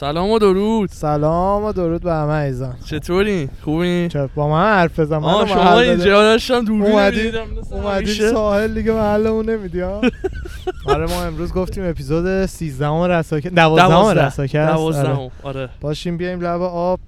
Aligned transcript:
سلام 0.00 0.30
و 0.30 0.38
درود 0.38 0.88
سلام 0.88 1.64
و 1.64 1.72
درود 1.72 2.02
به 2.02 2.12
همه 2.12 2.32
عزیزان 2.32 2.74
چطوری 2.84 3.48
خوبی 3.64 4.08
چه 4.08 4.28
با 4.34 4.48
من 4.48 4.64
حرف 4.64 5.00
بزن 5.00 5.16
آه 5.16 5.44
من 5.44 5.48
شما 5.48 5.80
اینجا 5.80 6.22
داشتم 6.22 6.64
دوربین 6.64 6.92
اومدی 6.92 7.32
اومدی. 7.70 8.14
ساحل 8.14 8.74
دیگه 8.74 8.92
محلمون 8.92 9.50
نمیدی 9.50 9.80
ها 9.80 10.00
آره 10.94 11.06
ما 11.06 11.22
امروز 11.22 11.52
گفتیم 11.52 11.84
اپیزود 11.84 12.46
13 12.46 13.06
رساکه 13.06 13.50
12 13.50 13.88
دوازده. 13.88 14.26
رساکه 14.26 14.58
است. 14.58 14.70
آره. 14.70 14.76
دوازدهم 14.78 15.30
آره 15.42 15.68
باشیم 15.80 16.16
بیایم 16.16 16.40
لب 16.40 16.62
آب 16.62 17.00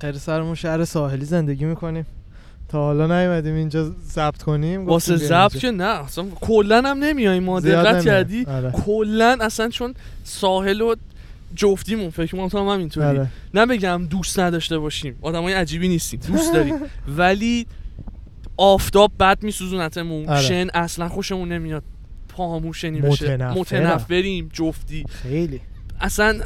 غیر 0.00 0.12
سرمون 0.18 0.54
شهر 0.54 0.84
ساحلی 0.84 1.24
زندگی 1.24 1.64
می‌کنیم 1.64 2.06
تا 2.68 2.78
حالا 2.78 3.06
نیومدیم 3.06 3.54
اینجا 3.54 3.90
ضبط 4.12 4.42
کنیم 4.42 4.86
واسه 4.86 5.16
ضبط. 5.16 5.56
که 5.56 5.70
نه 5.70 5.84
اصلا 6.04 6.24
کلا 6.40 6.82
هم 6.84 6.98
نمیای 6.98 7.40
ما 7.40 7.60
دقت. 7.60 8.04
کردی 8.04 8.44
آره. 8.44 8.70
کلا 8.70 9.36
اصلا 9.40 9.68
چون 9.68 9.94
ساحل 10.24 10.80
و 10.80 10.94
جفتیمون 11.54 12.10
فکر 12.10 12.36
کنم 12.36 12.48
تو 12.48 12.58
هم 12.58 12.68
همینطوری. 12.68 13.06
آره. 13.06 13.28
نه 13.54 13.66
بگم 13.66 14.06
دوست 14.10 14.38
نداشته 14.40 14.78
باشیم 14.78 15.18
آدمای 15.22 15.54
عجیبی 15.54 15.88
نیستیم 15.88 16.20
دوست 16.20 16.52
داریم. 16.52 16.74
ولی 17.18 17.66
آفتاب 18.56 19.12
بد 19.20 19.42
میسوزونتمون 19.42 20.28
آره. 20.28 20.42
شن 20.42 20.66
اصلا 20.74 21.08
خوشمون 21.08 21.52
نمیاد. 21.52 21.82
پاهامون 22.28 22.72
شنی 22.72 23.00
بشه. 23.00 23.36
متنفریم 23.36 24.50
جفتی. 24.52 25.04
خیلی. 25.08 25.60
اصلا 26.00 26.40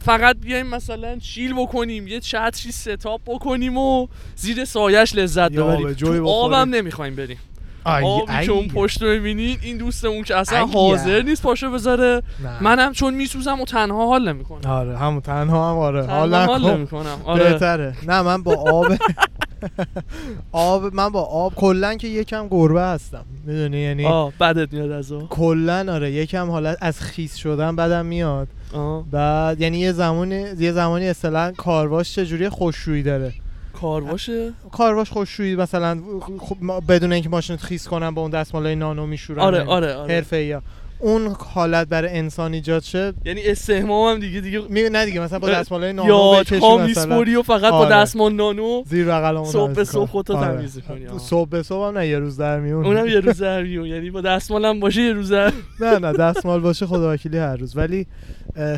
فقط 0.00 0.36
بیایم 0.36 0.66
مثلا 0.66 1.18
چیل 1.18 1.52
بکنیم 1.52 2.08
یه 2.08 2.20
چتری 2.20 2.72
ستاپ 2.72 3.20
بکنیم 3.26 3.78
و 3.78 4.06
زیر 4.36 4.64
سایش 4.64 5.14
لذت 5.14 5.52
ببریم. 5.52 5.92
تو. 5.92 6.28
آبم 6.28 6.74
نمی‌خوایم 6.74 7.16
بریم. 7.16 7.38
آبی 7.84 8.46
که 8.46 8.52
اون. 8.52 8.68
پشت 8.68 9.02
رو 9.02 9.08
می‌بینین 9.08 9.58
این 9.62 9.76
دوستمون 9.76 10.22
که 10.22 10.36
اصلا. 10.36 10.66
حاضر 10.66 11.22
نیست 11.22 11.42
پاشو 11.42 11.70
بذاره. 11.70 12.22
منم 12.60 12.92
چون 12.92 13.14
میسوزم 13.14 13.60
و 13.60 13.64
تنها 13.64 14.06
حال 14.06 14.28
نمی‌کنم. 14.28 14.70
آره 14.70 14.98
همون 14.98 15.20
تنها 15.20 15.70
هم 15.70 15.76
آره. 15.78 16.06
تنها 16.06 16.46
حال 16.46 16.70
نمی‌کنم. 16.70 17.18
آره. 17.24 17.44
بهتره. 17.44 17.94
نه 18.06 18.22
من 18.22 18.42
با 18.42 18.54
آب 18.54 18.86
آب 20.52 20.94
من 20.94 21.08
با 21.08 21.22
آب 21.22 21.54
کلا 21.54 21.94
که 21.94 22.08
یکم 22.08 22.48
گربه 22.48 22.82
هستم. 22.82 23.24
می‌دونی؟ 23.46 23.78
یعنی 23.78 24.06
آه 24.06 24.32
بدت 24.40 24.72
میاد 24.72 24.90
از 24.90 25.12
آب. 25.12 25.28
کلا 25.28 25.92
آره. 25.94 26.12
یکم 26.12 26.50
حالت 26.50 26.78
از 26.80 27.00
خیس 27.00 27.36
شدن 27.36 27.76
بدم 27.76 28.06
میاد. 28.06 28.48
آه. 28.72 29.04
بعد 29.10 29.60
یعنی 29.60 29.78
یه 29.78 29.92
زمانی 29.92 30.44
یه 30.58 30.72
زمانی 30.72 31.08
اصلا 31.08 31.52
کارواش 31.56 32.14
چجوری 32.14 32.48
خوششویی 32.48 33.02
داره. 33.02 33.32
کار 33.80 34.00
باشه 34.00 34.52
کارواش 34.72 35.10
خوششویی 35.10 35.56
مثلا 35.56 36.00
خب 36.38 36.56
بدون 36.88 37.12
اینکه 37.12 37.28
ماشین 37.28 37.56
خیس 37.56 37.88
کنن 37.88 38.10
با 38.10 38.22
اون 38.22 38.30
دستمالای 38.30 38.74
نانو 38.74 39.06
میشورن. 39.06 39.40
آره 39.40 39.64
آره 39.64 39.94
آره. 39.94 40.14
حرفه 40.14 40.62
اون 41.00 41.36
حالت 41.38 41.88
برای 41.88 42.18
انسان 42.18 42.54
ایجاد 42.54 42.82
شه 42.82 43.12
یعنی 43.24 43.42
استهمام 43.44 44.14
هم 44.14 44.20
دیگه 44.20 44.40
دیگه 44.40 44.60
می 44.68 44.82
نه 44.82 45.04
دیگه 45.04 45.20
مثلا 45.20 45.38
با 45.38 45.48
اه، 45.48 45.60
دستمالای 45.60 45.92
نانو 45.92 46.42
یا 46.52 46.76
میسپوری 46.86 47.36
و 47.36 47.42
فقط 47.42 47.70
با 47.70 47.78
آره. 47.78 47.90
دستمان 47.90 48.36
نانو 48.36 48.82
زیر 48.86 49.06
بغلمون 49.06 49.44
صبح 49.44 49.72
به 49.72 49.84
صبح. 49.84 50.10
خودتو 50.10 50.36
آره. 50.36 50.56
تمیز 50.56 50.76
می‌کنی، 50.76 51.06
آه. 51.06 51.18
صبح 51.18 51.48
به 51.48 51.62
صبح 51.62 51.88
هم 51.88 51.98
نه 51.98 52.08
یه 52.08 52.18
روز 52.18 52.36
در 52.36 52.60
میون 52.60 52.86
اونم 52.86 53.06
یه 53.06 53.20
روز 53.20 53.42
در 53.42 53.62
میون 53.68 53.86
یعنی 53.86 54.10
با 54.10 54.20
دستمالم 54.20 54.80
باشه 54.80 55.02
یه 55.02 55.12
روز 55.12 55.32
در 55.32 55.52
نه 55.80 55.98
نه 55.98 56.12
دستمال 56.12 56.60
باشه 56.60 56.86
خدا 56.86 57.12
وکیلی 57.12 57.38
هر 57.38 57.56
روز 57.56 57.76
ولی 57.76 58.06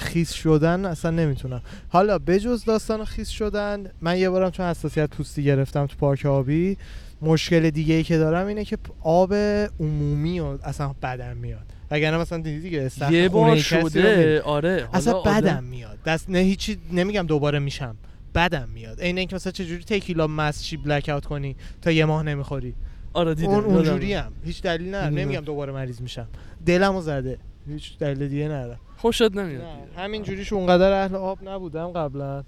خیس 0.01 0.33
شدن 0.33 0.85
اصلا 0.85 1.11
نمی‌تونم 1.11 1.63
حالا 1.89 2.19
بجز 2.19 2.65
داستان 2.65 3.05
خیس 3.05 3.29
شدن 3.29 3.91
من 4.01 4.19
یه 4.19 4.31
بارم 4.31 4.51
چون 4.51 4.67
حساسیت 4.67 5.11
پوستی 5.11 5.45
گرفتم 5.45 5.87
تو 5.87 5.97
پارک 5.97 6.27
آبی 6.27 6.77
مشکل 7.23 7.71
دیگه 7.71 7.95
ای 7.95 8.03
که 8.03 8.19
دارم 8.19 8.47
اینه 8.47 8.65
که 8.65 8.79
آب 9.03 9.35
عمومی 9.81 10.41
و 10.41 10.59
اصلا 10.65 10.95
بدم 11.03 11.37
میاد 11.37 11.72
وگرنه 11.93 12.19
مثلا 12.19 12.39
دیدی 12.39 12.61
دیگه 12.61 12.91
یه 13.11 13.29
بار. 13.29 13.57
شده 13.57 14.43
آره 14.43 14.89
اصلا 14.93 15.21
بدم 15.21 15.65
میاد. 15.65 15.99
دست 16.07 16.31
نه 16.31 16.39
هیچی 16.39 16.79
نمیگم 16.93 17.27
دوباره 17.27 17.59
میشم. 17.59 17.97
بدم 18.35 18.69
میاد. 18.75 19.01
عین 19.01 19.19
اینکه 19.19 19.37
مثلا 19.37 19.53
چجوری 19.53 19.85
تکیلا 19.85 20.27
مسچی 20.27 20.77
بلک 20.77 21.09
اوت 21.09 21.27
کنی 21.27 21.57
تا 21.83 21.91
یه 21.91 22.05
ماه 22.05 22.23
نمی‌خوری. 22.23 22.75
آره 23.13 23.35
دیدم 23.35 23.51
اون. 23.51 23.65
اونجوری 23.65 24.15
هم 24.15 24.33
هیچ 24.45 24.63
دلیل 24.63 24.87
می‌دونم. 24.87 25.15
نمیگم 25.15 25.41
دوباره 25.41 25.73
مریض 25.73 26.01
میشم. 26.01 26.29
دلمو 26.67 27.01
زده. 27.01 27.39
هیچ 27.69 27.99
دلیل 27.99 28.29
دیگه 28.29 28.45
نداره 28.45 28.79
خوشت 28.97 29.37
نمیاد 29.37 29.63
همین 29.97 30.23
جوریش 30.23 30.53
اونقدر 30.53 30.93
اهل 30.93 31.15
آب 31.15 31.49
نبودم 31.49 31.89
قبلا 31.89 32.45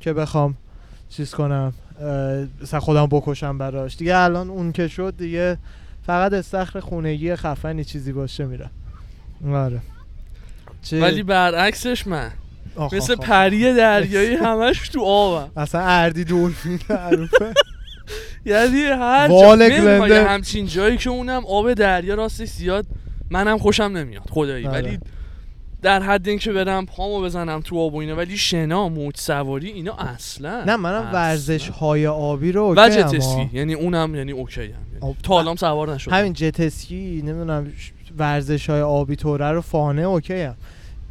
که 0.00 0.12
بخوام 0.12 0.56
چیز 1.08 1.34
کنم 1.34 1.72
مثلا 2.62 2.80
خودم 2.80 3.06
بکشم 3.06 3.58
براش. 3.58 3.96
دیگه 3.96 4.16
الان 4.16 4.50
اون 4.50 4.72
که 4.72 4.88
شد 4.88 5.14
دیگه 5.18 5.58
فقط 6.06 6.32
استخر 6.32 6.80
خونگی 6.80 7.36
خفنی 7.36 7.84
چیزی 7.84 8.12
باشه 8.12 8.46
میرم 8.46 8.70
آره. 9.52 9.80
چه 10.82 11.00
ولی 11.00 11.22
برعکسش 11.22 12.06
من. 12.06 12.30
آخ، 12.76 12.94
مثل 12.94 13.12
آخ، 13.12 13.18
آخ. 13.20 13.26
پری 13.26 13.74
دریایی 13.74 14.34
همش 14.34 14.88
تو 14.88 15.00
آبم. 15.04 15.50
اصلا 15.56 15.80
اردی 15.80 16.24
دولفین 16.24 16.80
معروفه. 16.90 17.54
یعنی 18.44 18.82
هر 18.82 19.28
جا. 19.28 20.28
همچین 20.28 20.66
جایی 20.66 20.96
که 20.96 21.10
اونم 21.10 21.46
آب 21.46 21.74
دریا 21.74 22.14
راستش 22.14 22.48
زیاد 22.48 22.86
منم 23.30 23.58
خوشم 23.58 23.82
نمیاد 23.82 24.22
خدایی. 24.30 24.66
آره. 24.66 24.78
ولی 24.78 24.98
در 25.82 26.02
حد 26.02 26.28
اینکه 26.28 26.52
برم 26.52 26.86
پامو 26.86 27.20
بزنم 27.20 27.60
تو 27.60 27.78
آب 27.78 27.94
و 27.94 27.98
اینا 27.98 28.16
ولی 28.16 28.36
شنا 28.36 28.88
موج 28.88 29.16
سواری 29.16 29.68
اینا 29.68 29.94
اصلا 29.94 30.64
نه 30.64 30.76
منم 30.76 30.94
اصلا. 30.94 31.12
ورزش 31.12 31.68
های 31.68 32.06
آبی 32.06 32.52
رو 32.52 32.74
و 32.74 32.78
okay 32.78 32.96
جتسکی 32.96 33.50
یعنی 33.52 33.74
اونم 33.74 34.14
یعنی 34.14 34.32
okay 34.32 34.60
ام. 34.60 34.68
یعنی 35.02 35.16
تا 35.22 35.34
حالام 35.34 35.56
سوار 35.56 35.94
نشدم. 35.94 36.14
همین 36.14 36.32
جتسکی 36.32 37.22
نمی‌دونم 37.26 37.72
ورزش 38.18 38.70
های 38.70 38.80
آبی 38.80 39.16
توره 39.16 39.50
رو 39.50 39.60
fun 39.60 40.02
ه 40.02 40.10
okay 40.10 40.40
ام. 40.40 40.54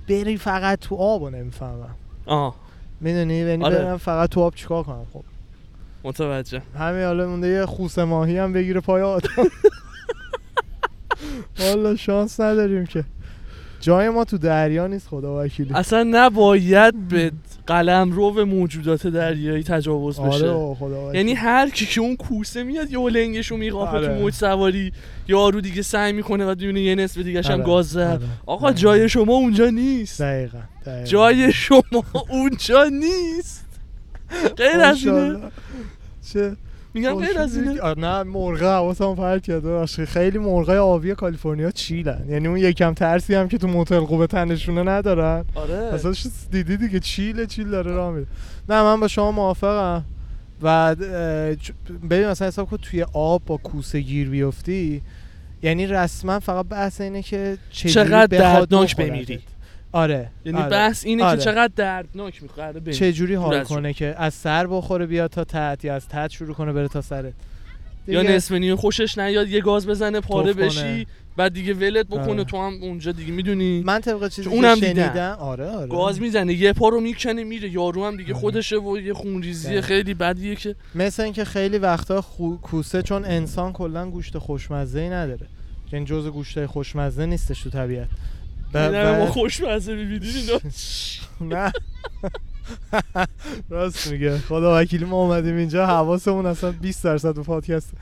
بری 0.09 0.37
فقط 0.37 0.79
تو 0.79 0.95
آب 0.95 1.23
رو 1.23 1.29
نمی‌فهمم. 1.29 1.95
آه. 2.25 2.55
می‌دونی؟ 3.01 3.35
یعنی 3.35 3.65
آره. 3.65 3.77
برم 3.77 3.97
فقط 3.97 4.29
تو 4.29 4.41
آب 4.41 4.55
چیکار 4.55 4.83
کنم 4.83 5.05
خب؟ 5.13 5.23
متوجه. 6.03 6.61
همین 6.79 7.03
حالا 7.03 7.27
مونده 7.27 7.47
یه 7.47 7.65
کوسه 7.65 8.03
ماهی 8.03 8.37
هم 8.37 8.53
بگیره 8.53 8.81
پای 8.81 9.01
آدم. 9.01 9.29
والا 11.59 11.95
شانس 11.95 12.39
نداریم 12.39 12.85
که. 12.85 13.03
جای 13.81 14.09
ما 14.09 14.25
تو 14.25 14.37
دریا 14.37 14.87
نیست 14.87 15.07
خدا 15.07 15.43
وکیلی 15.43 15.73
اصلا 15.73 16.03
نباید 16.11 17.07
به 17.07 17.31
قلم 17.67 18.11
رو 18.11 18.31
به 18.31 18.43
موجودات 18.45 19.07
دریایی 19.07 19.63
تجاوز 19.63 20.19
بشه 20.19 20.49
آره 20.49 20.75
خدا. 20.75 21.15
یعنی 21.15 21.33
هر 21.33 21.69
کی 21.69 21.85
که 21.85 22.01
اون 22.01 22.15
کوسه 22.15 22.63
میاد 22.63 22.91
یه 22.91 22.99
لنگشو 22.99 23.57
میقاپه 23.57 23.91
آره. 23.91 24.07
تو 24.07 24.13
موج 24.13 24.33
سواری 24.33 24.91
یارو 25.27 25.61
دیگه 25.61 25.81
سعی 25.81 26.13
می‌کنه 26.13 26.51
و 26.51 26.55
دونه 26.55 26.81
یه 26.81 26.95
نصف 26.95 27.17
دیگه 27.17 27.41
هم 27.41 27.51
آره، 27.53 27.63
گاز 27.63 27.89
زد 27.89 27.99
آره. 27.99 28.21
آقا. 28.45 28.71
جای 28.71 29.09
شما 29.09 29.33
اونجا 29.33 29.69
نیست 29.69 30.21
دقیقا, 30.21 30.57
دقیقاً. 30.85 31.03
جای 31.05 31.53
شما 31.53 32.03
اونجا 32.29 32.83
نیست 32.83 33.65
غیر 34.57 34.81
از 34.81 35.05
اینه. 35.05 35.39
چه 36.33 36.55
میگم 36.93 37.15
غیر 37.15 37.37
از 37.37 37.57
اینه 37.57 37.93
نه 37.97 38.23
مرغ 38.23 38.61
حواسم 38.63 39.15
پرت 39.15 39.43
کرده. 39.43 39.85
خیلی 39.85 40.37
مرغای 40.37 40.77
آبی 40.77 41.15
کالیفرنیا 41.15 41.71
چیلن 41.71 42.25
یعنی 42.29 42.47
اون 42.47 42.57
یکم 42.57 42.93
ترسی 42.93 43.35
هم 43.35 43.47
که 43.47 43.57
تو 43.57 43.67
موتل 43.67 44.05
خوبه 44.05 44.27
تنشونه 44.27 44.83
ندارن 44.83 45.45
آره 45.55 45.75
اصلا 45.75 46.13
دیدی 46.51 46.77
دیگه 46.77 46.99
چیل 46.99 47.45
چیل 47.45 47.69
داره 47.69 47.91
راه 47.91 48.13
میره 48.13 48.27
نه 48.69 48.83
من 48.83 48.99
با 48.99 49.07
شما 49.07 49.31
موافقم 49.31 50.03
و 50.61 50.95
ببین 52.09 52.27
مثلا 52.27 52.47
حساب 52.47 52.69
کن 52.69 52.77
توی 52.77 53.05
آب 53.13 53.41
با 53.45 53.57
کوسه 53.57 53.99
گیر 53.99 54.29
بیفتی 54.29 55.01
یعنی 55.63 55.87
رسما 55.87 56.39
فقط 56.39 56.65
بحث 56.65 57.01
اینه 57.01 57.21
که 57.21 57.57
چقدر 57.71 58.25
دردناک. 58.27 58.95
بمیری. 58.95 59.39
آره 59.91 60.29
یعنی 60.45 60.57
آره. 60.57 60.69
بحث 60.69 61.05
اینه 61.05 61.23
آره. 61.23 61.37
که 61.37 61.43
چقدر 61.43 61.71
دردناک 61.75 62.43
می‌خوره 62.43 62.71
ببین 62.71 62.93
چجوری 62.93 63.33
حال 63.33 63.51
دور 63.51 63.61
از 63.61 63.67
کنه 63.67 63.93
که 63.93 64.15
از 64.17 64.33
سر 64.33 64.67
بخوره 64.67 65.05
بیاد 65.05 65.29
تا 65.29 65.43
تحت 65.43 65.85
یا 65.85 65.95
از 65.95 66.07
تحت 66.07 66.31
شروع 66.31 66.53
کنه 66.55 66.73
بره 66.73 66.87
تا 66.87 67.01
سرت 67.01 67.33
یا 68.07 68.21
نصف 68.21 68.51
نیمه 68.51 68.75
خوشش 68.75 69.17
نیاد 69.17 69.49
یه 69.49 69.61
گاز 69.61 69.87
بزنه 69.87 70.19
پاره. 70.19 70.53
بشی 70.53 71.07
بعد 71.37 71.53
دیگه 71.53 71.73
ولت 71.73 72.05
بکنه 72.05 72.31
آره. 72.31 72.43
تو 72.43 72.57
هم 72.57 72.73
اونجا 72.81 73.11
دیگه 73.11 73.31
می‌دونی 73.31 73.83
من 73.85 74.01
طبق 74.01 74.27
چیزی 74.27 74.49
اونم. 74.49 74.75
شنیدم 74.75 75.37
آره 75.39 75.69
آره 75.69 75.87
گاز 75.87 76.21
می‌زنه 76.21 76.53
یه 76.53 76.73
پا 76.73 76.89
رو 76.89 77.01
می‌کنه 77.01 77.43
میره 77.43 77.69
یارو 77.69 78.05
هم 78.05 78.17
دیگه 78.17 78.33
آره. 78.33 78.41
خودشه 78.41 78.77
و 78.77 78.97
یه 78.97 79.13
خونریزی. 79.13 79.81
خیلی 79.81 80.13
بدیه 80.13 80.55
که 80.55 80.75
مثل 80.95 81.23
اینکه 81.23 81.45
خیلی 81.45 81.77
وقتا 81.77 82.21
خو... 82.21 82.55
کوسه 82.55 83.01
چون 83.01 83.25
انسان 83.25 83.73
کلا 83.73 84.09
گوشت 84.09 84.37
خوشمزه 84.37 84.99
ای 84.99 85.09
نداره 85.09 85.47
یعنی 85.91 86.05
جز 86.05 86.27
گوشت 86.27 86.65
خوشمزه 86.65 87.25
نیستش 87.25 87.61
تو 87.63 87.69
طبیعت 87.69 88.07
ب... 88.73 88.77
اینا 88.77 89.17
ما. 89.17 89.25
خوشمزه 89.25 89.95
می‌بینیم 89.95 90.33
اینا. 90.35 90.59
نه. 91.41 91.71
راست 93.69 94.11
میگه. 94.11 94.37
خدا 94.37 94.81
وکیلی 94.81 95.05
ما 95.05 95.23
اومدیم 95.23 95.57
اینجا 95.57 95.87
حواسمون 95.87 96.45
اصلا 96.45 96.71
20 96.71 97.03
درصد 97.03 97.35
تو 97.35 97.43
پادکست. 97.43 97.93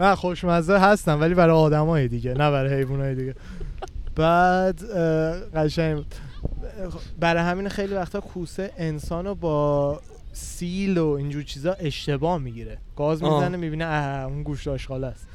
نه 0.00 0.14
خوشمزه 0.14 0.78
هستن 0.78 1.14
ولی 1.14 1.34
برای 1.34 1.56
آدمای 1.56 2.08
دیگه 2.08 2.30
نه 2.30 2.50
برای 2.50 2.74
حیوانای 2.74 3.14
دیگه. 3.14 3.34
بعد 4.16 4.80
قشنگ. 5.54 6.04
برای 7.20 7.42
همین 7.42 7.68
خیلی 7.68 7.94
وقتا 7.94 8.20
کوسه 8.20 8.70
انسانو 8.78 9.34
با 9.34 10.00
سیل 10.32 10.98
و 10.98 11.08
اینجور 11.08 11.42
چیزا 11.42 11.72
اشتباه 11.72 12.38
می‌گیره. 12.38 12.78
گاز. 12.96 13.22
می‌زنه 13.22 13.56
می‌بینه 13.56 13.84
اه 13.84 14.24
اون 14.24 14.42
گوشت 14.42 14.68
آشغال 14.68 15.04
است. 15.04 15.26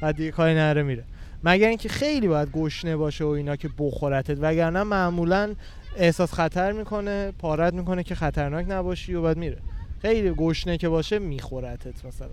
بعد 0.00 0.16
دیگه 0.16 0.30
کاری 0.30 0.54
نره 0.54 0.82
میره. 0.82 1.04
مگر 1.46 1.68
اینکه 1.68 1.88
خیلی 1.88 2.28
باید 2.28 2.52
گشنه 2.52 2.96
باشه 2.96 3.24
و 3.24 3.28
اینا 3.28 3.56
که 3.56 3.70
بخورتت. 3.78 4.36
وگرنه 4.40 4.82
معمولا 4.82 5.54
احساس 5.96 6.32
خطر 6.32 6.72
می‌کنه 6.72 7.32
پارت 7.38 7.74
می‌کنه 7.74 8.02
که 8.02 8.14
خطرناک 8.14 8.66
نباشی 8.68 9.14
و 9.14 9.22
بعد 9.22 9.36
میره. 9.36 9.58
خیلی 10.02 10.30
گشنه 10.30 10.78
که 10.78 10.88
باشه 10.88 11.18
میخورتت 11.18 12.04
مثلا. 12.04 12.28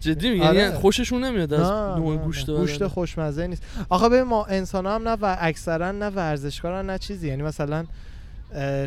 جدی 0.00 0.30
میگی؟ 0.30 0.42
آره. 0.42 0.58
یعنی 0.58 0.74
خوششون 0.74 1.24
نمیاد 1.24 1.52
از 1.52 1.70
نوع 1.98 2.16
گوشت. 2.16 2.50
گوشت؟ 2.50 2.86
خوشمزه 2.86 3.46
نیست. 3.46 3.62
آخه 3.88 4.08
ببین 4.08 4.22
ما 4.22 4.44
انسان 4.44 4.86
هم 4.86 5.08
نه 5.08 5.16
و 5.22 5.36
اکثرا 5.40 5.92
نه 5.92 6.06
ورزشکارن 6.06 6.90
نه 6.90 6.98
چیزی. 6.98 7.28
یعنی 7.28 7.42
مثلا 7.42 7.86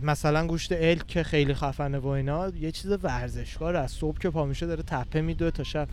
مثلا 0.04 0.48
گوشت 0.48 0.72
الک 0.72 1.08
که 1.08 1.24
خیلی 1.24 1.54
خفنه 1.54 1.98
و 2.00 2.08
اینا 2.08 2.50
یه 2.50 2.72
چیز 2.72 2.92
ورزشکار 3.04 3.76
از 3.76 3.92
صبح 3.92 4.18
که 4.18 4.30
پا 4.30 4.46
میشه 4.46 4.66
داره 4.66 4.84
تپه 4.84 5.22
میدوه 5.22 5.52
تا 5.52 5.64
شب. 5.64 5.88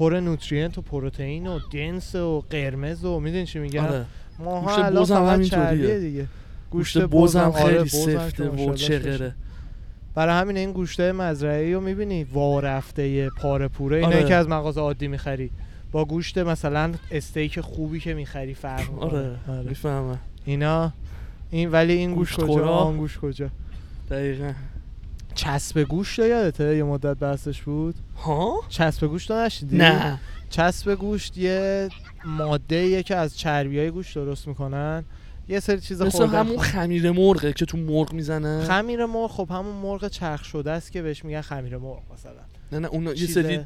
پر 0.00 0.20
نوترینت 0.20 0.78
و 0.78 0.82
پروتئین 0.82 1.46
و 1.46 1.58
دنس 1.72 2.14
و 2.14 2.44
قرمز 2.50 3.04
و 3.04 3.20
می‌دونی 3.20 3.46
چی 3.46 3.58
میگم؟ 3.58 3.84
آره. 3.84 4.04
ما 4.38 4.60
گوشت 4.60 5.10
هم 5.10 5.26
همینطوریه. 5.26 5.98
دیگه. 5.98 6.26
گوشت 6.70 6.98
بزم 6.98 7.40
آره، 7.40 7.64
خیلی 7.64 7.84
که 7.84 7.88
سفته 7.88 8.48
و 8.48 8.74
چغره. 8.74 9.34
برای 10.14 10.40
همین 10.40 10.56
این 10.56 10.72
گوشته 10.72 11.12
مزرعه 11.12 11.74
رو 11.74 11.80
می‌بینی؟ 11.80 12.24
وارفته 12.24 13.30
پاره 13.30 13.68
پوره. 13.68 13.96
اینایی 13.96 14.18
آره. 14.18 14.28
که 14.28 14.34
از 14.34 14.48
مغازه 14.48 14.80
عادی 14.80 15.08
می‌خری. 15.08 15.50
با 15.92 16.04
گوشت 16.04 16.38
مثلا 16.38 16.92
استیک 17.10 17.60
خوبی 17.60 18.00
که 18.00 18.14
می‌خری 18.14 18.54
فرق 18.54 18.90
می‌کنه. 18.90 19.30
آره 19.48 19.68
می‌فهمم. 19.68 20.18
اینا؟ 20.44 20.92
این 21.50 21.70
ولی 21.70 21.92
این 21.92 22.14
گوشت 22.14 22.40
گوشت 22.40 22.50
کجا. 22.50 22.68
آن 22.68 22.96
گوشت 22.96 23.18
کجا؟ 23.18 23.50
دقیقا. 24.10 24.52
چسب 25.34 25.80
گوشت 25.80 26.18
رو 26.18 26.26
یادته؟ 26.26 26.76
یه 26.76 26.84
مدت 26.84 27.16
بحثش 27.16 27.62
بود. 27.62 27.94
ها؟ 28.16 28.60
چسب 28.68 29.06
گوشت 29.06 29.30
رو 29.30 29.36
نشیدی 29.36 29.76
نه. 29.76 30.20
چسب 30.50 30.94
گوشت 30.94 31.38
یه 31.38 31.88
ماده 32.24 33.02
که 33.02 33.16
از 33.16 33.38
چربی 33.38 33.78
های 33.78 33.90
گوشت 33.90 34.14
درست 34.14 34.48
می‌کنن. 34.48 35.04
یه 35.48 35.60
سری 35.60 35.80
چیز 35.80 36.02
مثل 36.02 36.26
همون 36.26 36.58
خمیر 36.58 37.10
مرغه 37.10 37.52
که 37.52 37.64
تو 37.64 37.78
مرغ 37.78 38.12
می‌زنه. 38.12 38.64
خمیر 38.64 39.06
مرغ 39.06 39.30
خب 39.30 39.48
همون 39.50 39.76
مرغ 39.76 40.08
چرخ 40.08 40.44
شده 40.44 40.70
است 40.70 40.92
که 40.92 41.02
بهش 41.02 41.24
میگن 41.24 41.40
خمیر 41.40 41.76
مرغ 41.76 42.02
مثلا. 42.14 42.32
نه 42.72 42.78
نه 42.78 42.88
اون 42.88 43.06
یه 43.06 43.26
سری 43.26 43.60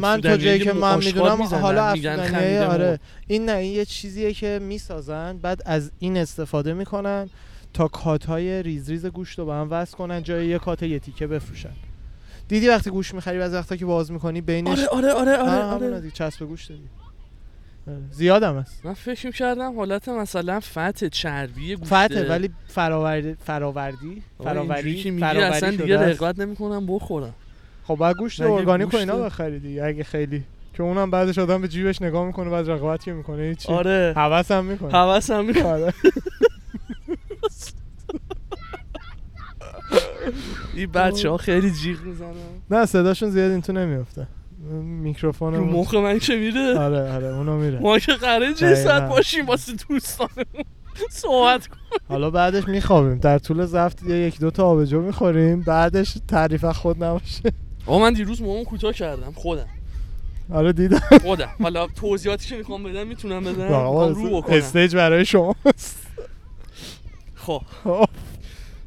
من 0.00 0.20
تا 0.20 0.36
جایی 0.36 0.60
که 0.60 0.72
من 0.72 0.98
می‌دونم 0.98 1.42
حالا 1.42 1.84
افغانیه. 1.84 2.64
آره. 2.64 2.98
این 3.26 3.44
نه 3.44 3.52
این 3.52 3.72
یه 3.72 3.84
چیزیه 3.84 4.32
که 4.32 4.58
می‌سازن 4.62 5.38
بعد 5.38 5.62
از 5.66 5.90
این 5.98 6.16
استفاده 6.16 6.72
می‌کنن. 6.72 7.28
تا 7.72 7.88
کات 7.88 8.24
های 8.24 8.62
ریز 8.62 8.90
ریز 8.90 9.06
گوشت 9.06 9.38
رو 9.38 9.46
به 9.46 9.52
هم 9.52 9.68
وصل 9.70 9.96
کنن 9.96 10.22
جای 10.22 10.46
یه 10.46 10.58
کات 10.58 10.82
یه 10.82 10.98
تیکه 10.98 11.26
بفروشن. 11.26 11.70
دیدی 12.48 12.68
وقتی 12.68 12.90
گوشت 12.90 13.14
می‌خری 13.14 13.38
بعضی 13.38 13.56
وقتا 13.56 13.76
که 13.76 13.86
باز 13.86 14.12
می‌کنی 14.12 14.40
بینش 14.40 14.78
آره 14.84 14.88
آره 14.88 15.12
آره 15.12 15.36
آره, 15.36 15.62
آره 15.62 15.86
آره. 15.86 16.00
دیگه 16.00 16.14
چسب 16.14 16.44
گوشت 16.46 16.72
دیگه. 16.72 16.84
آره. 17.88 17.98
زیادم 18.10 18.58
هست. 18.58 18.86
من 18.86 18.94
فکر 18.94 19.26
می‌کردم 19.26 19.76
حالت 19.76 20.08
مثلا 20.08 20.60
فت 20.60 21.04
چربی 21.04 21.76
گوشته. 21.76 22.06
فته 22.08 22.28
ولی 22.28 22.50
فراوردی 22.68 23.34
فراوردی 23.34 24.22
آره، 24.38 24.50
فراوری 24.54 24.96
که 25.02 25.10
میگی 25.10 25.20
فراوری 25.26 25.44
اصلا 25.44 25.70
دیگه. 25.70 25.96
رقت 25.98 26.38
نمی‌کنم 26.38 26.86
بخورم. 26.86 27.34
خب 27.84 27.96
بعد 27.96 28.16
گوشت 28.16 28.40
ارگانیک 28.40 28.86
و 28.88 28.90
گوشت- 28.90 29.00
اینا 29.00 29.16
بخری 29.16 29.58
دیگه 29.60 29.84
اگه 29.84 30.04
خیلی. 30.04 30.44
که 30.74 30.82
اونم 30.82 31.10
بعدش 31.10 31.38
آدم 31.38 31.62
به 31.62 31.68
جیبش 31.68 32.02
نگاه 32.02 32.26
می‌کنه 32.26 32.50
بعد 32.50 32.70
رقابت 32.70 33.04
که 33.04 33.12
می‌کنه 33.12 33.42
هیچی. 33.42 33.72
آره. 33.72 34.12
حوس 34.16 34.50
هم 34.50 34.64
می‌کنه. 34.64 34.90
حواسم 34.92 35.44
می‌کنم 35.44 35.66
آره. 35.66 35.94
این 40.74 40.90
بچه 40.90 41.30
ها 41.30 41.36
خیلی 41.36 41.70
جیغ 41.70 42.02
می‌زنن. 42.02 42.34
نه 42.70 42.86
صداشون 42.86 43.30
زیاد 43.30 43.50
این 43.50 43.60
تو 43.60 43.72
نمیفته 43.72 44.26
میکروفون 44.82 45.54
رو 45.54 45.64
مخ 45.64 45.94
من 45.94 46.18
که 46.18 46.36
میره؟ 46.36 46.78
آره 46.78 47.12
آره 47.12 47.26
اونو 47.26 47.56
میره. 47.56 47.78
ما 47.78 47.98
که 47.98 48.12
قراره 48.12 48.52
دقیقاً. 48.52 48.72
جسد 48.72 49.08
باشیم 49.08 49.46
واسه 49.46 49.72
دوستانمون. 49.88 50.64
صحبت 51.10 51.66
کن. 51.66 51.76
حالا 52.08 52.30
بعدش 52.30 52.68
میخوابیم. 52.68 53.18
در 53.18 53.38
طول 53.38 53.66
زفت 53.66 54.02
یه 54.02 54.16
یک 54.16 54.40
دو 54.40 54.50
تا 54.50 54.66
آبجو 54.66 55.00
می‌خوریم. 55.00 55.60
بعدش 55.60 56.18
تعریف 56.28 56.64
خود 56.64 57.04
نباشه. 57.04 57.52
آقا 57.86 57.98
من 57.98 58.12
دیروز 58.12 58.42
موامو 58.42 58.64
کوتاه 58.64 58.92
کردم. 58.92 59.32
خودم. 59.34 59.66
آره 60.52 60.72
دیدم. 60.72 61.02
خودم. 61.22 61.50
حالا 61.62 61.86
توضیحاتی 61.86 62.48
که 62.48 62.56
می‌خوام 62.56 62.82
بدم 62.82 63.06
می‌تونم 63.06 63.44
بدم. 63.44 63.68
رو 63.68 64.40
بکنم. 64.40 64.56
استیج 64.56 64.96
برای 64.96 65.24
شما 65.24 65.56
خب. 67.46 67.62
خب. 67.84 68.08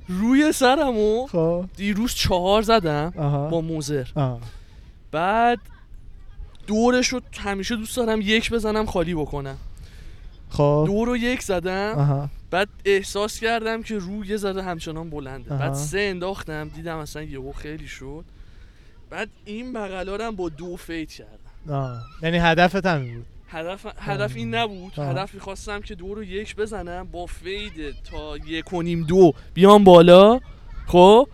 روی 0.08 0.52
سرمو 0.52 1.28
خب. 1.28 1.66
دیروز 1.76 2.14
چهار 2.14 2.62
زدم 2.62 3.10
با 3.52 3.62
موزر. 3.62 4.08
بعد 5.12 5.60
دورش 6.68 7.08
رو 7.08 7.22
همیشه 7.40 7.76
دوست 7.76 7.98
دارم 7.98 8.22
یک 8.22 8.52
بزنم 8.52 8.86
خالی 8.86 9.16
بکنم. 9.16 9.58
خب. 10.50 10.84
دو 10.88 11.06
رو 11.06 11.18
یک 11.18 11.44
زدم. 11.44 11.94
آها. 11.98 12.30
بعد 12.52 12.70
احساس 12.86 13.40
کردم 13.40 13.84
که 13.84 13.98
رو 13.98 14.26
یه 14.26 14.38
ذره 14.38 14.64
همچنان 14.64 15.10
بلنده. 15.10 15.50
بعد 15.50 15.74
سه 15.74 16.00
انداختم 16.00 16.68
دیدم 16.70 16.98
اصلا 16.98 17.24
یهو 17.24 17.52
خیلی 17.52 17.88
شد. 17.88 18.26
بعد 19.10 19.30
این 19.46 19.74
بغلا 19.74 20.16
رو 20.16 20.24
هم 20.24 20.36
با 20.36 20.50
دو 20.50 20.76
fade 20.76 21.12
کردم. 21.12 22.02
یعنی 22.24 22.38
هدفت 22.38 22.86
همین 22.86 23.16
بود. 23.16 23.26
هدف 23.54 23.86
هدف 23.98 24.36
این 24.36 24.56
نبود. 24.56 24.94
آه. 24.98 25.08
هدف 25.08 25.34
می‌خواستم 25.34 25.82
که 25.82 25.96
دو 25.96 26.16
رو 26.16 26.24
یک 26.24 26.56
بزنم 26.56 27.08
با 27.12 27.26
fade 27.26 27.74
تا 28.12 28.38
یک 28.38 28.74
و 28.74 28.82
نیم 28.82 29.04
دو 29.04 29.34
بیام 29.54 29.84
بالا. 29.84 30.40
خب؟ 30.88 31.28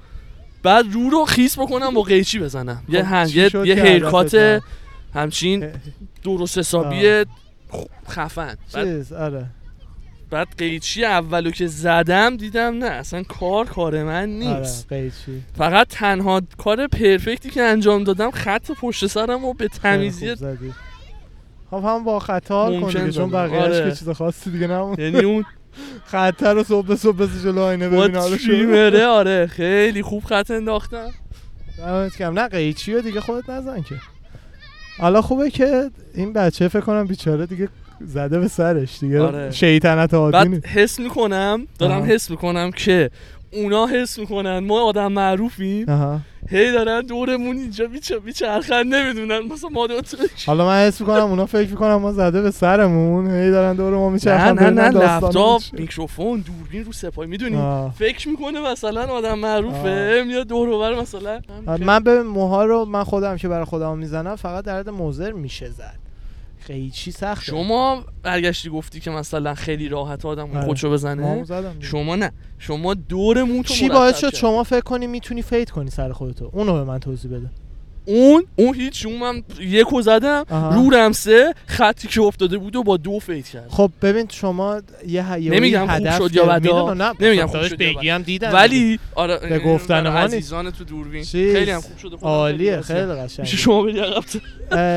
بعد 0.64 0.86
رو 0.94 1.10
رو 1.10 1.26
خیس 1.26 1.60
بکنم 1.60 1.94
با 1.94 2.02
قیچی 2.02 2.40
بزنم. 2.40 2.84
یه 2.90 3.04
خب، 3.04 3.26
چی 3.26 3.40
یه, 3.40 3.68
یه 3.68 3.84
هیرکات؟ 3.84 4.62
همچین 5.14 5.72
درست 6.24 6.58
حسابی 6.58 7.26
خفن. 8.10 8.58
بعد, 8.74 8.86
چیز؟ 8.86 9.14
آره. 9.14 9.46
بعد 10.30 10.48
قیچی 10.58 11.06
اولو 11.06 11.52
که 11.52 11.68
زدم 11.68 12.38
دیدم 12.38 12.78
نه 12.78 12.86
اصلا 12.86 13.24
کار 13.24 13.66
کار 13.66 14.04
من 14.04 14.42
آره 14.44 14.60
نیست. 14.60 14.88
قیچی. 14.90 15.44
فقط 15.58 15.88
تنها 15.88 16.42
کار 16.58 16.88
پرفکتی 16.88 17.50
که 17.50 17.62
انجام 17.62 18.04
دادم 18.04 18.32
خط 18.32 18.72
پشت 18.72 19.08
سرم 19.08 19.46
رو 19.46 19.54
به 19.54 19.68
تمیزی. 19.68 20.36
خب 21.72 21.84
هم 21.86 22.04
با 22.04 22.20
خطا 22.20 22.70
کن 22.70 22.76
ممکن 22.76 23.00
دیگه 23.00 23.12
چون. 23.12 23.30
بقیه‌اش 23.30 23.64
آره. 23.76 23.90
که 23.90 23.96
چیز 23.96 24.10
خاصی 24.10 24.52
دیگه 24.52 24.68
نمون 24.68 24.96
یعنی 25.00 25.20
اون 25.20 25.46
خطر 26.12 26.54
رو 26.54 26.64
صبح 26.64 26.96
صبح 26.96 27.18
بسی 27.18 27.44
جلو 27.44 27.62
آینه 27.62 27.90
ببین 27.90 28.38
تریمره 28.38 29.06
آره. 29.06 29.48
خیلی 29.48 30.02
خوب 30.02 30.24
خط 30.24 30.52
انداختم 30.52 31.10
دمت 31.78 32.18
گرم. 32.18 32.40
نه 32.40 32.48
قیچی 32.48 32.94
رو 32.94 33.02
دیگه 33.02 33.22
خودت 33.22 33.50
نزن 33.50 33.82
که. 33.82 33.96
حالا 35.00 35.22
خوبه 35.22 35.50
که 35.50 35.90
این 36.14 36.34
بچه 36.34 36.68
فکر 36.68 36.82
کنم 36.82 37.06
بیچاره 37.08 37.46
دیگه 37.46 37.70
زده 38.02 38.40
به 38.40 38.48
سرش 38.48 39.00
دیگه. 39.00 39.22
آره. 39.22 39.52
شیطنت 39.52 40.14
عادی 40.14 40.50
بعد 40.50 40.66
حس 40.66 41.00
می‌کنم 41.00 41.68
دارم 41.80 41.92
آها. 41.98 42.06
حس 42.06 42.32
می‌کنم 42.32 42.72
که 42.72 43.10
اونا 43.54 43.86
حس 43.88 44.20
می‌کنن. 44.20 44.60
ما 44.60 44.82
آدم 44.82 45.12
معروفیم. 45.12 45.90
آها. 45.90 46.20
هی 46.50 46.72
دارن 46.72 47.02
دورمون 47.02 47.58
اینجا 47.58 47.88
بیچه 47.88 48.20
بیچرخن 48.20 48.84
نمی‌دونن. 48.84 49.40
مثلا 49.40 49.70
ما 49.70 49.88
حالا 50.46 50.66
من 50.66 50.88
حس 50.88 51.02
می‌کنم 51.02 51.24
اونا 51.24 51.46
فکر 51.46 51.70
می‌کنم 51.70 51.96
ما 51.96 52.12
زده 52.12 52.42
به 52.42 52.52
سرمون. 52.52 53.32
هی 53.32 53.52
دارن 53.52 53.76
دور 53.76 53.94
ما 53.94 54.08
نه 54.08 54.14
میچرخن 54.14 54.54
نه 54.54 54.70
نه 54.70 54.92
داستانمون 54.92 55.56
لپتاپ. 55.56 55.62
میکروفون 55.74 56.44
دوربین 56.48 56.86
رو 56.86 56.92
سپاهی 56.92 57.30
می‌دونی. 57.30 57.92
فکر 58.00 58.30
می‌کنه 58.30 58.72
مثلا 58.72 59.06
آدم 59.06 59.40
معروفه 59.40 60.24
میاد 60.28 60.48
دور 60.48 60.80
بر 60.80 61.02
مثلا. 61.02 61.42
من 61.80 62.00
به 62.00 62.24
موها 62.24 62.66
رو 62.66 62.86
من 62.86 63.04
خودم 63.04 63.38
که 63.38 63.48
برای 63.48 63.66
خودم 63.66 63.98
می‌زنم 63.98 64.36
فقط 64.36 64.66
در 64.66 64.80
حد 64.80 64.90
موزر 64.90 65.32
میشه 65.32 65.70
زد. 65.70 65.99
قیچی 66.70 67.12
سخته 67.12 67.46
شما 67.46 68.06
برگشتی 68.24 68.70
گفتی 68.70 69.00
که 69.00 69.12
مثلا 69.12 69.54
خیلی 69.54 69.90
راحت 69.90 70.26
آدم 70.26 70.52
آره. 70.52 70.66
خودشو 70.66 70.92
بزنه. 70.92 71.46
شما 71.80 72.16
نه 72.16 72.32
شما 72.58 72.94
دور 72.94 73.44
موتو 73.44 73.74
چی 73.74 73.90
باعث 73.90 74.20
شد. 74.20 74.36
شما 74.36 74.64
فکر 74.64 74.82
کنی 74.82 75.08
می‌تونی 75.08 75.42
فید 75.42 75.70
کنی 75.70 75.90
سر 75.90 76.12
خودتو 76.12 76.50
اونو 76.54 76.74
به 76.74 76.84
من 76.84 77.00
توضیح 77.00 77.32
بده 77.32 77.50
اون 78.10 78.46
اون 78.56 78.76
هیچ 78.76 79.06
اون 79.06 79.18
من 79.18 79.44
یکو 79.60 80.02
زدم 80.02 80.46
آها. 80.50 80.76
رورم 80.76 81.12
سه 81.12 81.54
خطی 81.68 82.08
که 82.08 82.22
افتاده 82.22 82.58
بود 82.58 82.76
و 82.76 82.84
با 82.84 82.98
دو 82.98 83.20
فید 83.20 83.48
کرد 83.48 83.68
خب 83.70 83.92
ببین 84.02 84.28
شما 84.32 84.82
یه 85.08 85.24
ه... 85.24 85.42
یه 85.42 85.52
نمیگم 85.52 85.88
خوب 85.88 85.90
هدف 85.90 86.18
شد 86.18 86.36
یا 86.36 86.46
بدا. 86.46 86.94
نه 86.94 87.14
نمیگم 87.20 87.48
خوب 87.48 87.68
شد 87.68 87.78
بگی 87.78 88.10
هم 88.10 88.22
دیدم 88.22 88.54
ولی 88.54 89.00
آره 89.16 89.38
به 89.38 89.60
گفتن 89.60 90.08
ما. 90.10 90.20
عزیزان 90.20 90.72
تو 90.72 90.84
دوربین. 90.84 91.24
خیلی 91.24 91.72
هم 91.72 91.82
خوب 91.82 91.98
شده 91.98 92.16
عالیه. 92.22 92.82
خیلی 92.82 93.02
قشنگه 93.02 93.50
شما 93.50 93.84
بری 93.84 94.02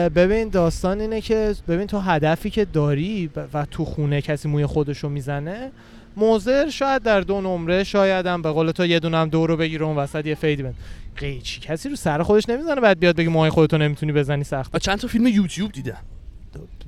ببین 0.09 0.49
داستان 0.49 1.01
اینه 1.01 1.21
که 1.21 1.55
ببین 1.69 1.87
تو 1.87 1.99
هدفی 1.99 2.51
که 2.51 2.65
داری 2.65 3.31
و 3.55 3.67
تو 3.71 3.85
خونه 3.85 4.21
کسی 4.21 4.49
موی 4.49 4.67
خودشو 4.67 5.09
می‌زنه 5.09 5.71
موزر 6.17 6.71
شاید 6.71 7.03
در 7.03 7.21
دو 7.21 7.41
نمره 7.41 7.85
شاید 7.85 8.27
هم 8.27 8.43
به 8.43 8.51
قول 8.51 8.71
تو 8.71 8.87
یه 8.87 8.99
دونه 8.99 9.17
هم 9.17 9.29
دو 9.29 9.47
رو 9.47 9.57
بگیره 9.57 9.85
اون 9.87 9.97
وسط 9.97 10.27
یه 10.27 10.35
فیدی 10.35 10.63
بند 10.63 10.75
قیچی 11.17 11.61
کسی 11.61 11.89
رو 11.89 11.97
سر 11.97 12.23
خودش 12.23 12.49
نمی‌زنه 12.49 12.81
بعد 12.81 12.99
بیاد 12.99 13.17
بگه 13.17 13.29
موهای 13.29 13.51
خودتو 13.51 13.79
نمی‌تونی 13.79 14.13
بزنی 14.13 14.45
سخت 14.45 14.77
چند 14.77 14.99
تا 14.99 15.09
فیلم 15.09 15.27
یوتیوب 15.27 15.73
دیدم. 15.73 15.99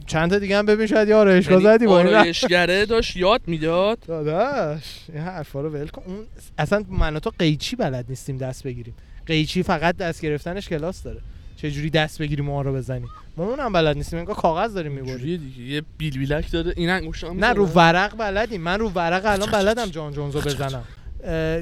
چند 0.06 0.30
تا 0.30 0.38
دیگه 0.38 0.58
هم 0.58 0.66
ببین 0.66 0.86
شاید 0.86 1.08
یه 1.08 1.14
آرایشگاه 1.14 1.62
یعنی 1.62 1.74
زدی 1.74 1.86
با. 1.86 1.98
آرایشگره 1.98 2.86
داشت 2.86 3.16
یاد 3.16 3.40
می‌داد. 3.46 3.98
داداش 4.06 4.82
این 5.08 5.22
حرفا 5.22 5.60
رو 5.60 5.70
ول 5.70 5.86
کن. 5.86 6.02
اون 6.06 6.26
اصلا 6.58 6.84
من 6.88 7.16
و 7.16 7.20
تو 7.20 7.30
قیچی 7.38 7.76
بلد 7.76 8.04
نیستیم 8.08 8.38
دست 8.38 8.62
بگیریم. 8.62 8.94
قیچی 9.26 9.62
فقط 9.62 9.96
دست 9.96 10.22
گرفتنش 10.22 10.68
کلاس 10.68 11.02
داره. 11.02 11.20
چجوری 11.56 11.90
دست 11.90 12.18
بگیری 12.18 12.42
موها 12.42 12.62
رو 12.62 12.72
بزنی 12.72 13.06
ما 13.36 13.44
اونم 13.44 13.72
بلد 13.72 13.96
نیستیم 13.96 14.18
انگار 14.18 14.36
کاغذ 14.36 14.74
داریم 14.74 14.92
می‌بریم. 14.92 15.36
دیگه. 15.36 15.62
یه 15.62 15.82
بیل 15.98 16.18
بیلک 16.18 16.50
داره. 16.50 16.72
این 16.76 16.90
انگشتام 16.90 17.44
نه 17.44 17.52
رو 17.52 17.66
ورق 17.66 18.16
بلدیم. 18.16 18.60
من 18.60 18.78
رو 18.78 18.88
ورق 18.88 19.26
الان 19.26 19.50
بلدم 19.50 19.86
جان 19.86 20.12
جونزو 20.12 20.40
بزنم. 20.40 20.84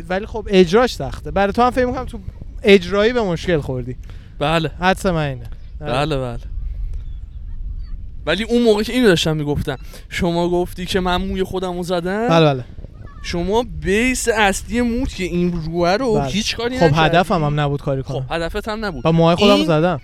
ولی 0.08 0.26
خب 0.26 0.48
اجراش 0.50 0.94
سخته. 0.94 1.30
برای 1.30 1.52
تو 1.52 1.62
هم 1.62 1.70
فکر 1.70 1.84
می‌کنم 1.86 2.04
تو 2.04 2.20
اجرایی 2.64 3.12
به 3.12 3.22
مشکل 3.22 3.60
خوردی. 3.60 3.96
بله. 4.38 4.70
حدس 4.80 5.06
من 5.06 5.26
اینه. 5.26 5.46
بله 5.80 6.18
بله. 6.18 6.38
ولی 8.26 8.44
اون 8.44 8.62
موقع 8.62 8.82
که 8.82 8.92
اینو 8.92 9.06
داشتم 9.06 9.36
می‌گفتم 9.36 9.78
شما 10.08 10.48
گفتی 10.48 10.86
که 10.86 11.00
من 11.00 11.16
موی 11.16 11.42
خودم 11.42 11.76
رو 11.76 11.82
زدم؟ 11.82 12.28
بله 12.28 12.54
بله. 12.54 12.64
شما 13.22 13.64
بیس 13.80 14.28
اصلی 14.28 14.80
موت 14.80 15.14
که 15.14 15.24
این 15.24 15.52
روه 15.52 15.90
رو 15.90 16.14
بله. 16.14 16.24
هیچ 16.26 16.56
کاری 16.56 16.78
خب. 16.78 16.90
هدفم 16.94 17.44
هم 17.44 17.60
نبود 17.60 17.82
کاری 17.82 18.02
خب 18.02 18.14
کنم 18.14 18.26
هدفت 18.30 18.68
هم 18.68 18.84
نبود. 18.84 19.06
و 19.06 19.12
موهای 19.12 19.36
خودم 19.36 19.54
این- 19.54 19.66
زدم. 19.66 20.00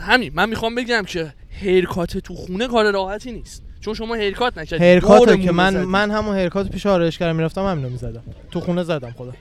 همین 0.00 0.32
من 0.34 0.48
می‌خوام 0.48 0.74
بگم 0.74 1.02
که 1.06 1.32
هیرکات 1.50 2.18
تو 2.18 2.34
خونه 2.34 2.66
کار 2.68 2.92
راحتی 2.92 3.32
نیست. 3.32 3.62
چون 3.80 3.94
شما 3.94 4.14
هیرکات 4.14 4.58
نکردی. 4.58 5.06
مو 5.06 5.36
که 5.36 5.52
من. 5.52 5.84
من 5.84 6.10
همون 6.10 6.36
هرکات 6.36 6.68
پیش 6.68 6.86
آرایشگر 6.86 7.32
می‌رفتم 7.32 7.66
همینو 7.66 7.88
می‌زدم. 7.88 8.22
تو 8.50 8.60
خونه 8.60 8.82
زدم 8.82 9.10
خدا. 9.10 9.32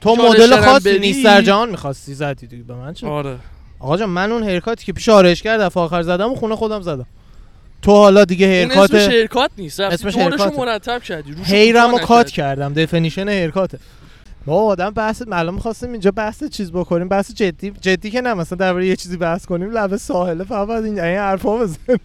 تو 0.00 0.14
مدل 0.14 0.60
خاصی 0.60 1.22
در 1.22 1.42
جهان 1.42 1.70
می‌خواستی 1.70 2.14
زدی 2.14 2.46
دیگه. 2.46 2.62
به 2.62 2.74
من 2.74 2.94
چه؟ 2.94 3.06
آره. 3.06 3.36
آقا 3.80 3.96
جان 3.96 4.10
من 4.10 4.32
اون 4.32 4.42
هرکاتی 4.42 4.84
که 4.84 4.92
پیش 4.92 5.08
آرایشگر 5.08 5.58
دفعه 5.58 5.82
آخر 5.82 6.02
زدم 6.02 6.32
و 6.32 6.34
خونه 6.34 6.56
خودم 6.56 6.82
زدم. 6.82 7.06
تو 7.82 7.92
حالا 7.92 8.24
دیگه 8.24 8.46
اون 8.46 8.84
اسمش 8.84 9.08
هرکات 9.08 9.50
نیست. 9.58 9.80
اسمش 9.80 10.16
هیرکاته. 10.16 10.58
مرتب 10.58 11.02
کردی. 11.02 11.32
روشو 11.32 11.54
هیرم 11.54 11.90
رو 11.90 11.98
کوتاه 11.98 12.06
کات. 12.06 12.30
کردم. 12.30 12.74
دفنیشن 12.74 13.28
هرکاته 13.28 13.78
ما 14.46 14.54
آدم 14.54 14.90
بحث 14.90 15.22
الان 15.32 15.54
می‌خواستیم 15.54 15.92
اینجا 15.92 16.10
بحث 16.10 16.44
چیز 16.44 16.72
بکنیم. 16.72 17.08
بحث 17.08 17.32
جدی 17.32 17.72
جدی 17.80 18.10
که 18.10 18.20
نه 18.20 18.34
مثلا 18.34 18.56
درباره 18.56 18.86
یه 18.86 18.96
چیزی 18.96 19.16
بحث 19.16 19.46
کنیم. 19.46 19.70
لبه 19.70 19.96
ساحله 19.96 20.44
فقط 20.44 20.84
این 20.84 21.00
این 21.00 21.18
حرفا 21.18 21.56
بزنیم. 21.56 22.00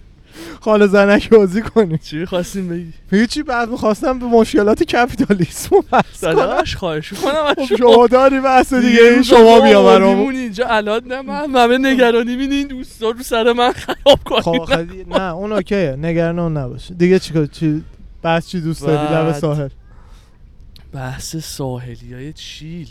خاله 0.62 0.88
زنک 0.88 1.30
بازی 1.30 1.62
کنیم 1.62 1.98
چی 1.98 2.26
خواستیم 2.26 2.68
بگی؟ 2.70 2.94
هیچی 3.12 3.44
بعد 3.44 3.70
می‌خواستم 3.70 4.20
به 4.20 4.26
مشکلات 4.26 4.84
کپیتالیسم 4.84 5.76
بحث 5.92 6.24
کنم؟ 6.24 6.64
خواهش 6.78 7.14
از 7.14 7.20
خب 7.70 7.76
شما 7.76 8.08
داری 8.08 8.40
بحث 8.40 8.74
دیگه 8.74 9.24
شما 9.24 9.60
بیا 9.60 9.84
برامون. 9.84 10.36
اینجا 10.36 10.68
الان 10.68 11.02
نه 11.08 11.22
من 11.22 11.56
همه 11.56 11.78
نگرانی 11.78 12.36
میدین 12.36 12.52
این 12.54 12.68
دوستا 12.68 13.10
رو 13.10 13.24
سر 13.24 13.54
من 13.54 13.72
خراب 13.72 14.20
خب 14.42 14.58
کنید 14.58 14.66
خیلی- 14.66 15.04
نه 15.10 15.22
اون 15.34 15.52
اوکیه. 15.52 15.96
نگران 16.02 16.40
اون 16.40 16.58
نباشه. 16.58 16.94
دیگه 16.94 17.20
چیکار 17.20 17.46
چی 17.46 17.84
بحث 18.22 18.48
چی 18.48 18.62
دوست 18.62 18.82
داری؟ 18.86 19.14
لب 19.16 19.32
ساحل. 19.40 19.70
بحث 20.94 21.36
ساحلی 21.36 22.14
های 22.14 22.34
چیل. 22.34 22.90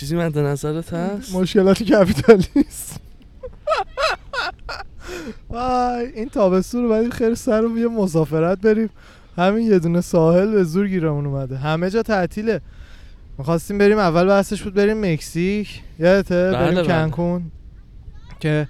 چیزی 0.00 0.16
مد 0.16 0.38
نظرت 0.38 0.92
هست؟ 0.92 1.34
مشکلات 1.34 1.82
کپیتالیسم. 1.82 3.00
وای 5.48 6.12
این 6.14 6.28
تابستون 6.28 6.88
باید 6.88 7.12
خیر 7.12 7.34
سر 7.34 7.60
رو 7.60 7.78
یه 7.78 7.88
مسافرت 7.88 8.60
بریم. 8.60 8.90
همین 9.36 9.70
یه 9.70 9.78
دونه 9.78 10.00
ساحل 10.00 10.50
به 10.50 10.64
زور 10.64 10.88
گیرمون 10.88 11.26
اومده. 11.26 11.56
همه 11.56 11.90
جا 11.90 12.02
تعطیله. 12.02 12.60
می‌خواستیم 13.38 13.78
بریم 13.78 13.98
اول 13.98 14.28
بحثش 14.28 14.62
بود 14.62 14.74
بریم 14.74 15.12
مکزیک. 15.12 15.82
یادته؟ 15.98 16.50
بله، 16.52 16.58
بریم 16.58 16.74
بله. 16.74 16.86
کنکون. 16.86 17.50
که 18.40 18.68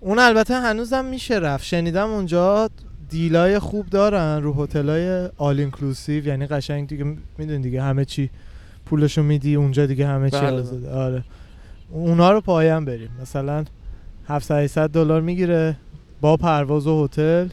اون 0.00 0.18
البته 0.18 0.54
هنوزم 0.54 1.04
میشه 1.04 1.34
رفت. 1.34 1.64
شنیدم 1.64 2.08
اونجا 2.08 2.70
دیلای 3.10 3.58
خوب 3.58 3.86
دارن 3.86 4.42
رو 4.42 4.64
هتلای 4.64 5.28
آل 5.36 5.60
اینکلوسیو 5.60 6.26
یعنی 6.26 6.46
قشنگ 6.46 6.88
دیگه 6.88 7.04
می‌دونی 7.38 7.62
دیگه 7.62 7.82
همه 7.82 8.04
چی 8.04 8.30
پولشو 8.86 9.22
میدی 9.22 9.54
اونجا 9.54 9.86
دیگه 9.86 10.06
همه 10.06 10.30
چی 10.30 10.36
بله، 10.36 10.60
آزاده. 10.60 10.90
آره. 10.90 11.24
اونا 11.90 12.32
رو 12.32 12.40
پایم 12.40 12.84
بریم. 12.84 13.10
مثلا 13.22 13.64
700 14.28 14.54
800 14.54 14.90
دلار 14.90 15.20
می‌گیره 15.20 15.76
با 16.20 16.36
پرواز 16.36 16.86
و 16.86 17.04
هتل 17.04 17.48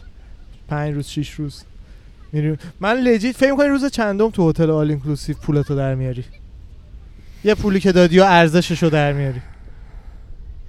5 0.68 0.94
روز 0.94 1.08
6 1.08 1.32
روز. 1.32 1.64
میریم. 2.32 2.58
من 2.80 2.94
legit 2.94 3.36
فکر 3.36 3.56
کنی 3.56 3.68
روز 3.68 3.86
چندم 3.86 4.30
تو 4.30 4.50
هتل 4.50 4.70
all 4.70 4.90
inclusive 4.90 5.36
پولتو 5.38 5.76
در 5.76 5.96
میاری. 5.96 6.26
یه 7.44 7.56
پولی 7.56 7.80
که 7.80 7.92
دادی 7.92 8.20
و 8.20 8.24
ارزششو 8.24 8.90
در 8.90 9.14
میاری. 9.14 9.42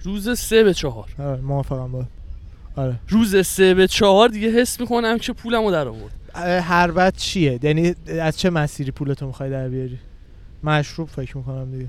روز 0.02 0.38
سه 0.38 0.64
به 0.64 0.74
چهار. 0.74 1.08
آره 1.18 1.40
موافقم 1.40 1.92
با. 1.92 2.04
آره. 2.76 2.94
روز 3.08 3.46
سه 3.46 3.74
به 3.74 3.86
چهار 3.86 4.28
دیگه 4.28 4.48
حس 4.48 4.80
می‌کنم 4.80 5.18
که 5.18 5.32
پولمو 5.32 5.70
در 5.70 5.88
آورد. 5.88 6.14
هر 6.62 6.90
بد 6.90 7.16
چیه؟ 7.16 7.58
یعنی 7.62 7.94
از 8.20 8.38
چه 8.38 8.50
مسیری 8.50 8.90
پولتو 8.90 9.26
می‌خوای 9.26 9.50
در 9.50 9.68
بیاری؟ 9.68 9.98
مشروب 10.64 11.08
فکر 11.08 11.36
می‌کنم 11.36 11.70
دیگه. 11.70 11.88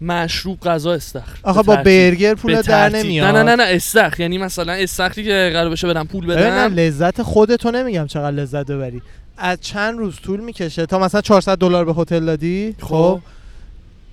مشروب 0.00 0.60
غذا 0.60 0.92
استخر. 0.92 1.38
آخه 1.42 1.62
با. 1.62 1.76
برگر 1.76 2.34
پول 2.34 2.62
در. 2.62 2.88
نمیاد. 2.88 3.26
نه 3.26 3.32
نه 3.32 3.42
نه 3.42 3.56
نه 3.56 3.62
استخر. 3.66 4.20
یعنی 4.20 4.38
مثلا 4.38 4.72
استخری 4.72 5.24
که 5.24 5.50
قرار 5.52 5.70
بشه 5.70 5.88
بدم 5.88 6.04
پول 6.04 6.26
ببین، 6.26 6.44
نه 6.44 6.68
بدم 6.68 6.74
لذت 6.74 7.22
خودتو 7.22 7.70
نمیگم 7.70 8.06
چقدر 8.06 8.36
لذت 8.36 8.66
ببری. 8.66 9.02
از 9.38 9.60
چند 9.60 9.98
روز 9.98 10.16
طول 10.20 10.40
می‌کشه؟ 10.40 10.86
تا 10.86 10.98
مثلا 10.98 11.20
400 11.20 11.58
دلار 11.58 11.84
به 11.84 11.94
هتل 11.96 12.24
دادی؟ 12.26 12.74
خب. 12.80 13.20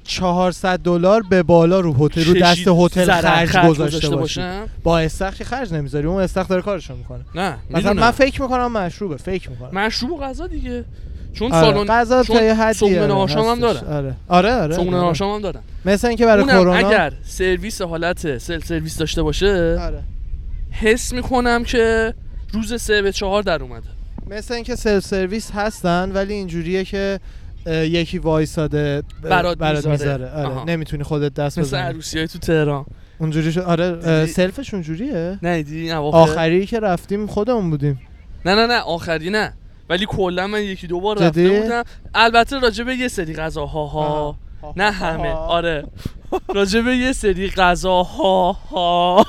400 0.03 0.79
دلار 0.79 1.21
به 1.29 1.43
بالا 1.43 1.79
رو 1.79 2.05
هتل 2.05 2.23
رو 2.23 2.33
دست 2.33 2.67
هتل 2.67 3.45
خرج 3.45 3.67
گذاشته 3.67 4.09
باشی. 4.09 4.41
با 4.83 4.99
استخر 4.99 5.37
که 5.37 5.43
خرج 5.43 5.73
نمی‌ذاری. 5.73 6.07
اون 6.07 6.21
استخر 6.21 6.49
داره 6.49 6.61
کارشو 6.61 6.95
می‌کنه. 6.95 7.25
نه 7.35 7.57
مثلا 7.69 7.93
من 7.93 8.11
فکر 8.11 8.41
می‌کنم 8.41 8.71
مشروبه 8.71 9.17
فکر 9.17 9.49
می‌کنم. 9.49 9.79
مشروب 9.79 10.11
و 10.11 10.17
غذا 10.17 10.47
دیگه. 10.47 10.85
چون 11.33 11.51
آره. 11.51 11.73
سالن 11.73 11.85
غذا 11.85 12.23
چون 12.23 12.37
تا 12.37 12.43
یه 12.43 12.53
حدی 12.53 12.73
صبحونه 12.73 13.01
آره، 13.01 13.13
شام 13.13 13.45
هم. 13.45 13.59
دارن. 13.59 13.87
آره 13.87 14.15
آره 14.27 14.53
آره, 14.53 14.75
صبحونه 14.75 14.97
آره. 14.97 15.07
شام 15.07 15.35
هم 15.35 15.41
دارم 15.41 15.63
مثل 15.85 16.07
اینکه 16.07 16.25
برای 16.25 16.45
کرونا 16.45 16.73
اگر 16.73 17.13
سرویس 17.23 17.81
حالت 17.81 18.37
سلف 18.37 18.59
سرویس 18.59 18.97
داشته 18.97 19.23
باشه 19.23 19.77
آره 19.81 20.03
حس 20.71 21.13
می‌کنم 21.13 21.63
که 21.63 22.13
روز 22.53 22.81
سه 22.81 23.01
به 23.01 23.11
چهار 23.11 23.43
در 23.43 23.63
اومده 23.63 23.87
مثل 24.29 24.53
اینکه 24.53 24.75
سلف 24.75 25.03
سرویس 25.03 25.51
هستن 25.51 26.11
ولی 26.11 26.33
اینجوریه 26.33 26.83
که 26.83 27.19
یکی 27.67 28.17
وایساده 28.17 29.03
برات 29.21 29.57
برات 29.57 29.87
می‌ذاره. 29.87 30.29
آره. 30.31 30.65
نمی‌تونی 30.65 31.03
خودت 31.03 31.33
دست 31.33 31.59
مثل 31.59 31.67
بزنی 31.67 31.81
عروسی 31.81 32.17
های 32.17 32.27
تو 32.27 32.39
تهران 32.39 32.85
اونجوری 33.19 33.51
شد 33.51 33.61
آره؟ 33.61 34.25
سلفش 34.25 34.73
اونجوریه 34.73 35.39
نه 35.43 35.63
دیدی 35.63 35.91
آخری 35.91 36.65
که 36.65 36.79
رفتیم 36.79 37.27
خودمون 37.27 37.69
بودیم 37.69 38.01
نه 38.45 38.55
نه 38.55 38.67
نه 38.67 38.79
آخری 38.79 39.29
نه 39.29 39.53
ولی 39.89 40.05
کلا 40.05 40.47
من 40.47 40.63
یکی 40.63 40.87
دو 40.87 40.99
بار؟ 40.99 41.17
رفته 41.17 41.61
بودم. 41.61 41.83
البته 42.13 42.59
راجع 42.59 42.83
به 42.83 42.95
یه 42.95 43.07
سری 43.07 43.33
غذاها 43.33 43.85
ها. 43.85 44.35
نه 44.75 44.91
همه. 44.91 45.31
آره. 45.33 45.87
راجع 46.55 46.81
به 46.81 46.97
یه 46.97 47.11
سری 47.11 47.49
غذاها 47.49 48.51
ها. 48.51 49.25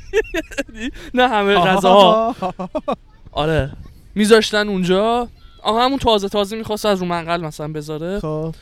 نه 1.14 1.28
همه 1.28 1.54
غذاها. 1.54 2.34
آره. 3.32 3.70
میذاشتن 4.14 4.68
اونجا. 4.68 5.28
آها 5.62 5.84
همون 5.84 5.98
تازه 5.98 6.28
تازه 6.28 6.56
می‌خواست 6.56 6.86
از 6.86 7.00
رو 7.00 7.06
منقل 7.06 7.40
مثلا 7.40 7.72
بذاره. 7.72 8.20
خب. 8.20 8.54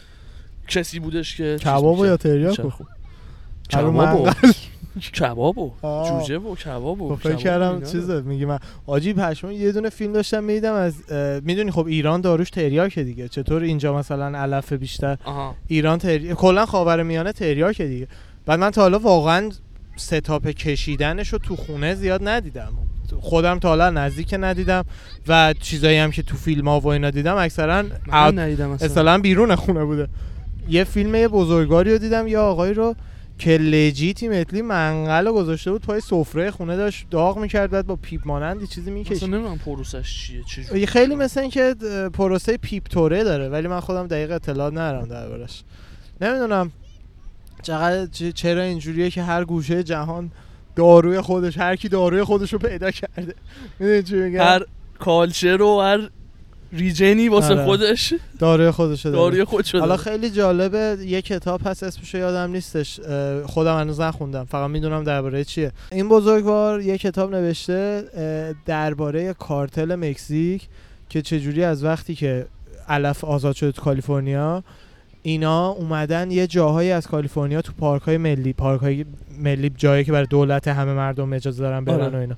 کسی 0.69 0.99
بودش 0.99 1.37
که 1.37 1.57
کباب. 1.61 2.05
یا 2.05 2.17
تریاک 2.17 2.61
رو 2.61 2.73
کباب 3.73 3.95
منقل. 3.95 4.53
کباب 5.01 5.59
و. 5.59 5.73
جوجه 5.83 6.39
و 6.39 6.55
کباب 6.55 7.03
و 7.03 7.17
خب 7.17 7.23
فکر 7.23 7.37
کردم. 7.37 7.81
چیزه 7.81 8.21
میگی 8.21 8.45
من 8.45 8.59
آجی 8.87 9.13
پشمون 9.13 9.53
یه 9.53 9.73
دونه 9.73 9.89
فیلم 9.89 10.13
داشتم 10.13 10.45
می‌دیدم 10.45 10.73
از 10.75 10.95
می‌دونی 11.45 11.71
خب 11.71 11.87
ایران 11.87 12.21
داروش 12.21 12.51
تریاکه 12.51 13.05
دیگه 13.05 13.29
چطور 13.29 13.63
اینجا 13.63 13.97
مثلا 13.97 14.39
علف 14.39 14.73
بیشتر 14.73 15.19
ایران 15.69 15.99
تری... 15.99 16.35
کلا 16.35 16.67
خاورمیانه 16.67 17.33
تریاکه 17.33 17.87
دیگه. 17.87 18.09
بعد 18.47 18.61
من 18.61 18.71
تا 18.71 18.83
حالا 18.83 18.99
واقعا 18.99 19.51
ستاپ 19.97 20.47
کشیدنش 20.47 21.29
رو 21.29 21.39
تو 21.39 21.57
خونه 21.57 21.95
زیاد 21.95 22.29
ندیدم. 22.29 22.73
خودم 23.21 23.59
تا 23.59 23.69
حالا 23.69 23.91
نزدیک 23.91 24.35
ندیدم 24.41 24.85
و 25.29 25.55
چیزایی 25.61 25.99
هم 25.99 26.11
که 26.11 26.23
تو 26.23 26.37
فیلم 26.37 26.69
ها 26.69 26.81
و 26.81 26.87
اینا 26.87 27.11
دیدم 27.11 27.37
اکثرا 27.37 27.85
ندیدم 28.13 28.71
اصلا. 28.71 28.89
اصلا 28.89 29.19
بیرون 29.19 29.55
خونه 29.55 29.85
بوده. 29.85 30.09
یه 30.69 30.85
فیلم 30.85 31.29
بزرگاری 31.29 31.93
رو 31.93 31.99
دیدم 31.99 32.29
یه 32.29 32.39
آقایی 32.39 32.75
رو 32.75 32.95
که 33.39 33.51
legitimately 33.51 34.63
منقل 34.63 35.27
رو 35.27 35.33
گذاشته 35.33 35.73
بود 35.73 35.83
پای 35.83 36.01
سفره 36.01 36.51
خونه 36.51 36.77
داشت 36.77 37.07
داغ 37.11 37.39
می‌کرد 37.39 37.71
بعد 37.71 37.87
با 37.87 37.97
پیپ 37.97 38.21
مانندی 38.25 38.67
چیزی 38.67 38.91
می‌کشید. 38.91 39.25
نمی‌دونم 39.25 39.59
پروسش 39.59 40.27
چیه 40.27 40.43
چجوری 40.43 40.87
خیلی 40.87 41.15
مثل 41.15 41.41
این 41.41 41.51
که 41.51 41.75
اه، 41.85 42.09
پروسه 42.09 42.57
پیپ 42.57 42.87
توره 42.87 43.25
داره 43.25 43.49
ولی 43.49 43.69
من 43.69 43.81
خودم 43.81 44.07
دقیق 44.07 44.31
اطلاع 44.33 44.71
ندارم 44.71 45.09
دربارش. 45.09 45.63
نمی‌دونم 46.21 46.73
چقدر 47.63 48.07
چرا 48.35 48.63
اینجوریه 48.63 49.11
که 49.11 49.23
هر 49.23 49.45
گوشه 49.45 49.83
جهان 49.83 50.31
داروی 50.77 51.21
خودش 51.21 51.59
هر 51.59 51.77
کی 51.77 51.89
داروی 51.89 52.25
خودش 52.25 52.53
رو 52.53 52.59
پیدا 52.59 52.91
کرده. 52.91 53.35
می‌دونی 53.79 54.03
چی 54.03 54.15
میگم؟ 54.15 54.41
هر 54.41 54.63
culture 54.99 55.63
و 55.63 55.81
هر 55.81 56.11
ریجنی 56.73 57.29
واسه 57.29 57.55
آره. 57.55 57.65
خودش 57.65 58.15
داروی 58.39 58.71
خودش 58.71 59.03
داره. 59.03 59.17
داروی 59.17 59.45
خود 59.45 59.65
شده 59.65 59.81
حالا 59.81 59.97
خیلی 59.97 60.31
جالبه 60.31 60.97
یه 61.07 61.23
کتاب 61.23 61.61
هست 61.65 61.83
اسمش 61.83 62.15
یادم 62.15 62.53
نیستش 62.53 63.01
خودم 63.47 63.79
هنوز 63.79 64.01
نخوندم 64.01 64.45
فقط 64.45 64.71
می‌دونم 64.71 65.05
درباره 65.05 65.45
چیه 65.45 65.73
این 65.93 66.09
بزرگوار 66.09 66.81
یه 66.81 66.99
کتاب 66.99 67.35
نوشته 67.35 68.05
درباره 68.67 69.33
کارتل 69.33 69.95
مکزیک 69.95 70.69
که 71.09 71.23
چجوری 71.23 71.65
از 71.65 71.85
وقتی 71.85 72.15
که 72.15 72.47
علف 72.89 73.25
آزاد 73.25 73.55
تو 73.55 73.73
کالیفرنیا 73.73 74.65
اینا 75.23 75.69
اومدن 75.69 76.31
یه 76.31 76.47
جاهایی 76.47 76.91
از 76.91 77.07
کالیفرنیا 77.07 77.63
تو 77.63 77.73
پارک 77.79 78.03
های 78.03 78.19
ملی 78.19 78.53
پارک 78.53 78.81
های 78.81 79.05
ملی 79.39 79.71
جایی 79.71 80.05
که 80.05 80.13
برای 80.13 80.27
دولت 80.27 80.69
همه 80.69 80.93
مردم 80.93 81.33
اجازه 81.33 81.63
دارن 81.63 81.85
برن 81.85 82.01
آره. 82.01 82.17
و 82.17 82.21
اینا 82.21 82.37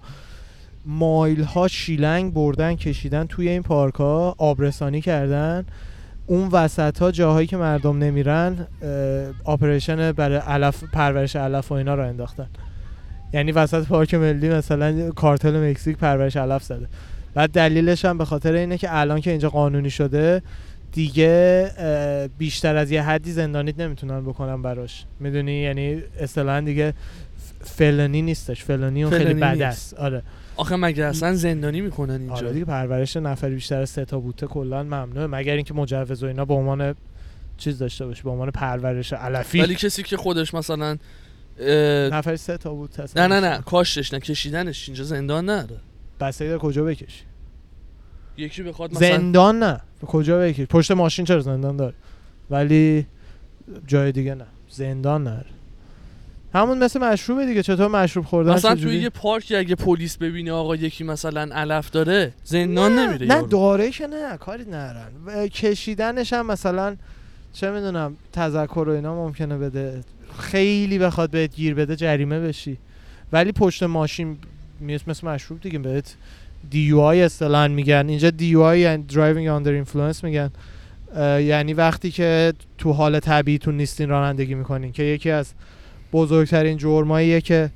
مایل 0.89 1.43
ها 1.43 1.69
شیلنگ 1.69 2.35
بردن 2.35 2.75
کشیدن 2.75 3.27
توی 3.27 3.49
این 3.49 3.63
پارک 3.63 3.95
ها 3.95 4.35
آبرسانی 4.39 5.01
کردن. 5.01 5.67
اون 6.27 6.49
وسط 6.49 6.99
ها 6.99 7.11
جاهایی 7.11 7.47
که 7.47 7.57
مردم 7.57 7.99
نمیرن 7.99 8.67
آپریشن 9.45 10.13
برای 10.13 10.37
علف 10.37 10.85
پرورش 10.85 11.37
علف 11.37 11.73
و 11.73 11.75
اینا 11.75 11.95
رو 11.95 12.09
انداختن. 12.09 12.47
یعنی 13.33 13.53
وسط 13.53 13.87
پارک 13.87 14.15
ملی 14.15 14.49
مثلا 14.49 15.11
کارتل 15.11 15.71
مکزیک 15.71 15.97
پرورش 15.97 16.37
علف 16.37 16.63
زده. 16.63 16.87
بعد 17.35 17.51
دلیلش 17.51 18.05
هم 18.05 18.19
به 18.19 18.25
خاطر 18.25 18.53
اینه 18.53 18.79
که 18.79 18.89
الان 18.91 19.21
که 19.21 19.31
اینجا 19.31 19.51
قانونی 19.51 19.91
شده 19.91 20.43
دیگه 20.93 21.71
بیشتر 22.39 22.77
از 22.77 22.91
یه 22.91 23.03
حدی 23.03 23.33
زندانیت 23.33 23.81
نمی‌تونن 23.81 24.21
بکنن 24.21 24.63
براش. 24.63 25.05
می‌دونی؟ 25.21 25.53
یعنی 25.53 26.03
اصطلاحا 26.21 26.61
دیگه 26.61 26.95
فلانی 27.61 28.23
نیستش. 28.23 28.65
فلانی 28.65 29.05
اون 29.05 29.19
خیلی 29.19 29.35
بد. 29.35 29.63
است 29.63 29.95
آره. 29.95 30.23
آخه 30.59 30.77
مگه 30.77 31.05
اصلا 31.05 31.35
زندانی 31.35 31.81
می‌کنن 31.81 32.21
اینجا؟ 32.21 32.35
آره 32.35 32.53
دیگه 32.53 32.65
پرورش 32.65 33.17
نفر 33.17 33.51
بیشتر 33.51 33.81
از 33.81 33.91
سه 33.91 34.05
تا 34.05 34.19
بوته 34.19 34.47
کلا 34.47 34.83
ممنوعه 34.83 35.27
مگر 35.27 35.53
اینکه 35.53 35.75
مجوز 35.75 36.23
و 36.23 36.27
اینا 36.27 36.45
به 36.45 36.55
عنوان 36.55 36.95
چیز 37.57 37.79
داشته 37.79 38.07
باشه 38.07 38.23
به 38.23 38.31
عنوان 38.31 38.51
پرورش 38.51 39.13
علفی. 39.13 39.61
ولی 39.61 39.75
کسی 39.75 40.03
که 40.03 40.17
خودش 40.17 40.55
مثلا 40.55 40.99
نفر 42.13 42.37
سه 42.37 42.57
تا 42.57 42.75
بوت 42.75 43.01
هست 43.01 43.19
نه 43.19 43.27
نه 43.27 43.49
نه 43.49 43.63
کاشتش 43.63 44.13
نه 44.15 44.21
کشیدنش. 44.21 44.89
اینجا 44.89 45.05
زندان 45.05 45.45
نره 45.45 45.77
بسته 46.21 46.59
کجا 46.59 46.85
بکشی؟ 46.85 47.23
یکی 48.37 48.63
بخواد 48.63 48.95
مثلا 48.95 49.09
زندان 49.09 49.59
نه. 49.59 49.81
کجا 50.07 50.39
بکشی؟ 50.39 50.67
پشت 50.67 50.91
ماشین 50.91 51.25
چرا 51.25 51.41
زندان 51.41 51.77
داره؟ 51.77 51.95
ولی 52.51 53.07
جای 53.87 54.13
دیگه 54.13 54.35
نه. 54.35 54.47
زندان 54.69 55.25
نه 55.25 55.45
همون 56.55 56.79
مثل 56.79 57.01
مشروبه 57.01 57.47
دیگه 57.47 57.63
چطور 57.63 57.89
مشروب 57.89 58.25
خوردن 58.25 58.53
مثلا؟ 58.53 58.75
توی 58.75 58.97
یه 58.97 59.09
پارکی 59.09 59.57
اگه 59.57 59.75
پلیس 59.75 60.17
ببینه 60.17 60.53
آقا 60.53 60.77
یکی 60.77 61.05
مثلا 61.05 61.55
علف 61.55 61.91
داره 61.91 62.33
زندان 62.45 62.95
نه، 62.95 63.07
نمیره 63.07 63.27
نه. 63.27 63.43
داره 63.43 63.91
که 63.91 64.07
نه 64.07 64.37
کاری 64.37 64.65
نرن 64.65 65.09
و 65.27 65.47
کشیدنش 65.47 66.33
هم 66.33 66.47
مثلا 66.47 66.97
چه 67.53 67.71
می‌دونم 67.71 68.17
تذکر 68.33 68.85
و 68.89 68.91
اینا 68.91 69.15
ممکنه 69.15 69.59
بده. 69.59 70.05
خیلی 70.39 70.99
بخواد 70.99 71.31
بهت 71.31 71.55
گیر 71.55 71.75
بده 71.75 71.97
جریمه 71.97 72.41
بشی. 72.41 72.79
ولی 73.33 73.53
پشت 73.53 73.83
ماشین 73.83 74.39
میس 74.81 75.01
مثل 75.09 75.27
مشروب 75.27 75.61
دیگه 75.61 75.79
بهت 75.79 76.15
DUI 76.71 77.23
اصطلاحا 77.23 77.69
میگن. 77.69 78.07
اینجا 78.09 78.31
DUI 78.31 78.81
یعنی 78.81 79.03
driving 79.03 79.49
under 79.49 79.73
influence 79.73 80.25
میگن. 80.25 80.51
یعنی 81.41 81.75
وقتی 81.75 82.11
که 82.11 82.53
تو 82.79 82.93
حال 82.93 83.21
طبیعیتون 83.21 83.77
نیستین 83.77 84.09
رانندگی 84.09 84.55
می‌کنین. 84.55 84.93
که 84.93 85.03
یکی 85.03 85.31
از 85.31 85.53
بزرگترین 86.13 86.77
جرماییه 86.77 87.41
که 87.41 87.71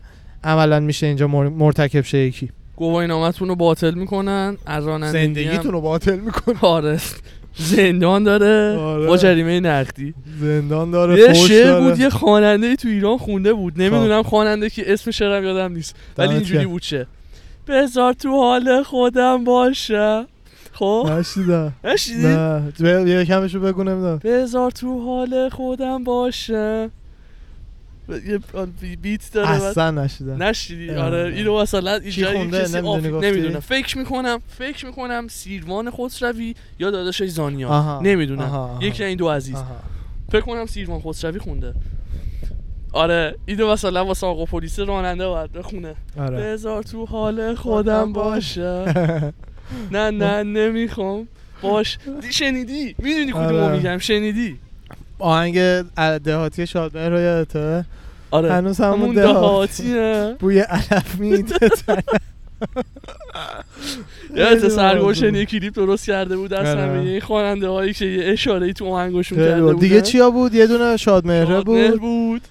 عملا 0.45 0.81
میشه 0.81 1.07
اینجا 1.07 1.27
مر- 1.27 1.49
مرتکب 1.49 2.05
شه 2.05 2.19
یکی. 2.19 2.51
گواهی 2.77 3.09
نامتون 3.09 3.49
رو 3.49 3.57
باطل 3.57 3.95
می‌کنن 3.95 4.57
از 4.67 4.87
رانندگی 4.87 5.23
زندگیتون 5.23 5.73
رو 5.73 5.81
باطل 5.81 6.17
می‌کنه 6.17 6.57
آره. 6.61 6.99
زندان 7.57 8.25
داره. 8.25 8.79
آره. 8.79 9.07
با 9.07 9.17
جریمه 9.17 9.61
نقدی. 9.61 10.15
زندان 10.41 10.91
داره 10.91 11.19
یه 11.19 11.33
شعر 11.33 11.65
داره. 11.65 11.85
بود 11.85 12.01
یه 12.01 12.09
خواننده 12.09 12.77
تو 12.77 12.89
ایران 12.89 13.19
خونده 13.19 13.53
بود. 13.53 13.83
نمی‌دونم 13.83 14.23
خواننده 14.23 14.71
که 14.71 14.93
اسم 14.93 15.11
شعرم 15.11 15.45
یادم 15.45 15.73
نیست. 15.73 15.97
ولی 16.19 16.35
اینجوری. 16.35 16.67
بود 16.67 16.83
چه 16.83 17.07
بذار 17.69 18.13
تو 18.13 18.29
حال 18.29 18.83
خودم 18.83 19.45
باشه 19.45 20.27
خب؟ 20.73 21.09
نشیدم. 21.19 21.73
نشیدی؟ 21.85 22.27
نه. 22.27 22.63
یه 23.07 23.25
کمشو 23.25 23.61
بگو 23.61 23.85
نمی‌دونم. 23.85 24.21
بذار 24.25 24.71
تو 24.71 25.05
حال 25.05 25.49
خودم 25.49 26.05
باشه 26.05 26.91
یه 28.09 28.41
بی- 28.81 28.97
بیت 28.97 29.33
داره 29.33 29.49
اصلا 29.51 29.91
نشیدم. 29.91 30.43
نشیدی. 30.43 30.91
آره 30.91 31.33
اینو 31.35 31.61
مثلا 31.61 31.95
اینجا؟ 31.95 32.45
کسی؟ 32.45 32.81
نمی‌دونم 32.81 33.61
فکر 33.61 33.99
می‌کنم 33.99 34.41
فکر 34.59 34.87
می‌کنم 34.87 35.27
سیروان 35.29 35.91
خسروی 35.91 36.55
یا 36.79 36.91
داداشش 36.91 37.27
زانیان 37.27 37.71
آها. 37.71 38.01
نمی‌دونم. 38.03 38.79
یکی 38.81 39.05
این 39.05 39.17
دو 39.17 39.29
عزیز. 39.29 39.55
آها. 39.55 39.77
فکر 40.33 40.41
کنم 40.41 40.67
سیروان 40.67 41.01
خسروی 41.01 41.39
خونده. 41.39 41.75
آره 42.93 43.35
اینو 43.47 43.73
مثلا 43.73 44.05
واسه 44.05 44.27
آقا 44.27 44.45
پلیس 44.45 44.79
راننده 44.79 45.27
باید 45.29 45.53
بخونه. 45.53 45.95
آره. 46.19 46.37
بذار 46.37 46.83
تو 46.83 47.05
حال 47.07 47.55
خودم 47.55 48.13
باشه. 48.13 48.85
نه 49.93 50.11
نه 50.11 50.43
نمی‌خوام. 50.43 51.29
باش. 51.63 51.99
دی 52.21 52.33
شنیدی؟ 52.33 52.95
می‌دونی 52.99 53.33
کدومو 53.33 53.65
آره. 53.65 53.77
میگم؟ 53.77 53.99
شنیدی؟ 53.99 54.59
آهنگ 55.23 55.83
دهاتی 56.25 56.67
شادمهر 56.67 57.09
رو 57.09 57.21
یادته؟ 57.21 57.85
آره. 58.31 58.53
هنوز 58.53 58.81
همون 58.81 59.01
همون 59.01 59.15
دهات. 59.15 59.35
دهاتیه. 59.35 60.37
بوی 60.41 60.61
علف 60.61 61.15
میده 61.19 61.55
یادت 64.37 64.69
سرگوشن 64.69 65.35
یه 65.35 65.45
کلیپ 65.45 65.75
درست 65.75 66.07
کرده 66.07 66.37
بود 66.37 66.55
از 66.55 66.67
آره. 66.67 66.81
همه 66.81 66.99
این 66.99 67.21
خواننده 67.21 67.69
هایی 67.69 67.93
که 67.93 68.05
یه 68.05 68.33
اشاره 68.33 68.73
تو 68.73 68.87
آهنگشون 68.87 69.39
کرده 69.39 69.63
بودن 69.63 69.79
دیگه 69.79 70.01
چیا 70.01 70.31
بود؟ 70.31 70.55
یه 70.55 70.67
دونه 70.67 70.97
شادمهره 70.97 71.47
شادمهر 71.47 71.91
بود. 71.91 72.01
بود. 72.01 72.43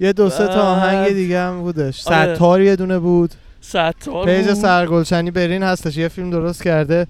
یه 0.00 0.12
دو 0.12 0.30
سه 0.30 0.46
تا 0.46 0.62
آهنگ 0.62 1.08
دیگه 1.08 1.40
هم 1.40 1.60
بودش. 1.60 2.06
آره. 2.06 2.34
ستار 2.34 2.60
یه 2.60 2.76
دونه 2.76 2.98
بود. 2.98 3.30
ستار 3.60 4.26
پیج 4.26 4.46
بود. 4.46 4.54
سرگلشنی 4.54 5.30
برین 5.30 5.62
هستش. 5.62 5.96
یه 5.96 6.08
فیلم 6.08 6.30
درست 6.30 6.62
کرده. 6.62 7.06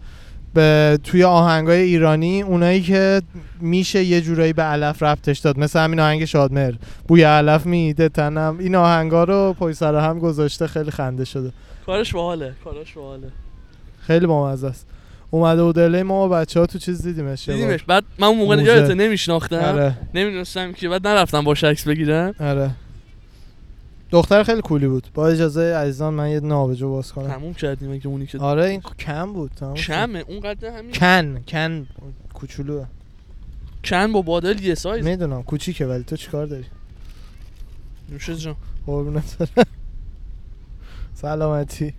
به 0.55 0.99
توی 1.05 1.25
آهنگای 1.25 1.81
ایرانی 1.81 2.43
اونایی 2.43 2.83
که 2.83 3.23
میشه 3.61 4.05
یه 4.05 4.21
جورایی 4.21 4.53
به 4.53 4.63
علف 4.63 5.03
ربطش 5.03 5.39
داد. 5.39 5.59
مثل 5.59 5.81
همین 5.81 6.01
آهنگ 6.01 6.25
شادمر 6.25 6.73
بوی 7.09 7.23
علف 7.23 7.67
میده 7.67 8.09
تنم. 8.09 8.57
این 8.61 8.75
آهنگا 8.75 9.25
رو 9.25 9.57
پای 9.59 9.75
سر 9.75 9.95
هم 9.95 10.19
گذاشته 10.19 10.67
خیلی 10.67 10.91
خنده 10.91 11.25
شده. 11.25 11.53
کارش 11.87 12.13
باحاله 12.13 12.53
کارش 12.65 12.93
باحاله. 12.93 13.29
خیلی 14.07 14.27
بامزه 14.27 14.67
است. 14.67 14.87
اومده 15.31 15.63
بود 15.63 15.75
دله 15.75 16.03
ما 16.03 16.29
بچه 16.29 16.61
ها 16.61 16.67
تو 16.67 16.79
چیز 16.79 17.03
دیدیمش. 17.03 17.49
دیدیمش. 17.49 17.83
بعد 17.83 18.05
من 18.19 18.27
اون 18.27 18.39
موقع. 18.39 18.63
یادت 18.63 18.91
نمیشناختم. 18.91 19.57
آره. 19.57 19.99
نمی‌دونستم 20.15 20.73
که 20.73 20.89
بعد 20.89 21.07
نرفتم 21.07 21.45
با 21.45 21.53
عکس 21.53 21.89
بگیرم. 21.89 22.35
آره. 22.41 22.71
دختر 24.13 24.43
خیلی 24.43 24.61
کولی 24.61 24.87
بود. 24.87 25.07
با 25.15 25.29
اجازه 25.29 25.75
عزیزان 25.75 26.15
من 26.15 26.31
یه 26.31 26.53
آبجو 26.53 26.91
باز 26.91 27.13
کنم. 27.13 27.29
تموم 27.29 27.55
کردیم 27.55 27.93
اگه 27.93 28.07
اونی 28.07 28.27
که 28.27 28.39
آره 28.39 28.65
این 28.65 28.81
کم 28.99 29.33
بود 29.33 29.51
تمام 29.57 29.75
شد. 29.75 29.93
کمه 29.93 30.25
اونقدر 30.29 30.69
همین. 30.69 30.93
کن 30.93 31.43
کن 31.49 31.87
کوچولوه 32.35 32.87
کن 33.85 34.13
با 34.13 34.23
بادل 34.23 34.65
یه 34.65 34.75
سایز. 34.75 35.05
می‌دونم 35.05 35.43
کوچیکه 35.43 35.87
ولی 35.87 36.05
تو 36.05 36.17
چیکار 36.17 36.47
داری؟ 36.47 36.65
نوش 38.09 38.31
جان. 38.31 38.57
قربونت. 38.87 39.37
سلامتی 41.15 41.95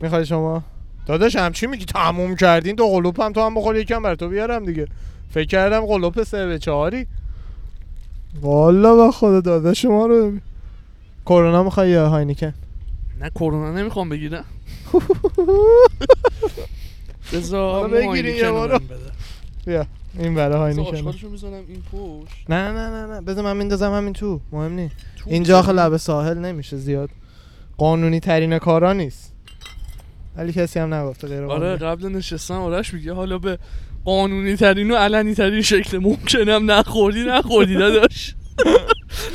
می‌خوای 0.00 0.26
شما؟ 0.26 0.62
داداش 1.06 1.36
همچی 1.36 1.66
میگی؟ 1.66 1.84
تموم 1.84 2.36
کردین 2.36 2.74
دو 2.74 2.88
قلوپ 2.88 3.20
هم 3.20 3.32
تو 3.32 3.40
هم 3.40 3.54
بخور 3.54 3.76
یکم 3.76 4.02
بر 4.02 4.14
تو 4.14 4.28
بیارم 4.28 4.64
دیگه. 4.64 4.86
فکر 5.30 5.48
کردم 5.48 5.86
قلوپ 5.86 6.22
سه 6.22 6.46
به 6.46 6.58
چهاری. 6.58 7.06
والا 8.40 8.96
به 8.96 9.12
خدا 9.12 9.40
داداش 9.40 9.82
شما 9.82 10.06
رو 10.06 10.26
ببین. 10.26 10.40
کرونا 11.26 11.62
می‌خوای 11.62 11.90
یا 11.90 12.08
هاینیکن؟ 12.08 12.52
نه 13.20 13.30
کرونا 13.30 13.72
نمی‌خوام 13.72 14.08
بگیرم. 14.08 14.44
بذار 17.32 17.90
هاینیکن 17.90 18.28
یه 18.28 18.46
رو 18.46 18.52
بارو. 18.52 18.78
بیا 19.66 19.86
این 20.18 20.34
برای 20.34 20.58
هاینیکن. 20.58 20.96
آشغالشو 20.96 21.28
می‌زنم 21.28 21.62
این 21.68 21.82
پشت. 21.92 22.50
نه 22.50 22.72
نه 22.72 22.90
نه 22.90 23.14
نه 23.14 23.20
بذار 23.20 23.44
من 23.44 23.56
میندازم 23.56 23.92
همین 23.92 24.12
تو 24.12 24.40
مهم 24.52 24.72
نیست. 24.72 24.96
تو 25.16 25.30
اینجا 25.30 25.58
آخه؟ 25.58 25.72
لب 25.72 25.96
ساحل 25.96 26.38
نمیشه 26.38 26.76
زیاد. 26.76 27.10
قانونی 27.76 28.20
ترین 28.20 28.58
کارا 28.58 28.92
نیست. 28.92 29.32
ولی 30.36 30.52
کسی 30.52 30.78
هم 30.78 30.94
نگفته 30.94 31.28
غیر 31.28 31.44
آره. 31.44 31.76
قبل 31.76 32.08
نشستم 32.08 32.54
آرش 32.54 32.94
میگه 32.94 33.12
حالا 33.12 33.38
به 33.38 33.58
قانونی 34.04 34.56
ترین 34.56 34.90
و 34.90 34.94
علنی 34.94 35.34
ترین 35.34 35.62
شکل 35.62 35.98
ممکنم 35.98 36.70
نخوردی 36.70 37.24
نخوردی 37.24 37.74
داداش. 37.74 38.34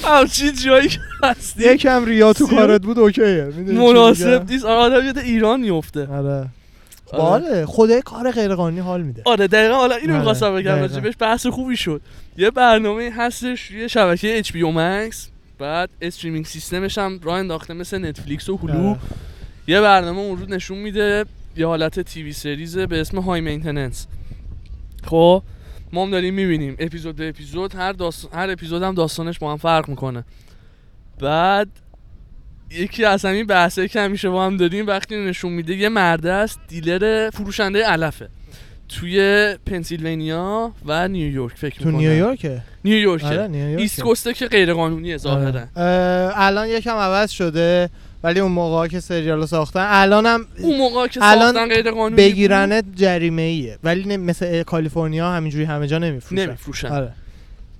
همچین 0.03 0.51
جایی 0.65 0.87
که 0.87 0.99
هستی. 1.23 1.73
یکم 1.73 2.05
ریا 2.05 2.33
تو 2.33 2.47
کارت 2.47 2.81
بود 2.81 2.99
okay 2.99 3.35
ه. 3.35 3.53
مناسب؟ 3.57 4.51
نیست. 4.51 4.65
آره 4.65 4.95
آدم 4.95 5.05
یاد 5.05 5.17
ایران 5.17 5.59
میفته 5.59 6.07
آره. 6.07 6.47
بله. 7.13 7.65
خدای 7.65 8.01
کار 8.01 8.31
غیر 8.31 8.55
قانونی 8.55 8.79
حال 8.79 9.01
میده. 9.01 9.21
آره 9.25 9.47
دقیقا. 9.47 9.75
حالا 9.75 9.95
اینو 9.95 10.09
آره، 10.09 10.19
می‌خواستم 10.19 10.55
بگم. 10.55 10.75
راجبش 10.75 11.13
بحث 11.19 11.47
خوبی 11.47 11.77
شد. 11.77 12.01
یه 12.37 12.51
برنامه 12.51 13.11
هستش 13.17 13.61
روی 13.61 13.89
شبکه 13.89 14.37
HBO 14.37 14.63
Max. 14.63 15.27
بعد 15.59 15.89
streaming 16.01 16.45
system 16.45 16.84
ش 16.84 16.97
هم 16.97 17.19
راه 17.23 17.37
انداخته 17.37 17.73
مثل 17.73 18.05
Netflix 18.05 18.49
و 18.49 18.57
Hulu. 18.57 18.87
آره. 18.87 18.99
یه 19.67 19.81
برنامه 19.81 20.19
اون 20.19 20.39
رو 20.39 20.45
نشون 20.45 20.77
میده 20.77 21.25
یه 21.57 21.67
حالت 21.67 21.99
TV 21.99 22.33
series 22.33 22.77
به 22.77 23.01
اسم 23.01 23.19
High 23.19 23.41
Maintenance 23.41 24.07
خب؟ 25.03 25.43
ما 25.93 26.05
هم 26.05 26.11
داریم 26.11 26.33
می‌بینیم. 26.33 26.75
اپیزود 26.79 27.15
به 27.15 27.29
اپیزود 27.29 27.75
هر, 27.75 27.91
داست... 27.91 28.29
هر 28.33 28.49
اپیزود 28.49 28.83
هم 28.83 28.95
داستانش 28.95 29.39
با 29.39 29.51
هم 29.51 29.57
فرق 29.57 29.89
می‌کنه. 29.89 30.23
بعد 31.19 31.67
یکی 32.71 33.05
از 33.05 33.25
همین 33.25 33.47
بحثایی 33.47 33.87
که 33.87 34.01
همیشه 34.01 34.29
با 34.29 34.45
هم 34.45 34.57
داریم 34.57 34.87
وقتی 34.87 35.15
نشون 35.15 35.51
میده 35.51 35.75
یه 35.75 35.89
مرده 35.89 36.31
است 36.31 36.59
dealer 36.67 37.29
فروشنده 37.29 37.85
علفه. 37.85 38.29
توی 38.89 39.55
پنسیلوانیا 39.65 40.73
و 40.85 41.07
نیویورک 41.07 41.57
فکر 41.57 41.79
تو 41.79 41.85
می‌کنم. 41.85 42.01
نیویورکه 42.01 42.61
نیویورک 42.85 43.23
آره 43.23 43.47
نیویورکه 43.47 43.81
East 43.81 44.01
Coast 44.01 44.28
ه 44.28 44.33
که 44.33 44.47
غیر 44.47 44.73
قانونیه 44.73 45.17
ظاهرا. 45.17 45.67
آره. 45.75 46.31
الان 46.35 46.67
یکم 46.67 46.95
عوض 46.95 47.31
شده. 47.31 47.89
ولی 48.23 48.39
اون 48.39 48.51
موقع 48.51 48.87
که 48.87 48.99
سریال 48.99 49.45
ساختن 49.45 49.85
الانم 49.89 50.45
اون 50.59 50.77
موقع 50.77 51.07
که 51.07 51.19
الان 51.23 51.53
ساختن 51.53 51.69
غیر 51.75 51.91
قانونی 51.91 52.15
بگیرنت 52.15 52.85
جریمه 52.95 53.41
ایه 53.41 53.77
ولی 53.83 54.17
مثل 54.17 54.63
کالیفرنیا 54.63 55.31
همینجوری 55.31 55.63
همه 55.63 55.87
جا 55.87 55.97
نمیفروشن. 55.97 56.45
نمیفروشن. 56.45 56.87
آره. 56.87 57.13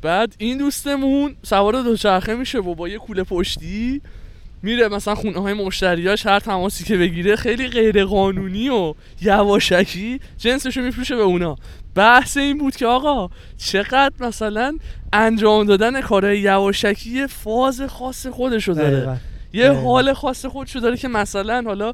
بعد 0.02 0.36
این 0.38 0.58
دوستمون 0.58 1.36
سوار 1.44 1.82
دوچرخه 1.82 2.36
میشه 2.36 2.60
و 2.60 2.76
با 2.76 2.88
یه 2.88 2.98
کوله 2.98 3.24
پشتی 3.24 4.02
میره 4.64 4.88
مثلا 4.88 5.16
خونه 5.16 5.40
های 5.40 5.54
مشتریاش 5.54 6.26
هر 6.26 6.40
تماسی 6.40 6.84
که 6.84 6.98
بگیره 6.98 7.36
خیلی 7.36 7.68
غیر 7.68 8.06
قانونی 8.06 8.70
و 8.70 8.94
یواشکی 9.22 10.20
جنسشو 10.38 10.82
میفروشه 10.82 11.16
به 11.16 11.22
اونا. 11.22 11.56
بحث 11.96 12.38
این 12.38 12.58
بود 12.58 12.76
که 12.76 12.86
آقا 12.88 13.30
چقدر 13.58 14.14
مثلا 14.20 14.78
انجام 15.14 15.66
دادن 15.66 16.02
کارهای 16.02 16.40
یواشکی 16.40 17.28
فاز 17.28 17.82
خاص 17.82 18.28
خودشو 18.28 18.74
داره. 18.74 18.90
دقیقاً. 18.98 19.16
یه. 19.54 19.72
حال 19.72 20.14
خاص 20.14 20.46
خودشو 20.46 20.80
داره 20.80 20.98
که 20.98 21.08
مثلا 21.08 21.64
حالا 21.66 21.94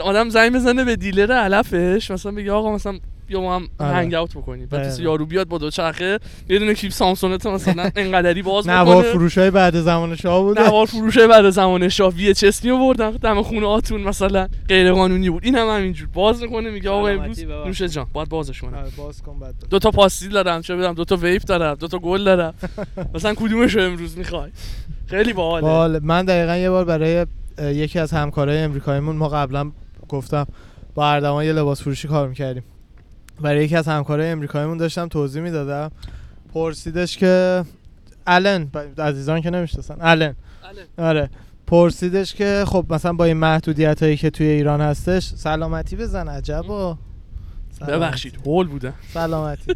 آدم 0.00 0.28
زنگ 0.28 0.52
بزنه 0.54 0.84
به 0.84 0.96
dealer 0.96 1.32
علفش 1.32 2.10
مثلا 2.10 2.32
بگه 2.32 2.52
آقا 2.52 2.74
مثلا 2.74 2.98
بیا 3.26 3.40
ما 3.40 3.56
هم 3.56 3.68
آره. 3.78 3.94
hang 3.94 4.14
out 4.14 4.30
بکنیم. 4.36 4.66
بعد 4.70 4.82
دقیقاً. 4.82 5.02
یارو 5.02 5.26
بیاد 5.26 5.48
با 5.48 5.58
دوچرخه 5.58 6.18
یه 6.48 6.58
دونه 6.58 6.74
کیف 6.74 6.92
سامسونت 6.92 7.46
مثلا 7.46 7.90
انقدری 7.96 8.42
باز 8.42 8.68
نوار 8.70 8.96
بکنه. 8.96 9.12
فروش 9.12 9.38
های 9.38 9.50
بعد 9.50 9.80
زمان 9.80 10.16
شاه 10.16 10.42
بوده. 10.42 10.62
نوار 10.62 10.86
فروشه 10.86 11.26
بعد 11.26 11.50
زمان 11.50 11.88
شاه 11.88 12.14
VHS 12.14 12.66
بردن 12.66 13.10
دم 13.10 13.42
خونه 13.42 13.66
آتون 13.66 14.00
مثلا 14.00 14.48
غیر 14.68 14.92
قانونی 14.92 15.30
بود. 15.30 15.44
این 15.44 15.54
هم 15.56 15.68
همینجور. 15.68 16.08
باز 16.14 16.42
می‌کنه 16.42 16.70
میگه 16.70 16.90
آقا 16.90 17.08
امروز. 17.08 17.44
نوش 17.44 17.82
جان 17.82 18.06
باید 18.12 18.28
بازش 18.28 18.60
کنم 18.60 18.74
آره، 18.74 18.90
باز 18.96 19.22
کن 19.22 19.38
بعد. 19.38 19.54
دو 19.70 19.78
تا 19.78 19.90
پاستیل 19.90 20.30
دارم 20.30 20.62
چه 20.62 20.76
بدم 20.76 20.94
دو 20.94 21.04
تا 21.04 21.16
vape 21.16 21.42
دارم 21.42 21.74
دو 21.74 21.88
تا 21.88 21.98
گل 21.98 22.24
دارم. 22.24 22.54
مثلا 23.14 23.34
کدومشو 23.34 23.80
امروز 23.80 24.18
می‌خوای؟ 24.18 24.50
خیلی 25.06 25.32
باحاله. 25.32 25.66
بال 25.66 25.98
من 26.02 26.24
دقیقا 26.24 26.56
یه 26.56 26.70
بار 26.70 26.84
برای 26.84 27.26
یکی 27.58 27.98
از 27.98 28.12
همکارای 28.12 28.58
امریکاییمون 28.58 29.16
ما 29.16 29.28
قبلا 29.28 29.72
گفتم 30.08 30.46
با 30.94 31.10
اردوان 31.10 31.44
یه 31.44 31.52
لباس 31.52 31.82
فروشی 31.82 32.08
کار 32.08 32.28
می‌کردیم. 32.28 32.62
برای 33.40 33.64
یکی 33.64 33.76
از 33.76 33.88
همکارای 33.88 34.30
امریکاییمون 34.30 34.76
داشتم 34.76 35.08
توضیح 35.08 35.42
می‌دادم. 35.42 35.90
پرسیدش 36.54 37.18
که 37.18 37.64
الن 38.26 38.70
عزیزان 38.98 39.40
که 39.40 39.50
نمی‌شناسن 39.50 39.96
الن. 40.00 40.36
آره. 40.98 41.30
پرسیدش 41.66 42.34
که 42.34 42.64
خب 42.66 42.86
مثلا 42.90 43.12
با 43.12 43.24
این 43.24 43.36
محدودیت 43.36 44.02
هایی 44.02 44.16
که 44.16 44.30
توی 44.30 44.46
ایران 44.46 44.80
هستش 44.80 45.24
سلامتی 45.24 45.96
بزن 45.96 46.28
عجبا. 46.28 46.98
ببخشید 47.88 48.38
هول 48.46 48.66
بودم 48.68 48.94
سلامتی. 49.14 49.74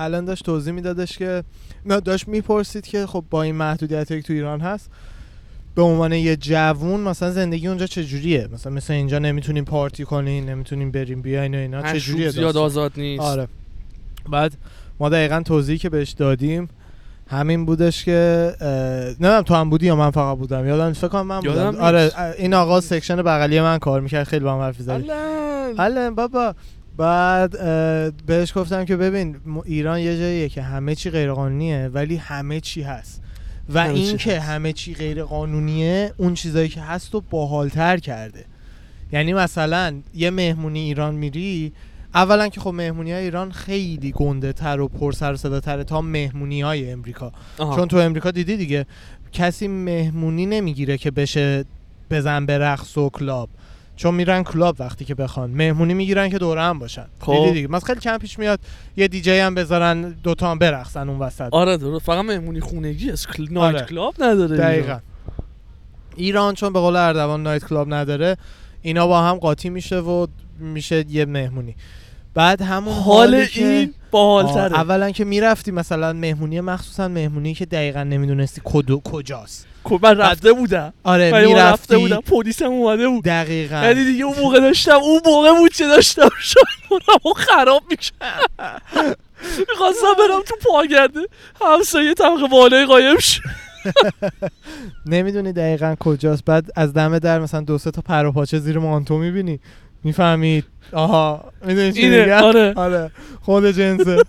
الان 0.00 0.24
داشت 0.24 0.44
توضیح 0.44 0.72
میدادش 0.72 1.18
که 1.18 1.44
نه 1.86 2.00
داشت 2.00 2.28
می‌پرسید 2.28 2.86
که 2.86 3.06
خب 3.06 3.24
با 3.30 3.42
این 3.42 3.54
محدودیت 3.54 4.08
که 4.08 4.22
تو 4.22 4.32
ایران 4.32 4.60
هست 4.60 4.90
به 5.74 5.82
عنوان 5.82 6.12
یه 6.12 6.36
جوون 6.36 7.00
مثلا 7.00 7.30
زندگی 7.30 7.68
اونجا 7.68 7.86
چجوریه 7.86 8.48
مثلا 8.52 8.72
مثل 8.72 8.92
اینجا 8.92 9.18
نمی‌تونیم 9.18 9.64
پارتی 9.64 10.04
کنین 10.04 10.48
نمی‌تونیم 10.48 10.90
بریم 10.90 11.22
بیاین 11.22 11.54
و 11.54 11.58
اینا 11.58 11.82
چجوریه 11.92 12.30
زیاد؟ 12.30 12.56
آزاد 12.56 12.92
نیست 12.96 13.22
آره 13.22 13.48
بعد 14.30 14.52
ما 15.00 15.08
دقیقا 15.08 15.42
توضیحی 15.44 15.78
که 15.78 15.88
بهش 15.88 16.10
دادیم 16.10 16.68
همین 17.30 17.66
بودش 17.66 18.04
که 18.04 18.52
نمی‌دونم 19.20 19.42
تو 19.42 19.54
هم 19.54 19.70
بودی 19.70 19.86
یا 19.86 19.96
من 19.96 20.10
فقط 20.10 20.38
بودم 20.38 20.66
یادم. 20.66 20.92
فکر 20.92 21.08
کنم 21.08 21.26
من 21.26 21.40
بودم. 21.40 21.76
آره 21.76 22.10
این 22.38 22.54
آقا 22.54 22.80
سکشن 22.80 23.16
بغلی 23.16 23.60
من 23.60 23.78
کار 23.78 24.00
می‌کرد 24.00 24.24
خیلی 24.24 24.44
با 24.44 24.54
هم 24.54 24.60
حرف. 24.60 24.88
حالا 25.78 26.10
بابا 26.10 26.54
بعد 27.00 27.56
بهش 28.26 28.52
گفتم 28.58 28.84
که 28.84 28.96
ببین 28.96 29.36
ایران 29.64 30.00
یه 30.00 30.18
جاییه 30.18 30.48
که 30.48 30.62
همه 30.62 30.94
چی 30.94 31.10
غیر 31.10 31.32
قانونیه 31.32 31.90
ولی 31.94 32.16
همه 32.16 32.60
چی 32.60 32.82
هست 32.82 33.22
و 33.74 33.80
همه 33.84 33.94
چی 33.94 34.00
این 34.00 34.16
که 34.16 34.36
هست. 34.36 34.48
همه 34.48 34.72
چی 34.72 34.94
غیر 34.94 35.24
قانونیه 35.24 36.12
اون 36.16 36.34
چیزایی 36.34 36.68
که 36.68 36.80
هست 36.80 37.14
رو 37.14 37.22
باحالتر 37.30 37.96
کرده 37.96 38.44
یعنی 39.12 39.32
مثلا 39.32 39.94
یه 40.14 40.30
مهمونی 40.30 40.80
ایران 40.80 41.14
میری 41.14 41.72
اولا 42.14 42.48
که 42.48 42.60
خب 42.60 42.70
مهمونی 42.70 43.12
های 43.12 43.24
ایران 43.24 43.52
خیلی 43.52 44.12
گنده 44.12 44.52
تر 44.52 44.80
و 44.80 44.88
پر 44.88 45.12
سر 45.12 45.32
و 45.32 45.36
صدا 45.36 45.60
تره 45.60 45.84
تا 45.84 46.00
مهمونی 46.00 46.60
های 46.60 46.92
امریکا 46.92 47.32
آها. 47.58 47.76
چون 47.76 47.88
تو 47.88 47.96
امریکا 47.96 48.30
دیدی 48.30 48.56
دیگه 48.56 48.86
کسی 49.32 49.68
مهمونی 49.68 50.46
نمی‌گیره 50.46 50.98
که 50.98 51.10
بشه 51.10 51.64
بزن 52.10 52.46
به 52.46 52.58
رقص 52.58 52.98
و 52.98 53.10
club 53.10 53.48
چون 54.00 54.14
میرن 54.14 54.42
club 54.42 54.76
وقتی 54.78 55.04
که 55.04 55.14
بخوان. 55.14 55.50
مهمونی 55.50 55.94
می‌گیرن 55.94 56.28
که 56.28 56.38
دوره 56.38 56.62
هم 56.62 56.78
باشن. 56.78 57.06
خب. 57.20 57.32
دیدی 57.32 57.52
دیگه. 57.52 57.68
مثلا 57.68 57.86
خیلی 57.86 58.00
کم 58.00 58.18
پیش 58.18 58.38
میاد 58.38 58.60
یه 58.96 59.08
دیجی 59.08 59.38
هم 59.38 59.54
بذارن 59.54 60.10
دوتا 60.22 60.50
هم 60.50 60.58
برقصن 60.58 61.08
اون 61.08 61.18
وسط. 61.18 61.48
آره 61.52 61.76
درست. 61.76 62.04
فقط 62.04 62.24
مهمونی 62.24 62.60
خونگی 62.60 63.10
است. 63.10 63.28
کل... 63.28 63.46
night 63.50 63.74
آره. 63.74 63.86
club 63.86 64.14
نداره 64.18 64.56
دقیقا. 64.56 64.82
ایران. 64.82 65.02
ایران 66.16 66.54
چون 66.54 66.72
به 66.72 66.80
قول 66.80 66.96
اردوان 66.96 67.42
night 67.42 67.64
club 67.64 67.94
نداره 67.94 68.36
اینا 68.82 69.06
با 69.06 69.22
هم 69.22 69.34
قاطی 69.34 69.70
میشه 69.70 69.98
و 69.98 70.26
میشه 70.58 71.04
یه 71.08 71.24
مهمونی. 71.24 71.76
بعد 72.34 72.62
همون 72.62 72.94
حال 72.94 73.34
این 73.34 73.88
آه، 73.88 73.94
باحال‌تره 74.10 74.78
اولا 74.78 75.10
که 75.10 75.24
می‌رفتی 75.24 75.70
مثلا 75.70 76.12
مهمونی 76.12 76.60
مخصوصا 76.60 77.08
مهمونی 77.08 77.54
که 77.54 77.66
دقیقا 77.66 78.02
نمی‌دونستی 78.02 78.60
کدو 78.64 79.00
کجاست. 79.00 79.66
خب 79.84 80.00
من 80.02 80.16
رفته 80.16 80.52
بودم. 80.52 80.92
آره 81.04 81.32
من 81.32 81.56
رفته 81.56 81.98
بودم. 81.98 82.20
پلیس 82.20 82.62
هم 82.62 82.70
اومده 82.70 83.08
بود. 83.08 83.24
دقیقا. 83.24 83.76
یعنی 83.76 84.04
دیگه 84.04 84.24
اون 84.24 84.38
موقع 84.40 84.60
داشتم 84.60 84.98
اون 85.02 85.20
موقع 85.26 85.58
بود 85.58 85.72
چه 85.72 85.88
داشتم 85.88 86.28
شد 86.40 86.60
اون 87.22 87.34
خراب 87.34 87.82
میشه 87.90 88.12
می‌خواستم 89.68 90.06
برم 90.18 90.42
تو 90.48 90.54
پاگرده 90.70 91.20
همسایه 91.60 92.14
طبقه 92.14 92.48
بالای 92.50 92.86
قایم 92.86 93.18
شد 93.18 93.42
نمی‌دونی 95.06 95.52
دقیقا 95.52 95.94
کجاست. 96.00 96.44
بعد 96.44 96.70
از 96.76 96.92
دم 96.92 97.18
در 97.18 97.38
مثلا 97.38 97.60
دو 97.60 97.78
سه 97.78 97.90
تا 97.90 98.02
پر 98.02 98.24
و 98.24 98.32
پاچه 98.32 98.58
زیر 98.58 98.78
مانتو 98.78 99.18
می‌بینی. 99.18 99.60
می‌فهمید. 100.04 100.64
آها 100.92 101.44
می‌دونی 101.66 101.92
چی 101.92 102.08
میگم؟ 102.08 102.42
آره. 102.42 102.72
آره 102.76 103.10
خود 103.42 103.70
جنسه 103.70 104.22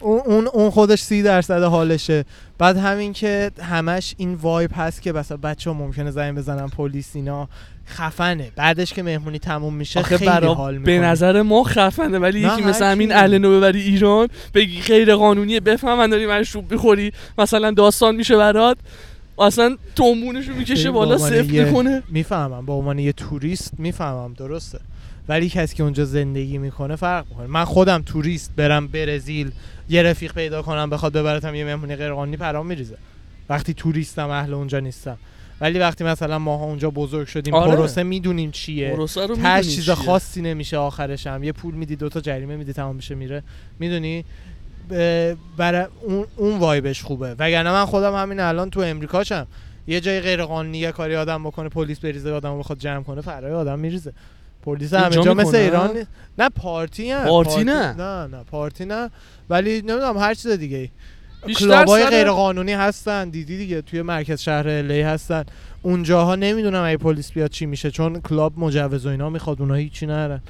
اون 0.00 0.46
اون 0.46 0.70
خودش 0.70 1.00
سی 1.02 1.22
درصد 1.22 1.62
حالشه. 1.62 2.24
بعد 2.58 2.76
همین 2.76 3.12
که 3.12 3.50
همش 3.62 4.14
این 4.16 4.34
وایب 4.34 4.70
هست 4.74 5.02
که 5.02 5.12
مثلا 5.12 5.36
بچه 5.36 5.70
ها 5.70 5.76
ممکنه 5.76 6.10
زنگ 6.10 6.36
بزنن 6.36 6.68
پلیس 6.68 7.10
اینا. 7.14 7.48
خفنه. 7.88 8.50
بعدش 8.56 8.92
که 8.92 9.02
مهمونی 9.02 9.38
تموم 9.38 9.74
میشه 9.74 10.02
خیلی 10.02 10.26
برا 10.26 10.54
حال 10.54 10.78
به 10.78 10.92
می‌کنه. 10.92 11.08
نظر 11.08 11.42
ما 11.42 11.62
خفنه 11.62 12.18
ولی 12.18 12.40
یکی 12.40 12.62
مثل 12.62 12.84
همین. 12.84 13.12
النو 13.12 13.58
ببری 13.58 13.80
ایران 13.80 14.28
بگی 14.54 14.80
غیر 14.80 15.14
قانونیه. 15.14 15.60
بفهمن 15.60 16.10
داری 16.10 16.26
مشروب 16.26 16.72
می‌خوری. 16.72 17.12
مثلا 17.38 17.70
داستان 17.70 18.16
میشه 18.16 18.36
برات. 18.36 18.76
اصلا 19.38 19.76
تومونشو 19.96 20.52
می‌کشه 20.52 20.90
بالا 20.90 21.10
به 21.10 21.18
صفر 21.18 21.42
می‌کنه. 21.42 22.02
می‌فهمم 22.08 22.66
به 22.66 22.72
عنوان 22.72 22.98
یه 22.98 23.12
توریست 23.12 23.72
می‌فهمم 23.78 24.34
درسته. 24.34 24.80
ولی 25.28 25.48
کسی 25.48 25.76
که 25.76 25.82
اونجا 25.82 26.04
زندگی 26.04 26.58
می‌کنه 26.58 26.96
فرق 26.96 27.28
می‌کنه. 27.28 27.46
من 27.46 27.64
خودم 27.64 28.02
توریست 28.06 28.52
برم 28.56 28.88
برزیل 28.88 29.50
یه 29.88 30.02
رفیق 30.02 30.32
پیدا 30.32 30.62
کنم 30.62 30.90
بخواد 30.90 31.12
ببرتم 31.12 31.54
یه 31.54 31.64
مهمونی 31.64 31.96
غیرقانونی 31.96 32.36
پرام 32.36 32.66
میریزه. 32.66 32.96
وقتی 33.48 33.74
توریستم 33.74 34.30
اهل 34.30 34.54
اونجا 34.54 34.80
نیستم. 34.80 35.16
ولی 35.60 35.78
وقتی 35.78 36.04
مثلا 36.04 36.38
ماها 36.38 36.64
اونجا 36.64 36.90
بزرگ 36.90 37.26
شدیم 37.26 37.54
آره. 37.54 37.76
پروسه 37.76 38.02
می‌دونیم 38.02 38.50
چیه. 38.50 38.90
می‌دونی 38.90 39.62
چیز 39.62 39.84
چیه. 39.84 39.94
خاصی 39.94 40.42
نمیشه 40.42 40.76
آخرش 40.76 41.26
هم 41.26 41.44
یه 41.44 41.52
پول 41.52 41.74
میدی 41.74 41.96
دوتا 41.96 42.20
جریمه 42.20 42.56
میدی 42.56 42.72
تمام 42.72 42.96
میشه 42.96 43.14
میره. 43.14 43.42
می‌دونی؟ 43.78 44.24
برای 45.56 45.86
اون 46.02 46.26
اون 46.36 46.58
وایبش 46.58 47.02
خوبه. 47.02 47.34
وگرنه 47.38 47.70
من 47.72 47.84
خودم 47.84 48.14
همین 48.14 48.40
الان 48.40 48.70
تو 48.70 48.80
امریکاشم 48.80 49.46
یه 49.86 50.00
جای 50.00 50.20
غیر 50.20 50.44
قانونی 50.44 50.78
یه 50.78 50.92
کاری 50.92 51.16
آدم 51.16 51.44
بکنه 51.44 51.68
پولیس 51.68 51.98
بریزه 51.98 52.32
آدم 52.32 52.58
بخواد 52.58 52.78
جمع 52.78 53.02
کنه 53.02 53.20
فرای 53.20 53.52
آدم 53.52 53.78
میریزه. 53.78 54.12
پلیس 54.66 54.94
همه 54.94 55.16
جا 55.16 55.34
مثل؟ 55.34 55.56
ایران. 55.56 55.90
نه 56.38 56.48
پارتی 56.48 57.08
نه. 57.10 57.24
پارتی 57.24 57.64
نه؟ 57.64 57.92
نه 57.92 58.26
نه 58.26 58.44
پارتی 58.50 58.84
نه. 58.84 59.10
ولی 59.50 59.82
نمی‌دونم 59.82 60.18
هر 60.18 60.34
چیز 60.34 60.46
دیگه 60.52 60.90
کلابای 61.58 62.02
سر- 62.02 62.10
غیر 62.10 62.30
قانونی 62.30 62.72
هستن 62.72 63.28
دیدی 63.28 63.56
دیگه 63.58 63.82
توی 63.82 64.02
مرکز 64.02 64.40
شهر 64.40 64.68
الی 64.68 65.00
هستن. 65.00 65.44
اونجاها 65.82 66.34
نمی‌دونم 66.34 66.82
اگه 66.84 66.96
پلیس 66.96 67.32
بیاد 67.32 67.50
چی 67.50 67.66
میشه 67.66 67.90
چون 67.90 68.20
کلاب 68.20 68.58
مجوز 68.58 69.06
و 69.06 69.08
اینا 69.08 69.30
می‌خواد 69.30 69.60
اونها 69.60 69.76
هیچی 69.76 70.06
نرن 70.06 70.40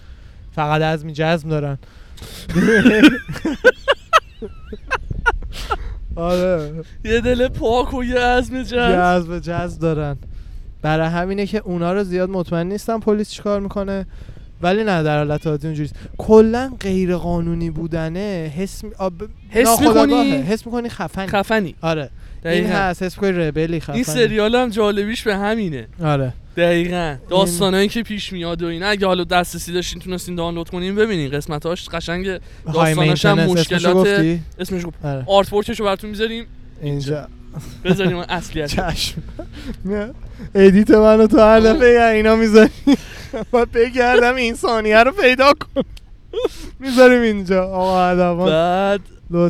فقط 0.54 0.82
از 0.82 1.06
جزم 1.06 1.48
دارن. 1.48 1.78
آره. 6.16 6.72
یه 7.04 7.20
دل 7.20 7.48
پاک 7.48 7.94
و 7.94 8.04
یه 8.04 8.18
عزم 8.20 8.62
جزم. 8.62 8.92
جذب 8.92 9.38
جذب 9.38 9.80
دارن. 9.80 10.16
برای 10.86 11.08
همینه 11.08 11.46
که 11.46 11.58
اونا 11.58 11.92
رو 11.92 12.04
زیاد 12.04 12.30
مطمئن 12.30 12.66
نیستم 12.66 13.00
پلیس 13.00 13.30
چیکار 13.30 13.60
می‌کنه. 13.60 14.06
ولی 14.62 14.84
نه 14.84 15.02
در 15.02 15.18
حالت 15.18 15.46
عادی 15.46 15.66
اونجوریست. 15.66 15.94
کلا 16.18 16.72
غیر 16.80 17.16
قانونی 17.16 17.70
بودنه 17.70 18.52
حس 18.56 18.84
می... 18.84 18.90
آب... 18.98 19.12
حس. 19.50 19.80
می‌کنی؟ 19.80 20.30
حس 20.32 20.66
می‌کنی 20.66 20.88
خفنی. 20.88 21.26
خفنی. 21.26 21.74
آره. 21.80 22.10
این 22.44 22.52
دقیقاً. 22.54 22.74
هست 22.74 23.02
حس 23.02 23.16
می‌کنی 23.16 23.32
ربلی 23.32 23.80
خفنی. 23.80 23.94
این 23.94 24.04
سریال 24.04 24.54
هم 24.54 24.68
جالبیش 24.68 25.22
به 25.22 25.36
همینه. 25.36 25.86
آره. 26.04 26.32
دقیقا. 26.56 27.16
داستانایی 27.28 27.88
که 27.88 28.02
پیش 28.02 28.32
میاد 28.32 28.62
و 28.62 28.66
اینا 28.66 28.86
اگه 28.86 29.06
حالا 29.06 29.24
دسترسی 29.24 29.72
داشتین 29.72 30.00
تونستین 30.00 30.34
دانلود 30.34 30.68
کنین 30.68 30.94
ببینین 30.94 31.30
قسمتاش 31.30 31.88
قشنگ 31.88 32.40
داستاناش 32.74 33.26
هم 33.26 33.44
مشکلات؟ 33.44 34.38
اسمش 34.58 34.86
گفت. 34.86 35.04
آره. 35.04 35.24
آرت 35.26 35.52
ورکشو 35.52 35.84
براتون 35.84 36.10
می‌ذاریم. 36.10 36.46
اینجا. 36.82 37.28
بذاریم 37.84 38.16
اصلیت 38.16 38.66
چشم. 38.66 39.22
edit 40.54 40.90
منو 40.90 41.26
تو 41.26 41.38
هر 41.38 41.60
دفعه 41.60 42.02
اینا 42.02 42.36
می‌ذاری. 42.36 42.70
باید 43.50 43.72
بگردم 43.72 44.34
این 44.34 44.54
ثانیه 44.54 45.02
رو 45.02 45.12
پیدا 45.12 45.52
کن 45.52 45.82
می‌ذاریم 46.80 47.22
اینجا. 47.22 47.64
آقا 47.64 48.02
اردوان 48.02 48.48
بعد 48.50 49.00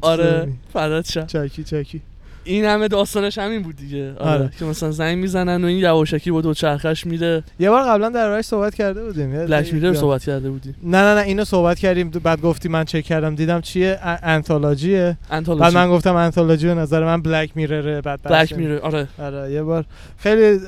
آره. 0.02 0.48
فدات 0.72 1.12
شم 1.12 1.26
چکی 1.26 1.64
چکی. 1.64 2.02
این 2.46 2.64
همه 2.64 2.88
داستانش 2.88 3.38
همین 3.38 3.62
بود 3.62 3.76
دیگه. 3.76 4.12
آره, 4.18 4.30
آره. 4.30 4.50
که 4.58 4.64
مثلا 4.64 4.90
زنگ 4.90 5.18
می‌زنن 5.18 5.64
و 5.64 5.66
این 5.66 5.78
یواشکی 5.78 6.30
با 6.30 6.40
دو 6.40 6.54
چرخش 6.54 7.06
میره. 7.06 7.42
یه 7.60 7.70
بار 7.70 7.82
قبلا 7.82 8.08
در 8.08 8.42
صحبت 8.42 8.74
کرده 8.74 9.04
بودیم 9.04 9.32
Black 9.46 9.74
Mirror 9.74 9.84
یا- 9.92 9.94
صحبت 10.00 10.24
کرده 10.24 10.50
بودی 10.50 10.74
نه 10.82 10.98
نه 11.02 11.14
نه 11.14 11.20
اینو 11.20 11.44
صحبت 11.44 11.78
کردیم. 11.78 12.10
بعد 12.10 12.40
گفتی 12.40 12.68
من 12.68 12.84
چک 12.84 13.04
کردم 13.04 13.34
دیدم 13.34 13.60
چیه؟ 13.60 13.98
انتولوژیه 14.22 15.02
بعد 15.02 15.16
انتولوژی 15.38 15.74
من 15.74 15.88
گفتم 15.90 16.14
انتولوژی 16.16 16.66
به 16.66 16.74
نظر 16.74 17.04
من 17.04 17.22
Black 17.22 17.50
Mirror 17.54 17.94
ه 17.94 18.00
بعد 18.00 18.20
Black 18.22 18.52
Mirror 18.52 18.78
آره. 18.78 19.08
آره 19.18 19.52
یه 19.52 19.62
بار. 19.62 19.84
خیلی 20.18 20.58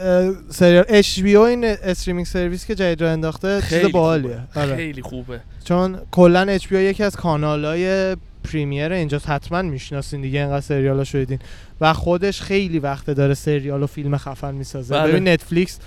سریال 0.50 0.84
HBO 0.88 1.44
این 1.44 1.64
streaming 1.64 2.26
service 2.26 2.66
که 2.66 2.74
جدید 2.74 3.02
راه 3.02 3.10
انداخته 3.10 3.60
چیز 3.60 3.68
خیلی 3.68 3.92
باحالیه. 3.92 4.38
خوبه. 4.52 4.60
آره. 4.66 4.76
خیلی 4.76 5.02
خوبه. 5.02 5.40
چون 5.64 5.96
کلا 6.10 6.40
HBO 6.40 6.82
یکی 6.82 7.02
از 7.04 7.16
کانالای 7.16 8.16
premier 8.44 8.92
اینجاست 8.92 9.28
حتما 9.28 9.62
می‌شناسین 9.62 10.20
دیگه 10.20 10.40
اینقدر 10.40 10.60
سریالاشو 10.60 11.04
دیدین 11.04 11.38
و 11.80 11.92
خودش 11.92 12.40
خیلی 12.40 12.78
وقت 12.78 13.10
داره 13.10 13.34
سریال 13.34 13.82
و 13.82 13.86
فیلم 13.86 14.16
خفن 14.16 14.54
می‌سازه. 14.54 14.94
بله. 14.94 15.12
ببین 15.12 15.28
Netflix 15.28 15.78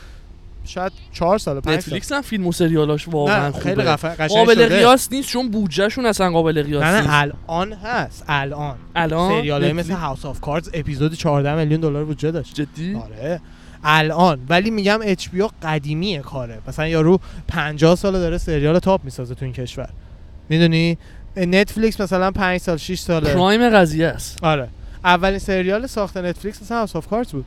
شاید 0.65 0.91
چهار 1.13 1.37
سال 1.37 1.59
پنج 1.59 1.73
Netflix 1.73 2.11
هم 2.11 2.21
فیلم 2.21 2.47
و 2.47 2.51
سریالاش 2.51 3.07
واقعا 3.07 3.51
خوبه. 3.51 3.63
خیلی 3.63 3.81
قشنگ 3.81 4.27
قابل. 4.27 4.67
قیاس 4.67 5.11
نیست 5.11 5.29
چون 5.29 5.51
بودجهشون 5.51 6.05
اصلا 6.05 6.31
قابل 6.31 6.63
قیاس 6.63 6.83
نه 6.83 6.95
نیست. 6.95 7.09
نه 7.09 7.15
الان 7.15 7.73
هست 7.73 8.25
الان. 8.27 8.75
الان؟ 8.95 9.41
سریال 9.41 9.71
مثل 9.71 9.93
House 9.93 10.25
of 10.25 10.41
Cards 10.41 10.69
اپیزود 10.73 11.13
14 11.13 11.55
میلیون 11.55 11.81
دلار 11.81 12.05
بودجه 12.05 12.31
داشت. 12.31 12.55
جدی؟ 12.55 12.95
آره. 12.95 13.41
الان. 13.83 14.39
ولی 14.49 14.71
میگم 14.71 14.99
HBO 15.03 15.43
قدیمیه 15.63 16.19
کاره. 16.19 16.59
مثلا 16.67 16.87
یارو 16.87 17.19
50 17.47 17.95
سال 17.95 18.13
داره 18.13 18.37
سریال 18.37 18.79
تاپ 18.79 19.03
می‌سازه 19.03 19.35
تو 19.35 19.45
این 19.45 19.53
کشور. 19.53 19.89
می‌دونی؟ 20.49 20.97
Netflix 21.37 22.01
مثلا 22.01 22.31
5 22.31 22.61
سال 22.61 22.77
6 22.77 22.99
ساله. 22.99 23.33
prime 23.33 23.69
قضیه 23.69 24.07
است. 24.07 24.43
آره. 24.43 24.67
اولین 25.03 25.39
سریال 25.39 25.87
ساخت 25.87 26.17
Netflix 26.17 26.61
مثلا 26.61 26.77
House 26.77 26.95
of 26.95 27.07
Cards 27.07 27.31
بود. 27.31 27.45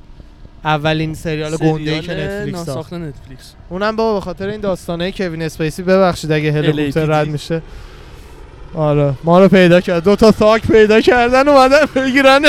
اولین 0.64 1.14
سریال 1.14 1.56
گنده 1.56 1.90
ای 1.90 2.00
که 2.00 2.14
Netflix 2.14 2.64
ساخت. 2.64 2.92
Netflix 2.92 3.54
اونم 3.68 3.96
بابا 3.96 4.14
به 4.18 4.24
خاطر 4.24 4.48
این 4.48 4.60
داستانه 4.60 5.10
کیوین 5.10 5.42
اسپیسی 5.42 5.82
ببخشید 5.82 6.32
اگه 6.32 6.52
هلیکوپتر. 6.52 7.04
رد 7.04 7.28
میشه. 7.28 7.62
آره. 8.74 9.14
ما 9.24 9.40
رو 9.40 9.48
پیدا 9.48 9.80
کرد. 9.80 10.04
دو 10.04 10.16
تا 10.16 10.32
ساک 10.32 10.66
پیدا 10.66 11.00
کردن 11.00 11.48
اومدن 11.48 11.86
بگیرن. 11.96 12.42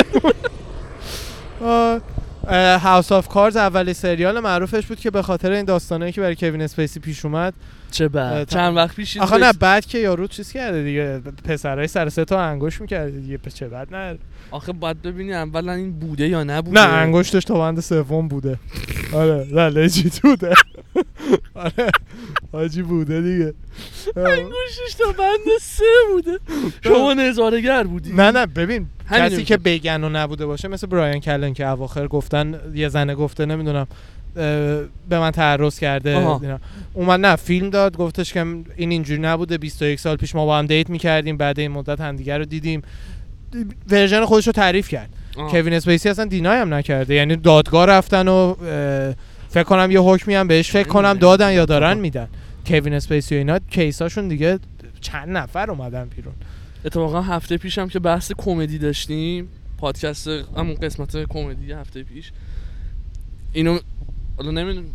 House 2.78 3.12
of 3.12 3.28
Cards 3.28 3.56
اولین 3.56 3.94
سریال 3.94 4.40
معروفش 4.40 4.86
بود 4.86 5.00
که 5.00 5.10
به 5.10 5.22
خاطر 5.22 5.50
این 5.50 5.64
داستانه 5.64 6.12
که 6.12 6.20
برای 6.20 6.36
کوین 6.36 6.62
اسپیسی 6.62 7.00
پیش 7.00 7.24
اومد 7.24 7.54
چه 7.90 8.08
بعد؟ 8.08 8.48
چند 8.48 8.76
وقت 8.76 8.96
پیش 8.96 9.16
آخه 9.16 9.36
نه 9.36 9.52
بعد 9.52 9.86
که 9.86 9.98
یارو 9.98 10.26
چیز 10.26 10.52
کرده 10.52 10.82
دیگه 10.82 11.18
پسرای 11.44 11.86
سر 11.86 12.08
سه 12.08 12.24
تا 12.24 12.40
انگوش 12.40 12.80
می‌کرده 12.80 13.20
دیگه 13.20 13.38
چه 13.54 13.68
بعد؟ 13.68 13.94
نه. 13.94 14.18
آخه 14.50 14.72
باید 14.72 15.02
ببینی 15.02 15.32
اولا 15.34 15.72
این 15.72 15.92
بوده 15.98 16.28
یا 16.28 16.44
نبوده. 16.44 16.80
نه 16.80 16.88
انگشتش 16.88 17.44
تا 17.44 17.54
بند 17.54 17.80
سوم 17.80 18.28
بوده. 18.28 18.58
آره 19.12 19.46
نه 19.52 19.68
legit 19.68 20.20
بوده. 20.20 20.54
آره 21.54 21.90
حاجی 22.52 22.82
بوده 22.82 23.20
دیگه. 23.20 23.54
انگوشش 24.16 24.94
تا 24.98 25.12
بند 25.12 25.58
سه 25.60 25.84
بوده. 26.12 26.38
شما 26.84 27.14
نظارگر 27.14 27.84
بودی. 27.84 28.12
نه 28.12 28.30
نه 28.30 28.46
ببین 28.46 28.86
کسی 29.10 29.44
که. 29.44 29.56
بگن 29.56 30.04
و 30.04 30.08
نبوده 30.08 30.46
باشه 30.46 30.68
مثل 30.68 30.86
برایان 30.86 31.20
کالن 31.20 31.54
که 31.54 31.68
اواخر 31.68 32.06
گفتن 32.08 32.60
یه 32.74 32.88
زنه 32.88 33.14
گفته 33.14 33.46
نمی‌دونم. 33.46 33.86
به 34.36 34.88
من 35.18 35.30
تعرض 35.30 35.78
کرده. 35.78 36.18
اینا. 36.18 36.60
اومد 36.94 37.20
نه 37.20 37.36
فیلم 37.36 37.70
داد 37.70 37.96
گفتش 37.96 38.32
که 38.32 38.40
این 38.76 38.90
اینجوری 38.90 39.20
نبوده 39.20 39.58
21 39.58 40.00
سال 40.00 40.16
پیش 40.16 40.34
ما 40.34 40.46
با 40.46 40.58
هم 40.58 40.66
date 40.66 40.90
می‌کردیم 40.90 41.36
بعد 41.36 41.60
این 41.60 41.70
مدت 41.70 42.00
همدیگه 42.00 42.38
رو 42.38 42.44
دیدیم. 42.44 42.82
ورژن 43.90 44.24
خودش 44.24 44.46
رو 44.46 44.52
تعریف 44.52 44.88
کرد. 44.88 45.08
آه. 45.36 45.50
کوین 45.50 45.72
اسپیسی 45.72 46.08
اصلا 46.08 46.24
deny 46.24 46.58
هم 46.58 46.74
نکرده. 46.74 47.14
یعنی 47.14 47.36
دادگاه 47.36 47.86
رفتن 47.86 48.28
و 48.28 48.54
فکر 49.48 49.62
کنم 49.62 49.90
یه 49.90 50.00
حکمی 50.00 50.34
هم 50.34 50.48
بهش 50.48 50.70
فکر 50.70 50.88
کنم 50.88 51.14
دادن 51.14 51.52
یا 51.52 51.64
دارن 51.64 51.98
میدن. 51.98 52.28
کوین 52.66 52.94
اسپیسی 52.94 53.34
و 53.34 53.38
اینا 53.38 53.58
case 53.58 53.93
اشون 53.93 54.28
دیگه 54.28 54.58
چند 55.00 55.36
نفر 55.36 55.70
اومدن 55.70 56.04
بیرون. 56.16 56.34
اتفاقا 56.84 57.20
هفته 57.20 57.56
پیشم 57.56 57.88
که 57.88 57.98
بحث 57.98 58.32
کمدی 58.38 58.78
داشتیم 58.78 59.48
پادکست 59.78 60.28
همون 60.28 60.74
قسمت 60.74 61.24
کمدی 61.24 61.72
هفته 61.72 62.02
پیش 62.02 62.32
اینو 63.52 63.78
حالا 64.36 64.50
نمی‌دونم. 64.50 64.86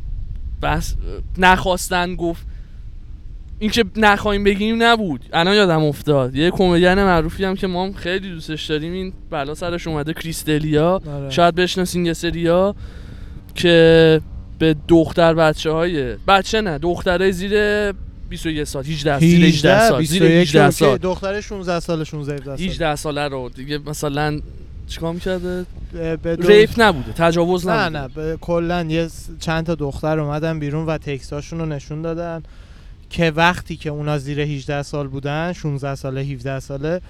بحث 0.61 0.93
نخواستن 1.37 2.15
گفت. 2.15 2.45
این 3.59 3.69
که 3.69 3.85
نخواهیم 3.95 4.43
بگیم 4.43 4.83
نبود. 4.83 5.25
الان 5.33 5.55
یادم 5.55 5.83
افتاد. 5.83 6.35
یه 6.35 6.51
کمدین 6.51 6.93
معروفی 6.93 7.43
هم 7.45 7.55
که 7.55 7.67
ما 7.67 7.85
هم 7.85 7.93
خیلی 7.93 8.29
دوستش 8.29 8.65
داریم. 8.65 8.93
این 8.93 9.13
بلا 9.29 9.55
سرش 9.55 9.87
اومده 9.87 10.13
کریستلیا 10.13 11.01
آره. 11.07 11.29
شاید 11.29 11.55
بشناسین 11.55 12.05
یه 12.05 12.13
سریا 12.13 12.75
که 13.55 14.21
به 14.59 14.75
دختر 14.87 15.33
بچه 15.33 15.71
های 15.71 16.15
بچه 16.27 16.61
نه 16.61 16.77
دختره 16.77 17.31
زیر 17.31 17.51
21 18.29 18.63
سال 18.63 18.83
18 18.85 19.19
زیر 19.19 19.45
18 19.45 19.89
سال 19.89 20.03
زیر 20.03 20.23
18 20.23 20.63
okay. 20.63 20.71
سال. 20.75 20.97
دختر 20.97 21.41
16 21.41 21.79
سال 21.79 22.03
16 22.03 22.33
17 22.33 22.45
سال. 22.57 22.65
18 22.67 22.95
ساله 22.95 23.27
رو. 23.27 23.49
دیگه 23.49 23.77
مثلا 23.77 24.41
چیکار 24.91 25.13
می‌کرده؟ 25.13 25.65
به- 25.93 26.15
به 26.17 26.35
دو- 26.35 26.47
rape 26.47 26.69
نبوده 26.77 27.11
تجاوز 27.13 27.67
نه 27.67 27.89
نبوده. 27.89 28.21
نه 28.31 28.37
کلا 28.37 28.81
یه 28.89 29.07
چند 29.39 29.65
تا 29.65 29.75
دختر 29.75 30.19
اومدن 30.19 30.59
بیرون 30.59 30.85
و 30.85 30.97
تکساشون 30.97 31.59
رو 31.59 31.65
نشون 31.65 32.01
دادن 32.01 32.43
که 33.09 33.31
وقتی 33.35 33.75
که 33.75 33.89
اونا 33.89 34.17
زیر 34.17 34.39
18 34.39 34.83
سال 34.83 35.07
بودن 35.07 35.53
16 35.53 35.95
ساله 35.95 36.21
17 36.21 36.59
ساله 36.59 37.01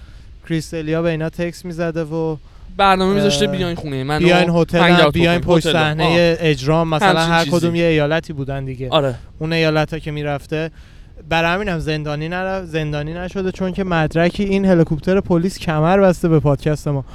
کریس 0.49 0.82
دلیا 0.82 1.01
به 1.01 1.09
اینا 1.09 1.29
تکس 1.29 1.65
می‌زده 1.65 2.03
و 2.03 2.37
برنامه 2.77 3.13
میذاشته 3.13 3.47
بیاین 3.47 3.75
خونه 3.75 4.03
من 4.03 4.19
بیاین 4.19 4.49
هتل 4.49 5.11
بیاین 5.11 5.41
پشت 5.41 5.71
صحنه 5.73 6.37
اجرام 6.39 6.87
مثلا 6.87 7.19
هر 7.25 7.43
چیزی. 7.45 7.57
کدوم 7.57 7.75
یه 7.75 7.85
ایالتی 7.85 8.33
بودن 8.33 8.65
دیگه. 8.65 8.89
آره. 8.89 9.15
اون 9.39 9.53
ایالت 9.53 9.93
ها 9.93 9.99
که 9.99 10.11
می‌رفته 10.11 10.71
برای 11.29 11.51
همینم 11.53 11.79
زندانی 11.79 12.29
نرفت 12.29 12.65
زندانی 12.67 13.13
نشده 13.13 13.51
چون 13.51 13.73
که 13.73 13.83
مدرکی 13.83 14.43
این 14.43 14.65
هلیکوپتر 14.65 15.19
پلیس 15.21 15.59
کمر 15.59 15.99
بسته 15.99 16.27
به 16.27 16.39
پادکست 16.39 16.87
ما. 16.87 17.05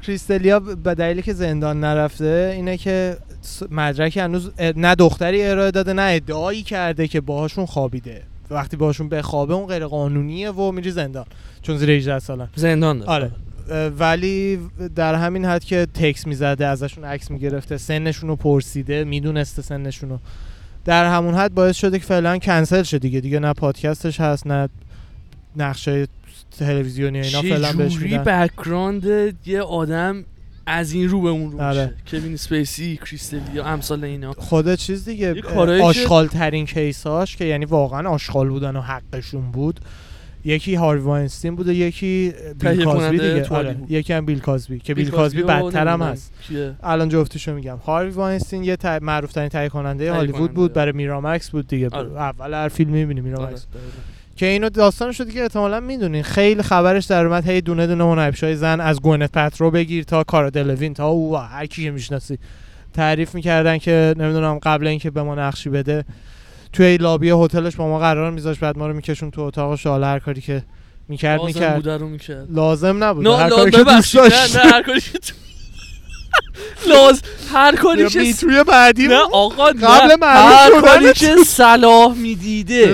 کریستلیا 0.00 0.60
به 0.60 0.94
دلیلی 0.94 1.22
که 1.22 1.32
زندان 1.32 1.80
نرفته 1.80 2.52
اینه 2.54 2.76
که 2.76 3.16
مدرکی 3.70 4.20
هنوز 4.20 4.50
نه 4.76 4.94
دختری 4.94 5.42
ارائه 5.42 5.70
داده 5.70 5.92
نه 5.92 6.02
ادعایی 6.02 6.62
کرده 6.62 7.08
که 7.08 7.20
باهاشون 7.20 7.66
خوابیده. 7.66 8.22
وقتی 8.50 8.76
باهاشون 8.76 9.08
بخوابه 9.08 9.54
اون 9.54 9.66
غیر 9.66 9.86
قانونیه 9.86 10.50
و 10.50 10.72
میری 10.72 10.90
زندان 10.90 11.24
چون 11.62 11.76
زیر 11.76 11.90
18 11.90 12.18
سالن. 12.18 12.48
زندان 12.56 12.98
داره 12.98 13.10
آره. 13.10 13.30
ولی 13.98 14.58
در 14.94 15.14
همین 15.14 15.44
حد 15.44 15.64
که 15.64 15.86
تکس 15.94 16.26
می‌زده 16.26 16.66
ازشون 16.66 17.04
عکس 17.04 17.30
می‌گرفته 17.30 17.78
سنشون 17.78 18.28
رو 18.28 18.36
پرسیده 18.36 19.04
می‌دونسته 19.04 19.62
سنشون 19.62 20.10
رو 20.10 20.18
در 20.84 21.12
همون 21.12 21.34
حد 21.34 21.54
باعث 21.54 21.76
شده 21.76 21.98
که 21.98 22.04
فعلا 22.04 22.38
کنسل 22.38 22.82
شه 22.82 22.98
دیگه. 22.98 23.20
دیگه 23.20 23.38
نه 23.38 23.52
پادکستش 23.52 24.20
هست 24.20 24.46
نه 24.46 24.68
نقشه 25.56 26.06
تلویزیونی 26.58 27.20
اینا 27.20 27.42
فعلا 27.42 27.72
بهش 27.72 27.96
میدن 27.96 28.22
background 28.24 29.04
یه 29.46 29.62
آدم 29.62 30.24
از 30.66 30.92
این 30.92 31.08
رو 31.08 31.20
به 31.20 31.28
اون 31.28 31.52
رو 31.52 31.60
آره. 31.60 31.94
میشه 32.04 32.20
کوین 32.20 32.36
اسپیسی 32.36 32.96
کریس 32.96 33.38
دلیا 33.38 33.64
امثال 33.64 34.04
اینا 34.04 34.32
خود 34.32 34.74
چیز 34.74 35.04
دیگه 35.04 35.42
آشغال 35.82 36.26
ترین 36.26 36.66
case 36.66 37.13
اش 37.13 37.36
که 37.36 37.44
یعنی 37.44 37.64
واقعا 37.64 38.08
آشغال 38.08 38.48
بودن 38.48 38.76
و 38.76 38.80
حقشون 38.80 39.50
بود 39.50 39.80
یکی 40.44 40.74
هاروی 40.74 41.02
واینستین 41.02 41.56
بود 41.56 41.68
و 41.68 41.72
یکی 41.72 42.32
بیل 42.60 42.84
کازبی 42.84 43.18
دیگه 43.18 43.48
آره. 43.48 43.76
یکی 43.88 44.12
هم 44.12 44.26
بیل 44.26 44.38
کازبی 44.38 44.78
که 44.78 44.94
بیل, 44.94 45.04
بیل 45.04 45.14
کازبی 45.14 45.42
بدتر 45.42 45.88
هم 45.88 46.02
هست. 46.02 46.32
الان 46.82 47.08
جفتشو 47.08 47.54
میگم 47.54 47.76
هاروی 47.76 48.10
واینستین 48.10 48.64
یه 48.64 48.76
ت... 48.76 48.86
معروف 48.86 49.32
ترین 49.32 49.48
تهیه 49.48 49.68
کننده 49.68 50.12
هالیوود. 50.12 50.54
بود 50.54 50.72
برای 50.72 50.92
میرامکس 50.92 51.50
بود 51.50 51.66
دیگه 51.66 51.88
آره. 51.88 52.20
اول 52.20 52.54
هر 52.54 52.68
فیلم 52.68 52.90
می‌بینی 52.90 53.20
آره، 53.20 53.30
میرامکس 53.30 53.66
دقیقاً. 53.66 54.19
که 54.40 54.46
اینو 54.46 54.68
داستانش 54.68 55.20
رو 55.20 55.26
دیگه 55.26 55.42
احتمالا 55.42 55.80
می‌دونین. 55.80 56.22
خیلی 56.22 56.62
خبرش 56.62 57.04
در 57.04 57.26
اومد 57.26 57.48
هی 57.48 57.60
دونه 57.60 57.86
دونه 57.86 58.04
هنرپیشای 58.04 58.56
زن 58.56 58.80
از 58.80 59.00
گونت 59.00 59.32
پترو 59.32 59.70
بگیر 59.70 60.04
تا 60.04 60.24
کارا 60.24 60.50
دلوین 60.50 60.94
تا 60.94 61.08
او 61.08 61.36
هر 61.36 61.66
کی 61.66 61.84
که 61.84 61.90
می‌شناسی. 61.90 62.38
تعریف 62.94 63.34
می‌کردن 63.34 63.78
که 63.78 64.14
نمی‌دونم 64.18 64.58
قبل 64.62 64.86
اینکه 64.86 65.10
به 65.10 65.22
ما 65.22 65.34
نقشی 65.34 65.70
بده 65.70 66.04
توی 66.72 66.96
لابی 66.96 67.30
هتلش 67.30 67.76
با 67.76 67.88
ما 67.88 67.98
قرار 67.98 68.30
میذاش 68.30 68.58
بعد 68.58 68.78
ما 68.78 68.86
رو 68.86 68.94
میکشون 68.94 69.30
تو 69.30 69.40
اتاقش 69.40 69.86
حالا 69.86 70.06
هر 70.06 70.18
کاری 70.18 70.40
که 70.40 70.62
می‌کرد 71.08 71.40
لازم 71.40 71.46
می‌کرد. 71.46 72.02
می‌کرد. 72.02 72.46
لازم 72.50 73.04
نبود. 73.04 73.26
هر 73.26 73.50
کاری 73.50 73.70
که 73.70 73.84
دوست 73.84 74.14
داشت. 74.14 74.56
نه 74.56 74.62
هر 74.62 74.82
کاری 74.82 75.00
که 75.00 75.18
لاز 76.88 77.22
هر 77.52 77.76
کاری 77.76 78.08
که 78.08 78.18
میتوی 78.18 78.64
بعدی 78.64 79.08
نه 79.08 79.16
آقا 79.32 79.64
قبل 79.64 80.16
نه 80.20 80.26
هر 80.26 80.80
کاری 80.80 81.12
که 81.12 81.36
صلاح 81.46 82.14
می‌دیده. 82.14 82.86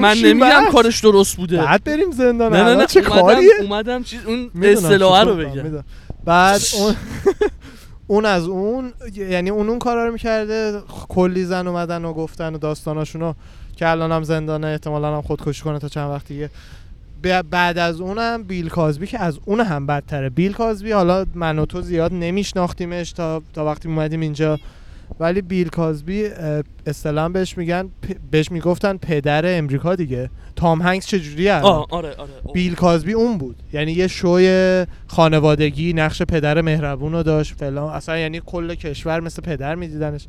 من 0.00 0.16
نمیگم. 0.24 0.46
کارش 0.72 1.00
درست 1.00 1.36
بوده. 1.36 1.56
بعد 1.56 1.84
بریم 1.84 2.10
زندان 2.10 2.52
نه 2.56 2.62
نه 2.64 2.74
نه 2.74 2.86
چه 2.86 3.00
کاریه؟ 3.00 3.50
اومدم 3.60 4.02
چیز 4.02 4.20
اون 4.26 4.50
اصطلاح 4.62 5.22
رو 5.22 5.34
بگم. 5.36 5.84
بعد 6.24 6.60
اون 6.78 6.94
اون 8.06 8.24
از 8.26 8.44
اون 8.46 8.92
یعنی 9.16 9.50
اون 9.50 9.68
اون 9.68 9.78
کارا 9.78 10.06
رو 10.06 10.12
می‌کرده 10.12 10.82
کلی 11.08 11.44
زن 11.44 11.66
اومدن 11.66 12.04
و 12.04 12.12
گفتن 12.12 12.54
و 12.54 12.58
داستاناشونو 12.58 13.34
که 13.76 13.88
الان 13.88 14.12
هم 14.12 14.22
زندانه 14.22 14.66
احتمالا 14.66 15.16
هم 15.16 15.22
خودکشی 15.22 15.62
کنه 15.62 15.78
تا 15.78 15.88
چند 15.88 16.10
وقت 16.10 16.26
دیگه. 16.26 16.46
ب- 16.46 16.50
بعد 17.50 17.78
از 17.78 18.00
اونم 18.00 18.42
بیل 18.42 18.68
کازبی 18.68 19.06
که 19.06 19.18
از 19.18 19.38
اون 19.44 19.60
هم 19.60 19.86
بدتره. 19.86 20.30
بیل 20.30 20.52
کازبی 20.52 20.92
حالا 20.92 21.26
من 21.34 21.58
و 21.58 21.66
تو 21.66 21.80
زیاد 21.80 22.12
نمیشناختیمش 22.14 23.12
تا 23.12 23.42
تا 23.54 23.64
وقتی 23.64 23.88
اومدیم 23.88 24.20
اینجا. 24.20 24.58
ولی 25.20 25.42
بیل 25.42 25.68
کازبی 25.68 26.26
اه، 26.26 26.62
اصطلاحا 26.86 27.28
بهش 27.28 27.58
میگن 27.58 27.88
بهش 28.30 28.52
می‌گفتن 28.52 28.96
پدر 28.96 29.58
امریکا 29.58 29.94
دیگه. 29.94 30.30
تام 30.56 30.82
هنگس 30.82 31.06
چجوریه 31.06 31.54
الان؟ 31.54 31.72
آه 31.72 31.86
آره 31.90 32.14
آره. 32.14 32.30
بیل 32.54 32.74
کازبی 32.74 33.12
اون 33.12 33.38
بود. 33.38 33.56
یعنی 33.72 33.92
یه 33.92 34.06
شوی 34.06 34.86
خانوادگی 35.06 35.92
نقش 35.92 36.22
پدر 36.22 36.60
مهربون 36.60 37.12
رو 37.12 37.22
داشت 37.22 37.54
فلان. 37.54 37.92
اصلا 37.94 38.18
یعنی 38.18 38.40
کل 38.46 38.74
کشور 38.74 39.20
مثل 39.20 39.42
پدر 39.42 39.74
میدیدنش. 39.74 40.26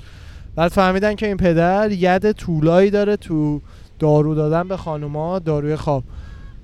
بعد 0.55 0.71
فهمیدن 0.71 1.15
که 1.15 1.27
این 1.27 1.37
پدر 1.37 1.91
ید 1.91 2.31
طولایی 2.31 2.89
داره 2.89 3.15
تو 3.15 3.61
دارو 3.99 4.35
دادن 4.35 4.67
به 4.67 4.77
خانوما 4.77 5.39
داروی 5.39 5.75
خواب. 5.75 6.03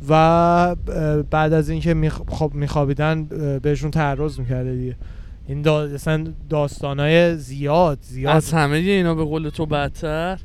و 0.10 0.76
بعد 1.30 1.54
از 1.54 1.70
اینکه 1.70 2.12
خب 2.28 2.52
میخوابیدن 2.54 3.24
بهشون 3.64 3.92
تعرض 3.92 4.40
می‌کرده 4.40 4.76
دیگه. 4.76 4.96
این 5.48 5.62
دا... 5.62 5.82
اصلا 5.82 6.34
داستانای 6.50 7.38
زیاد 7.38 8.00
زیاد. 8.02 8.36
از 8.36 8.54
همه 8.54 8.76
اینا 8.76 9.16
به 9.16 9.24
قول 9.24 9.50
تو 9.50 9.66
بدتر؟ 9.66 10.40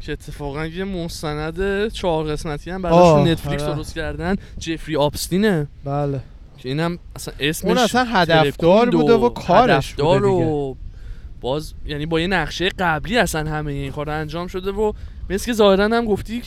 که 0.00 0.12
اتفاقا 0.12 0.66
یه 0.66 0.84
مستند 0.84 1.88
چهار 1.88 2.24
قسمتی 2.24 2.70
هم 2.70 2.82
براشون 2.82 3.28
نتفلیکس 3.28 3.62
آره. 3.62 3.74
درست 3.74 3.94
کردن. 3.94 4.36
جفری 4.58 4.96
آبستینه. 4.96 5.66
بله. 5.84 6.20
که 6.58 6.68
اینم 6.68 6.98
اصلا 7.16 7.34
اسمش 7.40 7.70
اون 7.70 7.78
اصلا 7.78 8.04
هدفدار 8.04 8.90
بوده 8.90 9.12
و 9.12 9.28
کارش 9.28 9.94
بوده 9.94 10.14
دیگه. 10.14 10.28
و 10.28 10.74
باز 11.40 11.74
یعنی 11.86 12.06
با 12.06 12.20
یه 12.20 12.26
نقشه 12.26 12.68
قبلی 12.68 13.18
اصلا 13.18 13.50
همه 13.50 13.72
این 13.72 13.92
کار 13.92 14.10
انجام 14.10 14.46
شده 14.46 14.70
و 14.70 14.92
مثل 15.30 15.46
که 15.46 15.52
ظاهرا 15.52 15.84
هم 15.84 16.04
گفتی 16.04 16.42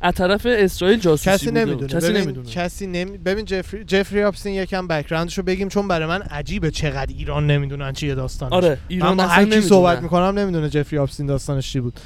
از 0.00 0.14
طرف 0.14 0.46
اسرائیل 0.50 1.00
جاسوسی 1.00 1.30
کسی 1.30 1.46
بوده. 1.46 1.64
نمی‌دونه. 1.64 1.86
کسی 1.86 2.06
ببین 2.08 2.22
نمی‌دونه. 2.22 2.48
کسی 2.50 2.86
نمی... 2.86 3.18
ببین 3.18 3.44
جفری 3.44 3.84
جفری 3.84 4.22
آپستین 4.22 4.54
یکم 4.54 4.86
بک‌گراندشو 4.86 5.42
بگیم 5.42 5.68
چون 5.68 5.88
برای 5.88 6.06
من 6.08 6.22
عجیبه 6.22 6.70
چقدر 6.70 7.14
ایران 7.18 7.46
نمی‌دونن 7.46 7.92
چیه 7.92 8.14
داستانش. 8.14 8.52
آره 8.52 8.68
من 8.68 8.76
ایران 8.88 9.20
اصلا 9.20 9.56
هر. 9.56 9.60
صحبت 9.60 10.02
می‌کنم 10.02 10.38
نمی‌دونه 10.38 10.68
جفری 10.68 10.98
آپستین 10.98 11.26
داستانش 11.26 11.72
چی 11.72 11.80
بود. 11.80 12.00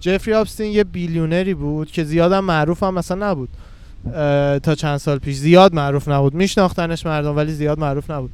جفری 0.00 0.34
آپستین 0.34 0.72
یه 0.72 0.84
بیلیونری 0.84 1.54
بود 1.54 1.90
که 1.90 2.04
زیادم 2.04 2.44
معروف 2.44 2.82
هم 2.82 2.94
مثلا 2.94 3.30
نبود. 3.30 3.48
تا 4.62 4.74
چند 4.74 4.96
سال 4.96 5.18
پیش 5.18 5.36
زیاد 5.36 5.74
معروف 5.74 6.08
نبود. 6.08 6.34
میشناختنش 6.34 7.06
مردم 7.06 7.36
ولی 7.36 7.52
زیاد 7.52 7.78
معروف 7.78 8.10
نبود. 8.10 8.30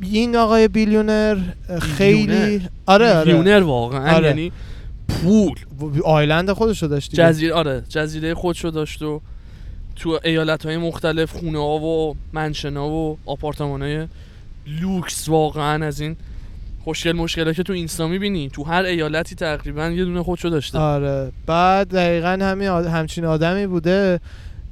این 0.00 0.36
آقای 0.36 0.68
بیلیونر 0.68 1.36
خیلی 1.80 2.26
بیلیونر. 2.26 2.60
آره 2.86 3.14
آره. 3.14 3.24
بیلیونر 3.24 3.62
واقعا 3.62 4.16
آره. 4.16 4.26
یعنی 4.28 4.52
پول. 5.08 5.54
آیلند 6.04 6.52
خودشو 6.52 6.86
داشت 6.86 7.10
دیگه. 7.10 7.22
جزیره 7.22 7.54
آره 7.54 7.82
جزیره 7.88 8.34
خودشو 8.34 8.68
داشت 8.70 9.02
و 9.02 9.20
تو 9.96 10.20
ایالت 10.24 10.66
های 10.66 10.76
مختلف 10.76 11.32
خونه 11.32 11.58
ها 11.58 11.78
و 11.78 12.16
منشن 12.32 12.76
ها 12.76 12.88
و 12.88 13.18
آپارتمان 13.26 13.82
های 13.82 14.06
لوکس 14.66 15.28
واقعا 15.28 15.86
از 15.86 16.00
این 16.00 16.16
خوشگل 16.84 17.12
مشکل 17.12 17.52
که 17.52 17.62
تو 17.62 17.72
اینستا 17.72 18.08
می‌بینی. 18.08 18.50
تو 18.50 18.64
هر 18.64 18.82
ایالتی 18.82 19.34
تقریبا 19.34 19.88
یه 19.88 20.04
دونه 20.04 20.22
خودشو 20.22 20.48
داشته. 20.48 20.78
آره. 20.78 21.32
بعد 21.46 21.88
دقیقا 21.88 22.38
همین 22.42 22.68
آد- 22.68 22.86
همچین 22.86 23.24
آدمی 23.24 23.66
بوده. 23.66 24.20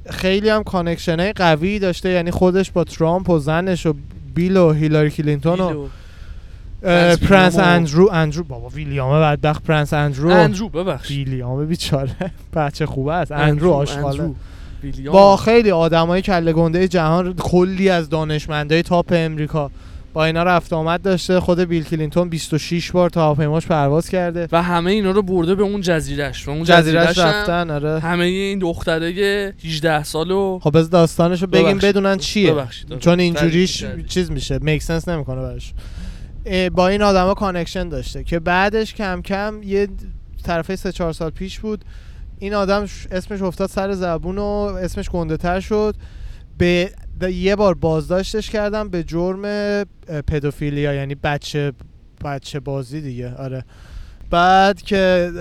خیلی 0.09 0.49
هم 0.49 0.63
connection 0.63 1.19
های 1.19 1.33
قوی 1.33 1.79
داشته. 1.79 2.09
یعنی 2.09 2.31
خودش 2.31 2.71
با 2.71 2.83
ترامپ 2.83 3.29
و 3.29 3.39
زنش 3.39 3.85
و 3.85 3.93
بیل 4.35 4.57
و 4.57 4.71
هیلاری 4.71 5.09
کلینتون 5.11 5.59
و 5.59 5.67
بیل 5.67 5.77
و 5.77 5.87
پرنس 6.83 7.55
ویلیام 7.55 7.69
اندرو 7.69 8.09
اندرو 8.13 8.43
بابا 8.43 8.67
ویلیامه 8.67 9.19
بدبخت 9.19 9.63
پرنس 9.63 9.93
اندرو. 9.93 10.29
اندرو 10.29 10.69
ببخش. 10.69 11.09
ویلیامه 11.09 11.65
بیچاره. 11.65 12.15
بچه 12.55 12.85
خوبه 12.85 13.13
است. 13.13 13.31
اندرو 13.31 13.71
آشغاله. 13.71 14.31
ویلیام. 14.83 15.13
با 15.13 15.37
خیلی 15.37 15.71
آدمای 15.71 16.21
کله 16.21 16.53
گنده 16.53 16.87
جهان 16.87 17.33
کلی 17.33 17.89
از 17.89 18.09
دانشمندای 18.09 18.83
top 18.83 19.05
امریکا. 19.11 19.71
با 20.13 20.25
اینا 20.25 20.43
رفت 20.43 20.73
آمد 20.73 21.01
داشته. 21.01 21.39
خود 21.39 21.59
بیل 21.59 21.83
کلینتون 21.83 22.29
26 22.29 22.91
بار 22.91 23.09
تا 23.09 23.21
هواپیماش 23.21 23.67
پرواز 23.67 24.09
کرده. 24.09 24.47
و 24.51 24.63
همه 24.63 24.91
اینا 24.91 25.11
رو 25.11 25.21
برده 25.21 25.55
به 25.55 25.63
اون 25.63 25.81
جزیرش 25.81 26.47
و 26.47 26.51
اون 26.51 26.63
جزیرش 26.63 27.17
رفتن 27.17 27.71
آره. 27.71 27.99
همه 27.99 28.23
این 28.23 28.59
دختره 28.59 29.53
18 29.63 30.03
سال 30.03 30.31
و 30.31 30.59
خب 30.63 30.77
از 30.77 30.89
داستانشو 30.89 31.47
بگیم 31.47 31.65
ببخشید. 31.65 31.89
بدونن 31.89 32.17
چیه. 32.17 32.53
ببخشید. 32.53 32.99
چون 32.99 33.19
اینجوریش. 33.19 33.85
چیز 34.07 34.31
میشه. 34.31 34.59
make 34.61 34.83
sense 34.83 35.07
نمی‌کنه 35.07 35.41
براش. 35.41 35.73
با 36.73 36.87
این 36.87 37.01
آدما 37.01 37.33
connection 37.33 37.89
داشته 37.89 38.23
که 38.23 38.39
بعدش 38.39 38.93
کم 38.93 39.21
کم 39.21 39.61
یه 39.63 39.87
طرفه 40.43 40.75
سه 40.75 40.91
چهار 40.91 41.13
سال 41.13 41.29
پیش 41.29 41.59
بود. 41.59 41.85
این 42.39 42.53
آدم 42.53 42.85
اسمش 43.11 43.41
افتاد 43.41 43.69
سر 43.69 43.93
زبون 43.93 44.37
و 44.37 44.41
اسمش 44.81 45.09
گنده 45.09 45.37
تر 45.37 45.59
شد. 45.59 45.95
به 46.57 46.91
یه 47.21 47.55
بار 47.55 47.73
بازداشتش 47.73 48.49
کردم 48.49 48.89
به 48.89 49.03
جرم 49.03 49.41
پدوفیلیا 50.27 50.93
یعنی 50.93 51.15
بچه 51.15 51.73
بچه 52.25 52.59
بازی 52.59 53.01
دیگه. 53.01 53.35
آره. 53.35 53.65
بعد 54.29 54.81
که 54.81 55.31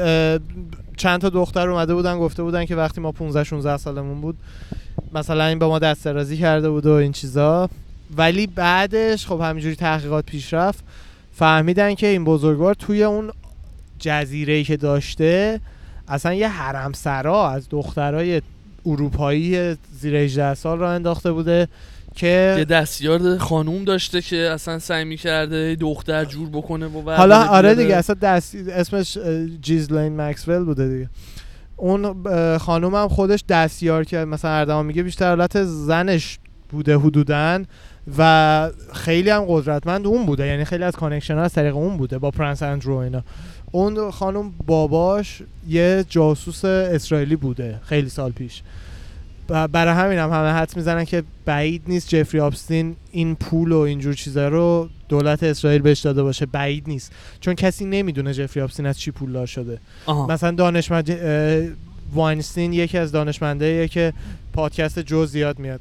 چند 0.96 1.20
تا 1.20 1.28
دختر 1.28 1.68
اومده 1.68 1.94
بودن 1.94 2.18
گفته 2.18 2.42
بودن 2.42 2.64
که 2.64 2.76
وقتی 2.76 3.00
ما 3.00 3.12
15 3.12 3.44
16 3.44 3.76
سالمون 3.76 4.20
بود 4.20 4.36
مثلا 5.14 5.46
این 5.46 5.58
به 5.58 5.66
ما 5.66 5.78
دست 5.78 6.04
درازی 6.04 6.36
کرده 6.36 6.70
بود 6.70 6.86
و 6.86 6.90
این 6.92 7.12
چیزا. 7.12 7.70
ولی 8.16 8.46
بعدش 8.46 9.26
خب 9.26 9.40
همینجوری 9.40 9.74
تحقیقات 9.74 10.26
پیش 10.26 10.54
رفت. 10.54 10.84
فهمیدن 11.32 11.94
که 11.94 12.06
این 12.06 12.24
بزرگوار 12.24 12.74
توی 12.74 13.02
اون 13.02 13.32
جزیره 13.98 14.64
که 14.64 14.76
داشته 14.76 15.60
اصلا 16.08 16.34
یه 16.34 16.48
حرم 16.48 16.92
سرا 16.92 17.50
از 17.50 17.68
دخترای 17.70 18.42
اروپایی 18.86 19.76
زیر 20.00 20.16
18 20.16 20.54
سال 20.54 20.78
را 20.78 20.92
انداخته 20.92 21.32
بوده 21.32 21.68
یه 22.22 22.56
که 22.56 22.66
دستیار 22.70 23.38
خانوم 23.38 23.84
داشته 23.84 24.22
که 24.22 24.36
اصلا 24.36 24.78
سعی 24.78 25.04
می‌کرده 25.04 25.76
دختر 25.80 26.24
جور 26.24 26.48
بکنه 26.48 26.86
و 26.86 27.10
حالا 27.10 27.46
آره. 27.46 27.74
دیگه 27.74 27.96
اصلا 27.96 28.16
دست 28.22 28.54
اسمش 28.54 29.18
جیزلین 29.60 30.20
مکسول 30.20 30.64
بوده 30.64 30.88
دیگه. 30.88 31.08
اون 31.76 32.22
خانوم 32.58 32.94
هم 32.94 33.08
خودش 33.08 33.44
دستیار 33.48 34.04
که 34.04 34.18
مثلا 34.18 34.50
اردوان 34.50 34.86
میگه 34.86 35.02
بیشتر 35.02 35.28
حالت 35.28 35.64
زنش 35.64 36.38
بوده 36.70 36.96
حدودن 36.98 37.66
و 38.18 38.70
خیلی 38.92 39.30
هم 39.30 39.44
قدرتمند 39.48 40.06
اون 40.06 40.26
بوده. 40.26 40.46
یعنی 40.46 40.64
خیلی 40.64 40.84
از 40.84 40.96
connection 40.96 41.34
ها 41.34 41.42
از 41.42 41.52
طریق 41.52 41.76
اون 41.76 41.96
بوده 41.96 42.18
با 42.18 42.30
پرنس 42.30 42.62
اندرو 42.62 42.96
اینا. 42.96 43.22
اون 43.70 44.10
خانم 44.10 44.52
باباش 44.66 45.42
یه 45.68 46.04
جاسوس 46.08 46.64
اسرائیلی 46.64 47.36
بوده 47.36 47.80
خیلی 47.82 48.08
سال 48.08 48.32
پیش. 48.32 48.62
و 49.48 49.68
برای 49.68 49.94
همین 49.94 50.18
هم 50.18 50.30
همه 50.30 50.48
حد 50.48 50.76
می‌زنن 50.76 51.04
که 51.04 51.22
بعید 51.44 51.82
نیست 51.86 52.08
جفری 52.08 52.40
آبستین 52.40 52.96
این 53.10 53.34
پول 53.34 53.72
و 53.72 53.78
اینجور 53.78 54.14
چیزا 54.14 54.48
رو 54.48 54.88
دولت 55.08 55.42
اسرائیل 55.42 55.82
بهش 55.82 56.00
داده 56.00 56.22
باشه. 56.22 56.46
بعید 56.46 56.84
نیست. 56.86 57.12
چون 57.40 57.54
کسی 57.54 57.84
نمی‌دونه 57.84 58.34
جفری 58.34 58.62
آبستین 58.62 58.86
از 58.86 58.98
چی 58.98 59.10
پولدار 59.10 59.46
شده. 59.46 59.78
آها. 60.06 60.26
مثلا 60.26 60.50
دانشمند 60.50 61.10
واینستین 62.14 62.72
یکی 62.72 62.98
از 62.98 63.12
دانشمنداییه 63.12 63.88
که 63.88 64.12
پادکست 64.52 64.98
جو 64.98 65.26
زیاد 65.26 65.58
میاد. 65.58 65.80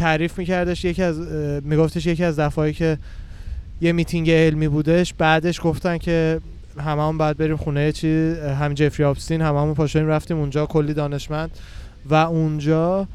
تعریف 0.00 0.38
میکردش 0.38 0.84
یکی 0.84 1.02
از 1.02 1.18
میگفتش 1.62 2.06
یکی 2.06 2.24
از 2.24 2.38
دفعایی 2.38 2.72
که 2.72 2.98
یه 3.80 3.92
میتینگ 3.92 4.30
علمی 4.30 4.68
بودش 4.68 5.14
بعدش 5.14 5.60
گفتن 5.64 5.98
که 5.98 6.40
هممون 6.78 7.18
بعد 7.18 7.36
بریم 7.36 7.56
خونه 7.56 7.92
چی 7.92 8.34
هم 8.60 8.74
جفری 8.74 9.04
آبستین 9.04 9.42
هممون 9.42 9.74
پاشویم 9.74 10.06
رفتیم 10.06 10.36
اونجا 10.36 10.66
کلی 10.66 10.94
دانشمند. 10.94 11.50
و 12.10 12.14
اونجا 12.14 13.06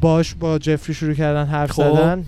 باش 0.00 0.34
با 0.34 0.58
جفری 0.58 0.94
شروع 0.94 1.14
کردن 1.14 1.44
حرف 1.44 1.70
خب. 1.70 1.94
زدن. 1.94 2.24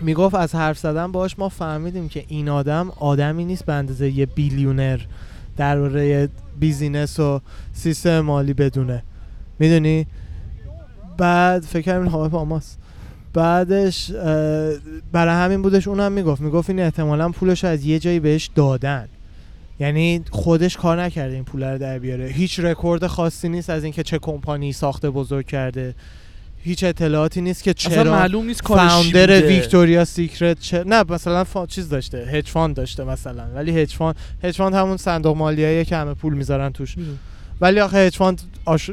می‌گفت 0.00 0.34
از 0.34 0.54
حرف 0.54 0.78
زدن 0.78 1.12
باش 1.12 1.38
ما 1.38 1.48
فهمیدیم 1.48 2.08
که 2.08 2.24
این 2.28 2.48
آدم 2.48 2.92
آدمی 2.96 3.44
نیست 3.44 3.66
به 3.66 3.72
اندازه 3.72 4.10
یه 4.10 4.26
بیلیونر 4.26 5.00
درباره 5.56 6.28
بیزینس 6.60 7.20
و 7.20 7.40
سیستم 7.72 8.20
مالی 8.20 8.54
بدونه. 8.54 9.02
می‌دونی؟ 9.58 10.06
بعد 11.18 11.62
فکر 11.62 11.80
کردم 11.80 12.02
این 12.02 12.10
هوا 12.10 12.28
پاماست 12.28 12.78
بعدش 13.34 14.10
برای 15.12 15.34
همین 15.34 15.62
بودش 15.62 15.88
اونم 15.88 16.12
می‌گفت. 16.12 16.40
می‌گفت 16.40 16.70
این 16.70 16.80
احتمالا 16.80 17.28
پولش 17.28 17.64
از 17.64 17.84
یه 17.84 17.98
جایی 17.98 18.20
بهش 18.20 18.50
دادن. 18.54 19.08
یعنی 19.80 20.22
خودش 20.30 20.76
کار 20.76 21.02
نکرده 21.02 21.34
این 21.34 21.44
پول 21.44 21.64
رو 21.64 21.78
در 21.78 21.98
بیاره. 21.98 22.26
هیچ 22.26 22.60
رکورد 22.60 23.06
خاصی 23.06 23.48
نیست 23.48 23.70
از 23.70 23.84
اینکه 23.84 24.02
چه 24.02 24.18
کمپانی 24.18 24.72
ساخته 24.72 25.10
بزرگ 25.10 25.46
کرده. 25.46 25.94
هیچ 26.58 26.84
اطلاعاتی 26.84 27.40
نیست 27.40 27.62
که 27.62 27.70
اصلا 27.70 27.94
چرا 27.94 28.12
معلوم 28.12 28.46
نیست 28.46 28.62
founder. 28.66 29.42
Victoria 29.42 30.04
Secret 30.04 30.60
چه... 30.60 30.84
نه 30.86 31.04
مثلا 31.08 31.44
فا... 31.44 31.66
چیز 31.66 31.88
داشته. 31.88 32.18
hedge 32.18 32.48
fund 32.48 32.76
داشته 32.76 33.04
مثلا. 33.04 33.44
ولی 33.54 33.78
hedge 33.80 33.94
fund 33.94 34.16
hedge 34.42 34.56
fund 34.56 34.74
همون 34.74 34.96
صندوق 34.96 35.36
مالیه 35.36 35.84
که 35.84 35.96
همه 35.96 36.14
پول 36.14 36.34
می‌ذارن 36.34 36.72
توش. 36.72 36.96
ولی 37.60 37.80
آخه 37.80 37.98
hedge 37.98 38.16
fund 38.16 38.42
آش... 38.64 38.90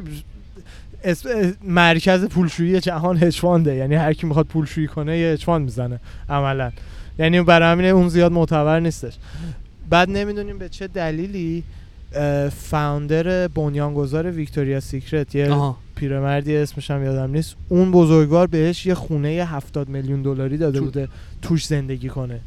مرکز 1.63 2.25
پولشویی 2.25 2.79
جهان 2.79 3.23
hedge 3.23 3.39
fund 3.39 3.68
ه 3.68 3.75
یعنی 3.75 3.95
هر 3.95 4.13
کی 4.13 4.27
می‌خواد 4.27 4.45
پولشویی 4.45 4.87
کنه 4.87 5.17
یه 5.17 5.33
hedge 5.33 5.43
fund 5.43 5.63
می‌زنه 5.65 5.99
عملا. 6.29 6.71
یعنی 7.19 7.41
برای 7.41 7.71
همین 7.71 7.85
اون 7.85 8.09
زیاد 8.09 8.31
معتبر 8.31 8.79
نیستش. 8.79 9.13
بعد 9.89 10.09
نمی‌دونیم 10.09 10.57
به 10.57 10.69
چه 10.69 10.87
دلیلی 10.87 11.63
founder 12.51 13.47
بنیانگذار 13.47 14.31
Victoria 14.31 14.79
Secret 14.79 15.35
یه 15.35 15.51
آها. 15.51 15.77
پیرمردی 15.95 16.55
اسمش 16.57 16.91
هم 16.91 17.03
یادم 17.03 17.31
نیست 17.31 17.55
اون 17.69 17.91
بزرگوار 17.91 18.47
بهش 18.47 18.85
یه 18.85 18.93
خونه 18.93 19.27
70 19.29 19.89
میلیون 19.89 20.21
دلاری 20.21 20.57
داده 20.57 20.79
تو- 20.79 20.85
بوده 20.85 21.07
توش 21.41 21.65
زندگی 21.65 22.09
کنه. 22.09 22.39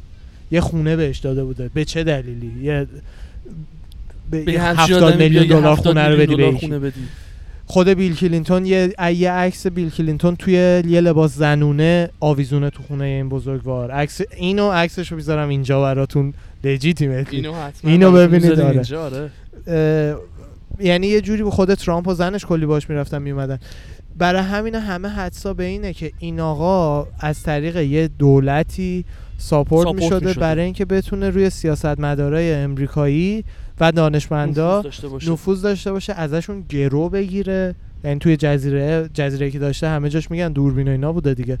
یه 0.51 0.61
خونه 0.61 0.95
بهش 0.95 1.17
داده 1.19 1.43
بوده. 1.43 1.69
به 1.73 1.85
چه 1.85 2.03
دلیلی؟ 2.03 2.51
یه 2.63 2.87
به 4.31 4.41
به 4.43 4.53
یه 4.53 4.61
همچین 4.61 4.83
70 4.95 5.03
آدمی 5.03 5.23
میلیون 5.23 5.47
دلار 5.47 5.71
70 5.71 5.85
خونه 5.85 6.07
رو 6.09 6.17
بدی 6.17 6.35
به 6.35 6.91
خود 7.67 7.89
بیل 7.89 8.15
کلینتون 8.15 8.65
یه 8.65 8.93
یه 9.15 9.31
عکس 9.31 9.67
بیل 9.67 9.89
کلینتون 9.89 10.35
توی 10.35 10.53
یه 10.87 11.01
لباس 11.01 11.35
زنونه 11.35 12.09
آویزونه 12.19 12.69
تو 12.69 12.83
خونه 12.83 13.03
این 13.03 13.29
بزرگوار 13.29 13.91
عکس 13.91 14.21
اینو 14.37 14.71
عکسش 14.71 15.11
رو 15.11 15.17
می‌ذارم 15.17 15.49
اینجا 15.49 15.81
براتون 15.81 16.33
legitimately 16.63 17.35
اینو 17.35 17.53
حتما 17.53 17.91
اینو 17.91 18.11
ببینید، 18.11 18.59
آره. 18.59 18.97
آره. 18.97 19.31
یعنی 20.79 21.07
یه 21.07 21.21
جوری 21.21 21.43
به 21.43 21.51
خود 21.51 21.73
ترامپ 21.73 22.07
و 22.07 22.13
زنش 22.13 22.45
کلی 22.45 22.65
باش 22.65 22.89
می‌رفتن 22.89 23.21
میومدن 23.21 23.59
برای 24.17 24.41
همین 24.41 24.75
همه 24.75 25.07
حدسا 25.07 25.53
به 25.53 25.63
اینه 25.63 25.93
که 25.93 26.11
این 26.19 26.39
آقا 26.39 27.07
از 27.19 27.43
طریق 27.43 27.77
یه 27.77 28.07
دولتی 28.07 29.05
ساپورت 29.37 29.87
ساپورت 29.87 30.03
می‌شده 30.03 30.27
می‌شده. 30.27 30.41
برای 30.41 30.65
اینکه 30.65 30.85
بتونه 30.85 31.29
روی 31.29 31.49
سیاستمدارای 31.49 32.53
امریکایی 32.53 33.43
و 33.79 33.91
دانشمندا 33.91 34.83
نفوذ 35.27 35.61
داشته 35.61 35.91
باشه. 35.91 36.13
ازشون 36.13 36.65
گرو 36.69 37.09
بگیره. 37.09 37.75
یعنی 38.03 38.19
توی 38.19 38.37
جزیره 38.37 39.09
جزیره 39.13 39.51
که 39.51 39.59
داشته 39.59 39.87
همه 39.87 40.09
جاش 40.09 40.31
میگن 40.31 40.51
دوربین 40.51 40.87
و 40.87 40.91
اینا 40.91 41.13
بوده 41.13 41.33
دیگه. 41.33 41.57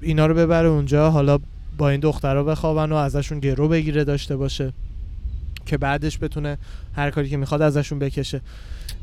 اینا 0.00 0.26
رو 0.26 0.34
ببره 0.34 0.68
اونجا 0.68 1.10
حالا 1.10 1.38
با 1.78 1.90
این 1.90 2.00
دخترها 2.00 2.42
بخوابن 2.42 2.92
و 2.92 2.94
ازشون 2.94 3.40
گرو 3.40 3.68
بگیره 3.68 4.04
داشته 4.04 4.36
باشه 4.36 4.72
که 5.66 5.78
بعدش 5.78 6.18
بتونه 6.18 6.58
هر 6.96 7.10
کاری 7.10 7.28
که 7.28 7.36
می‌خواد 7.36 7.62
ازشون 7.62 7.98
بکشه. 7.98 8.40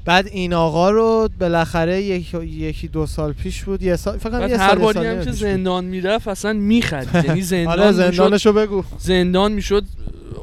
بعد 0.06 0.28
این 0.28 0.54
آقا 0.54 0.90
رو 0.92 1.30
بالاخره 1.40 2.02
یک- 2.02 2.34
یکی 2.44 2.88
دو 2.88 3.06
سال 3.06 3.34
پیش 3.34 3.64
بود 3.64 3.84
یه 3.84 3.96
سال 3.96 4.18
فکر 4.18 4.30
کنم 4.30 4.50
یه 4.50 4.58
هر 4.58 4.76
باری 4.76 5.06
هم 5.08 5.24
که. 5.24 5.32
زندان 5.32 5.86
می‌رفت 5.86 6.28
اصلا 6.28 6.54
می‌خرید 6.54 7.26
یعنی 7.26 7.42
زندان 7.54 7.80
آره 7.80 7.92
زندانشو 7.92 8.54
بگو 8.54 8.84
زندان 9.00 9.52
می‌شد 9.52 9.84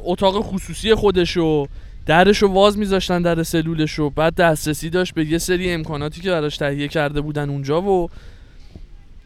اتاق 0.04 0.40
خصوصی 0.40 0.94
خودشو 0.94 1.66
درشو 2.06 2.46
واز 2.46 2.78
میذاشتن 2.78 3.22
در 3.22 3.42
سلولشو 3.42 4.10
بعد 4.10 4.34
دسترسی 4.34 4.90
داشت 4.90 5.14
به 5.14 5.24
یه 5.24 5.38
سری 5.38 5.72
امکاناتی 5.72 6.20
که 6.20 6.30
براش 6.30 6.56
تهیه 6.56 6.88
کرده 6.88 7.20
بودن 7.20 7.50
اونجا 7.50 7.82
و 7.82 8.08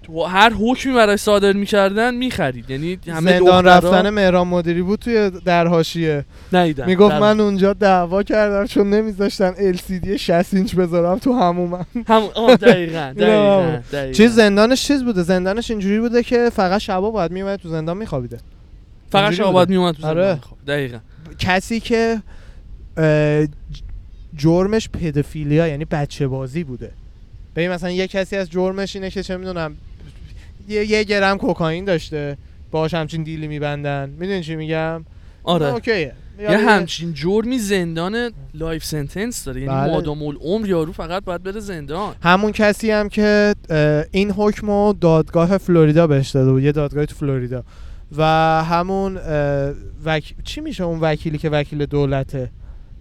تو 0.04 0.24
هر 0.24 0.52
حکمی 0.52 0.92
براش 0.94 1.20
صادر 1.20 1.52
می‌کردن 1.52 2.14
می‌خرید. 2.14 2.70
یعنی 2.70 2.98
همه 3.08 3.38
زندان 3.38 3.64
رفتن 3.64 4.10
مهران 4.10 4.46
مدیری 4.48 4.82
بود 4.82 4.98
توی 4.98 5.30
در 5.30 5.66
حاشیه 5.66 6.24
ندیدم. 6.52 6.86
می‌گفت 6.86 7.14
من 7.14 7.40
اونجا 7.40 7.72
دعوا 7.72 8.22
کردم 8.22 8.66
چون 8.66 8.90
نمیذاشتن 8.90 9.72
LCD 9.72 10.08
60 10.16 10.54
اینچ 10.54 10.74
بذارم 10.74 11.18
تو 11.18 11.32
همومم 11.32 11.86
هم 12.08 12.54
دقیقاً 12.56 13.14
دقیقاً. 13.18 14.12
چیز 14.12 14.34
زندانش 14.34 14.86
چیز 14.86 15.04
بوده؟ 15.04 15.22
زندانش 15.22 15.70
اینجوری 15.70 16.00
بوده 16.00 16.22
که 16.22 16.50
فقط 16.54 16.80
شبا 16.80 17.10
باید 17.10 17.30
میومد 17.30 17.58
تو 17.58 17.68
زندان 17.68 17.96
میخوابیده. 17.96 18.38
فقط 19.10 19.32
شعبات 19.32 19.68
بوده. 19.68 19.78
میومد 19.78 19.94
تو 19.94 20.06
آره. 20.06 20.22
زندان 20.22 20.40
خب 20.40 20.56
دقیقاً. 20.66 20.98
کسی 21.38 21.80
که 21.80 22.22
جرمش 24.36 24.88
pedophilia 24.88 25.68
یعنی 25.68 25.84
بچه 25.84 26.26
بازی 26.26 26.64
بوده. 26.64 26.90
ببین 27.56 27.70
مثلا 27.70 27.90
یه 27.90 28.06
کسی 28.06 28.36
از 28.36 28.50
جرمش 28.50 28.96
اینه 28.96 29.10
که 29.10 29.22
چه 29.22 29.36
می‌دونم 29.36 29.76
یه, 30.68 30.90
یه 30.90 31.04
گرم 31.04 31.38
کوکائین 31.38 31.84
داشته. 31.84 32.36
باش 32.70 32.94
همچین 32.94 33.22
deal 33.22 33.43
ی 33.43 33.48
میبندن. 33.48 34.10
می‌دونی 34.18 34.42
چی 34.42 34.56
میگم؟ 34.56 35.04
آره. 35.44 35.66
اوکیه. 35.66 36.12
یه 36.40 36.58
همچین 36.58 37.14
جرمی 37.14 37.58
زندان 37.58 38.30
life 38.54 38.84
sentence 38.84 39.44
داره. 39.44 39.60
یعنی 39.60 39.74
بله. 39.74 39.92
مادام 39.92 40.22
العمر 40.22 40.68
یارو 40.68 40.92
فقط 40.92 41.24
باید 41.24 41.42
بره 41.42 41.60
زندان. 41.60 42.14
همون 42.22 42.52
کسی 42.52 42.90
هم 42.90 43.08
که 43.08 43.54
این 44.10 44.30
حکم 44.30 44.66
رو 44.66 44.94
دادگاه 45.00 45.58
فلوریدا 45.58 46.06
بهش 46.06 46.30
داده 46.30 46.52
بود. 46.52 46.62
یه 46.62 46.72
دادگاه 46.72 47.06
تو 47.06 47.14
فلوریدا. 47.14 47.64
و 48.16 48.24
همون 48.64 49.18
وک... 50.04 50.34
چی 50.44 50.60
میشه 50.60 50.84
اون 50.84 51.00
وکیلی 51.00 51.38
که 51.38 51.50
وکیل 51.50 51.86
دولته؟ 51.86 52.50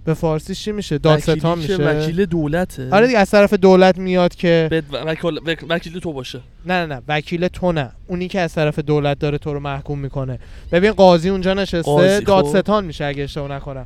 به 0.05 0.13
فارسی 0.13 0.55
چی 0.55 0.71
میشه؟ 0.71 0.97
دادستان 0.97 1.57
میشه؟ 1.57 1.75
وکیل 1.75 2.25
دولته. 2.25 2.89
آره 2.91 3.07
دیگه 3.07 3.19
از 3.19 3.31
طرف 3.31 3.53
دولت 3.53 3.97
میاد 3.97 4.35
که 4.35 4.67
بد- 4.71 4.93
وکیل, 5.07 5.37
وک- 5.39 5.65
وکیل 5.69 5.99
تو 5.99 6.13
باشه. 6.13 6.39
نه 6.65 6.85
نه 6.85 6.95
نه 6.95 7.01
وکیل 7.07 7.47
تو 7.47 7.71
نه. 7.71 7.91
اونی 8.07 8.27
که 8.27 8.39
از 8.39 8.53
طرف 8.53 8.79
دولت 8.79 9.19
داره 9.19 9.37
تو 9.37 9.53
رو 9.53 9.59
محکوم 9.59 9.99
می‌کنه. 9.99 10.39
ببین 10.71 10.91
قاضی 10.91 11.29
اونجا 11.29 11.53
نشسته 11.53 12.19
خب. 12.19 12.25
دادستان 12.25 12.85
میشه 12.85 13.05
اگه 13.05 13.23
اشتباه 13.23 13.51
نکنم. 13.51 13.85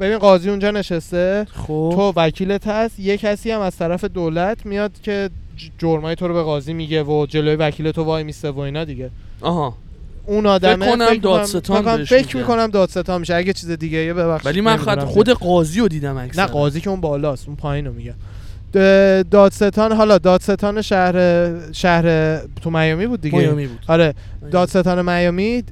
ببین 0.00 0.18
قاضی 0.18 0.50
اونجا 0.50 0.70
نشسته 0.70 1.46
خب. 1.52 1.92
تو 1.94 2.12
وکیلت 2.16 2.66
هست. 2.66 3.00
یه 3.00 3.16
کسی 3.16 3.50
هم 3.50 3.60
از 3.60 3.76
طرف 3.76 4.04
دولت 4.04 4.66
میاد 4.66 4.92
که 5.02 5.30
جرمای 5.78 6.14
تو 6.14 6.28
رو 6.28 6.34
به 6.34 6.42
قاضی 6.42 6.72
میگه 6.72 7.02
و 7.02 7.26
جلوی 7.26 7.56
وکیل 7.56 7.90
تو 7.90 8.02
وای 8.04 8.24
میسته 8.24 8.50
و 8.50 8.58
اینا 8.58 8.84
دیگه. 8.84 9.10
آها. 9.40 9.74
اون 10.26 10.46
آدمه 10.46 11.16
دادستان 11.16 11.60
فکر 11.60 11.82
کنم- 11.82 11.96
بهش 11.96 12.08
فکر. 12.08 12.36
می‌کنم 12.36 12.66
دادستان 12.66 13.20
میشه. 13.20 13.34
اگه 13.34 13.52
چیز 13.52 13.70
دیگه 13.70 13.98
یه 13.98 14.14
ببخشید 14.14 14.46
ولی 14.46 14.60
من 14.60 14.76
خود. 14.76 14.98
خود 15.00 15.30
قاضی 15.30 15.80
رو 15.80 15.88
دیدم 15.88 16.16
اکثر 16.16 16.42
نه 16.42 16.48
قاضی 16.48 16.80
که 16.80 16.90
اون 16.90 17.00
بالاست 17.00 17.46
اون 17.48 17.56
پایین 17.56 17.86
رو 17.86 17.92
میگم 17.92 18.14
د- 18.74 18.76
دادستان 19.30 19.92
حالا 19.92 20.18
دادستان 20.18 20.82
شهر 20.82 21.14
شهر 21.72 22.36
تو 22.62 22.70
میامی 22.70 23.06
بود 23.06 23.20
دیگه؟ 23.20 23.38
میامی 23.38 23.66
بود. 23.66 23.78
آره. 23.88 24.14
دادستان 24.50 25.02
میامی 25.16 25.62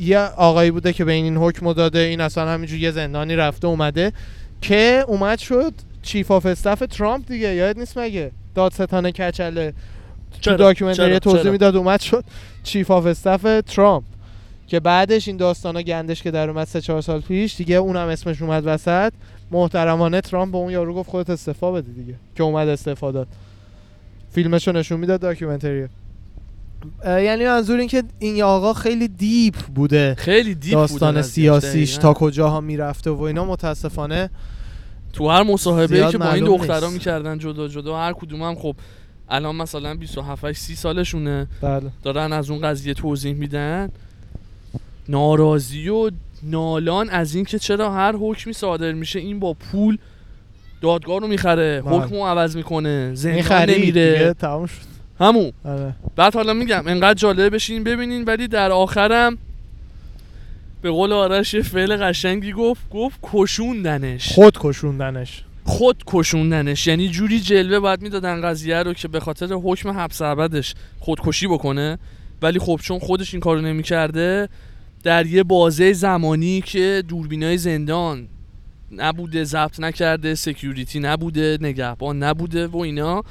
یه 0.00 0.18
آقایی 0.18 0.70
بوده 0.70 0.92
که 0.92 1.04
به 1.04 1.12
این 1.12 1.36
حکم 1.36 1.66
رو 1.66 1.74
داده 1.74 1.98
این 1.98 2.20
اصلا 2.20 2.48
همینجور 2.48 2.78
یه 2.78 2.90
زندانی 2.90 3.36
رفته 3.36 3.66
اومده 3.66 4.12
که 4.60 5.04
اومد 5.08 5.38
شد 5.38 5.72
چیف 6.02 6.30
آف 6.30 6.46
استاف 6.46 6.82
ترامپ 6.90 7.26
دیگه. 7.28 7.48
یاد 7.54 7.78
نیست 7.78 7.98
مگه؟ 7.98 8.30
دادستان 8.54 9.10
کچله. 9.10 9.72
تو؟ 10.42 10.56
documentary؟ 10.56 11.18
توضیح؟ 11.18 11.50
می‌داد 11.50 11.76
اومد 11.76 12.00
شد 12.00 12.24
chief 12.62 12.90
of 12.90 13.06
staff 13.06 13.42
ترامپ 13.66 14.04
که 14.66 14.80
بعدش 14.80 15.28
این 15.28 15.36
داستانا 15.36 15.82
گندش 15.82 16.22
که 16.22 16.30
در 16.30 16.50
اومد 16.50 16.66
سه 16.66 16.80
چهار 16.80 17.00
سال 17.02 17.20
پیش 17.20 17.56
دیگه 17.56 17.76
اونم 17.76 18.08
اسمش 18.08 18.42
اومد 18.42 18.62
وسط 18.66 19.12
محترمانه 19.50 20.20
ترامپ 20.20 20.52
به 20.52 20.58
اون 20.58 20.72
یارو 20.72 20.94
گفت 20.94 21.10
خودت 21.10 21.30
استعفا 21.30 21.72
بده 21.72 21.92
دیگه 21.92 22.14
که 22.36 22.42
اومد 22.42 22.68
استعفا 22.68 23.12
داد 23.12 23.28
فیلمشو 24.32 24.72
نشون 24.72 25.00
می‌داد 25.00 25.20
documentary 25.20 25.86
یعنی 27.04 27.44
منظور 27.44 27.78
این 27.78 27.88
که 27.88 28.02
این 28.18 28.42
آقا 28.42 28.72
خیلی 28.74 29.08
deep 29.08 29.54
بوده 29.56 30.14
خیلی 30.18 30.54
deep 30.54 30.72
داستان 30.72 31.10
بوده 31.10 31.22
سیاسیش. 31.22 31.96
تا 31.96 32.12
کجاها 32.12 32.60
می‌رفته 32.60 33.10
و 33.10 33.22
اینا 33.22 33.44
متاسفانه 33.44 34.30
تو 35.12 35.28
هر 35.28 35.42
مصاحبه 35.42 35.86
زیاد 35.86 36.12
که 36.12 36.18
با 36.18 36.32
این 36.32 36.48
نیست. 36.48 36.92
می‌کردن 36.92 37.38
جدا 37.38 37.68
جدا 37.68 37.98
هر 37.98 38.12
کدوم 38.12 38.42
هم 38.42 38.54
خب 38.54 38.76
الان 39.30 39.56
مثلا 39.56 39.94
27 39.94 40.52
30 40.52 40.74
سالشونه. 40.74 41.46
بله. 41.62 41.90
دارن 42.02 42.32
از 42.32 42.50
اون 42.50 42.60
قضیه 42.60 42.94
توضیح 42.94 43.34
میدن. 43.34 43.88
ناراضی 45.08 45.88
و 45.88 46.10
نالان 46.42 47.10
از 47.10 47.34
اینکه 47.34 47.58
چرا 47.58 47.92
هر 47.92 48.16
حکمی 48.16 48.52
صادر 48.52 48.92
میشه 48.92 49.18
این 49.18 49.40
با 49.40 49.52
پول 49.52 49.98
دادگاه 50.80 51.20
رو 51.20 51.26
می‌خره. 51.26 51.82
بله. 51.82 51.94
حکم 51.94 52.14
رو 52.16 52.26
عوض 52.26 52.56
می‌کنه. 52.56 53.14
زندان 53.14 53.70
نمیره. 53.70 54.34
تمام 54.34 54.66
شد. 54.66 54.90
همون. 55.20 55.52
آره. 55.64 55.94
بعد 56.16 56.34
حالا 56.34 56.52
میگم 56.52 56.82
انقدر 56.86 57.14
جالبه 57.14 57.50
بشین 57.50 57.84
ببینین. 57.84 58.24
ولی 58.24 58.48
در 58.48 58.70
آخرم 58.70 59.38
به 60.82 60.90
قول 60.90 61.12
آرش 61.12 61.54
یه 61.54 61.62
فعل 61.62 61.96
قشنگی 61.96 62.52
گفت 62.52 62.90
گفت 62.90 63.18
کشوندنش. 63.22 64.32
خود 64.32 64.58
کشوندنش. 64.60 65.44
خود 65.70 66.02
کشوندنش. 66.06 66.86
یعنی 66.86 67.08
جوری 67.08 67.40
جلوه 67.40 67.78
باید 67.78 68.02
می‌دادن 68.02 68.40
قضیه 68.42 68.82
رو 68.82 68.92
که 68.92 69.08
به 69.08 69.20
خاطر 69.20 69.46
حکم 69.46 69.88
حبس 69.88 70.22
ابدش 70.22 70.74
خودکشی 70.98 71.46
بکنه. 71.46 71.98
ولی 72.42 72.58
خب 72.58 72.80
چون 72.82 72.98
خودش 72.98 73.34
این 73.34 73.40
کارو 73.40 73.60
نمی‌کرده 73.60 74.48
در 75.02 75.26
یه 75.26 75.42
بازه 75.42 75.92
زمانی 75.92 76.60
که 76.60 77.02
دوربینای 77.08 77.58
زندان 77.58 78.28
نبوده 78.92 79.44
ضبط 79.44 79.80
نکرده 79.80 80.34
سکیوریتی 80.34 81.00
نبوده 81.00 81.58
نگهبان 81.60 82.22
نبوده 82.22 82.66
و 82.66 82.76
اینا 82.76 83.22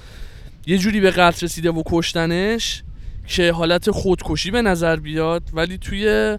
یه 0.67 0.77
جوری 0.77 0.99
به 0.99 1.11
قتل 1.11 1.45
رسیده 1.45 1.71
و 1.71 1.83
کشتنش 1.85 2.83
که 3.27 3.51
حالت 3.51 3.91
خودکشی 3.91 4.51
به 4.51 4.61
نظر 4.61 4.95
بیاد. 4.95 5.43
ولی 5.53 5.77
توی 5.77 6.37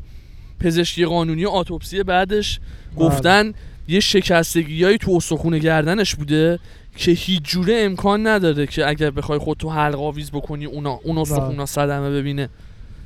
پزشکی 0.60 1.04
قانونی 1.04 1.44
و 1.44 1.50
اتوپسی 1.50 2.02
بعدش 2.02 2.60
بله. 2.96 3.06
گفتن 3.06 3.52
یه 3.90 4.00
شکستگیایی 4.00 4.98
تو 4.98 5.12
استخون 5.12 5.58
گردنش 5.58 6.14
بوده 6.14 6.58
که 6.96 7.10
هیچ 7.10 7.42
جوره 7.42 7.74
امکان 7.78 8.26
نداره 8.26 8.66
که 8.66 8.88
اگر 8.88 9.10
بخوای 9.10 9.38
خود 9.38 9.58
تو 9.58 9.70
حلق 9.70 10.00
آویز 10.00 10.30
بکنی 10.30 10.64
اونا 10.64 11.00
اون 11.02 11.18
استخونا 11.18 11.66
صدمه 11.66 12.10
ببینه. 12.10 12.48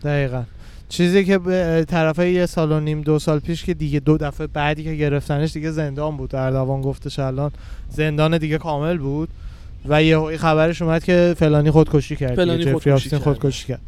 دقیقا. 0.05 0.43
چیزی 0.89 1.25
که 1.25 1.39
به 1.39 1.85
طرف 1.89 2.19
یه 2.19 2.47
سال 2.47 2.73
و 2.73 2.81
نیم 2.81 3.01
دو 3.01 3.19
سال 3.19 3.39
پیش 3.39 3.65
که 3.65 3.75
دیگه 3.75 4.01
دو 4.01 4.19
دفعه 4.19 4.47
بعدی 4.47 4.85
که 4.85 4.95
گرفتنش 4.95 5.53
دیگه 5.53 5.71
زندان 5.71 6.17
بود. 6.17 6.31
در 6.31 6.51
دوان 6.51 6.83
گفتش 6.83 7.19
الان 7.19 7.51
زندان 7.91 8.39
دیگه 8.39 8.59
کامل 8.59 8.99
بود 8.99 9.29
و 9.89 10.03
یه 10.03 10.37
خبرش 10.37 10.83
اومد 10.83 11.05
که 11.05 11.35
فلانی 11.39 11.71
خودکشی 11.71 12.17
کرد. 12.17 12.35
فلانی 12.35 12.73
خودکشی. 12.73 13.17
خودکشی 13.17 13.67
کرد. 13.67 13.81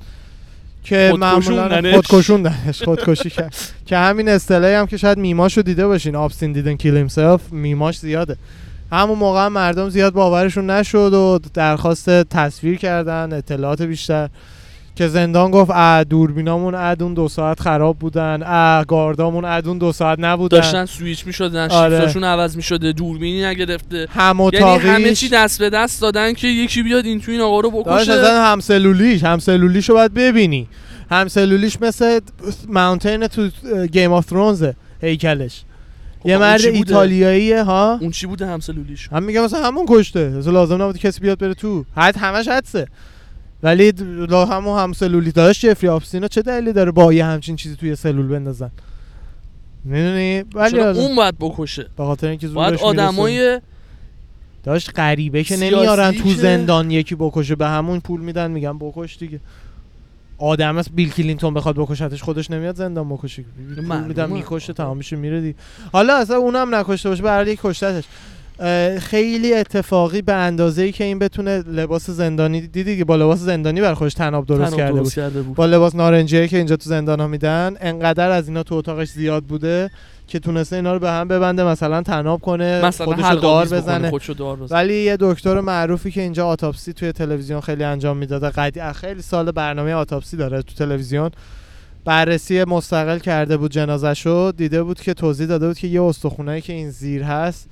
که 0.86 1.14
معمولا 1.18 1.92
خودکشوندنش. 1.92 2.82
خودکشی 2.88 3.30
کرد 3.30 3.54
که 3.86 3.96
همین 3.96 4.28
اصطلاحی 4.28 4.74
هم 4.74 4.86
که 4.86 4.96
شاید 4.96 5.18
میماشو 5.18 5.62
دیده 5.62 5.86
باشین 5.86 6.16
Epstein 6.16 6.52
didn't 6.52 6.76
kill 6.76 6.96
himself 6.96 7.52
meme 7.52 7.83
اش 7.83 7.98
زیاده 7.98 8.36
همون 8.92 9.18
موقع 9.18 9.46
هم 9.46 9.52
مردم 9.52 9.88
زیاد 9.88 10.12
باورشون 10.12 10.70
نشد 10.70 11.14
و 11.14 11.38
درخواست 11.54 12.10
تصویر 12.10 12.78
کردن 12.78 13.32
اطلاعات 13.32 13.82
بیشتر 13.82 14.28
که 14.96 15.08
زندان 15.08 15.50
گفت 15.50 15.70
اه 15.70 16.04
دوربینامون 16.04 16.74
اون 16.74 17.14
دو 17.14 17.28
ساعت 17.28 17.60
خراب 17.60 17.98
بودن. 17.98 18.42
اه 18.46 18.84
گاردامون 18.84 19.44
اون 19.44 19.78
دو 19.78 19.92
ساعت 19.92 20.18
نبودن. 20.20 20.56
داشتن 20.56 20.84
سویچ 20.84 21.26
می‌شدن 21.26 21.70
آره. 21.70 21.96
شیفتاشون 21.96 22.24
عوض 22.24 22.56
می‌شده 22.56 22.92
دوربینی 22.92 23.44
نگرفته. 23.44 24.08
هم 24.10 24.50
یعنی 24.52 24.78
همه 24.78 25.14
چی 25.14 25.28
دست 25.28 25.58
به 25.58 25.70
دست 25.70 26.02
دادن 26.02 26.32
که 26.32 26.48
یکی 26.48 26.82
بیاد 26.82 27.06
این 27.06 27.20
تو 27.20 27.32
این 27.32 27.40
آقا 27.40 27.60
رو 27.60 27.70
بکشه. 27.70 28.12
اصلا 28.12 28.44
همسلولیش 28.44 29.24
همسلولیشو 29.24 29.94
باید 29.94 30.14
ببینی. 30.14 30.68
همسلولیش 31.10 31.80
مثل 31.80 32.20
Mountain 32.68 33.26
تو 33.26 33.48
Game 33.92 34.12
of 34.12 34.26
Thrones 34.26 34.70
ه 34.70 34.76
هیکلش. 35.00 35.62
خب 36.20 36.28
یه 36.28 36.36
اون 36.36 36.44
مرد؟ 36.46 36.64
ایتالیاییه 36.64 37.62
ها؟ 37.62 37.98
اون 38.00 38.10
چی 38.10 38.26
بوده 38.26 38.46
همسلولیش 38.46 39.08
هم 39.12 39.22
میگه 39.22 39.40
مثلا 39.40 39.66
همون 39.66 39.86
کشته. 39.88 40.30
لازم 40.46 40.82
نبود 40.82 40.98
کسی 40.98 41.20
بیاد 41.20 41.38
بره 41.38 41.54
تو. 41.54 41.84
حد 41.96 42.16
همش 42.16 42.48
حدسه. 42.48 42.86
ولی 43.62 43.92
همون 44.30 44.78
هم 44.78 44.92
سلولی 44.92 45.32
داشت 45.32 45.66
جفری 45.66 45.88
آپستینو 45.88 46.28
چه 46.28 46.42
دلیلی 46.42 46.72
داره 46.72 46.90
با 46.90 47.12
یه 47.12 47.24
همچین 47.24 47.56
چیزی 47.56 47.76
توی 47.76 47.96
سلول 47.96 48.26
بندازن؟ 48.26 48.70
می‌دونی؟ 49.84 50.44
ولی 50.54 50.80
اون 50.80 51.16
باید 51.16 51.34
بکشه؟ 51.40 51.86
به 51.96 52.04
خاطر 52.04 52.28
اینکه 52.28 52.48
زورش 52.48 52.82
آدمای 52.82 53.60
داشت 54.64 54.90
غریبه 54.96 55.44
که 55.44 55.56
نمیارن 55.56 56.12
تو 56.12 56.34
زندان 56.34 56.90
یکی 56.90 57.14
بکشه 57.14 57.54
به 57.54 57.66
همون 57.66 58.00
پول 58.00 58.20
میدن 58.20 58.50
میگن 58.50 58.78
بکش 58.78 59.16
دیگه. 59.18 59.40
آدم 60.38 60.76
است 60.76 60.90
بیل 60.94 61.12
کلینتون 61.12 61.54
بخواد 61.54 61.76
بکشتش 61.76 62.22
خودش 62.22 62.50
نمیاد 62.50 62.76
زندان 62.76 63.08
بکشه. 63.08 63.44
میدن 64.06 64.30
می‌کشه 64.30 64.72
تمام 64.72 64.96
میشه 64.96 65.16
میره 65.16 65.40
دیگه 65.40 65.54
حالا 65.92 66.16
اصلا 66.16 66.36
اونم 66.36 66.74
نکشته 66.74 67.08
باشه 67.08 67.22
برای 67.22 67.52
یک 67.52 67.60
کشتتش. 67.62 68.04
خیلی 69.00 69.54
اتفاقی 69.54 70.22
به 70.22 70.32
اندازه 70.32 70.82
ای 70.82 70.92
که 70.92 71.04
این 71.04 71.18
بتونه 71.18 71.58
لباس 71.58 72.10
زندانی 72.10 72.60
دیدی 72.60 72.98
که 72.98 73.04
با 73.04 73.16
لباس 73.16 73.38
زندانی 73.38 73.80
بر 73.80 73.94
خودش 73.94 74.14
تناب 74.14 74.46
درست 74.46 74.64
تناب 74.64 74.76
کرده 74.76 75.00
بود. 75.00 75.12
کرده 75.12 75.42
بود. 75.42 75.56
با 75.56 75.66
لباس 75.66 75.94
نارنجیه 75.94 76.48
که 76.48 76.56
اینجا 76.56 76.76
تو 76.76 76.90
زندان 76.90 77.20
ها 77.20 77.26
میدن 77.26 77.76
انقدر 77.80 78.30
از 78.30 78.48
اینا 78.48 78.62
تو 78.62 78.74
اتاقش 78.74 79.08
زیاد 79.08 79.44
بوده 79.44 79.90
که 80.28 80.38
تونسته 80.38 80.76
اینا 80.76 80.92
رو 80.92 80.98
به 80.98 81.10
هم 81.10 81.28
ببنده 81.28 81.64
مثلا 81.64 82.02
تناب 82.02 82.40
کنه 82.40 82.84
مثلا 82.84 83.06
خودشو 83.06 83.34
دار 83.34 83.66
بزنه. 83.66 84.10
خودشو 84.10 84.32
دار 84.32 84.56
بزنه. 84.56 84.78
ولی 84.78 84.94
یه 84.94 85.16
دکتر 85.20 85.60
معروفی 85.60 86.10
که 86.10 86.20
اینجا 86.20 86.46
آتاپسی 86.46 86.92
توی 86.92 87.12
تلویزیون 87.12 87.60
خیلی 87.60 87.84
انجام 87.84 88.16
می‌داده 88.16 88.50
قدی 88.50 88.80
خیلی 88.92 89.22
سال 89.22 89.50
برنامه 89.50 89.94
آتاپسی 89.94 90.36
داره 90.36 90.62
تو 90.62 90.74
تلویزیون. 90.74 91.30
بررسی 92.04 92.64
مستقل 92.64 93.18
کرده 93.18 93.56
بود 93.56 93.70
جنازشو 93.70 94.52
دیده 94.56 94.82
بود 94.82 95.00
که 95.00 95.14
توضیح 95.14 95.46
داده 95.46 95.66
بود 95.66 95.78
که 95.78 95.86
یه 95.86 96.02
استخونایی 96.02 96.60
که 96.60 96.72
این 96.72 96.90
زیر 96.90 97.22
هست 97.22 97.68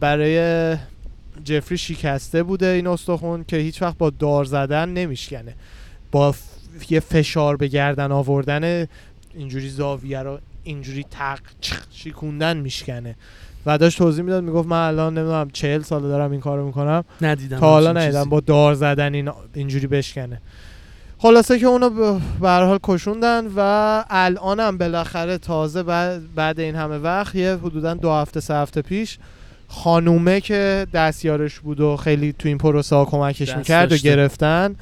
برای 0.00 0.76
جفری 1.44 1.78
شکسته 1.78 2.42
بوده 2.42 2.66
این 2.66 2.86
استخون 2.86 3.44
که 3.44 3.56
هیچ 3.56 3.82
وقت 3.82 3.98
با 3.98 4.10
دار 4.10 4.44
زدن 4.44 4.88
نمیشکنه. 4.88 5.54
با 6.12 6.32
ف- 6.32 6.90
یه 6.90 7.00
فشار 7.00 7.56
به 7.56 7.68
گردن 7.68 8.12
آوردن 8.12 8.86
اینجوری 9.34 9.68
زاویه 9.68 10.22
رو 10.22 10.38
اینجوری 10.62 11.04
تق 11.10 11.38
شیکوندن 11.90 12.56
میشکنه. 12.56 13.16
و 13.66 13.78
داشت 13.78 13.98
توضیح 13.98 14.24
می‌داد 14.24 14.44
می‌گفت 14.44 14.68
من 14.68 14.86
الان 14.86 15.18
نمی‌دونم 15.18 15.50
چهل 15.50 15.82
ساله 15.82 16.08
دارم 16.08 16.30
این 16.30 16.40
کارو 16.40 16.66
می‌کنم. 16.66 17.04
ندیدم 17.22 17.58
تا 17.58 17.70
حالا 17.70 17.92
ندیدم. 17.92 18.24
با 18.24 18.40
دار 18.40 18.74
زدن 18.74 19.14
این 19.14 19.30
اینجوری 19.54 19.86
بشکنه. 19.86 20.40
خلاصه 21.18 21.58
که 21.58 21.66
اونو 21.66 21.90
به 22.40 22.48
هر 22.48 22.64
حال 22.64 22.78
کشوندن 22.82 23.46
و 23.56 24.04
الانم 24.10 24.78
بالاخره 24.78 25.38
تازه 25.38 25.82
بعد, 25.82 26.34
بعد 26.34 26.60
این 26.60 26.74
همه 26.74 26.98
وقت 26.98 27.34
یه 27.34 27.56
حدودا 27.56 27.94
دو 27.94 28.12
هفته 28.12 28.40
سه 28.40 28.54
هفته 28.54 28.82
پیش 28.82 29.18
خانومه 29.68 30.40
که 30.40 30.86
دستیارش 30.94 31.60
بود 31.60 31.80
و 31.80 31.96
خیلی 31.96 32.34
تو 32.38 32.48
این 32.48 32.58
پروسه 32.58 32.96
ها 32.96 33.04
کمکش 33.04 33.56
می‌کرد 33.56 33.92
و. 33.92 33.96
گرفتن. 33.96 34.74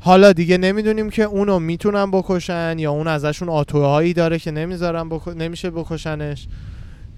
حالا 0.00 0.32
دیگه 0.32 0.58
نمی‌دونیم 0.58 1.10
که 1.10 1.22
اونو 1.22 1.58
می‌تونن 1.58 2.10
بکشن 2.10 2.78
یا 2.78 2.90
اون 2.90 3.06
ازشون 3.06 3.48
آتوهایی 3.48 4.12
داره 4.12 4.38
که 4.38 4.50
نمی‌ذارن 4.50 5.08
بک... 5.08 5.28
نمیشه 5.28 5.70
بکشنش. 5.70 6.46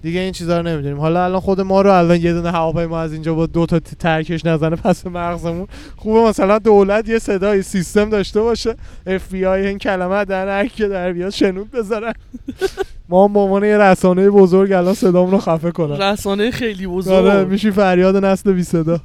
دیگه 0.01 0.19
این 0.19 0.31
چیزا 0.31 0.57
رو 0.57 0.67
نمی‌دونیم. 0.67 0.99
حالا 0.99 1.23
الان 1.25 1.39
خود 1.39 1.61
ما 1.61 1.81
رو 1.81 1.91
الان 1.91 2.21
یه 2.21 2.33
دونه 2.33 2.51
هواپیما 2.51 3.01
از 3.01 3.13
اینجا 3.13 3.33
با 3.33 3.45
دو 3.45 3.65
تا 3.65 3.79
ترکش 3.79 4.45
نزنه 4.45 4.75
پس 4.75 5.07
مغزمون 5.07 5.67
خوبه. 5.95 6.19
مثلا 6.19 6.59
دولت 6.59 7.09
یه 7.09 7.19
صدای 7.19 7.61
سیستم 7.61 8.09
داشته 8.09 8.41
باشه. 8.41 8.75
اف 9.07 9.31
بی 9.31 9.45
آی 9.45 9.67
این 9.67 9.77
کلمه 9.77 10.25
در 10.25 10.67
که 10.67 10.87
در 10.87 11.13
بیاد 11.13 11.29
شنود 11.29 11.71
بذارن 11.71 12.13
ما 13.09 13.25
هم 13.25 13.33
به 13.33 13.39
عنوان 13.39 13.63
یه 13.63 13.77
رسانه 13.77 14.29
بزرگ 14.29 14.71
الان 14.71 14.93
صدامون 14.93 15.31
رو 15.31 15.37
خفه 15.37 15.71
کنن 15.71 16.01
رسانه 16.01 16.51
خیلی 16.51 16.85
آره 16.85 16.95
بزرگ 16.95 17.47
میشی 17.47 17.71
فریاد 17.71 18.15
نسل 18.17 18.53
بی 18.53 18.63
صدا 18.63 18.99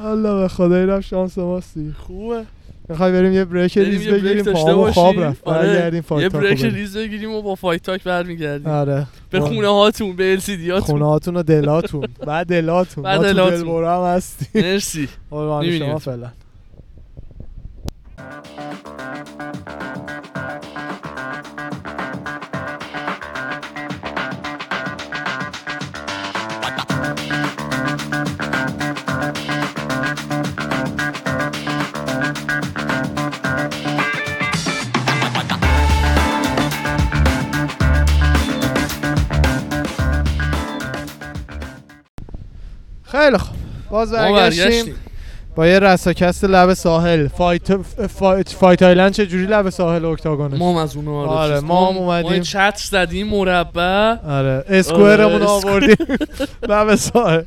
الله 0.00 0.40
به 0.40 0.48
خدا 0.48 0.76
اینم 0.76 1.00
شانس 1.00 1.38
ماستی 1.38 1.94
خوبه. 2.06 2.44
می‌خوای 2.88 3.12
بریم 3.12 3.32
یه 3.32 3.44
بریک 3.44 3.78
ریز 3.78 4.08
بگیریم؟ 4.08 4.44
پاهامون 4.44 4.90
خواب. 4.90 5.20
رفت. 5.20 5.48
آره. 5.48 5.68
برگردیم 5.68 6.00
فایت 6.00 6.34
یه 6.34 6.40
بریک. 6.40 6.64
ریز 6.64 6.96
بگیریم 6.96 7.30
و 7.30 7.42
با 7.42 7.54
فایت 7.54 7.82
تاک 7.82 8.04
برمیگردیم. 8.04 8.66
آره. 8.68 9.06
به 9.30 9.40
خونه 9.40 9.68
هاتون 9.68 10.16
به 10.16 10.38
LCD 10.38 10.48
خونه 10.48 10.72
هاتون. 10.72 11.02
هاتون 11.02 11.36
و 11.36 11.42
دلاتون. 11.42 12.08
بعد 12.26 12.46
دلاتون. 12.46 13.04
بعد 13.04 13.20
دلاتون. 13.20 13.84
هم 13.84 14.02
هستیم. 14.16 14.48
مرسی. 14.62 15.08
قربان. 15.30 15.78
شما 15.78 15.98
فعلا. 15.98 16.28
خیلی 43.12 43.38
خوب 43.38 43.56
باز 43.90 44.12
برگشتیم. 44.12 44.94
با 45.56 45.66
یه 45.66 45.78
رساکست 45.78 46.44
لب 46.44 46.74
ساحل. 46.74 47.28
فایت 47.28 47.76
فایت, 48.06 48.48
فایت 48.48 48.82
آیلند 48.82 49.12
چه 49.12 49.26
جوری 49.26 49.46
لب 49.46 49.70
ساحل 49.70 50.04
اکتاگونش؟ 50.04 50.58
ما 50.58 50.82
از 50.82 50.96
اون 50.96 51.08
آره, 51.08 51.28
آره،. 51.30 51.60
ما 51.60 51.90
هم 51.90 51.96
اومدیم. 51.98 52.32
ما 52.32 52.38
چتر 52.38 52.72
زدیم 52.90 53.26
مربع. 53.26 54.16
آره 54.28 54.64
اسکوئرمون 54.68 55.42
آره، 55.42 55.46
آوردیم. 55.46 55.96
لب 56.68 56.94
ساحل. 56.94 57.42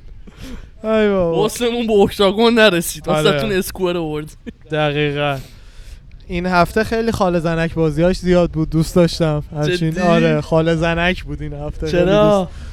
ای 0.84 1.10
بابا. 1.10 1.36
واسمون 1.36 1.88
به 1.88 1.94
اکتاگون 1.94 2.54
نرسید. 2.54 3.10
آره. 3.10 3.24
واسهتون 3.24 3.52
اسکوئر 3.52 3.98
آورد 3.98 4.32
دقیقا. 4.72 5.38
این 6.28 6.46
هفته 6.46 6.84
خیلی 6.84 7.12
خاله 7.12 7.40
زنک 7.40 7.74
بازیاش 7.74 8.18
زیاد 8.18 8.52
بود. 8.52 8.70
دوست 8.70 8.96
داشتم. 8.96 9.44
همچین؟ 9.56 10.02
آره 10.02 10.42
خاله 10.42 10.76
زنک 10.76 11.24
بود 11.24 11.42
این 11.42 11.54
هفته. 11.54 11.92
چرا؟ 11.92 12.40
دوست- 12.40 12.73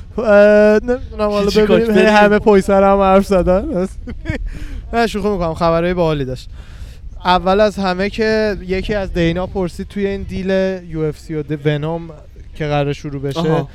نمی‌دونم 0.83 1.31
حالا 1.31 1.51
ببینیم. 1.57 2.07
همه 2.07 2.39
پویسر 2.39 2.83
هم 2.83 3.01
حرف 3.01 3.27
زدن. 3.27 3.89
نه 4.93 5.07
شوخی 5.07 5.29
می‌کنم. 5.29 5.55
خبرهای 5.55 5.95
باحالی 5.95 6.25
داشت. 6.25 6.49
اول 7.25 7.61
از 7.61 7.77
همه 7.77 8.11
که 8.11 8.57
یکی 8.67 8.95
از 8.95 9.13
دینا 9.13 9.47
پرسید 9.47 9.89
توی 9.89 10.07
این 10.07 10.23
deal 10.23 10.51
UFC 10.89 11.35
و 11.35 11.43
Venum 11.65 12.11
که 12.55 12.67
قرار 12.67 12.93
شروع 12.93 13.23
بشه. 13.23 13.67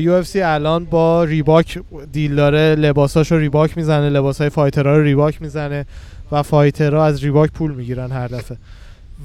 UFC 0.00 0.40
الان 0.40 0.84
با 0.84 1.24
Reebok 1.24 1.78
deal 2.12 2.34
داره. 2.34 2.74
لباساشو 2.74 3.36
Reebok 3.36 3.76
می‌زنه. 3.76 4.08
لباسای 4.08 4.48
fighter 4.48 4.90
ها 4.90 4.96
رو 4.96 5.02
Reebok 5.02 5.42
می‌زنه 5.42 5.86
و 6.32 6.42
fighter 6.42 6.96
ها 6.96 7.04
از 7.04 7.24
Reebok 7.24 7.50
پول 7.50 7.74
می‌گیرن 7.74 8.12
هر 8.12 8.28
دفعه. 8.28 8.56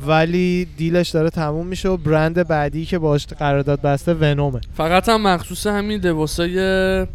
ولی 0.08 0.68
deal 0.78 0.99
ش 0.99 1.10
داره 1.10 1.30
تموم 1.30 1.68
میشه 1.68 1.90
و 1.90 1.98
برند 1.98 2.48
بعدی 2.48 2.86
که 2.86 3.00
باش 3.00 3.28
قرارداد 3.28 3.82
بسته 3.82 4.14
Venum 4.14 4.48
ه. 4.48 4.62
فقط 4.78 5.10
هم 5.10 5.28
مخصوص 5.28 5.68
همین 5.68 6.00
لباسای 6.00 7.06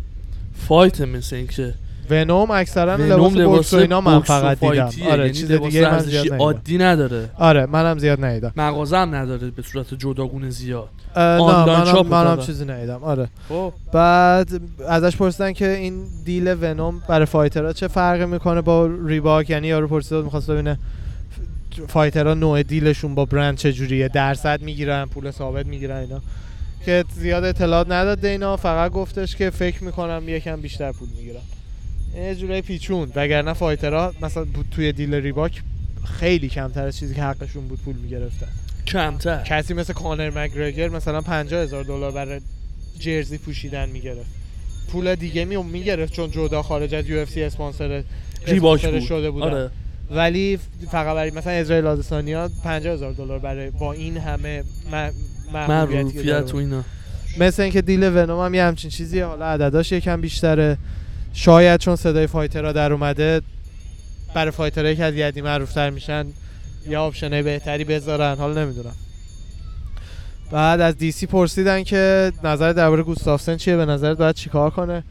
fight 0.68 1.00
مثل 1.00 1.36
این 1.36 1.46
که 1.46 1.74
Venum 2.10 2.50
اکثرا 2.50 2.96
لباس 2.96 3.32
بوکس 3.32 3.74
و 3.74 3.76
اینا 3.76 4.00
من 4.00 4.20
فقط 4.20 4.60
دیدم. 4.60 4.90
آره 5.10 5.22
یعنی 5.22 5.32
چیز 5.32 5.52
دیگه 5.52 5.90
من 5.90 5.98
زیاد 5.98 6.32
عادی 6.32 6.78
نداره. 6.78 7.30
آره 7.38 7.66
منم 7.66 7.98
زیاد 7.98 8.24
ندیدم 8.24 8.52
مغازه 8.56 8.96
هم 8.96 9.14
نداره 9.14 9.50
به 9.50 9.62
صورت 9.62 9.94
جداگونه 9.94 10.50
زیاد. 10.50 10.88
آنلاین 11.16 11.78
منم, 11.78 11.92
shop 11.92 12.14
منم. 12.14 12.38
چیزی 12.38 12.64
ندیدم. 12.64 13.04
آره. 13.04 13.28
خب. 13.48 13.72
بعد 13.92 14.48
ازش 14.88 15.16
پرسیدن 15.16 15.52
که 15.52 15.68
این 15.68 16.02
deal 16.24 16.56
Venum 16.62 17.02
برای 17.08 17.26
fighter 17.26 17.67
ها 17.67 17.72
چه 17.72 17.88
فرقی 17.88 18.26
می‌کنه 18.26 18.60
با 18.60 18.90
Reebok؟ 19.06 19.50
یعنی 19.50 19.66
یارو 19.66 19.88
پرسید 19.88 20.24
می‌خواست 20.24 20.50
ببینه 20.50 20.78
fighter 21.88 22.29
ها 22.29 22.34
نوع 22.34 22.62
deal 22.62 22.88
شون 22.88 23.14
با 23.14 23.24
برند 23.24 23.56
چجوریه؟ 23.56 24.08
درصد 24.08 24.62
می‌گیرن 24.62 25.04
پول 25.04 25.30
ثابت 25.30 25.66
می‌گیرن 25.66 25.96
اینا. 25.96 26.22
که 26.86 27.04
زیاد 27.14 27.44
اطلاعات 27.44 27.90
نداد 27.90 28.20
دینا 28.20 28.56
فقط 28.56 28.92
گفتش 28.92 29.36
که 29.36 29.50
فکر 29.50 29.84
می‌کنم 29.84 30.22
یکم 30.26 30.60
بیشتر 30.60 30.92
پول 30.92 31.08
می‌گیرن. 31.16 31.40
یه 32.16 32.34
جورای 32.34 32.62
پیچون. 32.62 33.12
وگرنه 33.14 33.52
fighter 33.52 34.05
ها 34.05 34.12
مثلا 34.22 34.44
بود 34.44 34.66
توی 34.70 34.92
deal 34.92 35.14
Reebok 35.14 35.62
خیلی 36.04 36.48
کمتر 36.48 36.86
از 36.86 36.98
چیزی 36.98 37.14
که 37.14 37.22
حقشون 37.22 37.68
بود 37.68 37.78
پول 37.84 37.96
می‌گرفتن. 37.96 38.48
کمتر. 38.86 39.42
کسی 39.42 39.74
مثل 39.74 39.92
کانر 39.92 40.30
مگرگر 40.30 40.88
مثلا 40.88 41.20
50 41.20 41.62
هزار 41.62 41.84
دلار 41.84 42.12
برای 42.12 42.40
jersey 42.98 43.38
پوشیدن 43.38 43.88
می‌گرفت. 43.88 44.30
پول 44.92 45.14
دیگه 45.14 45.44
می 45.44 45.56
می‌گرفت 45.56 46.12
چون 46.12 46.30
جدا 46.30 46.62
خارج 46.62 46.94
از 46.94 47.08
UFC 47.08 47.42
اسپانسر 47.42 48.02
بود. 48.60 49.00
شده 49.00 49.30
بودن. 49.30 49.46
آره. 49.46 49.70
ولی 50.10 50.58
فقط 50.90 51.14
برای 51.14 51.30
مثلا 51.30 51.52
اسرائیل 51.52 51.86
آدسانیا 51.86 52.50
50 52.64 52.94
هزار 52.94 53.12
دلار 53.12 53.38
برای 53.38 53.70
با 53.70 53.92
این 53.92 54.16
همه 54.16 54.64
معروفیت 55.52 56.54
و 56.54 56.56
اینا. 56.56 56.84
مثل 57.38 57.62
اینکه 57.62 57.82
deal 57.82 58.02
Venum 58.02 58.44
هم 58.44 58.54
یه 58.54 58.64
همچین 58.64 58.90
چیزیه. 58.90 59.24
حالا 59.24 59.46
عدداش 59.46 59.92
یکم 59.92 60.20
بیشتره. 60.20 60.78
شاید 61.32 61.80
چون 61.80 61.96
صدای 61.96 62.26
fighter 62.26 62.67
ها 62.67 62.72
در 62.72 62.92
اومده 62.92 63.40
برای 64.34 64.50
fighter 64.50 64.83
هایی 64.83 64.96
که 64.96 65.04
از 65.04 65.14
یه 65.14 65.25
حدی 65.25 65.40
معروفتر 65.40 65.90
میشن 65.90 66.26
یا 66.88 67.02
option 67.02 67.37
ای 67.37 67.42
بهتری 67.42 67.84
بذارن. 67.84 68.34
حالا 68.34 68.64
نمی‌دونم. 68.64 68.94
بعد 70.50 70.80
از 70.80 70.96
DC 70.96 71.26
پرسیدن 71.26 71.82
که 71.82 72.32
نظر 72.44 72.72
درباره 72.72 73.02
گوستافسن 73.02 73.56
چیه؟ 73.56 73.76
به 73.76 73.86
نظرت 73.86 74.18
باید 74.18 74.34
چیکار 74.34 74.70
کنه؟ 74.70 75.04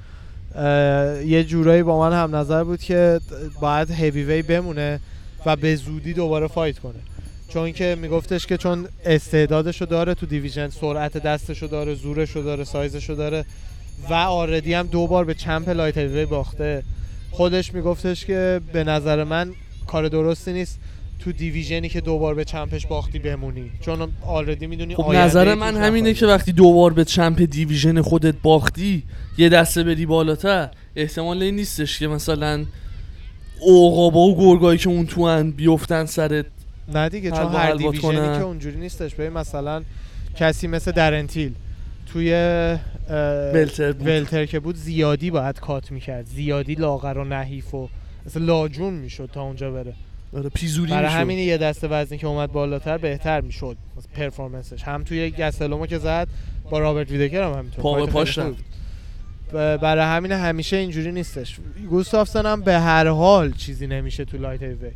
یه 1.25 1.43
جورایی 1.43 1.83
با 1.83 1.99
من 1.99 2.23
هم 2.23 2.35
نظر 2.35 2.63
بود 2.63 2.81
که 2.81 3.19
باید 3.61 3.91
هیوی 3.91 4.23
وی 4.23 4.41
بمونه 4.41 4.99
و 5.45 5.55
به 5.55 5.75
زودی 5.75 6.13
دوباره 6.13 6.47
fight 6.47 6.79
کنه. 6.79 6.99
چون 7.47 7.71
که 7.71 7.97
میگفتش 8.01 8.45
که 8.45 8.57
چون 8.57 8.87
استعدادشو 9.05 9.85
داره 9.85 10.13
تو 10.13 10.25
division 10.25 10.69
سرعت 10.69 11.17
دستشو 11.17 11.67
داره 11.67 11.95
زورشو 11.95 12.41
داره 12.41 12.63
سایزشو 12.63 13.13
داره 13.13 13.45
و 14.09 14.13
already 14.13 14.73
هم 14.73 14.87
دو 14.87 15.07
بار 15.07 15.25
به 15.25 15.33
champ 15.33 15.69
light 15.69 15.97
heavy 15.97 16.25
باخته. 16.25 16.83
خودش 17.31 17.73
میگفتش 17.73 18.25
که 18.25 18.61
به 18.73 18.83
نظر 18.83 19.23
من 19.23 19.51
کار 19.87 20.07
درستی 20.07 20.53
نیست. 20.53 20.79
تو 21.23 21.31
division 21.31 21.83
ی 21.83 21.89
که 21.89 22.01
دوبار 22.01 22.35
به 22.35 22.45
champ 22.45 22.75
ش 22.75 22.87
باختی 22.87 23.19
بمونی. 23.19 23.71
چون 23.81 24.11
already 24.21 24.67
می‌دونی 24.67 24.95
خب 24.95 25.11
نظر 25.11 25.53
من 25.53 25.75
همینه 25.75 26.13
که 26.13 26.25
وقتی 26.25 26.51
دوبار 26.51 26.93
به 26.93 27.05
champ 27.05 27.41
division 27.41 28.01
خودت 28.01 28.35
باختی 28.43 29.03
یه 29.37 29.49
دسته 29.49 29.83
بری 29.83 30.05
بالاتر. 30.05 30.69
احتمال 30.95 31.43
این 31.43 31.55
نیستش 31.55 31.99
که 31.99 32.07
مثلا 32.07 32.65
اوقابا 33.61 34.19
و 34.19 34.37
گرگایی 34.37 34.79
که 34.79 34.89
اون 34.89 35.05
تو 35.05 35.27
هن 35.27 35.51
بیفتن 35.51 36.05
سرت 36.05 36.45
نه 36.93 37.09
دیگه 37.09 37.31
چون 37.31 37.55
هر 37.55 37.73
دیویژنی 37.73 38.01
کنن. 38.01 38.37
که 38.37 38.43
اونجوری 38.43 38.79
نیستش. 38.79 39.15
ببین 39.15 39.33
مثلا 39.33 39.83
کسی 40.35 40.67
مثل 40.67 40.91
درنتیل 40.91 41.51
توی 42.05 42.31
بلتر 43.53 43.91
بود. 43.91 44.07
ولتر 44.07 44.45
که 44.45 44.59
بود 44.59 44.75
زیادی 44.75 45.31
باید 45.31 45.59
کات 45.59 45.91
می‌کرد. 45.91 46.25
زیادی 46.25 46.75
لاغر 46.75 47.17
و 47.17 47.23
نحیف 47.23 47.73
و 47.73 47.89
مثلا 48.25 48.45
لاجون 48.45 48.93
می‌شد 48.93 49.29
تا 49.33 49.41
اونجا 49.41 49.71
بره. 49.71 49.93
آره 50.35 50.49
پیزوری 50.49 50.91
برای 50.91 51.03
می‌شد. 51.05 51.17
همین 51.17 51.37
یه 51.37 51.57
دسته 51.57 51.87
وزنی 51.87 52.17
که 52.17 52.27
اومد 52.27 52.51
بالاتر 52.51 52.97
بهتر 52.97 53.41
می‌شد 53.41 53.77
پرفورمنسش. 54.15 54.83
هم 54.83 55.03
توی 55.03 55.31
گسلومو 55.31 55.85
که 55.85 55.97
زد 55.97 56.27
با 56.69 56.79
رابرت 56.79 57.11
ویتکر 57.11 57.43
هم 57.43 57.53
همینطور. 57.53 57.81
پا 57.83 58.05
به 58.05 58.11
پاش 58.11 58.39
برای 59.53 60.05
همین 60.05 60.31
همیشه 60.31 60.77
اینجوری 60.77 61.11
نیستش. 61.11 61.59
گوستافسن 61.89 62.45
هم 62.45 62.61
به 62.61 62.79
هر 62.79 63.07
حال 63.07 63.51
چیزی 63.51 63.87
نمیشه 63.87 64.25
تو 64.25 64.37
light 64.37 64.63
heavy. 64.63 64.91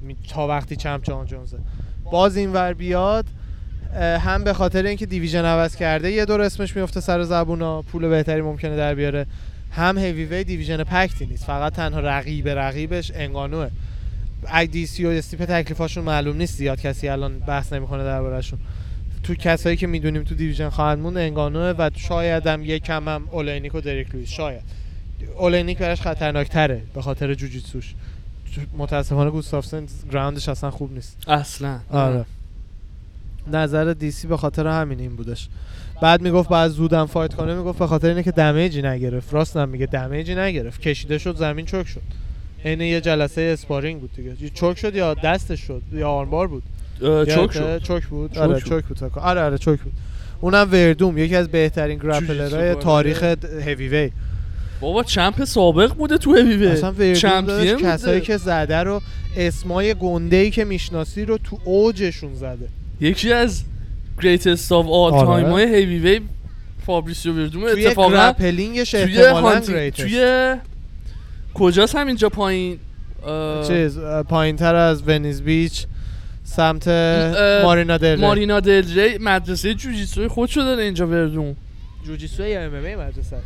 می- 0.00 0.16
تا 0.28 0.48
وقتی 0.48 0.76
champ 0.76 1.04
جان 1.04 1.26
جونزه. 1.26 1.58
باز 2.10 2.36
این 2.36 2.52
ور 2.52 2.72
بیاد 2.72 3.26
هم 3.94 4.44
به 4.44 4.52
خاطر 4.52 4.86
اینکه 4.86 5.06
division 5.06 5.44
عوض 5.44 5.76
کرده 5.76 6.12
یه 6.12 6.24
دور 6.24 6.40
اسمش 6.40 6.76
میفته 6.76 7.00
سر 7.00 7.22
زبونا 7.22 7.82
پول 7.82 8.08
بهتری 8.08 8.42
ممکنه 8.42 8.76
در 8.76 8.94
بیاره. 8.94 9.26
هم 9.70 9.98
heavyweight 9.98 10.24
division 10.24 10.44
packed 10.44 10.84
ی 10.84 11.26
نیست. 11.26 11.44
فقط 11.44 11.72
تنها 11.72 12.00
رقیب 12.00 12.48
رقیبش 12.48 13.12
انگانوه. 13.14 13.68
DC 14.72 15.04
و 15.04 15.08
استیپه 15.08 15.44
تکلیفاشون 15.44 16.04
معلوم 16.04 16.36
نیست 16.36 16.56
زیاد 16.56 16.80
کسی 16.80 17.08
الان 17.08 17.38
بحث 17.38 17.72
نمی‌کنه 17.72 18.04
دربارهشون. 18.04 18.58
تو 19.22 19.34
کسایی 19.34 19.76
که 19.76 19.86
می‌دونیم 19.86 20.22
تو 20.22 20.34
division 20.34 20.68
خواهند 20.68 20.98
موند 20.98 21.16
انگانوه 21.16 21.74
و 21.78 21.90
شاید 21.96 22.46
هم 22.46 22.64
یک 22.64 22.82
کم 22.82 23.08
هم 23.08 23.28
اولینیک 23.30 23.74
و 23.74 23.80
دریک 23.80 24.14
لوئیس 24.14 24.28
شاید. 24.28 24.62
اولینیک 25.38 25.78
براش 25.78 26.00
خطرناکتره 26.00 26.82
به 26.94 27.02
خاطر 27.02 27.34
جوجیتسوش. 27.34 27.94
متاسفانه 28.78 29.30
گوستافسن 29.30 29.86
ground 30.12 30.39
ش 30.39 30.48
اصلا 30.48 30.70
خوب 30.70 30.92
نیست. 30.92 31.16
اصلا. 31.28 31.78
آره. 31.90 32.24
نظر 33.52 33.92
DC 33.92 34.26
به 34.26 34.36
خاطر 34.36 34.66
همین 34.66 35.00
این 35.00 35.16
بودش. 35.16 35.48
بعد 36.02 36.22
می‌گفت 36.22 36.48
بعد 36.48 36.70
زودم 36.70 37.06
fight 37.06 37.34
کنه 37.34 37.54
می‌گفت 37.54 37.78
به 37.78 37.86
خاطر 37.86 38.08
اینه 38.08 38.22
که 38.22 38.32
damage 38.32 38.75
ی 38.75 38.82
نگرفت. 38.82 39.34
راست 39.34 39.56
میگه 39.56 39.86
damage 39.86 40.27
ی 40.27 40.34
نگرفت. 40.34 40.80
کشیده 40.80 41.18
شد 41.18 41.36
زمین 41.36 41.66
choke 41.66 41.86
شد. 41.86 42.21
عین 42.64 42.80
یه 42.80 43.00
جلسه 43.00 43.40
sparring 43.40 44.00
بود 44.00 44.10
دیگه. 44.16 44.50
choke 44.54 44.78
شد 44.78 44.94
یا 44.94 45.14
دستش 45.14 45.60
شد؟ 45.60 45.82
یا 45.92 46.10
armbar 46.10 46.48
بود؟ 46.48 46.62
چوک؟ 47.00 47.52
شد. 47.52 47.82
چک 47.82 48.06
بود؟ 48.06 48.38
آره. 48.38 48.60
چک 48.60 48.84
بود. 48.84 48.98
آره 49.16 49.40
آره 49.40 49.58
چک 49.58 49.80
بود. 49.80 49.92
اونم 50.40 50.68
وردوم 50.72 51.18
یکی 51.18 51.36
از 51.36 51.48
بهترین 51.48 51.98
گرپلرهای 51.98 52.74
تاریخ 52.74 53.22
هیوی 53.64 53.88
وی 53.88 54.10
بابا 54.80 55.02
چمپ 55.02 55.44
سابق 55.44 55.94
بوده 55.94 56.18
تو 56.18 56.34
هیوی 56.34 56.66
اصلا 56.66 56.92
وردوم 56.92 57.14
چمپیون 57.14 57.76
کسایی. 57.76 58.20
که 58.20 58.36
زده 58.36 58.76
رو 58.76 59.00
اسمای 59.36 59.94
گنده 59.94 60.36
ای 60.36 60.50
که 60.50 60.64
می‌شناسی 60.64 61.24
رو 61.24 61.38
تو 61.38 61.58
اوجشون 61.64 62.34
زده. 62.34 62.68
یکی 63.00 63.32
از 63.32 63.62
greatest 64.20 64.68
of 64.68 64.86
all 64.86 65.12
time 65.12 65.26
های 65.26 65.74
هیوی 65.74 65.98
وی 65.98 66.20
فابریسیو 66.86 67.32
وردوم 67.32 67.72
توی 67.72 67.86
اتفاقا 67.86 68.10
گرپلینگش 68.10 68.90
توی 68.90 69.18
احتمالاً 69.18 69.40
هانتی 69.40 69.72
گریتست 69.72 70.02
توی 70.02 70.56
کجاست 71.54 71.96
همینجا 71.96 72.28
پایین 72.28 72.78
چیز 73.68 73.98
پایین 74.28 74.56
تر 74.56 74.74
از 74.74 75.08
ونیز 75.08 75.42
بیچ 75.42 75.86
سمت 76.44 76.88
مارینا 77.64 77.96
دل 77.98 78.14
ری. 78.14 78.20
مارینا 78.20 78.60
دل 78.60 78.94
ری 78.94 79.18
مدرسه 79.18 79.74
جوجیتسوی 79.74 80.28
خودشو 80.28 80.60
داره 80.60 80.82
اینجا 80.82 81.06
وردوم 81.06 81.56
جوجیتسو 82.06 82.42
یا 82.46 82.60
MMA 82.60 82.96
مدرسهش 82.96 83.42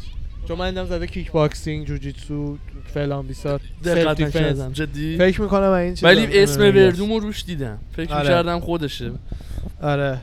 چون 0.48 0.58
من 0.58 0.70
دیدم 0.70 0.84
زده 0.84 1.06
kickboxing 1.06 1.86
جوجیتسو 1.86 2.56
فلان 2.94 3.26
بیسار 3.26 3.60
دقت. 3.84 4.20
نکردم 4.20 4.72
جدی 4.72 5.16
فکر 5.18 5.40
می‌کنم 5.40 5.70
این 5.70 5.94
چیزا 5.94 6.06
ولی 6.08 6.42
اسم 6.42 6.60
MMA 6.60 6.64
هست. 6.64 6.76
وردومو 6.76 7.18
روش 7.18 7.44
دیدم 7.44 7.78
فکر 7.96 8.12
آره. 8.14 8.22
می‌کردم 8.22 8.60
خودشه 8.60 9.10
آره 9.82 10.18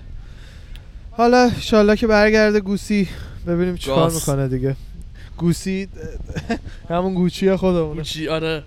حالا 1.11 1.43
انشالله 1.43 1.95
که 1.95 2.07
برگرده 2.07 2.59
گوسی 2.59 3.07
ببینیم 3.47 3.75
چیکار. 3.75 4.11
می‌کنه 4.11 4.47
دیگه 4.47 4.75
گوسی 5.37 5.87
همون 6.89 7.13
Gucci 7.13 7.55
خودمونه. 7.55 8.01
چی 8.01 8.27
آره. 8.27 8.63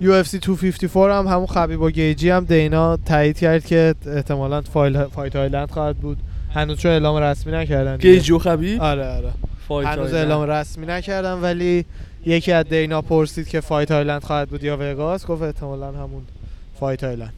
UFC 0.00 0.34
254 0.42 1.10
هم 1.10 1.26
همون 1.26 1.46
خبیب 1.46 1.80
و 1.80 1.90
گیجی 1.90 2.30
هم 2.30 2.44
دینا 2.44 2.96
تایید 2.96 3.38
کرد 3.38 3.64
که 3.64 3.94
احتمالاً 4.06 4.60
فایل 4.60 5.04
Fight 5.04 5.36
Island 5.36 5.70
خواهد 5.70 5.96
بود. 5.96 6.18
هنوز 6.54 6.78
چون 6.78 6.90
اعلام 6.90 7.16
رسمی 7.16 7.52
نکردن. 7.52 7.96
گیجی 7.96 8.32
و 8.32 8.38
خبیب؟ 8.38 8.82
آره 8.82 9.08
آره. 9.08 9.32
Fight 9.68 9.88
هنوز 9.88 10.06
Island. 10.06 10.30
اعلام 10.30 10.50
رسمی 10.50 10.86
نکردن 10.86 11.32
ولی 11.32 11.84
یکی 12.26 12.52
از 12.52 12.66
دینا 12.68 13.02
پرسید 13.02 13.48
که 13.48 13.60
Fight 13.60 13.90
Island 13.90 14.24
خواهد 14.24 14.48
بود 14.48 14.64
یا 14.64 14.76
وگاس 14.80 15.26
گفت 15.26 15.42
احتمالاً 15.42 15.92
همون 15.92 16.22
Fight 16.80 17.04
Island. 17.04 17.32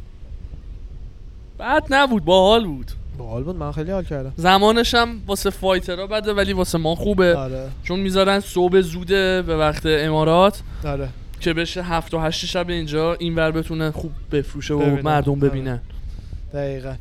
بد 1.58 1.82
نبود 1.90 2.24
باحال 2.24 2.66
بود. 2.66 2.90
باحال 3.18 3.42
بود 3.42 3.56
من 3.56 3.72
خیلی 3.72 3.90
حال 3.90 4.04
کردم. 4.04 4.32
زمانش 4.36 4.94
هم 4.94 5.20
واسه 5.26 5.50
fighter 5.50 5.99
ها 5.99 6.06
بده 6.06 6.32
ولی 6.34 6.52
واسه 6.52 6.78
ما 6.78 6.94
خوبه. 6.94 7.36
آره. 7.36 7.68
چون 7.82 8.00
می‌ذارن 8.00 8.40
صبح 8.40 8.80
زوده 8.80 9.42
به 9.42 9.56
وقت 9.56 9.82
امارات. 9.86 10.60
آره. 10.84 11.08
که 11.40 11.52
بشه 11.52 11.82
هفت 11.82 12.14
و 12.14 12.18
هشت 12.18 12.46
شب 12.46 12.68
اینجا 12.68 13.14
این 13.14 13.34
ور 13.34 13.50
بتونه 13.50 13.90
خوب 13.90 14.12
بفروشه 14.32 14.74
و. 14.74 15.02
مردم 15.02 15.32
آره. 15.32 15.40
ببینن. 15.40 15.80
دقیقا. 16.54 16.94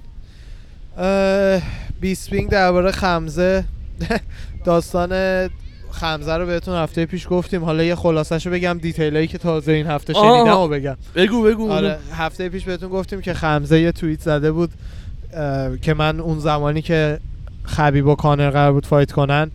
بیسپینگ 2.01 2.49
درباره 2.49 2.91
خمزه. 2.91 3.63
داستان 4.65 5.49
خمزه 5.91 6.33
رو 6.33 6.45
بهتون 6.45 6.75
هفته 6.75 7.05
پیش 7.05 7.27
گفتیم. 7.29 7.63
حالا 7.63 7.83
یه 7.83 7.95
خلاصش 7.95 8.45
رو 8.45 8.51
بگم 8.53 8.79
detail 8.81 9.16
ایی 9.16 9.27
که 9.27 9.37
تازه 9.37 9.71
این 9.71 9.87
هفته. 9.87 10.13
شنیدم 10.13 10.57
و 10.57 10.67
بگم. 10.67 10.97
بگو 11.15 11.43
بگو. 11.43 11.71
آره 11.71 11.99
هفته 12.13 12.49
پیش 12.49 12.63
بهتون 12.63 12.89
گفتیم 12.89 13.21
که 13.21 13.33
خمزه 13.33 13.79
یه 13.81 13.91
توییت 13.91 14.21
زده 14.21 14.51
بود. 14.51 14.69
که 15.81 15.93
من 15.93 16.19
اون 16.19 16.39
زمانی 16.39 16.81
که 16.81 17.19
خبیب 17.63 18.07
و 18.07 18.15
کانر 18.15 18.49
قرار 18.49 18.73
بود 18.73 18.85
fight 18.85 19.11
کنن 19.11 19.51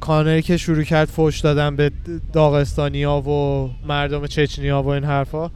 کانر 0.00 0.40
که 0.40 0.56
شروع 0.56 0.82
کرد 0.82 1.08
فوش 1.08 1.40
دادن 1.40 1.76
به 1.76 1.90
داغستانیا 2.32 3.20
و 3.20 3.70
مردم 3.86 4.26
چچنیا 4.26 4.82
و 4.82 4.88
این 4.88 5.04
حرفا 5.04 5.50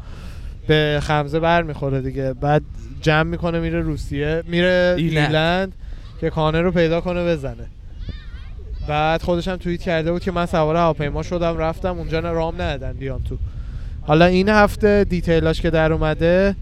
به 0.67 0.99
خمزه 1.03 1.41
بر 1.41 1.63
می‌خوره 1.63 2.01
دیگه. 2.01 2.33
بعد 2.33 2.63
جمع 3.03 3.31
می‌کنه 3.31 3.61
میره 3.61 3.81
روسیه 3.81 4.43
میره 4.47 4.95
ایرلند. 4.99 5.27
ایرلند 5.27 5.73
که 6.21 6.31
کانر 6.31 6.63
رو 6.63 6.71
پیدا 6.71 7.01
کنه 7.01 7.25
بزنه. 7.25 7.67
بعد 8.89 9.23
خودش 9.23 9.49
هم 9.49 9.57
توییت 9.57 9.83
کرده 9.83 10.13
بود 10.13 10.23
که 10.23 10.33
من 10.33 10.47
سوار 10.47 10.77
هواپیما 10.77 11.23
شدم 11.23 11.59
رفتم 11.59 11.99
اونجا 11.99 12.21
رام 12.21 12.55
ندادن 12.55 12.93
بیام 12.93 13.23
تو. 13.23 13.39
حالا 14.03 14.25
این 14.25 14.49
هفته 14.49 15.05
detail 15.05 15.47
اش 15.47 15.61
که 15.61 15.71
در 15.71 15.93
اومده 15.93 16.57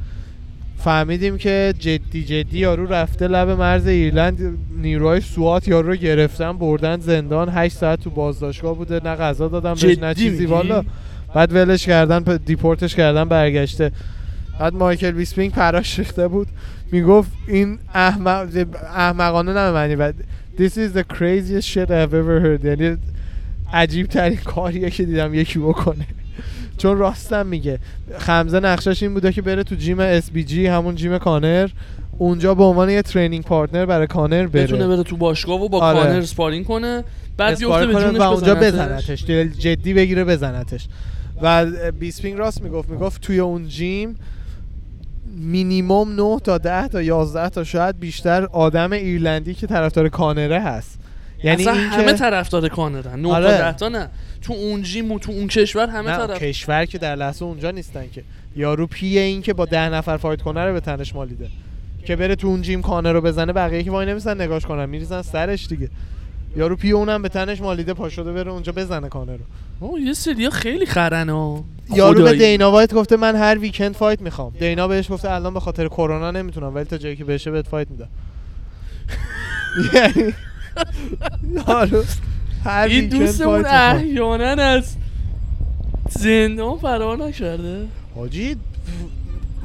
فهمیدیم 0.78 1.38
که 1.38 1.74
جدی 1.78 2.24
جدی 2.24 2.58
یارو 2.58 2.86
رفته 2.86 3.28
لب 3.28 3.50
مرز 3.50 3.86
ایرلند 3.86 4.58
نیروهای 4.76 5.20
سوات 5.20 5.68
یارو 5.68 5.88
رو 5.88 5.96
گرفتن 5.96 6.52
بردن 6.52 7.00
زندان. 7.00 7.48
8 7.48 7.76
ساعت 7.76 8.00
تو 8.00 8.10
بازداشتگاه 8.10 8.76
بوده 8.76 9.00
نه 9.04 9.14
غذا 9.14 9.48
دادن 9.48 9.74
بهش 9.74 9.98
نه 9.98 10.14
چیزی؟ 10.14 10.46
والا 10.46 10.84
بعد 11.34 11.52
ولش 11.52 11.86
کردن 11.86 12.36
دیپورتش 12.36 12.94
کردن 12.94 13.24
برگشته. 13.24 13.92
بعد 14.60 14.74
مایکل 14.74 15.10
بیسپینگ 15.10 15.52
پراش 15.52 15.98
ریخته 15.98 16.28
بود. 16.28 16.48
می‌گفت 16.92 17.32
این 17.48 17.78
احمق 17.94 18.48
احمقانه 18.96 19.52
نه 19.52 19.70
به 19.70 19.72
معنی 19.72 19.96
بعد 19.96 20.14
This 20.58 20.76
is 20.76 20.92
the 20.98 21.04
craziest 21.14 21.66
shit 21.72 21.90
I've 21.90 22.14
ever 22.14 22.40
heard. 22.44 22.64
یعنی 22.64 22.96
عجیب 23.72 24.06
ترین 24.06 24.36
کاریه 24.36 24.90
که 24.90 25.04
دیدم 25.04 25.34
یکی 25.34 25.58
بکنه. 25.58 26.06
چون 26.78 26.98
راستم 26.98 27.46
میگه. 27.46 27.78
خمزه 28.18 28.60
نقشش 28.60 29.02
این 29.02 29.14
بوده 29.14 29.32
که 29.32 29.42
بره 29.42 29.62
تو 29.62 29.74
gym 29.74 30.20
SBG 30.20 30.52
همون 30.52 30.94
gym 30.94 31.18
کانر. 31.18 31.68
اونجا 32.18 32.54
به 32.54 32.64
عنوان 32.64 32.90
یه 32.90 33.02
training 33.02 33.44
partner 33.44 33.86
برای 33.86 34.06
کانر 34.06 34.46
بره. 34.46 34.64
بتونه 34.64 34.88
بره 34.88 35.02
تو 35.02 35.16
باشگاه 35.16 35.62
و 35.62 35.68
با 35.68 35.80
آره. 35.80 35.98
کانر 35.98 36.20
sparring 36.20 36.64
کنه. 36.64 37.04
بعد 37.36 37.52
اسپار 37.52 37.86
به 37.86 37.92
جونش 37.92 38.20
و 38.20 38.22
اونجا 38.22 38.54
بزنتش. 38.54 39.24
جدی 39.58 39.94
بگیره 39.94 40.24
بزنتش. 40.24 40.88
و 41.42 41.66
بیسپینگ 42.00 42.38
راست 42.38 42.62
می‌گفت. 42.62 42.90
می‌گفت 42.90 43.20
توی 43.20 43.38
اون 43.38 43.68
gym 43.68 44.16
مینیموم 45.36 46.12
9 46.12 46.38
تا 46.44 46.58
10 46.58 46.88
تا 46.88 47.02
11 47.02 47.48
تا 47.48 47.64
شاید 47.64 48.00
بیشتر 48.00 48.44
آدم 48.44 48.92
ایرلندی 48.92 49.54
که 49.54 49.66
طرفدار 49.66 50.08
کانره 50.08 50.60
هست. 50.60 50.98
یعنی 51.44 51.62
اصلا 51.62 51.72
این 51.72 51.90
همه 51.90 52.06
که 52.06 52.12
طرفدار 52.12 52.68
کانرن 52.68 53.20
9 53.20 53.28
آره. 53.28 53.46
تا 53.46 53.70
10 53.70 53.72
تا 53.72 53.88
نه. 53.88 54.08
تو 54.42 54.52
اون 54.52 54.82
gym 54.82 55.12
و 55.12 55.18
تو 55.18 55.32
اون 55.32 55.46
کشور 55.46 55.86
همه 55.86 56.10
نه 56.10 56.16
طرف 56.16 56.42
کشور 56.42 56.84
که 56.84 56.98
در 56.98 57.16
لحظه 57.16 57.44
اونجا 57.44 57.70
نیستن 57.70 58.04
که. 58.12 58.24
یارو 58.56 58.86
پیه 58.86 59.20
این 59.20 59.42
که 59.42 59.52
با 59.52 59.64
ده 59.64 59.88
نفر 59.88 60.16
fight 60.16 60.42
کنه 60.42 60.64
رو 60.64 60.72
به 60.72 60.80
تنش 60.80 61.14
مالیده. 61.14 61.48
که 62.04 62.16
بره 62.16 62.36
تو 62.36 62.46
اون 62.46 62.62
gym 62.62 62.82
کانر 62.82 63.12
رو 63.12 63.20
بزنه 63.20 63.52
بقیه 63.52 63.82
که 63.82 63.90
وای 63.90 64.06
نمیسن 64.06 64.40
نگاش 64.40 64.66
کنن 64.66 64.88
میریزن 64.88 65.22
سرش 65.22 65.66
دیگه. 65.66 65.90
یارو 66.56 66.76
پیه 66.76 66.94
اونم 66.94 67.22
به 67.22 67.28
تنش 67.28 67.60
مالیده 67.60 67.94
پا 67.94 68.08
شده 68.08 68.32
بره 68.32 68.52
اونجا 68.52 68.72
بزنه 68.72 69.08
کانر 69.08 69.32
رو. 69.32 69.44
اوه، 69.80 70.00
یه 70.00 70.12
سریا 70.12 70.50
خیلی 70.50 70.86
خرن 70.86 71.28
ها. 71.28 71.64
یارو 71.94 72.24
به. 72.24 72.32
دینا 72.32 72.70
وایت 72.70 72.94
گفته 72.94 73.16
من 73.16 73.36
هر 73.36 73.58
weekend 73.58 73.94
fight 73.94 74.22
می‌خوام. 74.22 74.52
دینا 74.60 74.88
بهش 74.88 75.12
گفته 75.12 75.30
الان 75.30 75.54
به 75.54 75.60
خاطر 75.60 75.88
کرونا 75.88 76.30
نمی‌تونم 76.30 76.74
ولی 76.74 76.84
تا 76.84 76.98
جایی 76.98 77.16
که 77.16 77.24
بشه 77.24 77.50
بهت 77.50 77.68
fight 77.68 77.90
میدم. 77.90 78.08
یعنی 79.94 80.32
این 82.88 83.08
دوستمون 83.08 83.66
احیانا 83.66 84.62
از 84.62 84.96
زندان 86.10 86.78
فرار 86.78 87.18
نکرده. 87.18 87.84
حاجی 88.16 88.56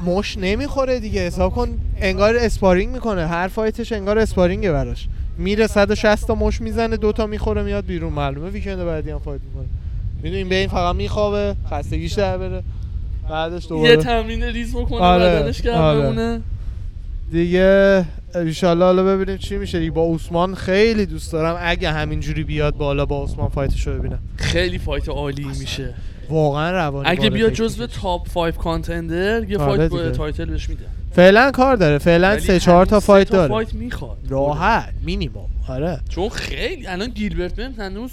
مش 0.06 0.38
نمی‌خوره 0.38 1.00
دیگه. 1.00 1.20
حساب 1.20 1.54
کن 1.54 1.68
انگار 2.00 2.36
sparring 2.36 2.92
می‌کنه. 2.92 3.26
هر 3.26 3.48
fight 3.48 3.79
ش 3.79 3.92
انگار 3.92 4.18
sparring 4.18 4.66
ه 4.66 4.72
براش. 4.72 5.08
میره 5.38 5.66
160 5.66 6.26
تا 6.26 6.34
مش 6.34 6.60
می‌زنه 6.60 6.96
دوتا 6.96 7.26
می‌خوره 7.26 7.62
میاد 7.62 7.86
بیرون. 7.86 8.12
معلومه 8.12 8.50
weekend 8.50 8.84
بعدی 8.84 9.10
هم 9.10 9.18
fight 9.18 9.40
می‌کنه. 9.42 9.68
می‌دونیم 10.22 10.48
به 10.48 10.54
این 10.54 10.68
فقط 10.68 10.96
میخوابه 10.96 11.56
خستگیش 11.70 12.12
در 12.12 12.38
بره. 12.38 12.62
بعدش 13.30 13.62
یه 13.62 13.68
دوباره 13.68 13.96
تمرین 13.96 14.42
ریز 14.42 14.76
بکنه 14.76 15.00
آره، 15.00 15.24
بدنش 15.24 15.62
گرم 15.62 15.74
آره. 15.74 16.00
بمونه. 16.00 16.40
دیگه 17.32 18.04
انشالله 18.34 18.84
حالا 18.84 19.04
ببینیم 19.04 19.36
چی 19.36 19.56
میشه. 19.56 19.78
دیگه 19.78 19.90
با 19.90 20.14
عثمان 20.14 20.54
خیلی 20.54 21.06
دوست 21.06 21.32
دارم. 21.32 21.58
اگه 21.60 21.92
همینجوری 21.92 22.44
بیاد 22.44 22.76
بالا 22.76 23.06
با 23.06 23.24
عثمان 23.24 23.48
fight 23.48 23.75
ش 23.75 23.86
رو 23.86 23.98
ببینم. 23.98 24.18
خیلی 24.36 24.78
fight 24.78 25.08
عالی 25.08 25.44
میشه. 25.44 25.94
واقعا 26.28 26.70
روانی 26.70 27.08
اگه 27.08 27.30
بیاد. 27.30 27.52
جزو 27.52 27.86
top 27.86 28.28
5 28.28 28.54
contender 28.54 29.50
یه 29.50 29.58
آره 29.58 29.66
fight 29.66 29.90
دیگه. 29.90 30.02
با 30.02 30.10
title 30.10 30.44
بهش 30.44 30.68
میده. 30.68 30.84
فعلا 31.12 31.50
کار 31.50 31.76
داره. 31.76 31.98
فعلا 31.98 32.38
سه 32.38 32.60
چهار 32.60 32.86
تا 32.86 33.00
fight 33.00 33.30
داره. 33.30 33.48
fight 33.48 33.74
می‌خواد. 33.74 34.18
راحت. 34.28 34.94
مینیمم 35.04 35.34
آره. 35.68 36.00
چون 36.08 36.28
خیلی 36.28 36.86
الان 36.86 37.08
گیلبرت 37.08 37.54
برنز 37.54 38.10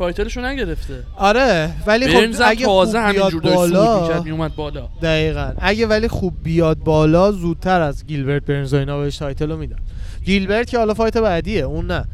هنوز 0.00 0.14
title 0.14 0.30
شو 0.30 0.40
نگرفته. 0.40 1.02
آره 1.16 1.70
ولی 1.86 2.08
خب 2.08 2.42
اگه 2.44 2.64
تازه 2.64 3.00
همینجور 3.00 3.42
بالا 3.42 4.02
می‌کرد 4.02 4.24
میومد 4.24 4.54
بالا. 4.54 4.88
دقیقا. 5.02 5.52
اگه 5.58 5.86
ولی 5.86 6.08
خوب 6.08 6.34
بیاد 6.42 6.78
بالا 6.78 7.32
زودتر 7.32 7.80
از 7.80 8.06
گیلبرت 8.06 8.44
برنز 8.44 8.74
و 8.74 8.76
اینا 8.76 8.98
بهش 8.98 9.16
title 9.18 9.50
رو 9.50 9.56
میدن. 9.56 9.76
گیلبرت 10.24 10.70
که 10.70 10.78
حالا 10.78 10.94
fight 10.94 11.16
بعدیه 11.18 11.62
اون 11.62 11.86
نه. 11.86 12.04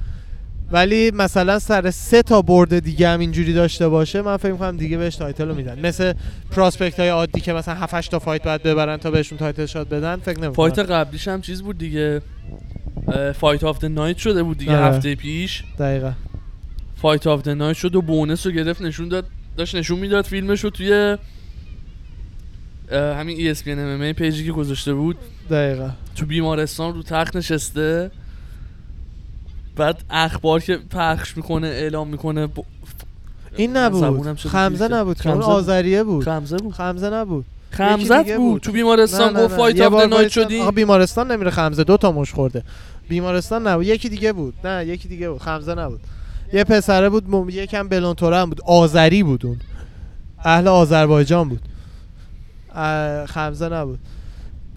ولی 0.70 1.10
مثلا 1.10 1.58
سر 1.58 1.90
سه 1.90 2.22
تا 2.22 2.42
برد 2.42 2.78
دیگه 2.78 3.08
هم 3.08 3.20
اینجوری 3.20 3.52
داشته 3.52 3.88
باشه 3.88 4.22
من 4.22 4.36
فکر 4.36 4.52
می‌کنم 4.52 4.76
دیگه 4.76 4.98
بهش 4.98 5.16
title 5.16 5.48
رو 5.48 5.54
میدن. 5.54 5.86
مثل 5.86 6.12
prospect 6.50 7.00
های 7.00 7.08
عادی 7.08 7.40
که 7.40 7.52
مثلا 7.52 7.74
7 7.74 7.94
8 7.94 8.10
تا 8.10 8.18
fight 8.18 8.42
بعد 8.42 8.62
ببرن 8.62 8.96
تا 8.96 9.10
بهشون 9.10 9.38
title 9.38 9.66
shot 9.66 9.88
بدن 9.88 10.16
فکر 10.16 10.36
نمی‌کنم. 10.36 10.52
فایت 10.52 10.78
قبلیش 10.78 11.28
هم 11.28 11.40
چیز 11.40 11.62
بود 11.62 11.78
دیگه 11.78 12.20
fight 13.34 13.64
of 13.64 13.84
night 13.84 14.16
شده 14.16 14.42
بود 14.42 14.58
دیگه 14.58 14.76
آره. 14.76 14.84
هفته 14.84 15.14
پیش. 15.14 15.64
دقیقا. 15.78 16.12
fight 17.06 17.26
of 17.26 17.42
the 17.42 17.48
night 17.48 17.76
شد 17.76 17.96
و 17.96 18.02
bonus 18.02 18.46
رو 18.46 18.52
گرفت 18.52 18.82
نشون 18.82 19.08
داد 19.08 19.24
داشت 19.56 19.74
نشون 19.74 19.98
می‌داد 19.98 20.24
فیلمش 20.24 20.64
رو 20.64 20.70
توی 20.70 21.16
همین 22.92 23.54
ESPN 23.54 23.64
MMA 23.64 24.18
page 24.18 24.39
ی 24.39 24.44
که 24.44 24.52
گذاشته 24.52 24.94
بود. 24.94 25.16
دقیقا. 25.50 25.90
تو 26.16 26.26
بیمارستان 26.26 26.94
رو 26.94 27.02
تخت 27.02 27.36
نشسته. 27.36 28.10
بعد 29.76 30.04
اخبار 30.10 30.60
که 30.60 30.76
پخش 30.90 31.36
می‌کنه 31.36 31.66
اعلام 31.66 32.08
می‌کنه 32.08 32.46
ب... 32.46 32.50
این 33.56 33.76
نبود. 33.76 34.36
خمزه. 34.36 34.88
نبود 34.88 35.18
خمزه 35.18 35.36
بود. 35.36 35.44
آذریه 35.44 36.02
بود. 36.02 36.24
خمزه 36.24 36.56
بود. 36.56 36.74
خمزه 36.74 37.10
نبود. 37.10 37.44
خمزت 37.70 38.26
بود. 38.26 38.36
بود. 38.36 38.62
تو 38.62 38.72
بیمارستان 38.72 39.32
گفت. 39.32 39.56
fight 39.56 39.80
of 39.80 40.06
night. 40.06 40.28
شدی. 40.28 40.60
آقا 40.60 40.70
بیمارستان 40.70 41.32
نمیره 41.32 41.50
خمزه. 41.50 41.84
دو 41.84 41.96
تا 41.96 42.12
مش 42.12 42.32
خورده. 42.32 42.62
بیمارستان 43.08 43.66
نبود. 43.66 43.86
یکی 43.86 44.08
دیگه 44.08 44.32
بود. 44.32 44.54
نه 44.64 44.86
یکی 44.86 45.08
دیگه 45.08 45.30
بود. 45.30 45.40
خمزه 45.40 45.74
نبود. 45.74 46.00
یه 46.52 46.64
پسره 46.64 47.08
بود 47.08 47.30
مم... 47.30 47.48
یکم 47.48 47.88
بلونتوره 47.88 48.36
هم 48.36 48.48
بود 48.48 48.60
آذری 48.66 49.22
بود 49.22 49.46
اون. 49.46 49.56
اهل 50.44 50.68
آذربایجان 50.68 51.48
بود. 51.48 51.60
خمزه 53.26 53.68
نبود. 53.68 53.98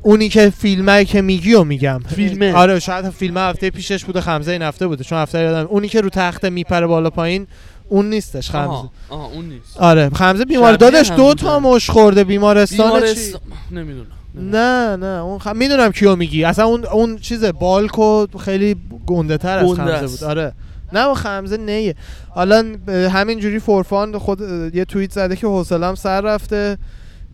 اونی 0.01 0.29
که 0.29 0.49
فیلمه 0.49 1.05
که 1.05 1.21
میگی 1.21 1.53
و 1.53 1.63
میگم. 1.63 1.99
فیلمه. 2.15 2.53
آره 2.53 2.79
شاید 2.79 3.09
فیلم 3.09 3.37
هفته 3.37 3.69
پیشش 3.69 4.05
بوده 4.05 4.21
خمزه 4.21 4.51
این 4.51 4.61
هفته 4.61 4.87
بوده. 4.87 5.03
چون 5.03 5.17
هفته 5.17 5.39
یادم 5.39 5.67
اونی 5.69 5.87
که 5.87 6.01
رو 6.01 6.09
تخته 6.09 6.49
میپره 6.49 6.87
بالا 6.87 7.09
پایین 7.09 7.47
اون 7.89 8.09
نیستش 8.09 8.51
خمزه. 8.51 8.69
آها 8.69 8.91
آها 9.09 9.25
اون 9.25 9.45
نیست. 9.45 9.77
آره 9.77 10.09
خمزه 10.09 10.45
بیمار 10.45 10.73
دادش 10.73 11.11
دو. 11.11 11.33
تا 11.33 11.59
مش 11.59 11.89
خورده 11.89 12.23
بیمارستان, 12.23 12.91
چی؟ 12.91 12.95
بیمارستان 12.95 13.41
نمی‌دونم. 13.71 14.07
نه 14.35 14.95
نه 14.95 15.23
اون 15.23 15.39
خ... 15.39 15.47
می‌دونم 15.47 15.91
کیو 15.91 16.15
میگی. 16.15 16.43
اصلا 16.43 16.65
اون 16.65 16.85
اون 16.85 17.17
چیزه 17.17 17.51
بالک 17.51 17.99
و 17.99 18.27
خیلی 18.39 18.75
گنده 19.05 19.37
تر 19.37 19.57
از 19.57 19.73
خمزه. 19.73 20.07
بود. 20.07 20.23
آره. 20.23 20.53
نه 20.93 20.99
اون 20.99 21.15
خمزه 21.15 21.57
نیه 21.57 21.95
حالا 22.29 22.75
همینجوری 22.87 23.59
فورفان 23.59 24.17
خود 24.17 24.41
یه 24.75 24.85
توییت 24.85 25.11
زده 25.11 25.35
که 25.35 25.47
حوصلم 25.47 25.95
سر 25.95 26.21
رفته. 26.21 26.77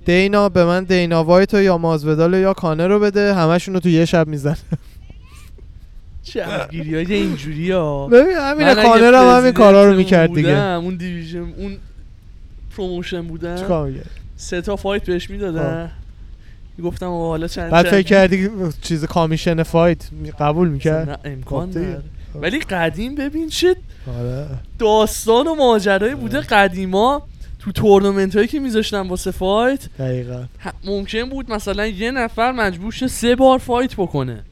دینا 0.06 0.50
به 0.50 0.66
من 0.66 0.84
دینا 0.84 1.24
وایت 1.24 1.54
و 1.54 1.62
یا 1.62 1.78
مازودال 1.78 2.34
یا 2.34 2.54
کانه 2.54 2.88
رو 2.88 3.00
بده. 3.00 3.34
همشون 3.34 3.74
رو 3.74 3.80
تو 3.80 3.90
یه 3.90 4.06
شب 4.06 4.28
میزن 4.28 4.56
چه 6.24 6.44
افگیری 6.48 6.96
های 6.96 7.14
اینجوری 7.14 7.72
ها. 7.72 8.08
ببین 8.08 8.38
همین 8.38 8.74
کانه 8.74 9.12
رو 9.12 9.18
هم 9.18 9.38
همین 9.38 9.52
کارا 9.52 9.92
رو 9.92 9.98
می‌کرد 9.98 10.34
دیگه. 10.34 10.60
اون 10.60 10.96
دیویژن 10.96 11.54
اون 11.58 11.78
پروموشن 12.78 13.22
بودن 13.22 13.58
سه 14.36 14.62
تا 14.62 14.76
فایت 14.76 15.06
بهش 15.06 15.30
می‌دادن. 15.30 15.92
گفتم 16.84 17.06
آقا 17.06 17.28
حالا 17.28 17.48
چند 17.48 17.72
بعد 17.72 17.86
فکر 17.86 18.08
کردی 18.08 18.50
چیز 18.82 19.06
commission 19.06 19.64
fight 19.64 20.10
قبول 20.40 20.70
می‌کرد؟ 20.70 21.10
نه 21.10 21.18
امکان 21.26 21.72
خب. 21.72 21.78
نداره. 21.78 22.04
ولی 22.42 22.60
قدیم 22.60 23.16
ببین 23.16 23.50
چه 23.50 23.76
آره. 24.20 24.48
داستان 24.80 25.48
و 25.48 25.56
ماجرایی 25.56 26.16
بوده. 26.16 26.42
قدیما 26.42 27.28
تو 27.60 27.72
تورنمنت 27.72 28.36
هایی 28.36 28.48
که 28.48 28.60
میذاشتن 28.60 29.08
واسه 29.08 29.32
fight 29.32 29.90
دقیقا. 30.00 30.44
ممکن 30.86 31.30
بود 31.30 31.52
مثلا 31.52 31.88
یه 31.88 32.12
نفر 32.12 32.52
مجبور 32.52 32.92
شه 32.92 33.08
سه 33.08 33.36
بار 33.36 33.60
fight 33.60 33.94
بکنه. 33.94 34.44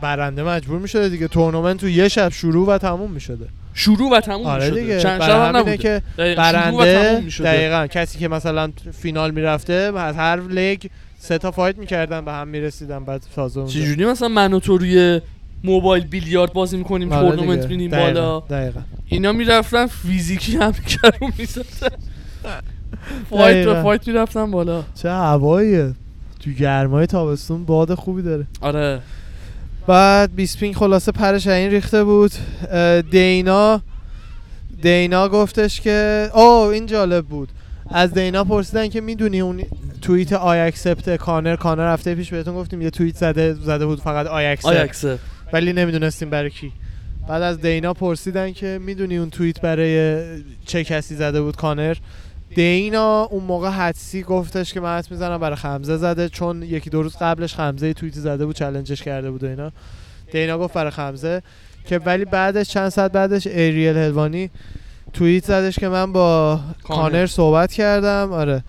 برنده 0.00 0.42
مجبور 0.42 0.78
می‌شده 0.78 1.08
دیگه. 1.08 1.28
تورنمنت 1.28 1.80
تو 1.80 1.88
یه 1.88 2.08
شب 2.08 2.28
شروع 2.28 2.68
و 2.68 2.78
تموم 2.78 3.10
می‌شده. 3.10 3.48
شروع 3.74 4.10
و 4.10 4.20
تموم 4.20 4.46
آره 4.46 4.64
می‌شده. 4.64 4.80
دیگه. 4.80 5.00
چند 5.00 5.22
شب 5.22 5.54
هم 5.54 5.76
که 5.76 6.02
برنده. 6.16 7.20
دقیقا. 7.44 7.86
کسی 7.86 8.18
که 8.18 8.28
مثلا 8.28 8.72
فینال 8.92 9.30
می‌رفته 9.30 9.92
از 9.96 10.16
هر 10.16 10.40
leg 10.40 10.82
سه 11.18 11.38
تا 11.38 11.50
fight 11.50 11.78
می‌کردن 11.78 12.24
به 12.24 12.32
هم 12.32 12.48
می‌رسیدن 12.48 13.04
بعد 13.04 13.22
اونجا 13.36 13.66
چجوری 13.66 14.04
مثلا 14.04 14.28
من 14.28 14.52
و 14.52 14.60
تو 14.60 14.78
روی 14.78 15.20
موبایل 15.64 16.04
بیلیارد 16.04 16.52
بازی 16.52 16.76
می‌کنیم 16.76 17.12
آره 17.12 17.36
تورنمنت 17.36 17.56
دیگه. 17.56 17.68
بینیم 17.68 17.90
دقیقاً، 17.90 18.08
بالا. 18.08 18.40
دقیقاً. 18.40 18.80
اینا 19.06 19.32
می‌رفتن 19.32 19.86
فیزیکی 19.86 20.56
هم 20.56 20.72
رو 21.20 21.30
می‌زدن 21.38 21.96
fight 23.30 23.54
دقیقاً. 23.54 23.82
fight 23.82 24.08
می‌رفتن 24.08 24.50
بالا. 24.50 24.82
چه 24.94 25.10
هواییه. 25.10 25.94
تو 26.40 26.50
گرمای 26.50 27.06
تابستون 27.06 27.64
باد 27.64 27.94
خوبی 27.94 28.22
داره. 28.22 28.46
آره. 28.60 29.00
بعد 29.86 30.34
بیسپینگ 30.34 30.74
خلاصه 30.74 31.12
پرش 31.12 31.46
این 31.46 31.70
ریخته 31.70 32.04
بود. 32.04 32.32
دینا 33.10 33.80
دینا 34.82 35.28
گفتش 35.28 35.80
که 35.80 36.30
او 36.34 36.42
این 36.42 36.86
جالب 36.86 37.24
بود. 37.24 37.48
از 37.90 38.14
دینا 38.14 38.44
پرسیدن 38.44 38.88
که 38.88 39.00
می‌دونی 39.00 39.40
اون 39.40 39.62
توییت 40.02 40.32
I 40.32 40.60
accept 40.60 41.16
کانر 41.16 41.56
کانر 41.56 41.92
هفته 41.92 42.14
پیش 42.14 42.30
بهتون 42.30 42.54
گفتیم 42.54 42.82
یه 42.82 42.90
توییت 42.90 43.16
زده 43.16 43.54
زده 43.54 43.86
بود 43.86 44.00
فقط 44.00 44.26
I 44.26 44.46
accept 44.46 45.18
ولی 45.52 45.72
نمی‌دونستیم 45.72 46.30
برای 46.30 46.50
کی. 46.50 46.72
بعد 47.28 47.42
از 47.42 47.60
دینا 47.60 47.94
پرسیدن 47.94 48.52
که 48.52 48.78
می‌دونی 48.82 49.16
اون 49.16 49.30
توییت 49.30 49.60
برای 49.60 50.22
چه 50.66 50.84
کسی 50.84 51.14
زده 51.14 51.42
بود 51.42 51.56
کانر؟ 51.56 51.96
دینا 52.54 53.22
اون 53.22 53.44
موقع 53.44 53.68
حدسی 53.68 54.22
گفتش 54.22 54.74
که 54.74 54.80
من 54.80 54.98
حدس 54.98 55.10
می‌زنم 55.10 55.38
برای 55.38 55.56
خمزه 55.56 55.96
زده 55.96 56.28
چون 56.28 56.62
یکی 56.62 56.90
دو 56.90 57.02
روز 57.02 57.16
قبلش 57.16 57.54
خمزه 57.54 57.92
توییت 57.92 58.14
زده 58.14 58.46
بود 58.46 58.56
challenge 58.56 58.94
ش 58.94 59.02
کرده 59.02 59.30
بود 59.30 59.44
اینا. 59.44 59.72
دینا 60.32 60.58
گفت 60.58 60.74
برای 60.74 60.90
خمزه 60.90 61.42
که 61.84 61.98
ولی 61.98 62.24
بعدش 62.24 62.68
چند 62.68 62.88
ساعت 62.88 63.12
بعدش 63.12 63.46
ایریل 63.46 63.96
هلوانی 63.96 64.50
توییت 65.12 65.44
زدش 65.44 65.78
که 65.78 65.88
من 65.88 66.12
با 66.12 66.60
کانر. 66.82 67.10
کانر 67.10 67.26
صحبت 67.26 67.72
کردم. 67.72 68.32
آره. 68.32 68.64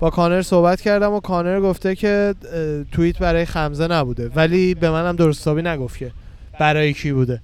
با 0.00 0.10
کانر 0.10 0.42
صحبت 0.42 0.80
کردم 0.80 1.12
و 1.12 1.20
کانر 1.20 1.60
گفته 1.60 1.94
که 1.94 2.34
توییت 2.92 3.18
برای 3.18 3.44
خمزه 3.44 3.86
نبوده. 3.86 4.28
ولی 4.28 4.74
به 4.74 4.90
منم 4.90 5.16
درست 5.16 5.40
حسابی 5.40 5.62
نگفت 5.62 5.98
که. 5.98 6.10
برای 6.58 6.92
کی 6.92 7.12
بوده؟ 7.12 7.40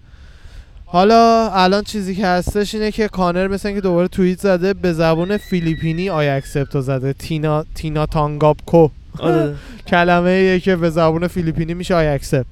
حالا 0.87 1.51
الان 1.53 1.83
چیزی 1.83 2.15
که 2.15 2.27
هستش 2.27 2.75
اینه 2.75 2.91
که 2.91 3.09
کانر 3.09 3.49
مثل 3.49 3.73
که 3.73 3.81
دوباره 3.81 4.09
توییت 4.09 4.41
زده 4.41 4.75
به 4.75 4.93
زبون 4.93 5.37
فیلیپینی 5.37 6.11
I 6.11 6.29
accept 6.29 6.73
و 6.73 6.81
زده 6.81 7.13
tina 7.13 7.65
tinatanggap 7.75 8.07
ko. 8.07 8.89
آره. 9.19 9.55
کلمه 9.91 10.31
ایه 10.31 10.61
که 10.61 10.77
به 10.77 10.91
زبون 10.91 11.29
فیلیپینی 11.29 11.75
میشه 11.75 11.95
I 11.95 12.07
accept. 12.07 12.47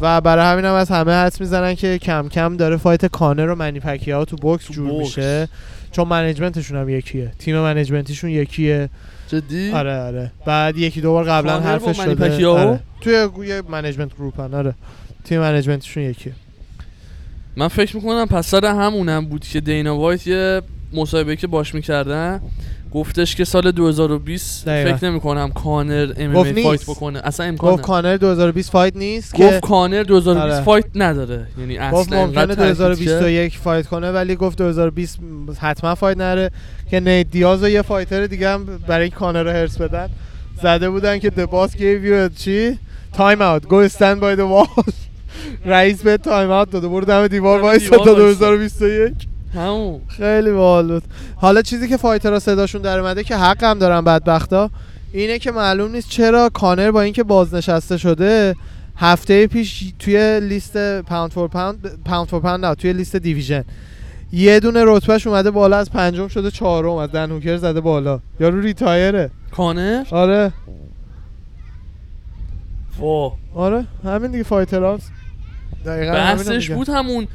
و 0.00 0.20
برای 0.20 0.52
همین 0.52 0.64
هم 0.64 0.74
از 0.74 0.90
همه 0.90 1.12
حدس 1.12 1.40
می‌زنن 1.40 1.74
که 1.74 1.98
کم 1.98 2.28
کم 2.28 2.56
داره 2.56 2.76
fight 2.76 3.06
کانر 3.06 3.50
و 3.50 3.54
منی 3.54 3.80
ها 4.08 4.24
تو 4.24 4.36
بوکس 4.36 4.70
جور 4.70 4.90
بوکس. 4.90 5.04
میشه. 5.04 5.48
چون 5.92 6.08
management 6.08 6.58
شون 6.58 6.78
هم 6.78 6.88
یکیه. 6.88 7.32
تیم 7.38 7.58
management 7.58 8.06
یشون 8.06 8.30
یکیه. 8.30 8.88
جدی؟ 9.28 9.72
آره 9.72 9.98
آره. 9.98 10.32
بعد 10.46 10.76
یکی 10.76 11.00
دو 11.00 11.12
بار 11.12 11.24
قبلا 11.24 11.60
حرفش 11.60 11.96
شده؟ 11.96 12.46
آره. 12.46 12.80
توی 13.00 13.46
یه 13.46 13.62
management 13.68 14.14
group 14.14 14.40
آره. 14.40 14.74
تیم 15.24 15.40
management 15.40 15.84
شون 15.84 16.02
یکیه 16.02 16.32
من 17.56 17.68
فکر 17.68 17.96
می‌کنم 17.96 18.26
پس 18.26 18.46
سر 18.48 18.64
همونم 18.64 19.26
بود 19.26 19.44
که 19.44 19.60
دینا 19.60 19.96
وایت 19.96 20.26
یه 20.26 20.62
مصاحبه 20.92 21.36
که 21.36 21.46
باش 21.46 21.74
می‌کردن 21.74 22.40
گفتش 22.92 23.36
که 23.36 23.44
سال 23.44 23.70
2020 23.70 24.66
دقیقاً. 24.66 24.96
فکر 24.96 25.10
نمی‌کنم 25.10 25.50
کانر 25.52 26.12
ام 26.16 26.32
گفت 26.32 26.60
fight. 26.60 26.82
بکنه 26.82 27.20
اصلا 27.24 27.46
امکان 27.46 27.72
گفت 27.72 27.82
نداره. 27.84 28.02
کانر 28.02 28.16
2020 28.16 28.70
fight 28.70 28.96
نیست 28.96 29.32
گفت 29.34 29.50
که 29.54 29.60
کانر 29.60 30.02
2020 30.02 30.52
آره. 30.52 30.64
fight 30.64 30.84
نداره 30.94 31.46
یعنی 31.58 31.74
گفت 31.78 32.08
اصلا 32.08 32.26
ممکنه 32.26 32.46
تاکید 32.46 32.56
کرد. 32.56 32.76
2021 32.76 33.58
fight 33.58 33.86
کنه 33.86 34.10
ولی 34.10 34.36
گفت 34.36 34.58
2020 34.58 35.18
حتما 35.60 35.94
fight 35.94 36.16
نره 36.16 36.50
که 36.90 37.00
نیت 37.00 37.30
دیاز 37.30 37.62
و 37.62 37.68
یه 37.68 37.82
fighter 37.82 38.26
دیگه 38.26 38.48
هم 38.48 38.64
برای 38.86 39.10
کانر 39.10 39.42
رو 39.42 39.50
هرس 39.50 39.78
بدن 39.80 40.08
زده 40.62 40.90
بودن 40.90 41.18
که 41.18 41.30
the 41.30 41.46
boss 41.46 41.72
gave 41.72 42.06
you 42.06 42.32
a 42.36 42.42
چی 42.42 42.78
time 43.12 43.42
out 43.42 43.62
go 43.62 43.92
stand 43.92 44.20
by 44.20 44.40
the 44.40 44.46
wall 44.46 44.84
رئیس 45.64 46.02
به 46.02 46.16
time 46.16 46.50
out 46.50 46.70
داده. 46.70 46.88
برو 46.88 47.04
دم 47.04 47.26
دیوار 47.26 47.58
دیوار 47.58 47.60
تا 47.60 47.64
وایسا. 47.66 47.96
2021 47.96 49.12
همون. 49.54 50.00
خیلی 50.08 50.50
باحال 50.50 50.88
بود. 50.88 51.02
حالا 51.36 51.62
چیزی 51.62 51.88
که 51.88 51.96
fighter 51.96 52.33
ها 52.33 52.38
صداشون 52.38 52.82
در 52.82 52.98
اومده 52.98 53.24
که 53.24 53.36
حق 53.36 53.64
هم 53.64 53.78
دارن 53.78 54.04
بدبختا 54.04 54.70
اینه 55.12 55.38
که 55.38 55.52
معلوم 55.52 55.92
نیست 55.92 56.08
چرا 56.08 56.48
کانر 56.48 56.90
با 56.90 57.00
اینکه 57.00 57.22
بازنشسته 57.22 57.96
شده 57.96 58.54
هفته 58.96 59.46
پیش 59.46 59.92
توی 59.98 60.40
لیست 60.40 61.00
pound 61.02 61.30
for 61.30 61.48
pound 61.48 62.04
pound 62.04 62.28
for 62.28 62.40
pound 62.40 62.64
نه 62.64 62.74
توی 62.74 62.92
لیست 62.92 63.16
division. 63.16 63.64
یه 64.32 64.60
دونه 64.60 64.82
رتبهش 64.86 65.26
اومده 65.26 65.50
بالا 65.50 65.76
از 65.76 65.90
پنجم 65.90 66.28
شده 66.28 66.50
چهارم 66.50 66.90
از 66.90 67.12
دن 67.12 67.30
هوکر 67.30 67.56
زده 67.56 67.80
بالا. 67.80 68.20
یارو 68.40 68.60
retire 68.60 69.12
ه. 69.12 69.30
کانر؟ 69.50 70.04
آره. 70.10 70.52
وا 72.98 73.32
آره 73.54 73.86
همین 74.04 74.30
دیگه 74.30 74.42
fighter 74.42 74.96
است 74.96 75.12
دقیقاً 75.86 76.12
بحثش. 76.12 76.70
بود 76.70 76.88
همون 76.88 77.26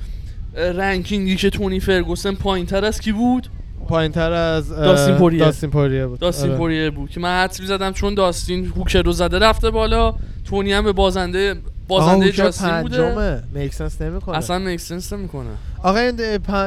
ranking 0.55 1.25
ی 1.25 1.35
که 1.35 1.49
تونی 1.49 1.79
فرگوسن 1.79 2.35
پایین 2.35 2.65
تر 2.65 2.85
از 2.85 3.01
کی 3.01 3.11
بود 3.11 3.49
پایینتر 3.89 4.31
از 4.31 4.71
اه، 4.71 4.85
داستین 4.85 5.15
پوریه. 5.15 5.39
داستین 5.39 5.69
پوریه 5.69 6.07
بود 6.07 6.19
داستین 6.19 6.49
آره. 6.49 6.57
پوریه 6.57 6.89
بود 6.89 7.09
که 7.09 7.19
من 7.19 7.43
حدس 7.43 7.59
می‌زدم 7.59 7.91
چون 7.91 8.13
داستین 8.13 8.65
هوکر 8.65 9.01
رو 9.01 9.11
زده 9.11 9.39
رفته 9.39 9.69
بالا 9.69 10.15
تونی 10.45 10.73
هم 10.73 10.83
به 10.83 10.91
بازنده 10.91 11.55
بازنده 11.87 12.31
جاستین 12.31 12.81
بوده 12.81 13.43
make 13.53 13.74
sense 13.74 14.01
نمی‌کنه 14.01 14.37
اصلا 14.37 14.59
make 14.59 14.83
sense 14.83 15.13
نمی‌کنه 15.13 15.49
آقا 15.83 15.99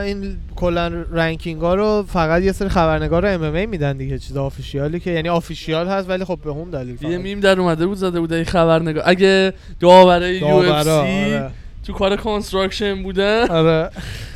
این 0.00 0.36
کلا 0.56 0.88
ranking 1.12 1.60
ها 1.60 1.74
رو 1.74 2.04
فقط 2.08 2.42
یه 2.42 2.52
سری 2.52 2.68
خبرنگار 2.68 3.26
MMA 3.26 3.66
میدن 3.66 3.96
دیگه 3.96 4.18
چیز 4.18 4.36
official 4.36 4.93
ی 4.93 5.00
که 5.00 5.10
یعنی 5.10 5.28
official 5.28 5.88
هست 5.88 6.08
ولی 6.08 6.24
خب 6.24 6.38
به 6.44 6.54
همین 6.54 6.70
دلیل 6.70 6.96
یه. 7.02 7.18
میم 7.18 7.40
در 7.40 7.60
اومده 7.60 7.86
بود 7.86 7.96
زده 7.96 8.20
بود 8.20 8.32
این 8.32 8.44
خبرنگار 8.44 9.02
اگه 9.06 9.52
داورای 9.80 10.36
UFC 10.36 10.90
آره. 10.90 11.50
تو 11.86 11.92
کار 11.92 12.16
construction 12.16 13.02
بودن 13.02 13.48
آره. 13.48 13.90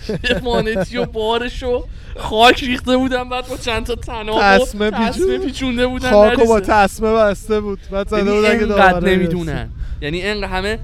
یه 0.31 0.41
مانتی 0.45 0.97
و 0.97 1.05
بارشو 1.05 1.85
خاک 2.17 2.65
ریخته 2.65 2.97
بودن 2.97 3.29
بعد 3.29 3.49
با 3.49 3.57
چند 3.57 3.87
تا 3.87 3.95
طناب 3.95 4.41
تسمه 4.41 4.91
تسمه 4.91 5.13
پیچون. 5.13 5.39
پیچونده 5.39 5.87
بودن 5.87 6.11
خاکو 6.11 6.47
با. 6.47 6.61
تسمه 6.61 7.13
بسته 7.13 7.61
بود. 7.61 7.79
بعد 7.91 8.09
زده 8.09 8.19
یعنی 8.19 8.31
بودن 8.31 8.59
که 8.59 8.67
داورا 8.67 8.99
نمی‌دونن. 8.99 9.69
یعنی 10.03 10.23
اینقدر 10.23 10.49
همه 10.49 10.79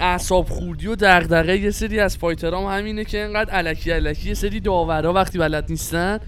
اعصاب 0.00 0.48
خوردی 0.48 0.86
و 0.86 0.94
دغدغه 0.94 1.58
یه 1.58 1.70
سری 1.70 2.00
از 2.00 2.16
fighter 2.16 2.60
ام 2.60 2.66
همینه 2.66 3.04
که 3.04 3.24
اینقدر 3.24 3.58
الکی 3.58 3.92
الکی 3.92 4.28
یه 4.28 4.34
سری 4.34 4.60
داورا 4.60 5.12
وقتی 5.12 5.38
بلد 5.38 5.64
نیستن 5.68 6.20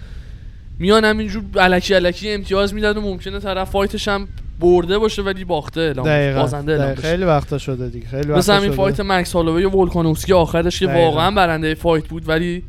میان 0.79 1.05
همینجور 1.05 1.45
الکی 1.57 1.95
الکی 1.95 2.33
امتیاز 2.33 2.75
میدن 2.75 2.97
و 2.97 3.01
ممکنه 3.01 3.41
طرف 3.41 3.71
fight 3.71 3.98
ش 3.98 4.09
هم 4.09 4.29
برده 4.61 4.99
باشه 4.99 5.23
ولی 5.23 5.45
باخته 5.45 5.81
اعلام. 5.81 6.07
دقیقاً 6.07 6.41
بازنده 6.41 6.73
اعلام 6.73 6.87
دقیقاً. 6.87 7.03
خیلی 7.03 7.25
وقتا 7.25 7.59
شده 7.59 7.89
دیگه 7.89 8.07
خیلی 8.07 8.33
مثل 8.33 8.39
وقتا 8.39 8.55
همین 8.55 8.69
شده. 8.69 8.77
فایت 8.77 9.01
مکس 9.01 9.33
هالووی 9.33 9.65
و 9.65 9.71
ولکانوفسکی 9.71 10.33
آخرش 10.33 10.79
که. 10.79 10.87
واقعا 10.87 11.31
برنده 11.31 11.75
fight 11.75 12.05
بود 12.05 12.29
ولی 12.29 12.63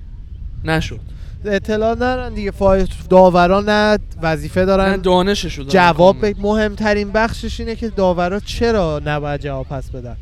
نشد 0.63 0.99
اطلاع 1.45 1.95
ندارن 1.95 2.33
دیگه 2.33 2.51
fight 2.51 2.87
داورا 3.09 3.61
نه 3.67 3.99
وظیفه 4.21 4.65
دارن 4.65 5.01
دانششو 5.01 5.63
دارن 5.63 5.69
جواب. 5.69 6.25
مهمترین 6.25 7.11
بخشش 7.11 7.59
اینه 7.59 7.75
که 7.75 7.89
داورا 7.89 8.39
چرا 8.39 9.01
نباید 9.05 9.41
جواب 9.41 9.67
پس 9.67 9.89
بدن 9.89 10.17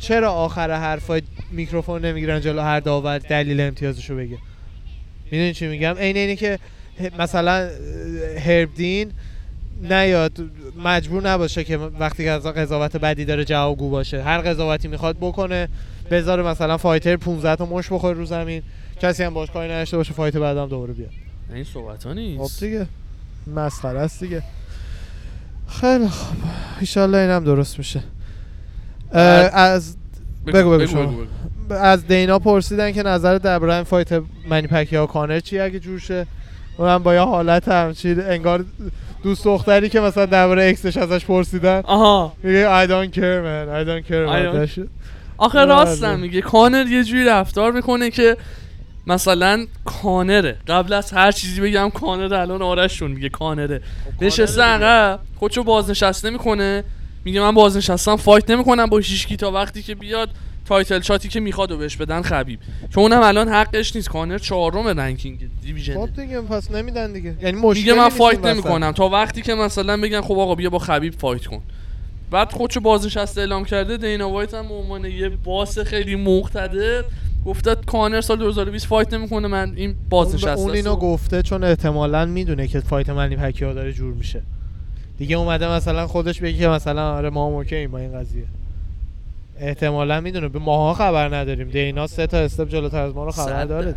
چرا 0.00 0.32
آخر 0.32 0.70
حرفای 0.70 1.22
میکروفون 1.52 2.04
نمی‌گیرن 2.04 2.40
جلو 2.40 2.62
هر 2.62 2.80
داور 2.80 3.18
دلیل 3.18 3.60
امتیازشو 3.60 4.16
بگه 4.16 4.38
می‌دونی 5.30 5.52
چی 5.52 5.66
میگم 5.66 5.94
عین 5.98 6.16
اینه 6.16 6.36
که 6.36 6.58
مثلا 7.18 7.52
اه، 7.52 7.70
هرب 8.40 8.74
دین 8.74 9.10
نیاد. 9.82 10.32
مجبور 10.84 11.28
نباشه 11.30 11.64
که 11.64 11.76
وقتی 11.76 12.24
که 12.24 12.30
از 12.30 12.46
قضاوت 12.46 12.96
بدی 12.96 13.24
داره 13.24 13.44
جوابگو 13.44 13.90
باشه. 13.90 14.22
هر 14.22 14.38
قضاوتی 14.38 14.88
می‌خواد 14.88 15.16
بکنه. 15.20 15.68
بذاره 16.10 16.42
مثلا 16.42 16.76
فایتر 16.76 17.16
15 17.16 17.56
تا 17.56 17.66
مش 17.66 17.92
بخوره 17.92 18.14
رو 18.14 18.24
زمین. 18.24 18.62
کسی 19.00 19.22
هم 19.22 19.34
باش 19.34 19.50
کاری 19.50 19.72
نداشته 19.72 19.96
باشه 19.96 20.12
فایت 20.12 20.36
بعدم 20.36 20.68
دوباره 20.68 20.92
بیاد. 20.92 21.10
این 21.54 21.64
صحبت 21.64 22.04
ها 22.04 22.10
خب 22.10 22.18
نیست 22.18 22.64
دیگه. 22.64 22.86
مسخره 23.54 24.00
است 24.00 24.20
دیگه. 24.20 24.42
خیلی 25.68 26.08
خوب. 26.08 26.36
ایشالله 26.80 27.18
اینم 27.18 27.44
درست 27.44 27.78
میشه. 27.78 28.00
از 29.12 29.96
بگو 30.46 30.70
بگو 30.70 30.86
شما. 30.86 31.14
از 31.70 32.06
دینا 32.06 32.38
پرسیدن 32.38 32.92
که 32.92 33.02
نظر 33.02 33.38
این 33.70 33.82
fight 33.82 34.22
منی 34.48 34.66
پکیائو 34.66 35.06
کانر 35.06 35.40
چی 35.40 35.58
اگه 35.58 35.78
جور 35.78 35.98
شه؟ 35.98 36.26
و 36.78 36.82
من 36.82 36.98
با 36.98 37.14
یه 37.14 37.20
حالت 37.20 37.68
همچین 37.68 38.20
انگار 38.20 38.64
دوست 39.24 39.44
دختری 39.44 39.88
که 39.88 40.00
مثلا 40.00 40.26
درباره 40.26 40.68
ex 40.68 40.82
ش 40.82 40.96
ازش 40.96 41.24
پرسیدن. 41.24 41.82
آها. 41.84 42.32
میگه 42.42 42.84
I 42.84 42.88
don't 42.88 43.14
care 43.14 43.40
man. 43.46 43.66
I 43.68 43.88
don't 43.88 44.10
care 44.10 44.26
I 44.28 44.30
about 44.30 44.54
don't- 44.54 44.68
that 44.68 44.74
shit. 44.76 44.88
آخه. 45.38 45.64
راستم 45.64 46.18
میگه. 46.20 46.40
کانر 46.40 46.86
یه 46.86 47.04
جوری 47.04 47.24
رفتار 47.24 47.72
می‌کنه 47.72 48.10
که 48.10 48.36
مثلا 49.06 49.66
کانره. 49.84 50.56
قبل 50.68 50.92
از 50.92 51.12
هر 51.12 51.32
چیزی 51.32 51.60
بگم 51.60 51.90
کانر 51.90 52.34
الان 52.34 52.62
آرشون 52.62 53.10
میگه 53.10 53.28
کانره. 53.28 53.80
نشسته 54.20 54.62
عقب 54.62 55.20
خودشو 55.36 55.62
بازنشسته 55.62 56.30
می‌کنه. 56.30 56.84
میگه 57.24 57.40
من 57.40 57.54
بازنشستم 57.54 58.16
fight 58.16 58.50
نمی‌کنم 58.50 58.86
با 58.86 58.98
هیچکی 58.98 59.36
تا 59.36 59.50
وقتی 59.50 59.82
که 59.82 59.94
بیاد 59.94 60.30
title 60.64 61.00
shot 61.00 61.22
ی 61.22 61.28
که 61.28 61.40
می‌خواد 61.40 61.70
و 61.70 61.76
بهش 61.76 61.96
بدن 61.96 62.22
خبیب. 62.22 62.58
چون 62.90 63.02
اونم 63.02 63.22
الان 63.22 63.48
حقش 63.48 63.96
نیست. 63.96 64.08
کانر 64.08 64.38
چهارم 64.38 64.86
ranking 64.86 65.38
division. 65.62 65.94
خب 65.94 66.20
دیگه 66.20 66.40
پس 66.40 66.70
نمیدن 66.70 67.12
دیگه. 67.12 67.34
یعنی 67.42 67.60
مشکلی 67.60 67.82
میگه 67.82 67.94
من 67.94 68.08
fight. 68.08 68.44
نمی‌کنم. 68.44 68.92
تا 68.92 69.08
وقتی 69.08 69.42
که 69.42 69.54
مثلا 69.54 69.96
بگن 69.96 70.20
خب 70.20 70.38
آقا 70.38 70.54
بیا 70.54 70.70
با 70.70 70.78
خبیب 70.78 71.14
fight 71.14 71.46
کن. 71.46 71.62
بعد 72.30 72.52
خودشو 72.52 72.80
بازنشسته 72.80 73.40
اعلام 73.40 73.64
کرده 73.64 73.96
دینا 73.96 74.30
وایت 74.30 74.54
هم 74.54 74.68
به 74.68 74.74
عنوان 74.74 75.04
یه 75.04 75.28
boss 75.28 75.78
خیلی 75.78 76.16
مقتدر 76.16 77.04
گفته 77.46 77.74
کانر 77.74 78.20
سال 78.20 78.38
2020 78.38 78.86
fight 78.86 79.14
نمی‌کنه. 79.14 79.48
من 79.48 79.72
این 79.76 79.94
بازنشسته 80.10 80.50
اون 80.50 80.70
است. 80.70 80.76
اینو 80.76 80.96
گفته 80.96 81.42
چون 81.42 81.64
احتمالا 81.64 82.26
می‌دونه 82.26 82.68
که 82.68 82.80
fight 82.80 83.10
منی 83.10 83.36
پکیائو 83.36 83.74
داره 83.74 83.92
جور 83.92 84.14
میشه. 84.14 84.42
دیگه 85.18 85.36
اومده 85.36 85.68
مثلا 85.68 86.06
خودش 86.06 86.40
بگه 86.40 86.68
مثلا 86.68 87.14
آره 87.14 87.30
ما 87.30 87.46
هم 87.46 87.52
اوکی 87.52 87.86
با 87.86 87.98
این 87.98 88.18
قضیه. 88.18 88.44
احتمالا 89.58 90.20
می‌دونه. 90.20 90.48
به 90.48 90.58
ماها 90.58 90.94
خبر 90.94 91.36
نداریم. 91.36 91.70
دینا 91.70 92.06
سه 92.06 92.26
تا 92.26 92.38
step 92.38 92.68
جلوتر 92.68 93.00
از 93.00 93.14
ما 93.14 93.24
رو 93.24 93.30
خبر 93.30 93.64
داره. 93.64 93.94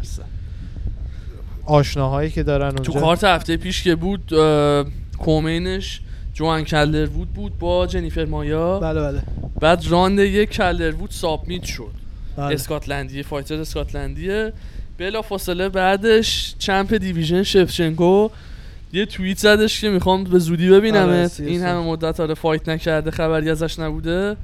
آشناهایی 1.66 2.30
که 2.30 2.44
دارن 2.44 2.72
تو 2.72 2.92
اونجا. 2.92 3.06
کارت 3.06 3.24
هفته 3.24 3.58
پیش 3.58 3.84
که 3.84 3.96
بود 3.96 4.34
co-main 5.18 5.83
ش 5.83 6.02
جوان 6.34 6.64
کلدروود 6.64 7.34
بود 7.34 7.60
با 7.60 7.88
جنیفر 7.88 8.26
مایا. 8.26 8.80
بله 8.80 9.02
بله. 9.02 9.22
بعد 9.62 9.86
راند 9.90 10.20
یک 10.20 10.50
کلدروود 10.50 11.12
submit 11.12 11.64
شد. 11.64 11.92
بله. 12.38 12.54
اسکاتلندی 12.54 13.24
فایتر 13.24 13.56
اسکاتلندیه. 13.56 14.54
بلا 14.98 15.22
فاصله 15.22 15.70
بعدش 15.70 16.56
چمپ 16.60 16.94
دیویژن 16.94 17.44
شفچنکو 17.44 18.30
یه 18.94 19.06
توییت 19.06 19.38
زدش 19.38 19.82
که 19.82 19.90
می‌خوام 19.90 20.24
به 20.24 20.40
زودی 20.40 20.70
آره، 20.70 20.80
ببینمت 20.80 21.28
سی 21.28 21.46
این. 21.46 21.62
همه 21.62 21.80
مدت 21.80 22.20
آره 22.20 22.34
فایت 22.34 22.70
نکرده 22.70 23.12
خبری 23.12 23.50
ازش 23.50 23.80
نبوده. 23.80 24.36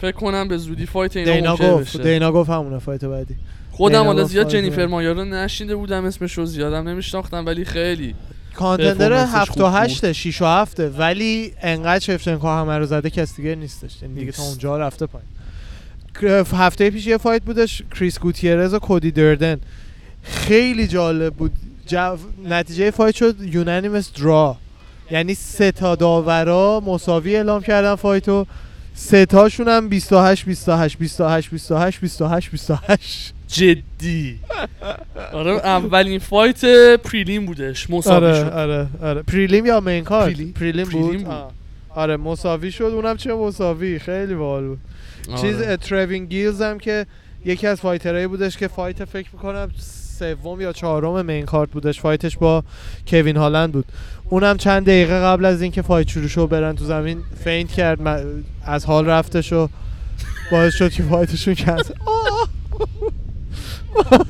فکر 0.00 0.16
کنم 0.16 0.48
به 0.48 0.56
زودی 0.58 0.86
فایت 0.86 1.16
اینا 1.16 1.32
دینا 1.34 1.56
گفت 1.56 1.96
بشه. 1.96 1.98
دینا 2.02 2.32
گفت 2.32 2.50
همونه 2.50 2.78
فایت 2.78 3.04
بعدی. 3.04 3.34
خودم 3.72 4.04
حالا 4.04 4.24
زیاد 4.24 4.48
جنیفر. 4.48 4.86
مایا 4.86 5.12
رو 5.12 5.24
نشینده 5.24 5.76
بودم 5.76 6.04
اسمش 6.04 6.32
رو 6.32 6.46
زیادم 6.46 6.88
نمیشناختم 6.88 7.46
ولی 7.46 7.64
خیلی 7.64 8.14
کانتندر 8.54 9.08
پرفورمنسش 9.08 9.34
7 9.34 9.50
خوب 9.50 9.62
و 9.62 9.64
بود. 9.64 9.74
8 9.74 10.12
6 10.12 10.42
و 10.42 10.44
7 10.44 10.80
ولی 10.80 11.52
انقدر 11.62 12.04
شفچنکو 12.04 12.48
همه 12.48 12.78
رو 12.78 12.86
زده 12.86 13.10
کس 13.10 13.36
دیگه 13.36 13.54
نیستش. 13.54 14.02
یعنی 14.02 14.14
دیگه 14.14 14.32
تا. 14.32 14.42
اونجا 14.42 14.78
رفته 14.78 15.06
پایین. 15.06 15.28
هفته 16.52 16.90
پیش 16.90 17.06
یه 17.06 17.16
fight 17.16 17.42
بودش 17.42 17.82
کریس 17.98 18.18
گوتیرز 18.18 18.74
و 18.74 18.78
کودی 18.78 19.10
داردن. 19.10 19.60
خیلی 20.22 20.86
جالب 20.86 21.34
بود. 21.34 21.52
جو... 21.86 22.16
نتیجه 22.48 22.90
fight 22.90 23.14
شد 23.14 23.36
unanimous 23.40 24.12
draw. 24.12 24.56
یعنی 25.10 25.34
سه 25.34 25.72
تا 25.72 25.94
داورا 25.94 26.82
مساوی 26.86 27.36
اعلام 27.36 27.62
کردن 27.62 27.94
fight 27.94 28.31
و. 28.31 28.46
سه 28.98 29.26
تاشون 29.26 29.68
هم 29.68 29.88
28 29.88 30.44
28 30.44 30.98
28 30.98 31.50
28 31.50 32.00
28 32.00 32.50
28 32.50 33.34
جدی. 33.48 34.38
آره 35.32 35.50
اولین 35.50 36.18
fight 36.18 36.64
prelim 36.96 37.46
بودش 37.46 37.90
مساوی 37.90 38.26
آره 38.26 38.34
شد. 38.34 38.52
آره 38.52 38.86
آره. 39.02 39.22
prelim 39.22 39.66
یا 39.66 39.80
main 39.80 40.04
card 40.04 40.24
prelim. 40.26 40.52
prelim, 40.52 40.86
prelim 40.86 41.08
بود, 41.08 41.18
بود. 41.18 41.26
آه. 41.34 41.52
آره 41.90 42.16
مساوی 42.16 42.70
شد 42.72 42.84
اونم 42.84 43.16
چه 43.16 43.34
مساوی؟ 43.34 43.98
خیلی 43.98 44.34
باحال 44.34 44.66
بود. 44.66 44.78
چیز 45.40 45.56
آره. 45.56 45.66
اه، 45.70 45.76
تروین 45.76 46.24
گیلز 46.24 46.62
هم 46.62 46.78
که 46.78 47.06
یکی 47.44 47.66
از 47.66 47.80
fighter 47.80 48.12
هایی 48.12 48.26
بودش 48.26 48.56
که 48.56 48.68
fight 48.68 49.04
فکر 49.04 49.28
می‌کنم 49.32 49.70
سوم 50.18 50.60
یا 50.60 50.72
چهارم 50.72 51.26
main 51.26 51.44
card 51.44 51.70
بودش. 51.70 52.00
fight 52.00 52.26
ش 52.26 52.36
با 52.36 52.64
کوین 53.06 53.36
هالند 53.36 53.72
بود. 53.72 53.84
اونم 54.30 54.56
چند 54.56 54.82
دقیقه 54.82 55.20
قبل 55.20 55.44
از 55.44 55.62
اینکه 55.62 55.82
fight 55.82 56.08
شروع 56.08 56.28
شد 56.28 56.48
برن 56.48 56.74
تو 56.76 56.84
زمین 56.84 57.18
faint 57.44 57.70
کرد 57.70 57.98
از 58.64 58.84
حال 58.84 59.06
رفتش 59.06 59.52
و 59.52 59.68
باعث 60.52 60.74
شد 60.74 60.90
که 60.92 61.02
fight 61.02 61.31
شون 61.31 61.54
کنسل 61.54 61.94
آه! 62.06 62.48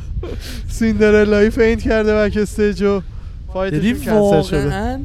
سیندرلایی 0.69 1.51
faint 1.51 1.83
کرده 1.83 2.15
backstage 2.15 2.83
و 2.83 3.03
fight 3.53 3.82
شون 3.82 4.05
کنسل 4.05 4.43
شده. 4.43 5.01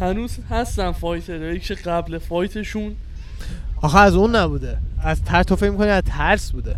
هنوز 0.00 0.38
هستن 0.50 0.92
fighter 0.92 1.40
هایی 1.40 1.60
که 1.60 1.74
قبل 1.74 2.18
fight 2.18 2.56
شون. 2.56 2.94
آخه 3.82 3.98
از 3.98 4.14
اون 4.14 4.36
نبوده. 4.36 4.76
از 5.02 5.22
ترس 5.22 5.42
تو 5.42 5.56
فکر 5.56 5.70
می‌کنی 5.70 5.88
از 5.88 6.02
ترس 6.06 6.52
بوده. 6.52 6.76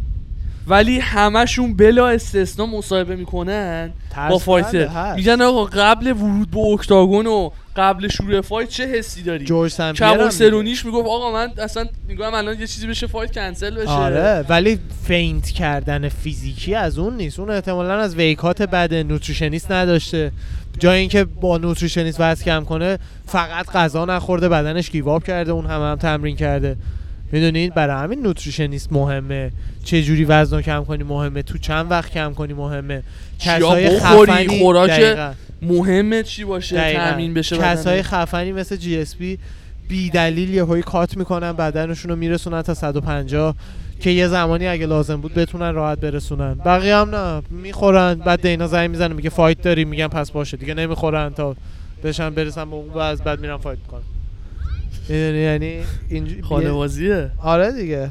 ولی 0.66 0.98
همشون 0.98 1.76
بلا 1.76 2.08
استثنا 2.08 2.66
مصاحبه 2.66 3.16
می‌کنن 3.16 3.92
با 4.16 4.28
بله، 4.28 4.38
fighter. 4.38 4.86
هست. 4.86 5.16
میگن 5.16 5.42
آقا 5.42 5.64
قبل 5.64 6.06
ورود 6.06 6.50
به 6.50 6.58
اکتاگون 6.58 7.26
و 7.26 7.50
قبل 7.76 8.08
شروع 8.08 8.40
fight 8.40 8.68
چه 8.68 8.86
حسی 8.86 9.22
داری؟ 9.22 9.44
جورج 9.44 9.72
سمپیر. 9.72 10.30
سرونیش 10.30 10.84
می‌گفت 10.84 11.08
آقا 11.08 11.32
من 11.32 11.52
اصلا 11.58 11.86
میگم 12.08 12.34
الان 12.34 12.60
یه 12.60 12.66
چیزی 12.66 12.86
بشه 12.86 13.06
fight 13.06 13.32
کنسل 13.32 13.74
بشه. 13.74 13.90
آره 13.90 14.44
ولی 14.48 14.78
faint 15.04 15.50
کردن 15.50 16.08
فیزیکی 16.08 16.74
از 16.74 16.98
اون 16.98 17.16
نیست. 17.16 17.40
اون 17.40 17.50
احتمالا 17.50 17.98
از 17.98 18.16
weight 18.16 18.47
cut 18.47 18.62
بد 18.62 18.94
nutritionist 18.94 19.72
نداشته. 19.72 20.32
جای 20.78 20.98
اینکه 20.98 21.24
با 21.24 21.58
nutritionist 21.58 22.20
وزن 22.20 22.44
کم 22.44 22.64
کنه 22.64 22.98
فقط 23.26 23.66
غذا 23.70 24.04
نخورده 24.04 24.48
بدنش 24.48 24.90
give 24.90 25.13
up 25.13 25.24
کرده 25.24 25.52
اون 25.52 25.66
هم 25.66 25.82
هم 25.82 25.96
تمرین 25.96 26.36
کرده. 26.36 26.76
می‌دونید 27.32 27.74
برای 27.74 28.04
همین 28.04 28.22
nutritionist 28.22 28.92
مهمه. 28.92 29.52
چه 29.84 30.02
جوری 30.02 30.24
وزن 30.24 30.62
کم 30.62 30.84
کنی 30.84 31.04
مهمه. 31.04 31.42
تو 31.42 31.58
چند 31.58 31.90
وقت 31.90 32.12
کم 32.12 32.34
کنی 32.34 32.52
مهمه. 32.52 33.02
کسای 33.40 33.98
خفنی 33.98 34.58
خوراک. 34.58 35.18
مهمه 35.62 36.22
چی 36.22 36.44
باشه. 36.44 36.94
تامین 36.94 37.34
بشه 37.34 37.56
کسای. 37.56 38.02
خفنی 38.02 38.52
مثل 38.52 38.76
GSP 38.76 39.38
بی 39.88 40.10
دلیل 40.10 40.54
یه 40.54 40.64
هایی 40.64 40.82
cut 40.82 41.16
می‌کنن 41.16 41.52
بدنشون 41.52 42.10
رو 42.10 42.16
میرسونن 42.16 42.62
تا 42.62 42.74
150 42.74 43.54
که 44.00 44.10
یه 44.10 44.28
زمانی 44.28 44.66
اگه 44.66 44.86
لازم 44.86 45.16
بود 45.16 45.34
بتونن 45.34 45.74
راحت 45.74 46.00
برسونن. 46.00 46.54
بقیه 46.54 46.96
هم 46.96 47.14
نه. 47.14 47.42
می‌خورن. 47.50 48.14
بعد 48.14 48.42
دینا 48.42 48.66
زنگ 48.66 48.90
می‌زنه 48.90 49.14
میگه 49.14 49.30
fight 49.30 49.62
داری؟ 49.62 49.84
میگن 49.84 50.08
پس 50.08 50.30
باشه. 50.30 50.56
دیگه 50.56 50.74
نمی‌خورن 50.74 51.34
تا 51.34 51.56
بشن 52.04 52.30
برسن 52.30 52.70
به 52.70 52.76
اون 52.76 52.90
وضع 52.94 53.24
بعد 53.24 53.40
میرن 53.40 53.56
fight 53.56 53.78
می‌کنن. 53.78 54.02
می‌دونی 55.08 55.38
یعنی 55.38 55.78
اینج... 56.08 56.30
خانوازیه. 56.42 57.30
آره 57.42 57.72
دیگه. 57.72 58.10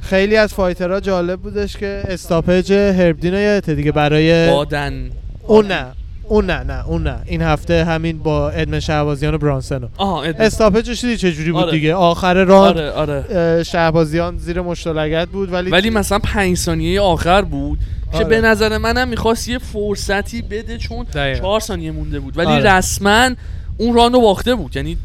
خیلی 0.00 0.36
از 0.36 0.54
fighter 0.54 0.94
ها 0.94 1.00
جالب 1.00 1.40
بودش 1.40 1.76
که 1.76 2.02
stoppage 2.08 2.72
Herb 2.72 3.03
Dean 3.03 3.34
یادته 3.34 3.74
دیگه 3.74 3.92
برای 3.92 4.50
بادن. 4.50 5.10
اون 5.46 5.66
نه. 5.66 5.86
اون 6.24 6.46
نه 6.50 6.62
نه 6.62 6.88
اون 6.88 7.02
نه. 7.02 7.16
این 7.26 7.42
هفته 7.42 7.84
همین 7.84 8.18
با 8.18 8.50
ادمن 8.50 8.80
شهبازیان 8.80 9.34
و 9.34 9.38
برانسن 9.38 9.88
آها 9.96 10.22
stoppage 10.22 10.84
ش 10.84 11.00
دیدی 11.00 11.16
چه 11.16 11.32
جوری 11.32 11.52
بود 11.52 11.62
آره. 11.62 11.72
دیگه؟ 11.72 11.94
آخر 11.94 12.44
راند 12.44 12.78
آره 12.78 12.90
آره. 12.90 13.62
شهبازیان 13.62 14.38
زیر 14.38 14.60
مشت 14.60 14.99
لگد 14.99 15.28
بود 15.28 15.52
ولی 15.52 15.70
ولی 15.70 15.90
مثلا 15.90 16.18
پنج 16.18 16.56
ثانیه 16.56 17.00
آخر 17.00 17.42
بود 17.42 17.78
که 18.12 18.16
آره. 18.16 18.26
به 18.26 18.40
نظر 18.40 18.78
منم 18.78 19.08
می‌خواست 19.08 19.48
یه 19.48 19.58
فرصتی 19.58 20.42
بده 20.42 20.78
چون 20.78 21.06
دقیقاً. 21.14 21.40
چهار 21.40 21.60
ثانیه 21.60 21.90
مونده 21.90 22.20
بود. 22.20 22.38
ولی 22.38 22.46
آره. 22.46 22.70
رسما 22.76 23.30
اون 23.76 23.94
راندو 23.94 24.20
باخته 24.20 24.54
بود. 24.54 24.76
یعنی 24.76 24.96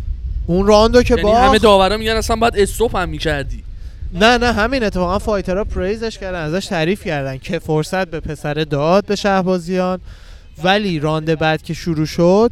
اون 0.48 0.68
راندو 0.68 1.04
که 1.04 1.16
یعنی 1.16 1.32
همه 1.32 1.48
باخت 1.50 1.62
داورا 1.62 1.98
میگن 1.98 2.16
اصلا 2.16 2.36
باید 2.36 2.54
stop 2.58 2.96
هم 2.96 3.10
می‌کردی. 3.10 3.64
نه 4.14 4.38
نه 4.38 4.54
همین 4.54 4.84
اتفاقا 4.84 5.20
fighter 5.20 5.64
ها 5.64 5.70
praise 5.70 6.06
ش 6.06 6.18
کردن 6.18 6.42
ازش 6.42 6.66
تعریف 6.66 7.04
کردن 7.04 7.38
که 7.38 7.60
فرصت 7.60 8.08
به 8.08 8.20
پسر 8.20 8.54
داد 8.54 9.06
به 9.06 9.16
شهبازیان. 9.16 10.00
ولی 10.64 11.00
راند 11.00 11.40
بعد 11.40 11.62
که 11.62 11.74
شروع 11.74 12.06
شد 12.06 12.52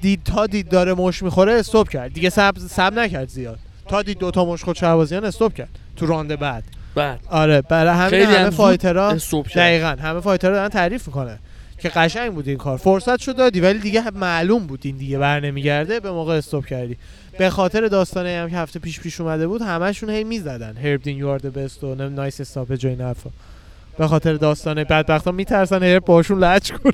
دید 0.00 0.20
تا 0.24 0.46
دید 0.46 0.68
داره 0.68 0.94
مشت 0.94 1.22
می‌خوره 1.22 1.52
stop 1.52 1.88
کرد. 1.88 2.12
دیگه 2.12 2.30
صبر 2.30 2.54
صبر 2.70 2.98
نکرد 2.98 3.28
زیاد. 3.28 3.58
تا 3.88 4.02
دید 4.02 4.18
دوتا 4.18 4.44
مشت 4.44 4.64
خود 4.64 4.76
شهبازیان 4.76 5.24
stop 5.24 5.54
کرد 5.54 5.68
تو 5.96 6.06
راند 6.06 6.38
بعد. 6.38 6.64
بعد. 6.94 7.20
آره 7.30 7.62
برای 7.62 7.94
همین 7.94 8.26
همه 8.26 8.38
هم 8.38 8.50
fighter 8.50 9.08
ها 9.08 9.16
دقیقا 9.54 9.96
همه 10.02 10.20
fighter 10.20 10.50
ها 10.50 10.54
دارن 10.54 10.68
تعریف 10.68 11.06
می‌کنن. 11.06 11.38
که 11.78 11.88
قشنگ 11.88 12.32
بود 12.32 12.48
این 12.48 12.56
کار. 12.56 12.76
فرصتشو 12.76 13.36
دادی 13.36 13.60
ولی 13.60 13.78
دیگه 13.78 14.10
معلوم 14.10 14.66
بود 14.66 14.80
این 14.82 14.96
دیگه 14.96 15.18
بر 15.18 15.40
نمیگرده 15.40 16.00
به 16.00 16.10
موقع 16.10 16.34
stop 16.34 16.66
کردی. 16.66 16.96
به 17.38 17.50
خاطر 17.50 17.86
داستانه 17.86 18.38
هم 18.42 18.50
که 18.50 18.56
هفته 18.56 18.78
پیش 18.78 19.00
پیش 19.00 19.20
اومده 19.20 19.46
بود 19.46 19.62
همشون 19.62 20.10
هی 20.10 20.24
می‌زدن. 20.24 20.76
Herb 20.76 20.96
Dean 20.96 21.16
you 21.16 21.28
are 21.28 21.38
best 21.38 21.84
و 21.84 21.94
nice 21.94 22.40
stoppage 22.40 22.86
و 22.86 22.88
این 22.88 23.00
حرفا. 23.00 23.30
به 23.98 24.06
خاطر 24.06 24.32
داستانه 24.32 24.84
بدبختا 24.84 25.30
میترسن 25.30 25.82
هر 25.82 25.98
باشون 25.98 26.38
لچ 26.38 26.70
کنه. 26.72 26.92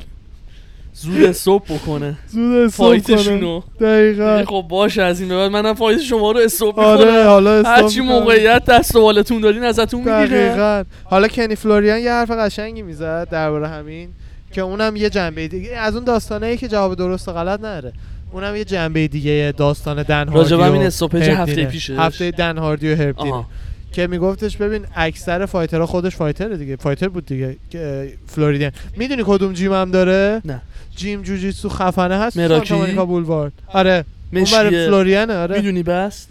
زود 0.94 1.24
stop 1.24 1.72
بکنه. 1.72 2.14
زود 2.28 2.56
stop 2.56 2.86
fight 2.86 3.21
شونو. 3.21 3.62
دقیقا. 3.80 4.32
میگه 4.36 4.46
خب 4.46 4.66
باشه 4.68 5.02
از 5.02 5.20
این 5.20 5.28
بعد. 5.28 5.50
منم 5.50 5.74
fight 5.74 6.00
شما 6.00 6.32
رو 6.32 6.40
stop 6.40 6.78
آره 6.78 7.24
حالا 7.24 7.50
stop 7.50 7.66
هرچی. 7.66 8.00
موقعیت 8.00 8.64
دست 8.64 8.96
و 8.96 9.12
دارین 9.12 9.64
ازتون 9.64 10.00
می‌گیره 10.00 10.48
دقیقا. 10.48 10.84
حالا 11.04 11.28
کنی 11.28 11.54
فلوریان 11.54 11.98
یه 11.98 12.10
حرف 12.10 12.30
قشنگی 12.30 12.82
می‌زد 12.82 13.28
درباره 13.30 13.68
همین. 13.68 14.08
که 14.52 14.60
اونم 14.60 14.96
یه 14.96 15.10
جنبه 15.10 15.48
دیگه. 15.48 15.76
از 15.76 15.94
اون 15.94 16.04
داستانه 16.04 16.56
که 16.56 16.68
جواب 16.68 16.94
درست 16.94 17.28
و 17.28 17.32
غلط 17.32 17.60
نداره. 17.60 17.92
اونم 18.32 18.56
یه 18.56 18.64
جنبه 18.64 19.08
دیگه 19.08 19.54
داستان 19.56 20.02
دن 20.02 20.28
هاردی 20.28 20.54
Herb 20.54 20.87
Dean 20.87 21.20
ه. 21.20 21.36
هفته 21.36 21.64
پیشش. 21.64 21.90
هفته 21.90 22.30
دن 22.30 22.58
هاردی 22.58 22.92
و 22.92 22.96
Herb 22.96 23.12
Dean 23.12 23.28
ه 23.28 23.32
آها. 23.32 23.46
که 23.92 24.06
میگفتش 24.06 24.56
ببین 24.56 24.86
اکثر 24.96 25.46
fighter 25.46 25.81
ها 25.81 25.86
خودش 25.86 26.16
fighter 26.16 26.51
ه 26.51 26.56
دیگه. 26.56 26.76
fighter 26.76 27.08
بود 27.08 27.26
دیگه 27.26 27.56
که 27.70 28.12
فلوریان. 28.26 28.70
می‌دونی 28.96 29.22
کدوم 29.26 29.52
gym 29.52 29.72
هم 29.72 29.90
داره؟ 29.90 30.40
نه. 30.44 30.62
gym 30.96 31.22
جوجیتسو 31.22 31.68
خفنه 31.68 32.18
هست 32.18 32.36
مراکی؟ 32.36 32.74
بولوارد. 32.74 33.52
آره. 33.68 34.04
اون 34.32 34.44
برای 34.52 34.86
فلوریانه 34.86 35.36
آره. 35.36 35.56
می‌دونی 35.56 35.82
بست؟ 35.82 36.28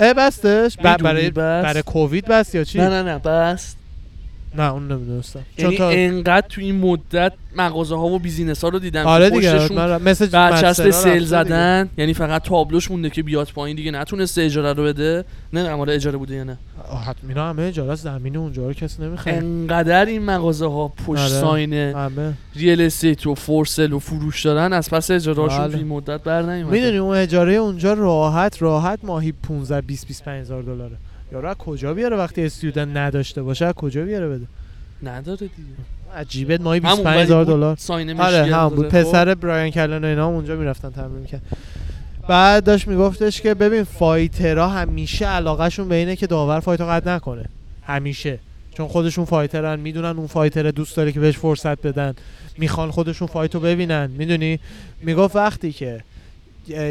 اه 0.00 0.14
بستش. 0.14 0.76
برای؟ 0.76 1.30
برای 1.30 1.82
کووید 1.82 2.26
بست 2.26 2.54
یا 2.54 2.64
چی؟ 2.64 2.78
نه 2.78 2.88
نه 2.88 3.02
نه 3.02 3.18
بست. 3.18 3.76
نه 4.54 4.72
اون 4.72 4.92
نمی‌دونستم. 4.92 5.40
یعنی 5.58 5.76
تا 5.76 5.88
انقدر 5.88 6.46
تو 6.48 6.60
این 6.60 6.80
مدت 6.80 7.32
مغازه 7.56 7.96
ها 7.96 8.06
و 8.06 8.18
business 8.18 8.64
ها 8.64 8.68
رو 8.68 8.78
دیدم. 8.78 9.06
آره 9.06 9.30
دیگه 9.30 9.54
پشتشون 9.54 9.76
من 9.76 10.14
برچسب 10.32 10.90
sale 10.90 11.24
زدن. 11.24 11.88
یعنی 11.98 12.14
فقط 12.14 12.42
تابلوش 12.42 12.90
مونده 12.90 13.10
که 13.10 13.22
بیاد 13.22 13.48
پایین 13.54 13.76
دیگه. 13.76 13.90
نتونسته 13.90 14.42
اجاره 14.42 14.72
رو 14.72 14.84
بده. 14.84 15.24
نه 15.52 15.60
اماره 15.60 15.94
اجاره 15.94 16.18
بوده 16.18 16.34
یا 16.34 16.44
نه؟ 16.44 16.58
دیگه. 16.84 16.98
حتما 17.00 17.28
اینا 17.28 17.48
همه 17.48 17.62
اجاره 17.62 17.92
است 17.92 18.02
زمین 18.02 18.36
اونجا 18.36 18.66
رو 18.66 18.72
کسی 18.72 19.02
نمی‌خره. 19.02 19.34
انقدر 19.34 20.04
این 20.04 20.22
مغازه 20.22 20.66
ها 20.66 20.88
پشت 20.88 21.20
آره. 21.20 21.28
sign 21.28 21.94
real 22.54 22.82
estate 22.82 23.26
و 23.26 23.34
for 23.34 23.59
sale 23.59 23.92
و 23.92 23.98
فروش 23.98 24.46
دارن 24.46 24.72
از 24.72 24.90
پس 24.90 25.10
اجاره 25.10 25.42
هاشون 25.42 25.68
بله. 25.68 25.76
این 25.76 25.86
مدت 25.86 26.22
بر 26.22 26.42
نیومدن. 26.42 26.76
می‌دونی 26.76 26.96
اون 26.96 27.16
اجاره 27.16 27.54
اونجا 27.54 27.92
راحت 27.92 28.62
راحت 28.62 28.98
ماهی 29.02 29.32
15 29.32 29.80
20 29.80 30.06
25 30.06 30.40
هزار 30.40 30.62
دلاره. 30.62 30.96
یارو 31.32 31.48
از 31.48 31.56
کجا 31.56 31.94
بیاره 31.94 32.16
وقتی 32.16 32.44
student 32.44 32.96
نداشته 32.96 33.42
باشه؟ 33.42 33.66
از 33.66 33.74
کجا 33.74 34.04
بیاره 34.04 34.28
بده؟ 34.28 34.46
نداره 35.02 35.38
دیگه. 35.38 35.52
عجیبت 36.14 36.60
ماهی 36.60 36.80
همون 36.80 36.90
25 36.90 37.16
ولی 37.16 37.22
هزار 37.22 37.44
بود 37.44 37.54
دلار. 37.54 37.76
ساین 37.76 38.12
مشکی 38.12 38.36
آره 38.36 38.56
هم 38.56 38.68
بود 38.68 38.88
خب. 38.88 39.00
پسر 39.02 39.34
برایان 39.34 39.70
کلن 39.70 40.04
و 40.04 40.06
اینا 40.06 40.28
هم 40.28 40.34
اونجا 40.34 40.56
می‌رفتن 40.56 40.90
تمرین 40.90 41.18
می‌کرد 41.18 41.42
بعد 42.28 42.64
داشت 42.64 42.88
میگفتش 42.88 43.40
که 43.40 43.54
ببین 43.54 43.84
fighter 43.84 44.58
ها 44.58 44.68
همیشه 44.68 45.26
علاقه‌شون 45.26 45.88
به 45.88 45.94
اینه 45.94 46.16
که 46.16 46.26
داور 46.26 46.60
fight 46.60 46.86
و 46.86 46.91
قطع 46.91 47.08
نکنه. 47.08 47.44
همیشه. 47.82 48.38
چون 48.74 48.88
خودشون 48.88 49.24
fighter 49.24 49.73
ن 49.73 49.80
می‌دونن 49.80 50.18
اون 50.18 50.26
fighter 50.26 50.70
دوست 50.70 50.96
داره 50.96 51.12
که 51.12 51.20
بهش 51.20 51.36
فرصت 51.38 51.86
بدن. 51.86 52.14
می‌خوان 52.58 52.90
خودشون 52.90 53.28
fight 53.28 53.55
و 53.55 53.60
ببینن. 53.60 54.10
می‌دونی؟ 54.18 54.60
می‌گفت 55.02 55.36
وقتی 55.36 55.72
که 55.72 56.00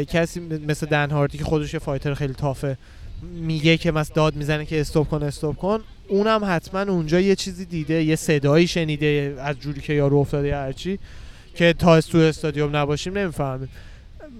کسی 0.08 0.40
مثل 0.40 0.86
دن 0.86 1.10
هاردی 1.10 1.38
که 1.38 1.44
خودش 1.44 1.74
یه 1.74 1.80
fighter 1.80 2.14
خیلی 2.14 2.34
tough 2.34 2.69
ه 2.69 2.76
میگه 3.22 3.76
که 3.76 3.92
مثلا 3.92 4.14
داد 4.14 4.36
می‌زنه 4.36 4.64
که 4.64 4.80
stop 4.80 5.08
کن 5.08 5.22
stop 5.22 5.56
کن. 5.56 5.80
اونم 6.08 6.40
حتما 6.44 6.92
اونجا 6.92 7.20
یه 7.20 7.36
چیزی 7.36 7.64
دیده 7.64 8.04
یه 8.04 8.16
صدایی 8.16 8.66
شنیده 8.66 9.36
از 9.38 9.56
جوری 9.60 9.80
که 9.80 9.92
یارو 9.92 10.16
افتاده 10.16 10.48
یا 10.48 10.58
هرچی 10.58 10.98
که 11.54 11.72
تا 11.72 12.00
تو 12.00 12.18
استادیوم 12.18 12.76
نباشیم 12.76 13.18
نمی‌فهمیم. 13.18 13.68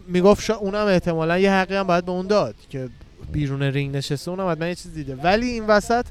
می‌گفت 0.08 0.44
شا 0.44 0.54
اونم 0.54 0.86
احتمالا 0.86 1.38
یه 1.38 1.52
حقی 1.52 1.74
هم 1.74 1.82
باید 1.82 2.04
به 2.04 2.12
اون 2.12 2.26
داد 2.26 2.54
که 2.70 2.88
بیرون 3.32 3.62
رینگ 3.62 3.96
نشسته 3.96 4.30
اونم 4.30 4.50
حتما 4.50 4.66
یه 4.66 4.74
چیز 4.74 4.94
دیده. 4.94 5.14
ولی 5.14 5.46
این 5.46 5.66
وسط 5.66 6.04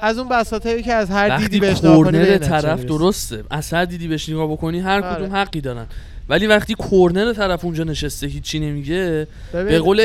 از 0.00 0.18
اون 0.18 0.28
بساطه 0.28 0.82
که 0.82 0.92
از 0.92 1.10
هر 1.10 1.38
دیدی 1.38 1.60
بهش 1.60 1.78
نگاه 1.78 2.04
کنی 2.04 2.38
طرف. 2.38 2.84
درسته. 2.84 3.44
از 3.50 3.72
هر 3.72 3.84
دیدی 3.84 4.08
بهش 4.08 4.28
نگاه 4.28 4.52
بکنی 4.52 4.80
هر 4.80 5.00
آره. 5.00 5.16
کدوم 5.16 5.36
حقی 5.36 5.60
دارن. 5.60 5.86
ولی 6.28 6.46
وقتی 6.46 6.74
corner 6.74 7.32
طرف 7.32 7.64
اونجا 7.64 7.84
نشسته 7.84 8.26
هیچی 8.26 8.60
نمیگه 8.60 9.26
به 9.52 9.78
قول 9.78 10.00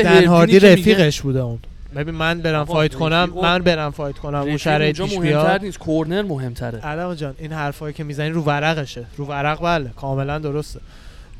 رفیقش 0.62 1.20
بوده 1.20 1.40
اون. 1.40 1.58
ببین 1.96 2.14
من 2.14 2.40
برم 2.40 2.64
fight 2.64 2.94
کنم 2.94 3.32
من 3.42 3.58
برم 3.58 3.90
fight 3.90 4.18
کنم 4.18 4.38
اون 4.38 4.56
شرایط 4.56 5.00
پیش 5.00 5.12
مهمتر 5.12 5.28
بیاد. 5.28 5.64
نیست 5.64 5.78
corner 5.78 6.22
مهمتره. 6.22 6.78
علم 6.78 7.14
جان 7.14 7.34
این 7.38 7.52
حرفایی 7.52 7.94
که 7.94 8.04
می‌زنی 8.04 8.30
رو 8.30 8.42
ورقشه. 8.42 9.04
رو 9.16 9.24
ورق 9.26 9.62
بله 9.62 9.90
کاملا 9.96 10.38
درسته. 10.38 10.80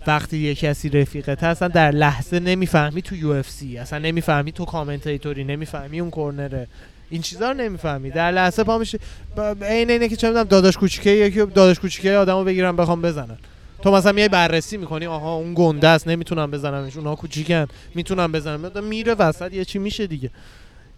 وقتی 0.07 0.38
یه 0.38 0.55
کسی 0.55 0.88
رفیقته 0.88 1.46
اصلا 1.46 1.68
در 1.68 1.90
لحظه 1.90 2.40
نمی‌فهمی 2.40 3.03
تو 3.03 3.16
UFC. 3.16 3.78
اصلا 3.78 3.98
نمی‌فهمی 3.98 4.53
تو 4.53 4.64
commentator 4.64 5.38
ی 5.38 5.45
نمی‌فهمی 5.44 6.01
اون 6.01 6.11
corner 6.11 6.53
ه. 6.53 6.66
این 7.11 7.22
چیزا 7.22 7.51
رو 7.51 7.57
نمی‌فهمی. 7.57 8.11
در 8.11 8.30
لحظه 8.30 8.64
پا 8.64 8.78
میشه. 8.78 8.98
عین 9.62 9.90
اینه 9.90 10.09
که 10.09 10.16
چه 10.16 10.28
می‌دونم 10.28 10.44
داداش 10.44 10.76
کوچیکه 10.76 11.11
یکی 11.11 11.38
داداش 11.38 11.78
کوچیکه 11.78 12.12
آدمو 12.12 12.44
بگیرن 12.44 12.76
بخوام 12.76 13.03
بزنن. 13.03 13.38
تو 13.83 13.93
مثلا 13.93 14.12
میای 14.12 14.28
بررسی 14.28 14.76
می‌کنی 14.76 15.07
آها 15.07 15.35
اون 15.35 15.53
گنده 15.55 15.89
است 15.89 16.09
نمی‌تونم 16.09 16.51
بزنمش 16.51 16.97
اونها 16.97 17.14
کوچیکن 17.14 17.66
می‌تونم 17.95 18.33
بزنم 18.33 18.85
میره 18.85 19.14
وسط 19.14 19.53
یه 19.53 19.64
چی 19.64 19.78
میشه 19.78 20.07
دیگه. 20.07 20.31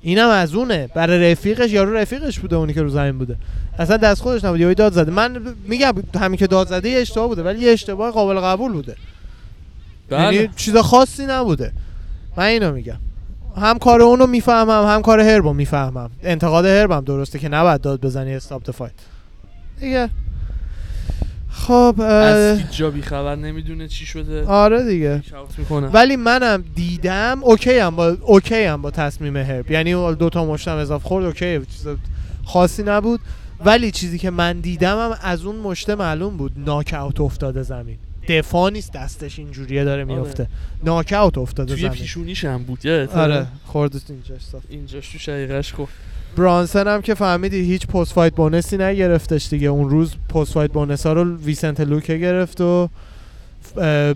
اینم 0.03 0.29
از 0.29 0.55
اونه. 0.55 0.87
برای 0.95 1.33
رفیقش 1.33 1.71
یارو 1.71 1.95
رفیقش 1.95 2.39
بوده 2.39 2.57
اونی 2.57 2.75
که 2.75 2.83
رو 2.83 2.89
زمین 2.89 3.19
بوده. 3.19 3.37
اصلا 3.79 3.97
دست 3.97 4.23
خودش 4.23 4.45
نبود 4.45 4.61
یهو 4.61 4.75
داد 4.75 4.93
زده. 4.93 5.11
من 5.11 5.55
میگم 5.69 5.93
همین 6.21 6.39
که 6.39 6.47
داد 6.47 6.69
زده 6.69 6.89
یه 6.89 6.99
اشتباه 7.01 7.29
بوده 7.29 7.43
ولی 7.43 7.65
یه 7.65 7.73
اشتباه 7.73 8.11
قابل 8.11 8.41
قبول 8.41 8.73
بوده. 8.73 8.97
بله. 10.09 10.35
یعنی 10.35 10.49
چیز 10.57 10.77
خاصی 10.77 11.27
نبوده. 11.27 11.73
من 12.37 12.45
اینو 12.45 12.73
میگم. 12.73 12.99
هم 13.57 13.79
کار 13.79 14.03
اونو 14.03 14.27
می‌فهمم 14.27 14.87
هم 14.89 15.03
کار 15.03 15.21
هربو 15.21 15.53
می‌فهمم. 15.53 16.11
انتقاد 16.23 16.67
هربم 16.67 17.01
درسته 17.01 17.39
که 17.39 17.49
نباید 17.49 17.81
داد 17.81 18.01
بزنی 18.01 18.35
stop 18.35 18.71
fight 18.71 18.93
دیگه. 19.81 20.11
خب 21.67 21.95
از 22.01 22.59
هیچ 22.59 22.77
جا 22.77 22.91
بیخبر 22.91 23.37
نمی‌دونه 23.37 23.89
چی 23.89 24.07
شده. 24.07 24.45
آره 24.47 24.85
دیگه. 24.85 25.23
ولی 25.71 26.17
منم 26.17 26.65
دیدم 26.75 27.41
okay 27.43 27.79
هم 27.79 27.97
با 27.97 28.17
okay 28.21 28.65
هم 28.65 28.83
با 28.83 28.91
تصمیم 28.91 29.37
هرب 29.37 29.71
یعنی 29.71 29.93
دو 30.15 30.31
تا 30.31 30.45
مشتم 30.45 30.77
اضافه 30.77 31.09
خورد 31.09 31.25
okay 31.25 31.59
چیز 31.59 31.89
خاصی 32.45 32.83
نبود. 32.83 33.21
ولی 33.65 33.91
چیزی 33.91 34.19
که 34.19 34.31
من 34.31 34.61
دیدم 34.61 34.99
هم 34.99 35.19
از 35.23 35.45
اون 35.45 35.57
مشته 35.57 35.95
معلوم 35.95 36.37
بود 36.37 36.53
ناک 36.57 36.95
اوت 36.99 37.21
افتاده 37.21 37.63
زمین. 37.63 37.99
دفاع 38.29 38.71
نیست 38.71 38.93
دستش 38.93 39.39
اینجوریه 39.39 39.85
داره 39.85 40.05
میفته 40.05 40.47
ناک 40.85 41.13
اوت 41.13 41.39
افتاده 41.39 41.75
توی 41.75 41.83
زمین. 41.83 41.93
پیشونیش 41.93 42.45
هم 42.45 42.63
بود؟ 42.63 42.87
آره 42.87 43.47
خوردت 43.67 44.11
اینجا 44.11 44.35
صاف. 44.39 44.63
اینجاش 44.69 45.13
تو 45.13 45.19
شقیقش 45.19 45.73
خورد. 45.73 45.91
برانسن 46.37 46.89
هم 46.89 47.03
که 47.03 47.15
فهمیدی 47.15 47.61
هیچ 47.61 47.87
post-fight 47.87 48.13
bonus 48.13 48.35
ی 48.35 48.77
نگرفتش 48.77 49.49
دیگه. 49.49 49.69
اون 49.69 49.91
روز 49.91 50.15
post-fight 50.35 50.73
bonus 50.73 51.07
ها 51.07 51.13
رو 51.13 51.37
ویسنت 51.37 51.81
لوکه 51.81 52.17
گرفت 52.17 52.61
و 52.61 52.89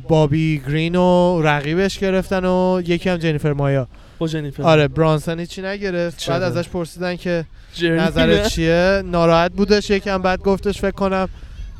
بابی 0.08 0.62
گرین 0.68 0.96
و 0.96 1.40
رقیبش 1.44 1.98
گرفتن 1.98 2.44
و 2.44 2.82
یکی 2.86 3.08
هم 3.08 3.16
جنیفر 3.16 3.52
مایا. 3.52 3.88
با 4.18 4.28
جنیفر 4.28 4.62
آره 4.62 4.88
برانسن 4.88 5.38
هیچی 5.38 5.62
نگرفت. 5.62 6.18
چرا؟ 6.18 6.34
بعد 6.38 6.42
ازش 6.42 6.68
پرسیدن 6.68 7.16
که 7.16 7.44
نظرت؟ 7.82 8.48
چیه؟ 8.48 9.02
ناراحت 9.06 9.52
بودش 9.52 9.90
یکم 9.90 10.22
بعد 10.22 10.42
گفتش 10.42 10.80
فکر 10.80 10.90
کنم 10.90 11.28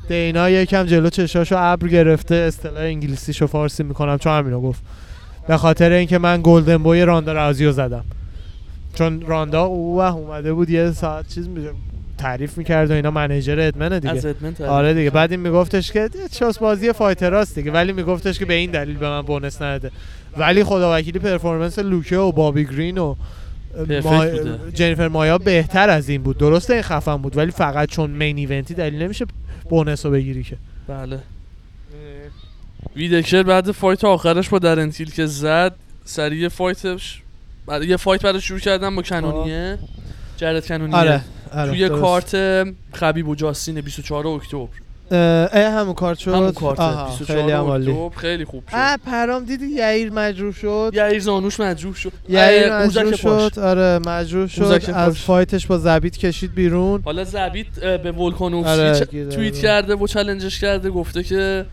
دینا 0.09 0.51
یکم 0.51 0.87
جلو 0.87 1.11
چشاشو 1.11 1.57
ابر 1.59 1.89
گرفته 1.89 2.35
اصطلاح 2.35 2.83
انگلیسیشو 2.83 3.47
فارسی 3.47 3.83
می‌کنم 3.83 4.19
چون 4.19 4.33
همینو 4.33 4.61
گفت. 4.61 4.83
به 5.49 5.57
خاطر 5.57 5.91
اینکه 5.91 6.19
من 6.19 6.41
golden 6.43 6.77
boy 6.77 7.03
راندا 7.03 7.33
راوزیو 7.33 7.73
زدم. 7.73 8.05
چون 8.97 9.21
راندا 9.21 9.65
اوه 9.65 10.15
اومده 10.15 10.53
بود 10.53 10.71
یه 10.71 10.91
ساعت 10.91 11.29
چیز 11.29 11.49
می- 11.49 11.69
تعریف 12.19 12.59
می‌کرد 12.59 12.91
و 12.91 12.95
اینا 12.95 13.11
manager 13.11 13.61
ادمنه 13.61 14.01
دیگه. 14.01 14.15
از 14.15 14.27
ادمن 14.27 14.55
آره 14.69 14.95
دیگه. 14.95 15.11
بعد 15.11 15.31
این 15.31 15.41
میگفتش 15.41 15.93
که 15.93 16.11
چاس 16.33 16.59
بازی 16.59 16.93
fighter 16.93 17.41
است 17.41 17.55
دیگه 17.55 17.71
ولی 17.71 17.93
میگفتش 17.93 18.39
که 18.39 18.45
به 18.45 18.55
این 18.55 18.71
دلیل 18.71 18.97
به 18.97 19.09
من 19.09 19.23
bonus 19.23 19.63
نده 19.63 19.91
ولی 20.37 20.65
خدا 20.65 20.97
وکیلی 20.97 21.19
performance 21.19 21.79
لوکه 21.79 22.17
و 22.17 22.33
بابی 22.33 22.65
گرین 22.65 22.99
و 22.99 23.15
ما... 24.05 24.27
جنیفر 24.75 25.09
مایا 25.09 25.39
بهتر 25.39 25.91
از 25.91 26.09
این 26.09 26.23
بود. 26.23 26.39
درسته 26.39 26.73
این 26.73 26.83
خفن 26.83 27.17
بود 27.17 27.37
ولی 27.37 27.51
فقط 27.51 27.89
چون 27.89 28.11
main 28.11 28.37
event 28.39 28.69
ی 28.69 28.75
دلیل 28.75 29.03
نمیشه 29.03 29.27
bonus 29.71 30.07
رو 30.07 30.13
بگیری 30.13 30.43
که. 30.43 30.57
بله. 30.89 31.19
ویتکر 32.97 33.43
بعد 33.43 33.71
fight 33.71 34.05
آخرش 34.05 34.49
با 34.49 34.59
درن 34.59 34.85
تیل 34.85 35.11
که 35.11 35.27
زد 35.27 35.75
سریع 36.05 36.49
fight 36.49 37.02
ش 37.02 37.23
بعد 37.67 37.83
یه 37.83 37.97
fight 37.97 38.23
برای 38.23 38.41
شروع 38.41 38.61
کردن 38.61 38.97
با 38.97 39.03
کنونیر. 39.03 39.79
جرد 40.37 40.67
کنونیر. 40.67 40.97
آره 40.97 41.21
آره 41.53 41.71
توی 41.71 41.89
درست. 41.89 42.01
کارت 42.01 42.37
خبیب 42.93 43.29
و 43.29 43.35
جاستین 43.35 43.81
24 43.81 44.27
اکتبر. 44.27 44.67
اه، 45.11 45.71
همون 45.73 45.95
کارت 45.95 46.19
شد؟ 46.19 46.35
همون 46.35 46.53
کارت 46.53 46.81
آها، 46.81 47.07
24 47.07 47.41
خیلی 47.41 47.53
عالی. 47.53 47.97
خیلی 48.17 48.45
خوب 48.45 48.63
شد. 48.71 48.97
پرام 49.07 49.45
دیدی 49.45 49.67
یعیر 49.67 50.13
مجروح 50.13 50.53
شد؟ 50.53 50.91
یعیر 50.95 51.19
زانوش 51.21 51.61
مجروح 51.61 51.95
شد. 51.95 52.13
یعیر 52.29 52.79
مجروح. 52.79 53.15
شد. 53.17 53.59
آره 53.59 53.99
مجروح 54.07 54.47
شد. 54.49 54.91
از. 54.95 55.19
fight 55.19 55.53
ش 55.53 55.67
با 55.67 55.79
زبیت 55.79 56.17
کشید 56.17 56.55
بیرون. 56.55 57.03
حالا 57.05 57.25
زبیت 57.25 57.67
اه، 57.83 57.97
به 57.97 58.13
ولکانوفسکی 58.13 58.71
آره، 58.81 58.95
چ- 59.31 59.35
توییت 59.35 59.55
رو. 59.57 59.63
کرده 59.63 59.95
و 59.95 60.07
challenge 60.07 60.51
ش 60.51 60.61
کرده 60.61 60.91
گفته 60.91 61.23
که 61.23 61.67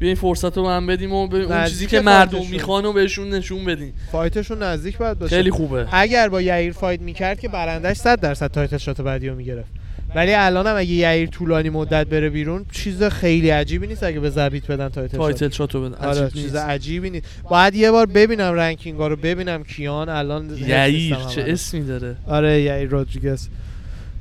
بیاین 0.00 0.14
فرصت 0.14 0.56
رو 0.56 0.68
هم 0.68 0.86
بدیم 0.86 1.12
و 1.12 1.26
به 1.26 1.42
اون 1.42 1.64
چیزی 1.64 1.86
که 1.86 2.00
مردم. 2.00 2.46
می‌خوان 2.50 2.84
و 2.84 2.92
بهشون 2.92 3.30
نشون 3.30 3.64
بدیم 3.64 3.92
fight 4.12 4.40
شون 4.40 4.62
نزدیک 4.62 4.98
باید 4.98 5.18
باشه. 5.18 5.36
خیلی 5.36 5.50
خوبه. 5.50 5.86
اگر 5.92 6.28
با 6.28 6.40
یعیر 6.40 6.72
fight 6.72 7.00
می‌کرد 7.00 7.40
که 7.40 7.48
برنده‌ش 7.48 7.96
100 7.96 8.20
درصد 8.20 8.50
title 8.50 8.76
shot 8.76 9.00
بعدی 9.00 9.28
رو 9.28 9.36
می‌گرفت. 9.36 9.70
ولی 10.14 10.34
الان 10.34 10.66
هم 10.66 10.76
اگه 10.76 10.90
یعیر 10.90 11.28
طولانی 11.28 11.70
مدت 11.70 12.06
بره 12.06 12.30
بیرون 12.30 12.66
چیز 12.72 13.02
خیلی 13.02 13.50
عجیبی 13.50 13.86
نیست 13.86 14.02
اگه 14.02 14.20
به 14.20 14.30
زبیت 14.30 14.66
بدن 14.66 14.88
title, 14.88 15.16
shot. 15.16 15.26
title 15.26 15.48
shot 15.48 15.75
و 15.75 15.82
بده 15.82 15.96
آره 15.96 16.20
عجیب 16.20 16.42
چیز. 16.42 16.54
عجیبی 16.54 17.10
نیست. 17.10 17.26
باید 17.50 17.74
یه 17.74 17.90
بار 17.90 18.06
ببینم 18.06 18.54
ranking 18.54 18.98
ها 18.98 19.08
رو 19.08 19.16
ببینم 19.16 19.64
کیان. 19.64 20.08
الان 20.08 20.58
یعیر 20.58 21.16
چه. 21.34 21.44
اسمی 21.48 21.84
داره؟ 21.84 22.16
آره 22.26 22.62
یعیر 22.62 22.88
رودریگز. 22.88 23.48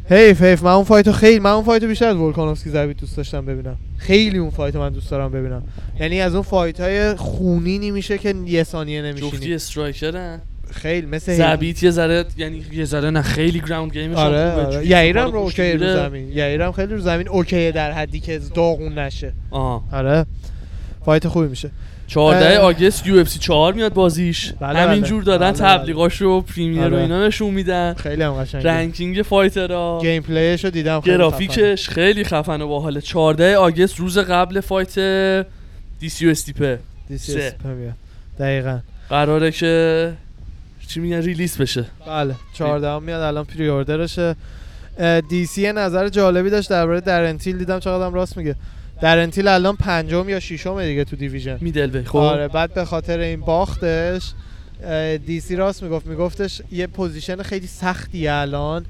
حیف 0.10 0.42
حیف 0.42 0.64
من 0.64 0.72
اون 0.72 0.84
fight 0.84 1.07
و 1.07 1.12
خیلی 1.12 1.40
من 1.40 1.50
اون 1.50 1.64
fight 1.64 1.84
و 1.84 1.88
بیشتر 1.88 2.08
از 2.08 2.16
ولکانوفسکی 2.16 2.70
زبیت 2.70 2.98
دوست 2.98 3.18
داشتم 3.18 3.46
ببینم. 3.46 3.78
خیلی 3.98 4.38
اون 4.38 4.50
fight 4.50 4.75
و 4.75 4.80
من 4.80 4.90
دوست 4.90 5.12
دارم 5.12 5.32
ببینم. 5.32 5.64
یعنی 6.00 6.22
از 6.22 6.34
اون 6.34 6.44
fight 6.44 6.80
های 6.80 7.16
خونینی 7.16 7.92
میشه 7.92 8.18
که 8.18 8.36
یه 8.46 8.64
ثانیه 8.64 9.14
جفتی 9.14 9.26
نمیشینی 9.28 9.54
striker 9.54 10.22
ن. 10.22 10.42
خیلی 10.72 11.08
مثل 11.08 11.38
زبیت 11.38 11.84
یه 11.84 11.92
ذره 11.92 12.26
یعنی 12.38 12.66
یه 12.72 12.86
ذره 12.86 13.10
نه 13.10 13.22
خیلی 13.22 13.60
ground 13.60 13.94
game 13.94 14.10
ش 14.10 14.18
آره 14.18 14.52
خوبه. 14.52 14.66
آره. 14.66 14.88
یعیرم 14.88 15.32
رو 15.32 15.40
OK 15.40 15.72
رو. 15.74 15.94
زمین. 15.94 16.32
یعیرم 16.32 16.72
خیلی 16.72 16.94
رو 16.94 17.02
زمین 17.02 17.30
OK 17.30 17.72
در 17.72 17.92
حدی 17.92 18.20
که 18.20 18.40
داغون 18.56 19.00
نشه. 19.00 19.34
آه. 19.52 19.84
آره. 19.92 20.26
fight 21.06 21.28
خوبی 21.28 21.48
میشه. 21.48 21.72
14 22.10 22.46
اه. 22.46 22.58
August 22.58 23.08
UFC 23.08 23.40
4 23.40 23.74
میاد 23.74 23.94
بازیش 23.94 24.54
بله، 24.60 24.80
همینجور 24.80 25.24
بله. 25.24 25.38
دارن 25.38 25.52
بله، 25.52 25.62
بله. 25.62 25.78
تبلیغاشو 25.78 26.42
premiere 26.42 26.82
و 26.82 26.86
آره. 26.86 26.98
اینا 26.98 27.28
نشون 27.28 27.54
میدن 27.54 27.94
خیلی 27.94 28.24
هم 28.24 28.34
قشنگه 28.34 28.70
ranking 28.70 29.22
fighter 29.22 30.00
ها 30.02 30.22
gameplay 30.22 30.57
ش 30.57 30.66
رو 30.66 30.72
دیدم 30.72 31.02
خیلی. 31.02 31.16
گرافیکش 31.18 31.90
خیلی 31.90 32.24
خفن 32.24 32.62
و 32.62 32.68
باحاله 32.68 33.02
14 33.02 33.58
August 33.58 34.00
روز 34.00 34.18
قبل 34.18 34.60
fight 34.60 35.00
DC 36.00 36.28
و 36.28 36.30
استیپه 36.30 36.80
DC 37.10 37.32
سه. 37.32 37.40
اسپه 37.40 37.70
میاد. 37.70 37.94
دقیقا 38.40 38.80
قراره 39.10 39.52
که 39.52 40.14
چی 40.88 41.00
میگن 41.00 41.22
release 41.22 41.62
بشه 41.62 41.86
بله 42.08 42.36
14 42.54 42.90
هم 42.90 43.04
میاد 43.04 43.22
الان 43.22 43.46
pre-order 43.46 44.36
شه 45.30 45.46
DC 45.46 45.72
نظر 45.72 46.10
جالبی 46.10 46.50
داشت 46.50 46.70
درباره 46.70 47.02
درن 47.02 47.30
تیل 47.30 47.58
دیدم 47.58 47.80
چقدرم 47.80 48.14
راست 48.14 48.38
میگه 48.38 48.56
درن 49.02 49.25
تیل 49.25 49.48
الان 49.48 49.76
پنجم 49.76 50.30
یا 50.30 50.40
ششم 50.40 50.82
دیگه 50.82 51.04
تو 51.04 51.16
division. 51.16 51.58
middle 51.62 52.04
خب. 52.04 52.18
آره 52.18 52.48
بعد 52.48 52.74
به 52.74 52.86
خاطر 52.86 53.20
این 53.20 53.42
باختش 53.42 54.32
DC 55.26 55.56
راست 55.56 55.84
می‌گفت. 55.84 56.08
میگفتش 56.08 56.62
یه 56.72 56.88
position 56.88 57.44
خیلی 57.44 57.68
سختیه 57.68 58.34
الان 58.34 58.86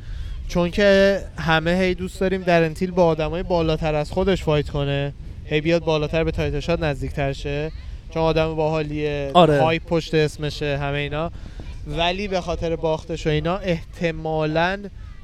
چون 0.48 0.72
که 0.72 1.19
همه 1.38 1.72
هی 1.72 1.94
دوست 1.94 2.19
داریم 2.19 2.41
درن 2.41 2.66
تیل 2.66 2.91
با 2.91 3.06
آدمای 3.06 3.44
بالاتر 3.44 3.95
از 3.95 4.11
خودش 4.11 4.44
fight 4.43 4.69
کنه. 4.69 5.14
هی 5.45 5.61
بیاد 5.61 5.84
بالاتر 5.84 6.23
به 6.23 6.31
title 6.31 6.59
shot 6.59 6.84
نزدیکتر 6.84 7.34
شه. 7.34 7.72
چون 8.14 8.23
آدم 8.23 8.56
باحالیه 8.56 9.31
آره. 9.34 9.61
های 9.61 9.80
پشت 9.80 10.15
اسمشه 10.15 10.77
همه 10.77 10.98
اینا. 10.98 11.31
ولی 11.88 12.27
به 12.27 12.41
خاطر 12.41 12.76
باختش 12.76 13.27
و 13.27 13.30
اینا 13.30 13.57
احتمالاً 13.57 14.80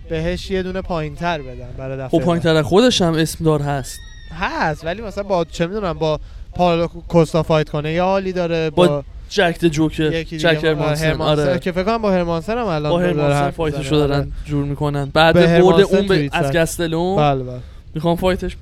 بهش 0.10 0.52
یه 0.52 0.64
دونه 0.64 0.82
پایینتر 0.82 1.42
بدن 1.42 1.70
برای 1.78 1.98
دفعه 1.98 2.20
خب 2.20 2.26
پایین 2.26 2.44
تر 2.44 2.56
از 2.56 2.66
خودش 2.66 3.02
هم 3.02 3.14
اسم 3.14 3.46
دار 3.46 3.62
هست. 3.62 4.00
هست 4.36 4.86
ولی 4.86 5.02
مثلا 5.02 5.24
با 5.24 5.46
چه 5.46 5.68
می‌دونم 5.68 5.94
با 5.94 6.20
پاولو 6.56 6.88
کوستا 6.88 7.44
fight 7.44 7.70
کنه 7.70 7.92
یا 7.94 8.06
حالی 8.06 8.34
داره 8.34 8.70
با, 8.70 8.88
با 8.88 9.04
جک 9.30 9.58
جوکر 9.72 10.24
جک 10.24 10.64
هرمانسن 10.64 11.06
هرمانسن. 11.06 11.50
آره. 11.50 11.60
که 11.60 11.72
فکر 11.72 11.84
کنم 11.84 11.98
با 11.98 12.12
هرمانسن 12.12 12.58
هم 12.58 12.66
الان 12.66 12.92
با 12.92 13.00
هرمانسن 13.00 13.50
fight 13.50 13.68
شو 13.68 13.80
می‌زنه. 13.80 13.98
آره. 14.00 14.08
دارن 14.08 14.32
جور 14.46 14.66
می‌کنن. 14.66 15.06
بعد 15.14 15.36
برد 15.36 15.82
اون 15.82 16.08
به 16.08 16.30
از. 16.34 16.52
گستلوم. 16.52 17.18
بله 17.18 17.44
بله. 17.44 17.60
می‌خوام 17.96 18.16
فایتش 18.16 18.58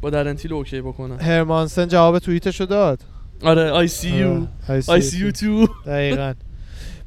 با 0.00 0.10
درنتیل 0.10 0.52
اوکی 0.52 0.80
بکنن 0.80 1.20
هرمانسن 1.20 1.88
جواب 1.88 2.18
توییتشو 2.18 2.64
داد. 2.64 3.00
آره 3.42 3.70
I 3.70 3.88
see 3.88 4.08
you 4.08 4.46
I 4.88 5.00
see 5.00 5.18
you 5.18 5.30
تو 5.30 5.68
دقیقاً. 5.86 6.32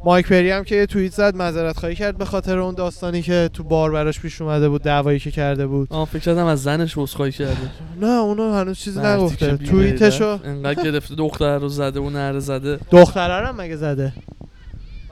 مایک 0.06 0.28
پری 0.28 0.52
هم 0.52 0.64
که 0.64 0.76
یه 0.76 0.86
توییت 0.86 1.14
زد 1.14 1.36
معذرت 1.36 1.78
خواهی 1.78 1.96
کرد 1.96 2.18
به 2.18 2.26
خاطر 2.26 2.58
اون 2.58 2.76
داستانی 2.76 3.22
که 3.22 3.50
تو 3.54 3.64
بار 3.64 3.92
براش 3.92 4.20
پیش 4.20 4.42
اومده 4.42 4.70
بود 4.70 4.84
دعوایی 4.84 5.20
که 5.20 5.32
کرده 5.32 5.68
بود. 5.68 5.88
آه 5.92 6.08
فکر 6.08 6.20
کردم 6.20 6.46
از 6.46 6.64
زنش 6.64 6.98
عذرخواهی 6.98 7.32
کرده. 7.32 7.70
نه 8.02 8.08
اونو 8.08 8.54
هنوز 8.54 8.78
چیزی 8.78 9.00
مردی 9.00 9.22
نگفته. 9.22 9.58
توییتشو 9.58 10.40
انقدر 10.44 10.84
گرفته 10.84 11.16
دختر 11.16 11.58
رو 11.58 11.70
زده 11.70 12.00
و 12.00 12.10
نره 12.10 12.40
زده. 12.40 12.80
دختره 12.92 13.48
هم 13.48 13.56
مگه 13.56 13.76
زده؟ 13.76 14.14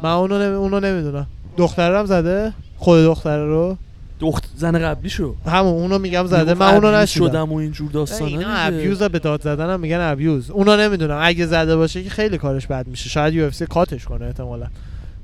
من 0.04 0.12
اونو 0.12 0.40
نمی... 0.40 0.56
اونو 0.56 0.80
نمی‌دونم. 0.80 1.28
دختره 1.58 2.00
هم 2.00 2.06
زده؟ 2.06 2.54
خود 2.78 3.04
دختره 3.04 3.46
رو؟ 3.46 3.78
دخت 4.20 4.44
زن 4.56 4.80
قبلی 4.80 5.10
شو 5.10 5.36
همون 5.46 5.74
اونو 5.74 6.00
میگم 6.00 6.28
زده 6.28 6.54
من 6.54 6.74
اونو 6.74 6.92
نشیدم. 6.92 7.28
شدم 7.28 7.52
و 7.52 7.56
اینجور 7.56 7.92
داستانا 7.92 8.26
اینا. 8.26 8.50
ابیوز 8.50 9.04
به 9.04 9.20
داد 9.20 9.42
زدن 9.42 9.70
هم 9.70 9.80
میگن 9.80 10.00
ابیوز 10.02 10.52
اونا 10.52 10.76
نمی‌دونم 10.76 11.20
اگه 11.22 11.46
زده 11.46 11.76
باشه 11.76 12.04
که 12.04 12.10
خیلی 12.10 12.38
کارش 12.38 12.68
بد 12.68 12.88
میشه. 12.88 13.10
شاید 13.10 13.34
یو 13.34 13.46
اف 13.46 13.56
سی 13.56 13.66
کاتش 13.66 14.06
کنه 14.06 14.26
احتمالا. 14.26 14.68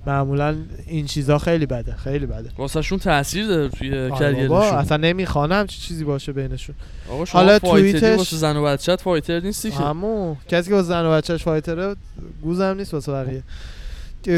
معمولا 0.08 0.56
این 0.88 1.06
چیزا 1.06 1.38
خیلی 1.38 1.66
بده 1.66 1.96
خیلی 1.96 2.26
بده. 2.26 2.50
واسه 2.58 2.82
شون 2.82 3.00
تاثیر 3.00 3.48
داره 3.48 3.70
توی 3.70 4.00
آره 4.00 4.10
کریرشون. 4.10 4.58
اصلا 4.58 4.98
نمی‌خوانم 4.98 5.60
همچی 5.60 5.82
چیزی 5.82 6.04
باشه 6.04 6.34
بینشون. 6.34 6.76
آقا 7.10 7.26
شما 7.26 7.42
حالا 7.42 7.60
توییتش- 7.60 8.18
واسه 8.18 8.38
زن 8.38 8.58
و 8.58 8.64
بچت 8.64 9.02
فایتر 9.02 9.40
نیستی 9.40 9.72
که 9.72 9.78
همون. 9.78 10.38
کسی 10.50 10.70
که 10.70 10.76
با 10.76 10.84
زن 10.84 11.06
و 11.06 11.12
بچهش 11.12 11.44
فایتره 11.44 11.96
گوزم 12.42 12.76
نیست 12.78 12.94
واسه 12.94 13.12
بقیه. 13.12 13.44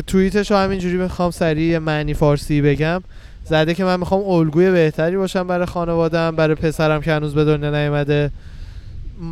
توییتش 0.08 0.52
رو 0.52 0.58
همینجوری 0.58 0.98
می‌خوام 0.98 1.32
سریع 1.32 1.78
معنی 1.78 2.14
فارسی 2.14 2.62
بگم. 2.62 3.04
زده 3.46 3.74
که 3.74 3.84
من 3.84 4.00
می‌خوام 4.00 4.30
الگوی 4.30 4.72
بهتری 4.72 5.18
باشم 5.18 5.48
برای 5.48 5.66
خانوادم 5.66 6.36
برای 6.36 6.56
پسرم 6.56 7.02
که 7.02 7.14
هنوز 7.14 7.36
به 7.36 7.46
دنیا 7.46 7.70
نیومده. 7.70 8.32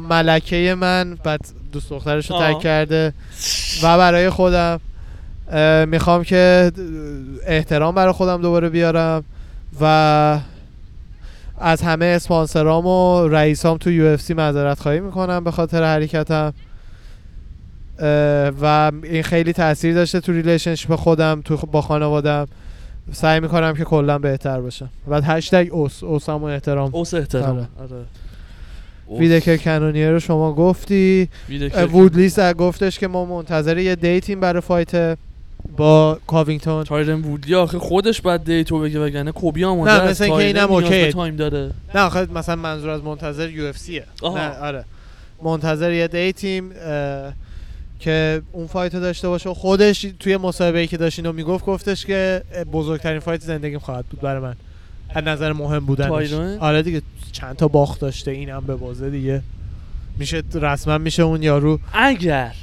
ملکه 0.10 0.76
من 0.80 1.18
بعد 1.24 1.42
دوست 1.72 1.90
دخترش 1.90 2.32
رو. 2.32 2.40
تک 2.40 2.60
کرده. 2.60 3.14
و 3.84 3.98
برای 3.98 4.30
خودم 4.30 4.80
می‌خوام 5.88 6.24
که 6.24 6.72
احترام 7.46 7.96
برای 7.96 8.14
خودم 8.14 8.42
دوباره 8.42 8.70
بیارم 8.70 9.24
و 9.82 10.40
از 11.60 11.82
همه 11.82 12.06
اسپانسرام 12.06 12.88
و 12.88 13.28
رئیسام 13.28 13.78
تو 13.78 13.92
UFC 13.92 14.34
معذرت 14.34 14.80
خواهی 14.80 15.00
می‌کنم 15.00 15.44
به 15.44 15.52
خاطر 15.52 15.84
حرکتم. 15.84 16.54
و 18.62 18.92
این 19.04 19.24
خیلی 19.24 19.54
تاثیر 19.54 19.96
داشته 19.96 20.20
تو 20.20 20.32
relationship 20.32 20.96
خودم 20.96 21.42
تو 21.46 21.58
با 21.58 21.82
خانوادم 21.82 22.48
سعی 23.12 23.40
می‌کنم 23.40 23.74
که 23.74 23.84
کلا 23.84 24.20
بهتر 24.20 24.62
باشم 24.62 24.90
بعد 25.08 25.24
هشتگ 25.26 25.68
اوس 25.72 26.04
اوسم 26.04 26.34
و 26.34 26.44
احترام 26.44 26.90
اوس 26.96 27.14
احترام 27.14 27.58
آره. 27.58 27.68
آره 27.80 28.06
اوس. 29.06 29.20
ویتکر 29.20 29.58
کنونیر 29.58 30.12
رو 30.12 30.20
شما 30.20 30.54
گفتی 30.54 31.30
وودلیس 31.92 32.40
گفتش 32.40 33.00
که 33.00 33.08
ما 33.08 33.26
منتظر 33.26 33.78
یه 33.78 33.96
date 33.96 34.25
یم 34.25 34.40
برای 34.40 34.62
fight 34.62 35.18
با 35.78 36.20
کاوینگتون 36.28 36.84
تایرن 36.84 37.22
وودلی 37.22 37.56
آخه 37.56 37.80
خودش 37.80 38.22
بعد 38.22 38.44
date 38.44 38.73
و 38.73 38.80
بگه 38.80 39.00
وگرنه 39.06 39.32
کوبی 39.32 39.64
آماده 39.64 39.92
نه، 39.92 39.98
است. 40.00 40.10
مثل 40.10 40.24
اینکه 40.24 40.54
تایرن 40.60 40.86
اینم. 40.86 41.12
تایم 41.12 41.36
داره 41.36 41.72
نه 41.96 42.02
آخه 42.02 42.28
مثلا 42.34 42.56
منظور 42.56 42.90
از 42.90 43.04
منتظر 43.04 43.50
UFC 43.50 43.78
ه 43.78 44.04
آها. 44.22 44.38
نه 44.38 44.58
آره 44.58 44.86
منتظر 45.44 45.92
یه 45.92 46.08
date 46.08 46.51
یم 46.51 46.72
اه، 46.72 47.34
که 48.04 48.42
اون 48.52 48.68
fight 48.68 48.96
رو 48.96 49.02
داشته 49.02 49.28
باشه. 49.28 49.50
و 49.50 49.54
خودش 49.54 50.06
توی 50.20 50.38
مصاحبه 50.38 50.88
که 50.88 50.98
داشت 50.98 51.20
اینو 51.20 51.32
می‌گفت 51.34 51.66
گفتش 51.66 52.06
که 52.06 52.42
بزرگترین 52.74 53.20
fight 53.20 53.42
زندگیم 53.42 53.80
خواهد 53.80 54.06
بود 54.06 54.22
برای 54.22 54.42
من. 54.42 54.56
از 55.16 55.24
نظر 55.24 55.54
مهم 55.54 55.86
بودنش؟ 55.86 56.34
آره 56.60 56.82
دیگه 56.82 57.02
چند 57.32 57.56
تا 57.56 57.68
باخت 57.68 58.00
داشته 58.02 58.32
اینم 58.32 58.64
ببازه 58.68 59.10
دیگه. 59.10 59.42
میشه 60.20 60.44
رسما 60.54 60.98
میشه 60.98 61.24
اون 61.24 61.44
یارو. 61.44 61.80
اگر 61.94 62.54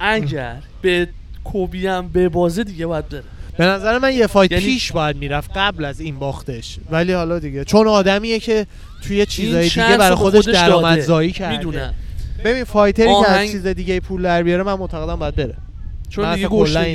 اگر 0.00 0.56
به 0.82 1.08
کوبی 1.44 1.86
هم 1.86 2.08
ببازه 2.08 2.64
دیگه 2.64 2.86
باید 2.86 3.08
بره. 3.08 3.22
به 3.56 3.64
نظر 3.64 3.98
من 3.98 4.14
یه 4.14 4.26
fight 4.26 4.52
یعنی- 4.52 4.64
پیش 4.64 4.92
باید 4.92 5.16
می‌رفت 5.16 5.50
قبل 5.56 5.84
از 5.84 6.00
این 6.00 6.18
باختش. 6.18 6.78
ولی 6.90 7.12
حالا 7.12 7.38
دیگه 7.38 7.64
چون 7.64 7.86
آدمیه 7.88 8.40
که 8.40 8.66
توی 9.02 9.26
چیزای 9.26 9.68
دیگه 9.68 9.96
برای 9.98 10.16
خودش 10.16 10.44
خودش 10.44 10.54
درآمدزایی. 10.54 11.32
کرده. 11.32 11.56
می‌دونم. 11.56 11.94
ببین 12.44 12.64
fighter 12.64 13.01
ی 13.01 13.06
که 13.24 13.30
از 13.30 13.50
چیز 13.50 13.66
دیگه 13.66 14.00
پول 14.00 14.22
در 14.22 14.42
بیاره 14.42 14.62
من 14.62 14.74
معتقدم 14.74 15.16
باید 15.16 15.34
بره. 15.34 15.54
چون 16.08 16.34
دیگه 16.34 16.48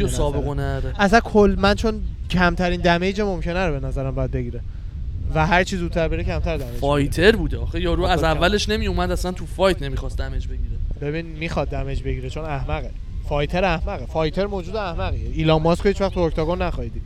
و 0.04 0.08
سابقه. 0.08 0.54
نره 0.54 0.94
اصلا 1.00 1.20
کل 1.20 1.56
من 1.58 1.76
چون 1.76 2.02
کمترین 2.30 2.82
damage 2.82 3.22
ممکنه 3.22 3.66
رو 3.66 3.80
به 3.80 3.88
نظرم 3.88 4.16
باید 4.16 4.32
بگیره. 4.32 4.60
و 5.36 5.48
هر 5.48 5.64
چی 5.64 5.78
زودتر 5.78 6.08
بره 6.08 6.24
کمتر 6.24 6.58
damage 6.58 6.76
fighter 6.76 7.36
بوده 7.36 7.58
آخه. 7.58 7.82
یارو 7.82 8.04
از. 8.04 8.24
اولش 8.24 8.70
نمی 8.70 8.88
اومد 8.88 9.12
اصلا 9.12 9.32
تو 9.32 9.46
fight 9.46 9.82
نمی‌خواست 9.82 10.18
damage 10.18 10.48
بگیره. 10.48 10.78
ببین 11.02 11.26
می‌خواد 11.26 11.70
damage 11.70 12.04
بگیره 12.04 12.30
چون 12.30 12.46
احمقه. 12.46 12.92
fighter 13.30 13.66
احمقه. 13.66 14.06
fighter 14.06 14.46
موجود 14.46 14.76
احمقیه. 14.76 15.30
ایلان 15.34 15.62
ماسک 15.62 15.86
هیچ 15.86 16.02
وقت 16.02 16.14
تو 16.14 16.20
octagon 16.20 16.62
نخواهیدید 16.62 17.02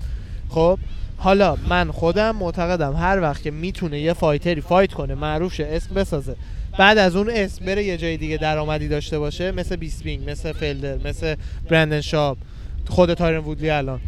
خب 0.49 0.79
حالا 1.17 1.57
من 1.69 1.91
خودم 1.91 2.35
معتقدم 2.35 2.95
هر 2.95 3.21
وقت 3.21 3.43
که 3.43 3.51
می‌تونه 3.51 3.99
یه 3.99 4.13
fighter 4.13 4.61
ی 4.61 4.67
fight 4.67 4.93
کنه 4.93 5.15
معروف 5.15 5.53
شه 5.53 5.67
اسم 5.71 5.95
بسازه. 5.95 6.35
بعد 6.79 6.97
از 6.97 7.15
اون 7.15 7.29
اسم 7.29 7.65
بره 7.65 7.83
یه 7.83 7.97
جای 7.97 8.17
دیگه 8.17 8.37
درآمدی 8.37 8.87
داشته 8.87 9.19
باشه 9.19 9.51
مثل 9.51 9.75
بیسپینگ 9.75 10.29
مثل 10.29 10.51
فلدر 10.51 11.07
مثل 11.07 11.35
برندن 11.69 12.01
شاب. 12.01 12.37
خود 12.89 13.13
تایرن 13.13 13.37
وودلی 13.37 13.69
الان. 13.69 13.99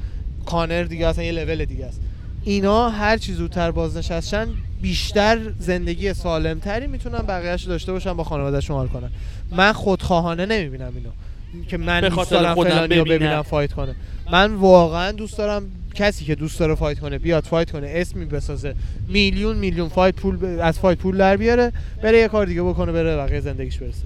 کانر 0.45 0.84
دیگه 0.84 1.07
اصلا 1.07 1.23
یه 1.23 1.31
لول 1.31 1.65
دیگه 1.65 1.85
است. 1.85 2.02
اینا 2.43 2.89
هر 2.89 3.18
چی 3.18 3.34
زودتر 3.34 3.72
بازنشستن 3.72 4.48
بیشتر 4.81 5.39
زندگی 5.60 6.14
سالمتری 6.14 6.88
می‌تونن 6.88 7.19
بقیهش 7.19 7.64
داشته 7.64 7.91
باشن 7.91 8.14
با 8.14 8.23
خانوادهشون 8.23 8.76
حال 8.76 8.88
کنن. 8.88 9.10
من 9.52 9.73
خودخواهانه 9.73 10.45
نمی‌بینم 10.45 10.91
اینو. 10.95 11.10
که 11.68 11.77
من 11.77 12.02
دوست 12.02 12.31
دارم 12.31 12.53
خودم 12.53 12.69
فلانی 12.69 12.95
رو. 12.95 13.06
ببینم 13.06 13.41
fight 13.41 13.73
کنه. 13.73 13.95
من 14.31 14.53
واقعا 14.53 15.11
دوست 15.11 15.38
دارم 15.38 15.72
کسی 15.93 16.26
که 16.26 16.35
دوست 16.35 16.59
داره 16.59 16.76
fight 16.76 16.99
کنه 16.99 17.18
بیاد 17.18 17.43
fight 17.43 17.72
کنه 17.72 17.88
اسمی 17.95 18.26
بسازه. 18.26 18.76
میلیون 19.07 19.57
میلیون 19.57 19.89
fight 19.89 20.15
پول 20.15 20.35
ب- 20.35 20.59
از 20.61 20.80
fight 20.80 20.97
پول 20.97 21.18
در 21.18 21.38
بیاره 21.38 21.72
بره 22.03 22.18
یه 22.18 22.27
کار 22.27 22.45
دیگه 22.45 22.63
بکنه 22.63 22.91
بره 22.91 23.18
بقیه 23.18 23.39
زندگیش 23.39 23.77
برسه. 23.77 24.03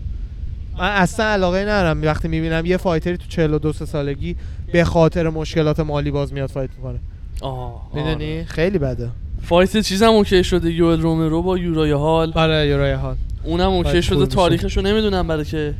من 0.78 0.90
اصلا 0.90 1.26
علاقه 1.26 1.60
ندارم. 1.62 2.02
وقتی 2.03 2.28
می‌بینم 2.28 2.66
یه 2.66 2.78
fighter 2.78 3.12
ی 3.12 3.18
تو 3.18 3.24
42 3.30 3.74
سه 3.74 3.86
سالگی 3.86 4.36
به 4.72 4.84
خاطر 4.84 5.30
مشکلات 5.30 5.80
مالی 5.80 6.12
باز 6.12 6.34
میاد 6.34 6.49
fight 6.49 6.70
می‌کنه. 6.78 6.99
آه 7.41 7.90
می‌دونی؟ 7.94 8.44
خیلی 8.44 8.78
بده. 8.78 9.10
fight 9.41 9.78
چیزم 9.78 10.10
OK 10.10 10.44
شده 10.44 10.72
یوئل 10.72 11.02
رومرو 11.02 11.41
با 11.41 11.57
یورای 11.57 11.91
هال 11.91 12.32
آره 12.36 12.68
یورای 12.68 12.94
هال. 12.94 13.16
اونم 13.44 13.70
OK 13.70 14.02
شده. 14.02 14.26
تاریخشو 14.26 14.82
نمی‌دونم 14.82 15.28
برای 15.28 15.45
که 15.45 15.74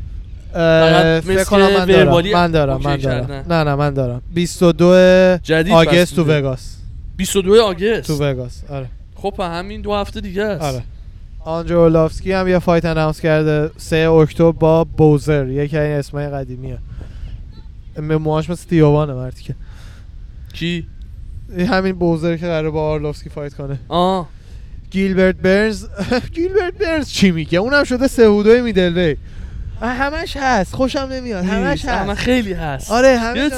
فکر 0.56 1.44
کنم 1.44 1.74
من 1.74 1.86
دارم. 1.86 2.34
من 2.34 2.52
دارم 2.52 2.82
من 2.82 2.98
دارم. 2.98 3.44
نه. 3.50 3.64
نه 3.64 3.76
من 3.76 3.94
دارم. 3.94 4.22
22 4.34 5.38
جدید 5.44 5.74
August 5.74 6.12
پس 6.12 6.16
تو. 6.16 6.24
وگاس. 6.24 6.78
22 7.18 7.62
August؟ 7.62 8.08
تو 8.08 8.24
وگاس 8.24 8.64
آره. 8.70 8.88
خب 9.16 9.34
همین 9.40 9.82
دو 9.82 9.94
هفته 9.94 10.22
دیگه 10.22 10.44
است. 10.44 10.64
آره. 10.64 10.84
آندری 11.40 11.80
آرلوفسکی 11.80 12.32
هم 12.32 12.48
یه 12.48 12.60
fight 12.60 12.86
announce 12.86 13.22
کرده. 13.22 13.72
سه 13.78 13.96
اکتبر 13.98 14.52
با 14.52 14.84
بوزر 14.84 15.48
یکی 15.48 15.78
این 15.78 15.92
اسمای 15.92 16.30
قدیمیه 16.30 16.78
موهاش 18.00 18.50
مثل 18.50 18.70
تیوانه 18.70 19.14
مردی 19.14 19.44
که. 19.44 19.56
کی؟ 20.54 20.88
همین 21.70 21.96
بوزر 21.96 22.38
که 22.38 22.46
قراره 22.46 22.70
با 22.70 22.90
آرلوفسکی 22.90 23.30
فایت 23.30 23.54
کنه. 23.54 23.80
آه 23.88 24.28
گیلبرت 24.92 25.36
برنز. 25.36 25.86
گیلبرت 26.36 26.74
برنز 26.74 27.10
چی 27.10 27.32
میگه؟ 27.32 27.60
اونم 27.60 27.84
شده 27.84 28.08
سهودوی 28.08 28.62
میدلوی 28.62 29.18
همش 29.82 30.38
هست. 30.38 30.76
خوشم 30.76 31.00
نمیاد. 31.00 31.44
همش 31.46 31.72
نیست. 31.72 31.88
همه 31.88 32.12
هست 32.12 32.22
خیلی 32.22 32.54
هست. 32.54 32.92
آره 32.92 33.18
همه 33.18 33.50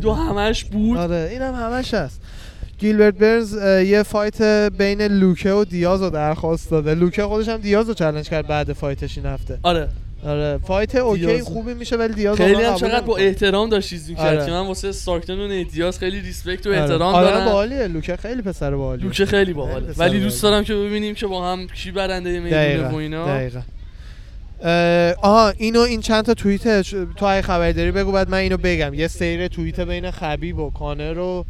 دو. 0.00 0.12
همش 0.12 0.64
بود. 0.64 0.98
آره 0.98 1.28
اینم 1.32 1.54
همش 1.54 1.94
هست. 1.94 2.20
گیلبرت 2.78 3.14
برنز 3.14 3.54
یه 3.86 4.02
فایت 4.02 4.42
بین 4.78 5.02
لوکه 5.02 5.52
و 5.52 5.64
دیاز 5.64 6.02
رو 6.02 6.10
درخواست 6.10 6.70
داده. 6.70 6.94
لوکه 6.94 7.22
خودش 7.22 7.48
هم 7.48 7.56
دیاز 7.56 7.88
رو 7.88 7.94
چالش 7.94 8.30
کرد 8.30 8.46
بعد 8.46 8.72
فایتش 8.72 9.18
این 9.18 9.26
هفته. 9.26 9.58
آره. 9.62 9.88
آره 10.26 10.58
فایت 10.58 10.94
اوکی 10.94 11.26
دیاز. 11.26 11.42
خوبی 11.42 11.74
میشه 11.74 11.96
ولی 11.96 12.14
دیاز 12.14 12.36
خیلی 12.36 12.62
هم 12.62 12.74
چقدر 12.74 13.00
با. 13.00 13.16
احترام 13.16 13.68
داشت 13.68 13.88
چیز 13.88 14.08
می‌کرد 14.10 14.36
آره. 14.36 14.46
که 14.46 14.52
من 14.52 14.66
واسه 14.66 14.92
سارکتن 14.92 15.38
و 15.40 15.48
نیتیاز 15.48 15.98
خیلی 15.98 16.20
ریسپکت 16.20 16.66
و 16.66 16.70
آره. 16.70 16.80
احترام 16.80 17.14
آره 17.14 17.30
دارم. 17.30 17.44
باحالیه. 17.44 17.86
لوکه 17.86 18.16
خیلی 18.16 18.42
پسر 18.42 18.76
باحالیه. 18.76 19.04
لوکه 19.04 19.26
خیلی 19.26 19.52
باحاله. 19.52 19.92
ولی 19.96 20.20
دوست. 20.20 20.42
دارم 20.42 20.64
که 20.64 20.74
ببینیم 20.74 21.14
که 21.14 21.26
با 21.26 21.52
هم 21.52 21.66
کی 21.66 21.90
برنده 21.90 22.40
می‌دونه 22.40 22.88
و 22.88 22.94
اینا. 22.94 23.26
دقیقا. 23.26 23.60
آها 25.22 25.48
اینو 25.48 25.80
این 25.80 26.00
چند 26.00 26.24
تا 26.24 26.34
توییت 26.34 26.80
تو 27.16 27.26
اگه 27.26 27.42
خبری 27.42 27.72
داری 27.72 27.90
بگو 27.90 28.12
بعد 28.12 28.30
من 28.30 28.38
اینو 28.38 28.56
بگم. 28.56 28.94
یه 28.94 29.08
سیر 29.08 29.48
توییت 29.48 29.80
بین 29.80 30.10
خبیب 30.10 30.58
و 30.58 30.70
کانر 30.70 31.18
و 31.18 31.44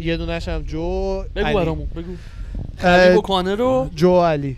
یه 0.00 0.16
دونش 0.16 0.48
هم 0.48 0.62
جو 0.62 1.22
بگو 1.36 1.46
علی. 1.46 1.54
برامون 1.54 1.86
بگو. 1.96 2.16
خبیب 2.78 3.18
و 3.18 3.20
کانر 3.20 3.54
رو؟ 3.54 3.90
جو 3.94 4.20
علی. 4.20 4.56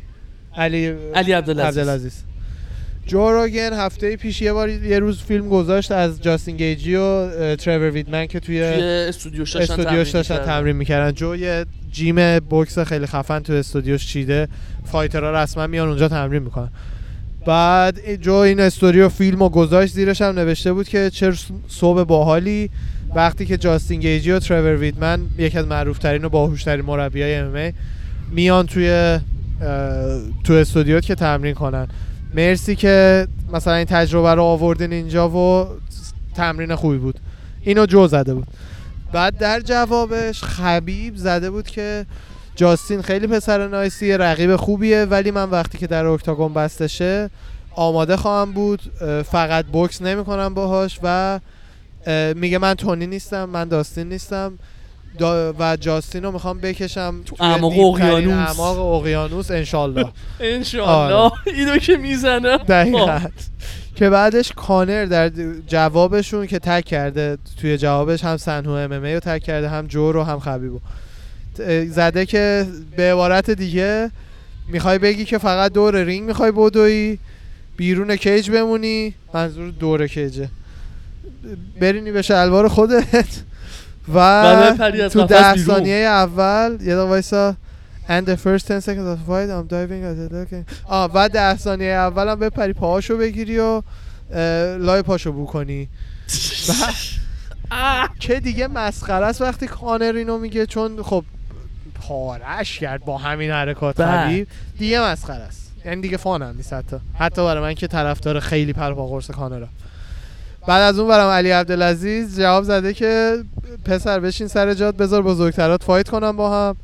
علی 0.57 0.95
علی 1.15 1.33
عبدالعزیز. 1.33 1.79
عبدالعزیز. 1.79 2.25
جو 3.07 3.31
روگن 3.31 3.73
هفته 3.73 4.17
پیش 4.17 4.43
یه 4.43 4.53
بار 4.53 4.69
یه 4.69 4.99
روز 4.99 5.23
فیلم 5.23 5.49
گذاشت 5.49 5.93
از 5.93 6.23
جاستین 6.23 6.57
گیجی 6.57 6.95
و 6.95 7.57
ترور 7.57 7.91
ویتمن 7.91 8.27
که 8.27 8.41
توی 8.41 8.73
توی 8.73 8.83
استودیوش 8.83 9.53
داشتن 9.53 9.73
استودیوش 9.73 10.11
داشتن 10.11 10.35
می‌کردن. 10.35 10.53
تمرین 10.53 10.77
می‌کردن. 10.77 11.13
جو 11.13 11.37
یه 11.37 11.67
gym 11.93 12.39
بوکس 12.39 12.79
خیلی 12.79 13.07
خفن 13.07 13.41
تو 13.41 13.53
استودیوش 13.53 14.07
چیده. 14.07 14.49
fighter 14.85 15.35
ها 15.36 15.43
رسما 15.43 15.67
میان 15.67 15.89
اونجا 15.89 16.09
تمرین 16.09 16.43
می‌کنن. 16.43 16.69
بعد 17.47 18.17
جو 18.17 18.33
این 18.33 18.61
استوری 18.61 19.01
و 19.01 19.09
فیلم 19.09 19.43
و 19.43 19.49
گذاشت 19.49 19.95
زیرش 19.95 20.23
هم 20.23 20.35
نوشته 20.35 20.73
بود 20.73 20.89
که 20.89 21.11
چه 21.11 21.33
صبح 21.69 22.03
باحالی 22.03 22.71
وقتی 23.15 23.47
که 23.47 23.57
جاستین 23.57 24.01
گیجی 24.01 24.31
و 24.31 24.39
ترور 24.39 24.77
ویتمن 24.77 25.21
یکی 25.39 25.59
از 25.59 25.67
معروفترین 25.67 26.25
و 26.25 26.29
باهوشترین 26.29 26.85
مربیای 26.85 27.35
ام 27.35 27.73
میان 28.31 28.67
توی 28.67 29.19
تو 30.45 30.53
استودیو 30.53 31.01
که 31.01 31.15
تمرین 31.15 31.55
کنن. 31.55 31.89
مرسی 32.35 32.77
که 32.77 33.27
مثلا 33.53 33.75
این 33.75 33.85
تجربه 33.85 34.35
رو 34.35 34.43
آوردین 34.43 34.93
اینجا 34.93 35.29
و 35.29 35.67
تمرین 36.35 36.75
خوبی 36.75 36.99
بود. 36.99 37.21
اینو 37.61 37.87
جو 37.87 38.07
زده 38.07 38.35
بود. 38.35 38.47
بعد 39.13 39.39
در 39.39 39.61
جوابش 39.61 40.43
خبیب 40.45 41.17
زده 41.17 41.51
بود 41.51 41.67
که 41.67 42.07
جاستین 42.57 43.03
خیلی 43.03 43.27
پسر 43.27 43.69
نایسیه 43.69 44.17
رقیب 44.17 44.57
خوبیه 44.57 45.05
ولی 45.05 45.31
من 45.31 45.51
وقتی 45.51 45.79
که 45.79 45.87
در 45.87 46.07
اکتاگون 46.07 46.55
بسته 46.55 46.89
شه 46.89 47.31
آماده 47.75 48.17
خواهم 48.17 48.53
بود. 48.53 48.81
فقط 49.31 49.65
بوکس 49.65 50.03
نمی‌کنم 50.03 50.55
باهاش 50.55 51.01
و 51.03 51.41
میگه 52.37 52.59
من 52.59 52.75
تونی 52.75 53.07
نیستم 53.07 53.45
من 53.45 53.69
داستین 53.69 54.09
نیستم. 54.09 54.59
دا 55.19 55.53
و 55.59 55.77
جاستین 55.77 56.23
رو 56.23 56.33
می‌خوام 56.33 56.61
بکشم 56.61 57.23
تو 57.27 57.37
اعماق 57.41 57.73
دیپ‌ترین 57.73 58.13
اقیانوس. 58.13 58.49
اعماق 58.49 58.79
اقیانوس 58.79 59.51
انشالله. 59.51 60.05
انشالله. 60.41 61.33
اینو 61.57 61.77
که 61.77 61.97
می‌زنه 61.97 62.59
دقیقا. 62.69 63.21
که 63.97 64.11
بعدش 64.11 64.53
کانر 64.53 65.05
در 65.05 65.31
جوابشون 65.67 66.47
که 66.47 66.59
تک 66.59 66.85
کرده 66.85 67.39
توی 67.61 67.79
جوابش 67.79 68.25
هم 68.25 68.37
سنهو 68.37 68.73
ام 68.73 68.93
ام 68.93 69.05
رو 69.05 69.21
تک 69.21 69.43
کرده 69.43 69.69
هم 69.69 69.87
جو 69.87 70.13
رو 70.13 70.23
هم 70.23 70.41
خبیبو. 70.41 70.81
زده 71.89 72.27
که 72.27 72.67
به 72.97 73.13
عبارت 73.13 73.51
دیگه 73.51 74.11
می‌خوای 74.69 74.99
بگی 74.99 75.25
که 75.25 75.39
فقط 75.39 75.73
دور 75.73 76.03
رینگ 76.03 76.27
می‌خوای 76.27 76.53
بدوی 76.57 77.19
بیرون 77.77 78.17
کیج 78.17 78.51
بمونی. 78.51 79.15
منظور 79.35 79.71
دور 79.71 80.07
کیجه. 80.07 80.49
برینی 81.81 82.13
به 82.13 82.23
شلوار 82.23 82.69
خودت. 82.69 83.43
و 84.09 84.19
و 84.19 84.83
از 84.83 85.13
تو 85.13 85.25
ده. 85.25 85.57
ثانیه 85.57 85.97
اول 85.97 86.71
یه 86.71 86.77
دقیقه 86.77 87.03
وایسا. 87.03 87.57
And 88.09 88.27
the 88.27 88.37
first 88.37 88.69
10 88.69 88.81
seconds 88.81 89.07
of 89.07 89.19
fight 89.29 89.49
I'm 89.49 89.69
diving 89.69 90.03
at 90.03 90.17
the 90.19 90.29
looking 90.35 90.65
آه 90.85 91.13
بعد 91.13 91.33
ده 91.33 91.57
ثانیه 91.57 91.91
اول 91.91 92.29
هم 92.29 92.39
بپری 92.39 92.73
پاهاشو 92.73 93.17
بگیری 93.17 93.59
و 93.59 93.83
لای 94.79 95.03
پاشو 95.03 95.33
بو 95.33 95.47
کنی. 95.47 95.89
که 98.21 98.41
دیگه 98.41 98.67
مسخره 98.67 99.27
است 99.27 99.43
وقتی 99.43 99.67
کانر 99.67 100.13
اینو 100.17 100.39
میگه 100.39 100.67
چون 100.67 101.03
خب 101.03 101.25
پارش 102.09 102.79
کرد 102.79 103.05
با 103.05 103.19
همین 103.19 103.51
حرکات 103.51 104.01
بله. 104.01 104.25
خبیب 104.25 104.49
دیگه 104.79 105.01
مسخره 105.01 105.43
است. 105.43 105.73
یعنی 105.85 106.01
دیگه 106.03 106.17
فان 106.17 106.43
هم 106.43 106.57
نیست 106.57 106.73
حتی. 106.73 106.97
حتی 107.19 107.45
برای 107.45 107.63
من 107.63 107.75
که 107.75 107.87
طرفدار 107.87 108.41
خیلی 108.41 108.73
پرپا 108.73 109.07
قرص 109.07 109.31
کانرم 109.31 109.69
بعد 110.67 110.83
از 110.83 110.99
اون 110.99 111.09
برم 111.09 111.29
علی 111.29 111.51
عبدالعزیز 111.51 112.41
جواب 112.41 112.65
زده 112.65 112.95
که 112.95 113.45
پسر 113.85 114.21
بشین 114.21 114.49
سر 114.49 114.75
جات 114.75 114.97
بذار 114.97 115.23
بزرگترات 115.23 115.83
فایت 115.83 116.09
کنم 116.09 116.37
با 116.37 116.69
هم. 116.69 116.77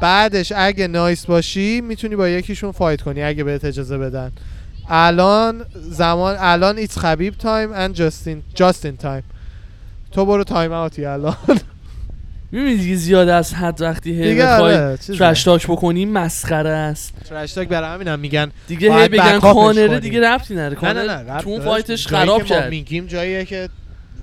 بعدش 0.00 0.52
اگه 0.56 0.86
نایس 0.86 1.26
باشی 1.26 1.80
می‌تونی 1.80 2.16
با 2.16 2.28
یکیشون 2.28 2.72
فایت 2.72 3.02
کنی 3.02 3.22
اگه 3.22 3.44
بهت 3.44 3.64
اجازه 3.64 3.98
بدن. 3.98 4.32
الان 4.88 5.64
زمان 5.74 6.36
الان 6.38 6.78
ایتس 6.78 6.98
خبیب 6.98 7.34
تایم 7.34 7.72
اند 7.72 7.94
جاستین 7.94 8.42
جاستین 8.54 8.96
تایم 8.96 9.22
تو 10.12 10.26
برو 10.26 10.44
تایم 10.44 10.72
اوتی 10.72 11.04
الان. 11.04 11.36
می‌بینی 12.52 12.76
دیگه 12.76 12.96
زیاد 12.96 13.28
از 13.28 13.54
حد 13.54 13.80
وقتی 13.82 14.22
هی 14.22 14.42
بخوای. 14.42 14.96
ترش 14.96 15.44
تاک 15.44 15.66
بکنی 15.66 16.04
مسخره 16.04 16.70
است. 16.70 17.12
ترش 17.28 17.52
تاک 17.52 17.68
برای 17.68 17.94
همینم 17.94 18.18
میگن 18.18 18.52
دیگه 18.66 19.02
هی 19.02 19.08
بگن 19.08 19.38
کانره. 19.38 20.00
دیگه 20.00 20.20
ربطی 20.20 20.54
نره 20.54 20.68
نه 20.68 20.74
کانر 20.74 21.02
نه 21.02 21.22
نه 21.22 21.32
ربط 21.32 21.42
تو 21.42 21.50
اون. 21.50 21.60
فایتش 21.60 22.06
خراب 22.06 22.44
که 22.44 22.54
ما 22.54 22.60
کرد. 22.60 22.70
میگیم 22.70 23.06
جاییه 23.06 23.44
که 23.44 23.68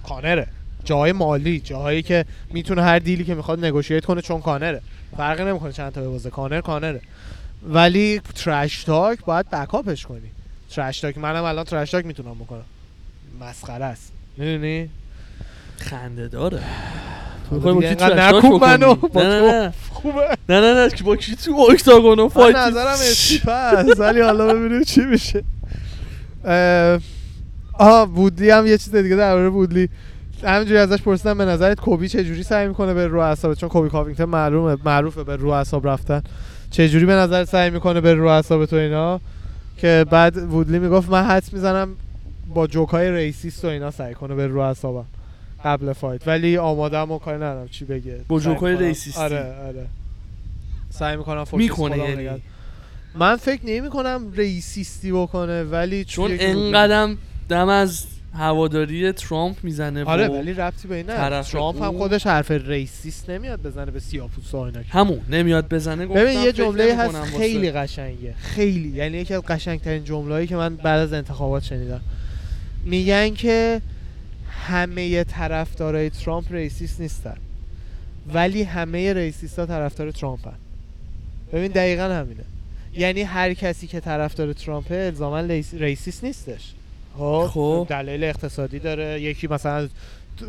کانره. 0.07 0.47
جای 0.85 1.11
مالی 1.11 1.59
جایی 1.59 2.01
که 2.01 2.25
می‌تونه 2.53 2.83
هر 2.83 2.99
deal 2.99 3.19
ی 3.19 3.23
که 3.23 3.35
می‌خواد 3.35 3.65
negotiate 3.65 4.05
کنه 4.05 4.21
چون 4.21 4.41
کانره. 4.41 4.81
فرقی 5.17 5.43
نمی‌کنه 5.43 5.71
چند 5.71 5.91
تا 5.91 6.01
ببازه 6.01 6.29
کانر 6.29 6.61
کانره. 6.61 7.01
ولی 7.67 8.21
trash 8.35 8.84
talk 8.84 9.25
باید 9.25 9.49
back 9.49 9.77
up 9.77 9.91
ش 9.91 10.05
کنی. 10.05 10.31
trash 10.75 10.99
talk 10.99 11.17
منم 11.17 11.43
الان 11.43 11.63
trash 11.63 11.91
talk 11.91 12.05
می‌تونم 12.05 12.33
بکنم. 12.33 12.65
مسخره 13.41 13.85
است. 13.85 14.11
می‌دونی؟ 14.37 14.89
خنده 15.77 16.27
داره. 16.27 16.59
می‌خوای 17.51 17.73
با 17.73 17.81
کی 17.81 17.87
اینقدر 17.87 18.15
trash 18.15 18.31
talk 18.31 18.45
نکوب 18.45 18.59
بکنی 18.59 18.77
منو، 18.77 18.95
نه. 19.15 19.41
نه 19.41 19.73
خوبه 19.89 20.37
نه 20.49 20.61
نه 20.61 20.73
نه 20.73 20.89
با 21.05 21.15
کی 21.15 21.35
تو 21.35 21.67
octagon 21.71 22.19
و 22.19 22.29
fight 22.30 22.55
نظرم 22.55 22.87
استیپه 22.87 23.51
است 23.51 23.99
ولی 23.99 24.21
حالا 24.21 24.53
ببینیم 24.53 24.83
چی 24.83 25.01
میشه 25.01 25.43
آها 27.73 28.05
وودلی 28.05 28.49
هم 28.49 28.67
یه 28.67 28.77
چیز 28.77 28.95
دیگه 28.95 29.15
درباره 29.15 29.49
وودلی 29.49 29.89
همینجوری 30.43 30.79
ازش 30.79 31.01
پرسیدم 31.01 31.37
به 31.37 31.45
نظرت 31.45 31.79
کوبی 31.79 32.09
چه 32.09 32.23
جوری 32.23 32.43
سعی 32.43 32.67
می‌کنه 32.67 32.93
به 32.93 33.07
رو 33.07 33.19
اعصاب 33.19 33.53
چون 33.53 33.69
کوبی 33.69 33.89
کاوینگتون 33.89 34.29
معلومه 34.29 34.77
معروفه 34.85 35.23
به 35.23 35.35
رو 35.35 35.49
اعصاب 35.49 35.87
رفتن 35.87 36.21
چه 36.71 36.89
جوری 36.89 37.05
به 37.05 37.13
نظر 37.13 37.45
سعی 37.45 37.69
می‌کنه 37.69 38.01
به 38.01 38.13
رو 38.13 38.27
اعصاب 38.27 38.65
تو 38.65 38.75
اینا 38.75 39.19
که 39.77 40.05
بعد 40.09 40.37
وودلی 40.37 40.79
می‌گفت 40.79 41.09
من 41.09 41.23
حدس 41.23 41.53
می‌زنم 41.53 41.89
با 42.53 42.67
جوکای 42.67 43.11
racist 43.11 43.65
و 43.65 43.67
اینا 43.67 43.91
سعی 43.91 44.13
کنه 44.13 44.35
به 44.35 44.47
رو 44.47 44.59
اعصابم 44.59 45.05
قبل 45.64 45.94
fight. 45.93 46.27
ولی 46.27 46.57
آمادم 46.57 47.11
و 47.11 47.19
کاری 47.19 47.38
ندارم 47.38 47.68
چی 47.68 47.85
بگه. 47.85 48.22
می‌کنم- 48.30 48.77
racist 48.77 49.09
ی. 49.09 49.19
آره 49.22 49.56
آره. 49.68 49.88
سعی 50.90 51.18
می‌کنم 51.18 51.44
focus 51.43 51.61
می‌کنه 51.64 51.98
یعنی؟ 51.98 52.41
من 53.15 53.35
فکر 53.35 53.61
نمی 53.65 53.90
کنم 53.90 54.31
racist 54.35 55.01
ی 55.01 55.11
بکنه 55.11 55.64
ولی 55.64 56.06
چون 56.06 56.31
انقدرم 56.40 57.18
دم 57.49 57.69
از 57.69 58.06
هواداری 58.38 59.11
ترامپ 59.11 59.56
می‌زنه 59.64 60.03
آره 60.03 60.27
ولی 60.27 60.53
ربطی 60.53 60.88
به 60.88 60.95
این. 60.95 61.06
طرف 61.06 61.52
ترامپ 61.52 61.84
هم 61.84 61.98
خودش 61.98 62.27
حرف 62.27 62.52
racist 62.51 63.30
نمیاد 63.30 63.61
بزنه 63.61 63.91
به 63.91 63.99
سیاپوستا 63.99 64.57
و 64.57 64.61
اینا. 64.61 64.80
همون 64.90 65.22
نمیاد 65.30 65.69
بزنه. 65.69 66.06
ببین 66.06 66.40
یه 66.40 66.52
جمله 66.52 66.95
هست 66.98 67.23
خیلی 67.23 67.72
قشنگه. 67.72 68.34
خیلی. 68.38 68.90
یعنی 68.90 69.18
یکی 69.18 69.34
از 69.34 69.41
قشنگترین 69.41 70.03
جمله‌ای 70.03 70.48
که 70.48 70.56
من 70.56 70.76
بعد 70.76 70.99
از 70.99 71.14
انتخابات 71.14 71.64
شنیدم. 71.64 72.02
میگن 72.85 73.30
که 73.30 73.81
همه 74.64 75.23
طرفدارای 75.23 76.10
ترامپ 76.10 76.52
racist 76.51 77.01
نیستن. 77.02 77.38
ولی 78.34 78.64
همه 78.64 79.14
racist 79.13 79.59
ها 79.60 79.65
طرفدار 79.65 80.11
ترامپ 80.11 80.48
هن. 80.48 80.53
ببین 81.53 81.72
دقیقا 81.72 82.03
همینه. 82.03 82.44
یعنی 82.98 83.22
هر 83.22 83.53
کسی 83.53 83.88
که 83.88 83.99
طرفدار 83.99 84.53
ترامپه 84.53 84.95
الزاما 84.95 85.40
racist 85.73 86.23
نیستش. 86.23 86.73
خب 87.18 87.49
خب. 87.53 87.88
دلیل 87.90 88.23
اقتصادی 88.23 88.80
داره. 88.80 89.22
یکی 89.22 89.48
مثلا 89.48 89.90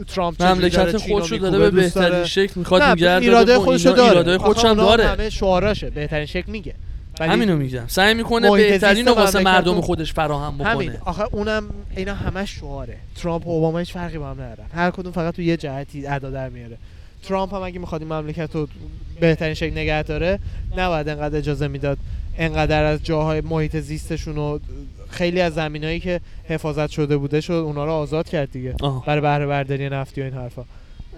ترامپ 0.09 0.43
مملکت 0.43 0.97
خودشو 0.97 1.35
میکوبه، 1.35 1.51
داره؟ 1.51 1.71
به. 1.71 1.81
بهترین 1.81 2.25
شکل 2.25 2.53
می‌خواد 2.57 2.99
داره 2.99 3.23
ایراده 3.23 3.53
اینا 3.53 3.77
داره. 3.77 4.09
ایراده 4.09 4.39
خودش 4.39 4.65
هم 4.65 4.75
داره. 4.75 5.07
همه 5.07 5.31
شعاراشه. 5.31 5.91
بهترین 5.91 6.27
شکل 6.27 6.53
میگه. 6.53 6.75
همینو 7.21 7.57
میگم. 7.57 7.85
سعی 7.87 8.15
می‌کنه 8.15 8.51
بهترین 8.51 9.07
رو 9.09 9.15
واسه 9.15 9.43
مردم 9.43 9.75
رو- 9.75 9.81
خودش 9.81 10.13
فراهم 10.13 10.61
همین. 10.61 10.89
بکنه 10.91 11.03
آخه 11.05 11.25
اونم 11.35 11.65
اینا 11.97 12.15
همش 12.15 12.51
شعاره. 12.61 12.97
ترامپ 13.17 13.47
و 13.47 13.51
اوباما 13.51 13.79
هیچ 13.79 13.93
فرقی 13.93 14.19
با 14.19 14.31
هم 14.31 14.41
ندارن. 14.41 14.69
هر 14.75 14.91
کدوم 14.91 15.13
فقط 15.13 15.35
تو 15.35 15.43
یه 15.43 15.57
جهتی 15.57 16.07
ادا 16.07 16.31
در 16.31 16.49
میاره. 16.49 16.77
ترامپ 17.23 17.55
هم 17.55 17.63
اگه 17.63 17.79
می‌خواد 17.79 18.03
این 18.03 18.13
مملکت 18.13 18.51
رو 18.53 18.69
بهترین 19.21 19.55
شکل 19.55 19.73
نگه 19.73 20.03
داره 20.03 20.39
نباید 20.77 21.09
انقدر 21.09 21.39
اجازه 21.39 21.69
می‌داد 21.69 21.99
انقدر 22.39 22.85
از 22.85 23.05
جاهای 23.05 23.41
محیط 23.41 23.77
زیستشون 23.77 24.39
و 24.39 24.59
خیلی 25.11 25.41
از 25.41 25.55
زمینایی 25.55 26.01
که 26.01 26.21
حفاظت 26.49 26.91
شده 26.91 27.17
بوده 27.17 27.41
شد 27.41 27.53
اونا 27.53 27.85
رو 27.85 27.93
آزاد 27.93 28.29
کرد 28.29 28.51
دیگه. 28.53 28.75
آه. 28.83 29.05
برای 29.07 29.21
بهره 29.21 29.47
برداری 29.47 29.89
نفتی 29.89 30.21
و 30.21 30.25
این 30.25 30.35
حرفا. 30.35 30.65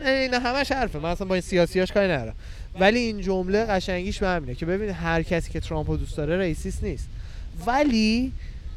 اینا 0.05 0.39
همش 0.39 0.73
حرفه. 0.73 0.98
من 0.98 1.10
اصلا 1.10 1.27
با 1.27 1.35
این 1.35 1.43
سیاسیاش 1.43 1.93
کاری 1.93 2.12
ندارم. 2.12 2.35
ولی 2.81 2.98
این 2.98 3.20
جمله 3.20 3.64
قشنگیش 3.64 4.18
به 4.18 4.28
همینه 4.28 4.55
که 4.55 4.66
ببین 4.66 4.90
هر 4.90 5.23
کسی 5.23 5.51
که 5.51 5.60
ترامپ 5.60 5.90
رو 5.90 5.97
دوست 5.97 6.16
داره 6.16 6.39
racist 6.38 6.84
نیست. 6.85 7.09
ولی 7.66 8.32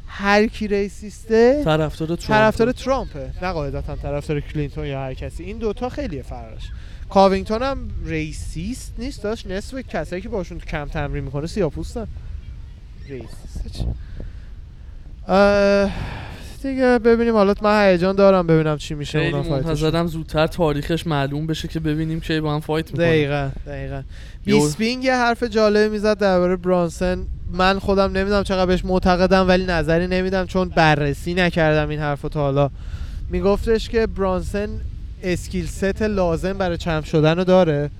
هر 0.06 0.46
کی 0.46 0.68
racist 0.68 1.50
ه 1.50 1.64
طرفدار 1.64 2.16
ترامپ. 2.16 2.26
طرفدار 2.26 2.72
ترامپه. 2.72 3.30
نه 3.42 3.52
قاعدتا 3.52 3.96
طرفدار 3.96 4.40
کلینتون 4.40 4.86
یا 4.86 5.00
هر 5.00 5.14
کسی. 5.14 5.44
این 5.44 5.58
دوتا 5.58 5.88
خیلی 5.88 6.22
فرقش. 6.22 6.70
کاوینگتون 7.08 7.62
هم 7.62 7.90
racist 8.04 8.92
نیست 8.98 9.22
داشت. 9.22 9.46
نصف 9.46 9.78
کسایی 9.78 10.22
که 10.22 10.28
باشون 10.28 10.58
کم 10.58 10.88
تمرین 10.88 11.24
می‌کنه 11.24 11.46
سیاپوستن. 11.46 12.06
racist. 13.08 13.84
دیگه 16.62 16.98
ببینیم. 16.98 17.34
حالا 17.34 17.54
من 17.62 17.88
هیجان 17.88 18.16
دارم 18.16 18.46
ببینم 18.46 18.76
چی 18.76 18.94
میشه 18.94 19.18
اونا. 19.18 19.42
منتظرم 19.42 20.06
زودتر 20.06 20.46
تاریخش 20.46 21.06
معلوم 21.06 21.46
بشه 21.46 21.68
که 21.68 21.80
ببینیم 21.80 22.20
کی 22.20 22.40
با 22.40 22.54
هم 22.54 22.60
fight 22.60 22.90
می‌کنه. 22.90 23.06
دقیقا 23.06 23.50
دقیقا. 23.66 24.02
بیسپینگ 24.44 25.04
یه 25.04 25.14
حرف 25.14 25.42
جالب 25.42 25.90
می‌زد 25.90 26.18
درباره 26.18 26.56
برانسن. 26.56 27.26
من 27.52 27.78
خودم 27.78 28.12
نمی‌دونم 28.12 28.42
چقدر 28.42 28.66
بهش 28.66 28.84
معتقدم 28.84 29.48
ولی 29.48 29.64
نظری 29.64 30.06
نمیدم 30.06 30.46
چون 30.46 30.68
بررسی 30.68 31.34
نکردم 31.34 31.88
این 31.88 32.00
حرف 32.00 32.22
تا 32.22 32.40
حالا. 32.40 32.70
میگفتش 33.30 33.88
که 33.88 34.06
برانسن 34.06 34.68
skill 35.22 35.66
set 35.66 36.02
لازم 36.02 36.52
برای 36.52 36.76
champ 36.76 37.04
شدن 37.04 37.36
رو 37.36 37.44
داره 37.44 37.90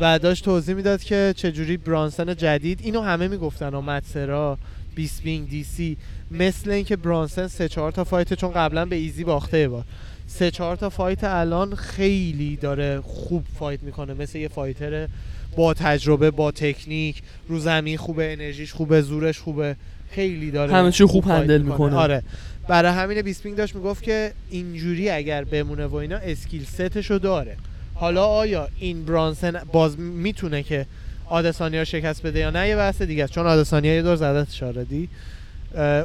و 0.00 0.18
داشت 0.18 0.44
توضیح 0.44 0.74
می‌داد 0.74 1.02
که 1.02 1.34
چجوری 1.36 1.76
برانسن 1.76 2.34
جدید. 2.34 2.80
اینو 2.82 3.00
همه 3.00 3.28
می‌گفتن 3.28 3.74
و 3.74 3.80
مت 3.80 4.11
سرا. 4.11 4.58
بیسپینگ 4.96 5.48
دی 5.48 5.64
سی 5.64 5.96
مثل 6.30 6.70
اینکه 6.70 6.96
برانسن 6.96 7.46
سه 7.46 7.68
چهار 7.68 7.92
تا 7.92 8.04
fight 8.04 8.34
چون 8.34 8.52
قبلا 8.52 8.84
به 8.84 8.96
ایزی 8.96 9.24
باخته 9.24 9.58
یه 9.58 9.68
بار 9.68 9.84
سه 10.26 10.50
چهار 10.50 10.76
تا 10.76 10.90
fight 10.90 11.24
الان 11.24 11.74
خیلی 11.74 12.56
داره 12.56 13.00
خوب 13.00 13.44
fight 13.58 13.82
می‌کنه 13.82 14.14
مثل 14.14 14.38
یه 14.38 14.48
fighter 14.48 15.08
با 15.56 15.74
تجربه 15.74 16.30
با 16.30 16.50
تکنیک. 16.50 17.22
رو 17.48 17.58
زمین 17.58 17.98
خوبه 17.98 18.32
انرژیش 18.32 18.72
خوبه 18.72 19.02
زورش 19.02 19.38
خوبه. 19.38 19.76
خیلی 20.10 20.50
داره 20.50 20.72
همه 20.72 20.92
چی 20.92 21.04
خوب 21.04 21.24
handle 21.24 21.62
می‌کنه. 21.62 21.96
آره. 21.96 22.22
برای 22.68 22.92
همین 22.92 23.22
بیسپینگ 23.22 23.56
داشت 23.56 23.74
می‌گفت 23.74 24.02
که 24.02 24.32
اینجوری 24.50 25.10
اگر 25.10 25.44
بمونه 25.44 25.86
و 25.86 25.94
اینا 25.94 26.16
skill 26.16 26.64
set 26.64 26.91
شو 26.91 27.18
داره. 27.18 27.56
حالا 27.94 28.24
آیا 28.24 28.68
این 28.78 29.04
برانسن 29.04 29.60
باز 29.72 29.98
می‌تونه 29.98 30.62
که 30.62 30.86
آدسانیا 31.28 31.84
شکست 31.84 32.22
بده 32.22 32.38
یا 32.38 32.50
نه 32.50 32.68
یه 32.68 32.76
بحث 32.76 33.02
دیگه 33.02 33.24
است. 33.24 33.32
چون 33.32 33.46
آدسانیا 33.46 33.94
یه 33.94 34.02
دور 34.02 34.16
زده 34.16 34.46
شاردی. 34.50 35.08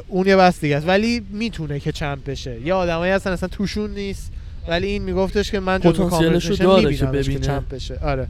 اون 0.08 0.26
یه 0.26 0.36
بحث 0.36 0.60
دیگه 0.60 0.76
است. 0.76 0.88
ولی 0.88 1.22
می‌تونه 1.30 1.80
که 1.80 1.92
champ 1.92 2.24
بشه. 2.24 2.60
یه 2.64 2.74
آدمایی 2.74 3.12
هستن 3.12 3.30
اصلا 3.30 3.48
توشون 3.48 3.90
نیست. 3.90 4.32
ولی 4.68 4.86
این 4.86 5.02
میگفتش 5.02 5.50
که 5.50 5.60
من 5.60 5.80
جزو 5.80 6.08
conversation 6.08 6.64
داره 6.64 7.22
که. 7.22 7.38
champ 7.38 7.68
بشه. 7.68 7.98
آره. 8.02 8.26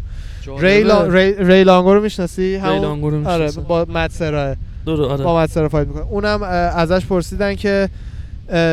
ری, 0.58 0.82
لا... 0.82 1.06
ری... 1.06 1.34
ری 1.34 1.64
لانگو 1.64 1.94
رو 1.94 2.02
می‌شناسی؟ 2.02 2.54
همون- 2.54 3.10
رو 3.10 3.28
آره. 3.28 3.50
با 3.50 3.84
دوره 4.84 5.06
آره. 5.06 5.24
با 5.24 5.42
مت 5.42 5.50
سرا 5.50 5.68
fight 5.68 5.88
می‌کنه. 5.88 6.02
اونم 6.02 6.42
ازش 6.42 7.06
پرسیدن 7.06 7.54
که 7.54 7.88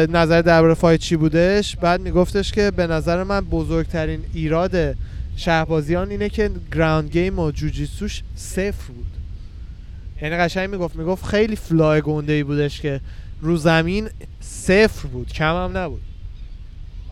نظر 0.09 0.41
درباره 0.41 0.73
fight 0.73 0.99
چی 0.99 1.15
بودش. 1.15 1.75
بعد 1.75 2.01
میگفتش 2.01 2.51
که 2.51 2.71
به 2.71 2.87
نظر 2.87 3.23
من 3.23 3.41
بزرگترین 3.41 4.19
ایراد 4.33 4.95
شهبازیان 5.39 6.09
اینه 6.11 6.29
که 6.29 6.51
ground 6.71 7.09
game 7.09 7.39
و 7.39 7.51
جوجیتسوش 7.51 8.23
صفر 8.35 8.91
بود. 8.93 9.05
یعنی 10.21 10.35
قشنگ 10.35 10.69
می‌گفت 10.69 10.95
می‌گفت 10.95 11.25
خیلی 11.25 11.55
flaw 11.55 12.01
گنده 12.01 12.33
ای 12.33 12.43
بودش 12.43 12.81
که 12.81 13.01
رو 13.41 13.57
زمین 13.57 14.09
صفر 14.39 15.07
بود 15.07 15.33
کم 15.33 15.55
هم 15.55 15.77
نبود. 15.77 16.01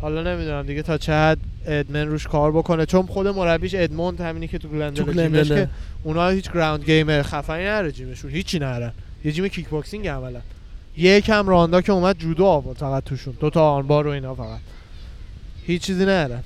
حالا 0.02 0.34
نمی‌دونم 0.34 0.66
دیگه 0.66 0.82
تا 0.82 0.98
چه 0.98 1.14
حد 1.14 1.38
ادمن 1.66 2.08
روش 2.08 2.28
کار 2.28 2.52
بکنه. 2.52 2.86
چون 2.86 3.06
خود 3.06 3.28
مربیش 3.28 3.76
ادموند 3.76 4.22
همینی 4.22 4.48
که 4.48 4.58
تو 4.58 4.68
گلندل. 4.68 5.48
که 5.48 5.70
اونا 6.04 6.30
هیچ 6.30 6.52
گراوند 6.52 6.84
گیم 6.84 7.22
خفنی 7.22 7.64
نره 7.64 7.92
جیمشون 7.92 8.32
هیچی 8.32 8.60
نرن 8.60 8.92
یه 9.26 9.32
جیم 9.32 9.48
کیک 9.48 9.70
باکسینگ 9.70 10.08
عملا. 10.08 10.42
یک 10.98 11.30
هم 11.30 11.48
راندا 11.48 11.82
که 11.82 11.92
اومد 11.92 12.18
جودو 12.18 12.46
آورد 12.46 12.78
فقط 12.78 13.04
توشون. 13.04 13.34
دو 13.40 13.50
تا 13.50 13.72
آنبار 13.72 14.08
و 14.08 14.10
اینا 14.10 14.36
فقط. 14.36 14.60
هیچ 15.66 15.82
چیزی 15.82 16.06
نرن 16.06 16.44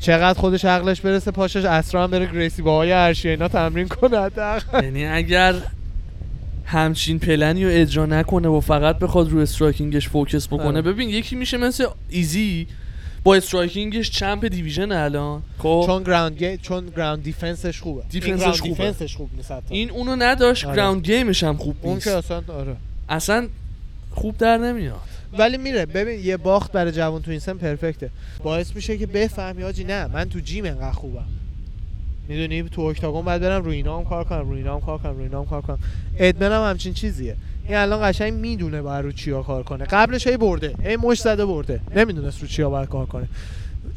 چقدر 0.00 0.40
خودش 0.40 0.64
عقلش 0.64 1.00
برسه 1.00 1.30
پاشش 1.30 1.64
اسرا 1.64 2.04
هم 2.04 2.10
بره 2.10 2.26
گریسی 2.26 2.62
باهای 2.62 2.92
ارشی 2.92 3.28
اینا 3.28 3.48
تمرین 3.48 3.88
کنه. 3.88 4.30
یعنی 4.72 5.06
اگر 5.06 5.54
همچین 6.64 7.18
پلنی 7.18 7.64
رو 7.64 7.70
اجرا 7.72 8.06
نکنه 8.06 8.48
و 8.48 8.60
فقط 8.60 8.98
بخواد 8.98 9.30
رو 9.30 9.38
استرایکینگش 9.38 10.08
فوکس 10.08 10.46
بکنه 10.46 10.66
آره. 10.66 10.82
ببین 10.82 11.08
یکی 11.08 11.36
میشه 11.36 11.56
مثل 11.56 11.86
ایزی 12.08 12.66
با 13.24 13.34
استرایکینگش 13.34 14.10
چمپ 14.10 14.44
دیویژن 14.46 14.92
الان 14.92 15.42
خب 15.58 15.82
چون 15.86 16.02
گراوند 16.02 16.38
گیم 16.38 16.56
چون 16.56 16.86
گراوند 16.96 17.22
دیفنسش 17.22 17.80
خوبه 17.80 18.02
دیفنسش 18.10 18.40
گراوند 18.40 18.60
خوبه. 18.60 18.70
دیفنسش 18.70 19.16
خوب 19.16 19.30
نیست. 19.36 19.52
این 19.68 19.90
اونو 19.90 20.16
نداشت 20.16 20.64
آره. 20.64 20.76
ground 20.76 21.02
game 21.02 21.30
ش 21.30 21.44
هم 21.44 21.56
خوب 21.56 21.76
اون 21.82 21.94
نیست 21.94 22.06
که 22.06 22.16
اصلا 22.16 22.42
آره 22.48 22.76
اصلا 23.08 23.48
خوب 24.10 24.36
در 24.38 24.56
نمیاد 24.56 25.15
ولی 25.38 25.56
میره. 25.56 25.86
ببین 25.86 26.20
یه 26.24 26.36
باخت 26.36 26.72
برای 26.72 26.92
جوان 26.92 27.22
تو 27.22 27.30
این 27.30 27.40
سن 27.40 27.52
perfect 27.52 27.97
ه. 27.97 28.10
باعث 28.42 28.76
میشه 28.76 28.98
که 28.98 29.06
بفهمی 29.06 29.62
آجی 29.62 29.84
نه 29.84 30.06
من 30.06 30.28
تو 30.28 30.40
gym 30.40 30.64
انقدر 30.64 30.92
خوبم. 30.92 31.24
می‌دونی؟ 32.28 32.62
تو 32.62 32.82
octagon 32.82 33.24
باید 33.24 33.42
برم 33.42 33.64
روی 33.64 33.76
اینا 33.76 33.98
هم 33.98 34.04
کار 34.04 34.24
کنم 34.24 34.48
روی 34.48 34.58
اینا 34.58 34.74
هم 34.74 34.80
کار 34.80 34.98
کنم 34.98 35.12
روی 35.12 35.22
اینا 35.22 35.40
هم 35.40 35.46
کار 35.46 35.62
کنم. 35.62 35.78
ادمن 36.18 36.52
هم 36.52 36.70
همچین 36.70 36.94
چیزیه. 36.94 37.36
این 37.68 37.76
الان 37.76 38.10
قشنگ 38.10 38.32
می‌دونه 38.32 38.82
باید 38.82 39.04
رو 39.04 39.12
چیا 39.12 39.42
کار 39.42 39.62
کنه. 39.62 39.84
قبلش 39.84 40.26
هی 40.26 40.36
برده. 40.36 40.74
هی 40.82 40.96
مشت 40.96 41.20
زده 41.20 41.46
برده. 41.46 41.80
نمی‌دونست 41.96 42.42
رو 42.42 42.48
چیا 42.48 42.70
باید 42.70 42.88
کار 42.88 43.06
کنه. 43.06 43.28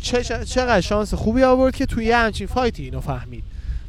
چه 0.02 0.24
چقدر 0.24 0.82
شانس 0.82 1.14
خوبی 1.14 1.44
آورد 1.44 1.76
که 1.76 1.86
توی 1.86 2.06
یه 2.06 2.18
همچین 2.18 2.48
fight 2.48 2.78
ی 2.78 2.84
اینو 2.84 3.02
فهمید. 3.02 3.44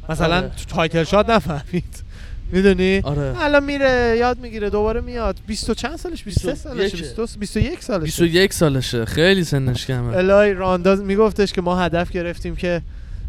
مثلا 0.09 0.37
آره. 0.37 0.49
تو 0.49 0.75
title 0.75 1.03
shot 1.03 1.29
نفهمید. 1.29 2.03
می‌دونی؟ 2.51 3.01
آره. 3.03 3.33
الان 3.39 3.63
میره 3.63 4.15
یاد 4.19 4.39
می‌گیره 4.39 4.69
دوباره 4.69 5.01
میاد. 5.01 5.37
20 5.47 5.69
و 5.69 5.73
چند 5.73 5.95
سالش؟ 5.95 6.23
23 6.23 6.55
سالشه 6.55 6.83
21. 6.83 7.01
22 7.01 7.27
21 7.39 7.83
سالشه. 7.83 8.05
21 8.05 8.53
سالشه. 8.53 9.05
خیلی 9.05 9.43
سنش 9.43 9.85
کمه. 9.85 10.17
الهی 10.17 10.53
راندا 10.53 10.95
میگفتش 10.95 11.53
که 11.53 11.61
ما 11.61 11.79
هدف 11.79 12.11
گرفتیم 12.11 12.55
که 12.55 12.81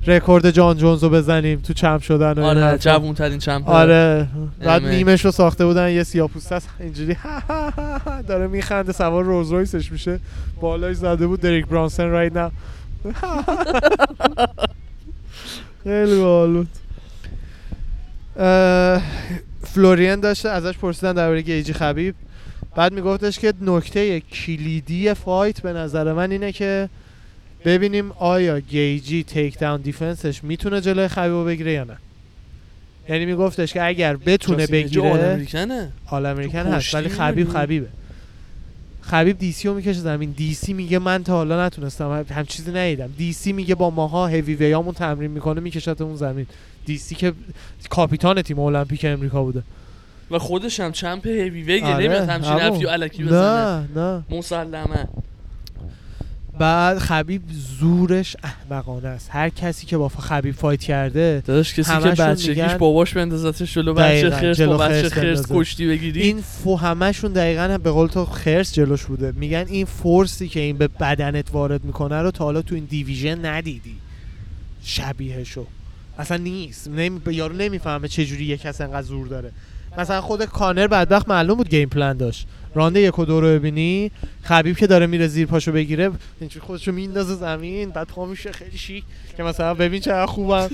رکورد 0.07 0.51
جان 0.51 0.77
جونز 0.77 1.03
رو 1.03 1.11
بزنیم 1.11 1.61
تو 1.61 1.73
champ 1.73 2.03
شدن 2.03 2.33
و 2.33 2.43
آره. 2.45 2.79
جوون 2.79 3.15
ترین 3.15 3.39
champ. 3.39 3.69
آره. 3.69 4.29
بعد 4.61 4.85
ام. 4.85 4.89
میمش 4.91 5.25
رو 5.25 5.31
ساخته 5.31 5.67
بودن 5.67 5.91
یه 5.91 6.03
سیاپوسته 6.03 6.55
است. 6.55 6.69
اینجوری. 6.81 7.17
داره 8.29 8.47
میخنده 8.47 8.93
سوار 8.93 9.25
روز 9.25 9.53
رویسش 9.53 9.93
میشه. 9.93 10.21
بالاش 10.61 10.97
زده 10.97 11.27
بود 11.27 11.41
دریک 11.41 11.67
برانسن 11.67 12.09
right 12.09 12.37
now. 12.37 12.51
خیلی 15.85 16.21
اه، 16.21 16.65
فلورین 19.65 20.21
داشته 20.21 20.49
ازش 20.49 20.79
پرسیدن 20.79 21.13
درباره 21.13 21.43
گیجی 21.43 21.73
خبیب. 21.73 22.15
بعد 22.77 22.93
میگفتش 22.93 23.39
که 23.39 23.53
نکته 23.63 24.21
کلیدی 24.21 25.15
fight 25.15 25.61
به 25.61 25.73
نظر 25.73 26.13
من 26.13 26.31
اینه 26.31 26.53
که 26.53 26.89
ببینیم 27.65 28.13
آیا 28.13 28.61
گیجی 28.61 29.25
takedown 29.25 29.59
defense 29.59 29.81
ش 29.81 30.45
می‌تونه 30.45 30.81
جلوی 30.81 31.09
خبیب 31.09 31.33
رو 31.33 31.45
بگیره 31.45 31.73
یا 31.73 31.85
نه. 31.85 31.97
یعنی 33.09 33.27
میگفتش 33.27 33.73
که 33.73 33.87
اگر 33.87 34.17
بتونه 34.17 34.63
all 34.63 34.71
بگیره 34.71 35.05
American 35.05 35.93
ه 36.07 36.12
all 36.12 36.27
American 36.27 36.59
هست 36.59 36.95
ولی 36.95 37.09
خبیب؟ 37.09 37.49
خبیبه. 37.49 37.89
خبیب 39.01 39.39
دیسی 39.39 39.69
رو 39.69 39.75
می‌کشه 39.75 39.93
زمین. 39.93 40.31
دیسی 40.31 40.73
میگه 40.73 40.99
من 40.99 41.25
تا 41.25 41.33
حالا 41.33 41.67
نتونستم 41.67 42.25
هم, 42.31 42.47
چیزی 42.47 42.71
ندیدم. 42.71 43.11
دیسی 43.19 43.53
میگه 43.53 43.75
با 43.75 43.91
ماها 43.91 44.27
هیوی 44.27 44.55
ویامون 44.55 44.95
تمرین 44.95 45.31
می‌کنه 45.31 45.61
میکشت 45.61 46.01
اون 46.01 46.17
زمین. 46.17 46.47
دیسی 46.87 47.15
که 47.15 47.33
کاپیتان 47.91 48.43
تیم 48.43 48.59
المپیک 48.59 49.05
امریکا 49.05 49.43
بوده. 49.43 49.63
و 50.31 50.39
خودش 50.39 50.81
هم 50.81 50.93
چمپ 50.93 51.27
هیوی 51.27 51.63
ویگه 51.63 51.87
آره، 51.87 52.05
نمیاد 52.05 52.29
همچین. 52.29 52.53
حرفی 52.53 52.85
و 52.85 52.89
علکی 52.89 53.25
بزنه. 53.25 53.89
نه 53.97 54.01
نه. 54.01 54.23
مسلمه. 54.31 55.09
بعد 56.59 56.99
خبیب 56.99 57.43
زورش 57.81 58.37
احمقانه 58.43 59.09
است. 59.09 59.29
هر 59.33 59.49
کسی 59.49 59.87
که 59.87 59.97
با 59.97 60.09
خبیب 60.09 60.55
فایت 60.55 60.81
کرده 60.81 61.43
داداش 61.47 61.75
کسی 61.75 61.93
که 62.03 62.09
بچگیش 62.09 62.75
باباش 62.75 63.15
بندازتش 63.15 63.75
جلو 63.75 63.95
بچه 63.95 64.31
خرس 64.31 64.61
با 64.61 64.77
بچه 64.77 65.09
خرس. 65.09 65.47
کشتی 65.51 65.89
بگیری. 65.89 66.23
این 66.23 66.41
فو 66.41 66.77
همشون 66.77 67.33
دقیقا 67.33 67.79
به 67.79 67.91
قول 67.91 68.09
تو 68.09 68.25
خرس 68.25 68.75
جلوش 68.75 69.05
بوده. 69.05 69.33
میگن 69.37 69.65
این 69.69 69.87
force 69.87 70.38
ی 70.38 70.49
که 70.49 70.61
این 70.61 70.79
به 70.79 70.89
بدنت 70.89 71.47
وارد 71.53 71.85
می‌کنه 71.85 72.23
رو 72.23 72.31
تا 72.31 72.45
حالا 72.45 72.63
تو 72.63 72.75
این 72.75 72.85
division 72.85 73.47
ندیدی. 73.47 73.97
شبیهشو. 74.83 75.67
اصلا 76.19 76.37
نیست. 76.37 76.89
نمی... 76.89 77.21
یارو 77.27 77.57
نمی‌فهمه 77.57 78.09
چه 78.09 78.25
جوری 78.25 78.45
یک 78.45 78.61
کس 78.61 78.81
انقدر 78.81 79.03
زور 79.03 79.27
داره. 79.27 79.53
مثلا 79.99 80.21
خود 80.21 80.45
کانر 80.45 80.87
بدبخت 80.87 81.29
معلوم 81.29 81.57
بود 81.57 81.69
game 81.69 81.89
plan 81.89 82.17
داشت. 82.17 82.47
راند 82.75 82.97
یک 82.97 83.19
و 83.19 83.25
دو 83.25 83.41
رو 83.41 83.47
ببینی 83.47 84.11
خبیب 84.43 84.77
که 84.77 84.87
داره 84.87 85.07
میره 85.07 85.27
زیر 85.27 85.47
پاشو 85.47 85.73
بگیره 85.73 86.11
اینجوری 86.41 86.67
خودشو 86.67 86.93
میندازه 86.93 87.35
زمین 87.35 87.91
بعد 87.91 88.07
پا 88.07 88.27
میشه 88.27 88.53
خیلی 88.53 88.79
شیک 88.79 89.05
که 89.37 89.43
مثلا 89.43 89.75
ببین 89.75 90.01
چقدر 90.01 90.27
خوبم 90.27 90.69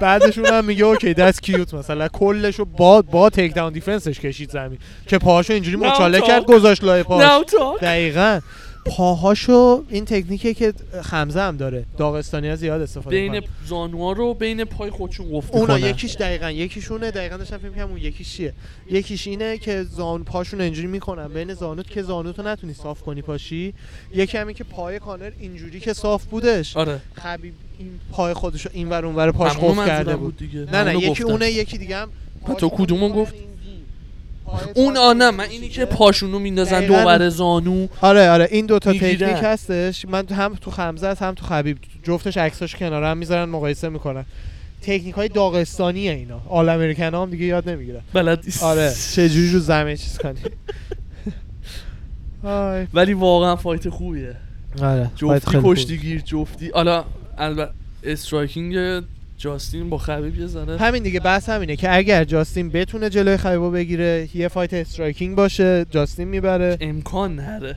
بعدشون 0.00 0.46
هم 0.46 0.64
میگه 0.64 0.84
OK 0.84 1.14
that's 1.14 1.42
cute 1.42 1.74
مثلا 1.74 2.08
کلشو 2.08 2.64
با 2.64 3.02
با 3.02 3.30
takedown 3.30 3.54
defense 3.54 3.72
ش 3.72 4.20
کشید 4.20 4.50
زمین. 4.50 4.78
که 5.06 5.18
پاهاشو 5.18 5.52
اینجوری 5.52 5.76
مچاله. 5.76 6.20
کرد 6.20 6.44
گذاشت 6.44 6.84
لای 6.84 7.02
پاش. 7.02 7.44
دقیقا. 7.82 8.40
پاهاشو 8.86 9.84
این 9.88 10.04
تکنیکه 10.04 10.54
که 10.54 10.74
خمزه 11.02 11.40
هم 11.40 11.56
داره. 11.56 11.84
داغستانی 11.98 12.48
ها 12.48 12.56
زیاد 12.56 12.80
استفاده 12.80 13.16
بین 13.16 13.42
زانوها 13.66 14.12
رو 14.12 14.34
بین 14.34 14.64
پای 14.64 14.90
خودشون 14.90 15.26
قفل 15.32 15.58
اونا 15.58 15.78
یکیش 15.78 16.16
دقیقا 16.16 16.50
یکیشونه 16.50 17.10
دقیقا 17.10 17.36
داشتم 17.36 17.58
فکر 17.58 17.70
کنم 17.70 17.88
اون 17.88 17.98
یکیش 17.98 18.32
چیه. 18.36 18.52
یکیش 18.90 19.26
اینه 19.26 19.58
که 19.58 19.82
زان 19.82 20.24
پاشون 20.24 20.60
اینجوری 20.60 20.86
می‌کنن. 20.88 21.28
بین 21.28 21.54
زانوت 21.54 21.90
که 21.90 22.02
زانوتو 22.02 22.42
نتونی 22.42 22.74
صاف 22.74 23.02
کنی 23.02 23.22
پاشی 23.22 23.74
یکی 24.14 24.38
همین 24.38 24.54
که 24.54 24.64
پای 24.64 24.98
کانر 24.98 25.32
اینجوری 25.40 25.80
که 25.80 25.92
صاف 25.92 26.24
بودش. 26.24 26.76
آره. 26.76 27.00
خبیب 27.14 27.54
این 27.78 28.00
پای 28.12 28.34
خودشو 28.34 28.70
این 28.72 28.88
ور 28.88 29.06
اون 29.06 29.14
ور 29.14 29.32
پاش 29.32 29.52
قفل 29.52 29.86
کرده 29.86 30.16
بود. 30.16 30.36
دیگه. 30.36 30.58
نه 30.58 30.84
نه 30.84 30.96
یکی 30.96 31.08
گفتم. 31.08 31.26
اونه 31.26 31.50
یکی 31.50 31.78
دیگه 31.78 31.96
هم 31.96 32.08
تو 32.58 32.68
کدومو 32.68 33.08
گفت؟ 33.08 33.34
اون 34.74 34.94
پاشون 34.94 34.96
آ 34.96 35.12
نه 35.12 35.30
من 35.30 35.44
اینی 35.44 35.68
که 35.68 35.84
پاشونو 35.84 36.38
میندازن. 36.38 36.86
دوباره 36.86 37.28
زانو. 37.28 37.86
آره 38.00 38.30
آره 38.30 38.48
این 38.50 38.66
دوتا. 38.66 38.92
تکنیک 38.92 39.22
هستش. 39.22 40.04
من 40.04 40.28
هم 40.28 40.54
تو 40.60 40.70
خمزه 40.70 41.08
هست 41.08 41.22
هم 41.22 41.34
تو 41.34 41.44
خبیب. 41.46 41.78
جفتش 42.02 42.36
عکساش 42.36 42.76
کنار 42.76 43.04
هم 43.04 43.18
می‌ذارن 43.18 43.48
مقایسه 43.48 43.88
می‌کنن. 43.88 44.24
تکنیک 44.82 45.14
های 45.14 45.28
داغستانی 45.28 46.08
اینا 46.08 46.40
آل 46.48 46.68
امریکن 46.68 47.14
هم 47.14 47.30
دیگه 47.30 47.44
یاد 47.44 47.68
نمی‌گیرن. 47.68 48.00
بلد. 48.12 48.44
آره 48.62 48.94
چجوری 49.14 49.50
رو 49.50 49.58
زمین 49.58 49.96
چیز 49.96 50.18
کنی. 50.18 50.40
ولی 52.94 53.12
واقعا 53.14 53.56
فایت 53.56 53.88
خوبیه. 53.88 54.36
آره 54.82 55.10
جفتی 55.16 55.58
کشتیگیر 55.62 56.20
جفتی. 56.20 56.70
حالا 56.74 57.04
البته 57.38 57.72
striking 58.04 59.02
جاستین 59.38 59.90
با 59.90 59.98
خبیب 59.98 60.38
یه 60.38 60.46
همین 60.78 61.02
دیگه 61.02 61.20
بحث 61.20 61.48
همینه 61.48 61.76
که 61.76 61.96
اگر 61.96 62.24
جاستین 62.24 62.70
بتونه 62.70 63.10
جلوی 63.10 63.36
خبیبو 63.36 63.70
بگیره 63.70 64.28
یه 64.34 64.48
fight 64.48 64.74
striking 64.74 65.36
باشه 65.36 65.86
جاستین 65.90 66.28
می‌بره. 66.28 66.78
امکان 66.80 67.36
نره. 67.36 67.76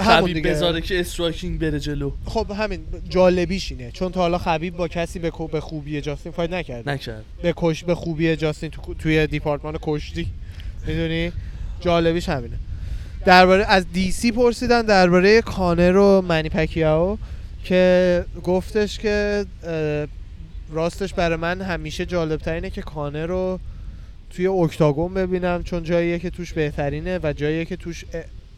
خبیب. 0.00 0.48
بذاره 0.48 0.80
که 0.80 1.00
striking 1.00 1.60
بره 1.60 1.80
جلو. 1.80 2.12
خب 2.24 2.50
همین 2.50 2.80
جالبیش 3.08 3.72
اینه. 3.72 3.90
چون 3.90 4.12
تا 4.12 4.20
حالا 4.20 4.38
خبیب 4.38 4.76
با 4.76 4.88
کسی 4.88 5.18
به 5.18 5.32
به 5.52 5.60
خوبی 5.60 6.00
جاستین 6.00 6.32
fight 6.32 6.52
نکرده. 6.52 6.90
نکرد. 6.90 7.24
به 7.42 7.54
کش 7.56 7.84
به 7.84 7.94
خوبی 7.94 8.36
جاستین 8.36 8.70
تو 8.70 8.94
توی 8.94 9.26
دیپارتمان 9.26 9.78
کشتی. 9.82 10.26
می‌دونی؟ 10.86 11.32
جالبیش 11.80 12.28
همینه. 12.28 12.56
درباره 13.24 13.64
از 13.64 13.84
دی 13.92 14.10
سی 14.10 14.32
پرسیدن 14.32 14.82
درباره 14.82 15.42
کانر 15.42 15.96
و 15.96 16.24
منی 16.28 16.48
پکیاو 16.48 17.18
که 17.64 18.24
گفتش 18.44 18.98
که 18.98 19.44
راستش 20.72 21.14
برای 21.14 21.36
من 21.36 21.60
همیشه 21.60 22.06
جالب 22.06 22.40
ترینه 22.40 22.70
که 22.70 22.82
کانر 22.82 23.26
رو 23.26 23.60
توی 24.30 24.46
اکتاگون 24.46 25.14
ببینم 25.14 25.62
چون 25.62 25.82
جاییه 25.82 26.18
که 26.18 26.30
توش 26.30 26.52
بهترینه 26.52 27.20
و 27.22 27.32
جاییه 27.32 27.64
که 27.64 27.76
توش 27.76 28.04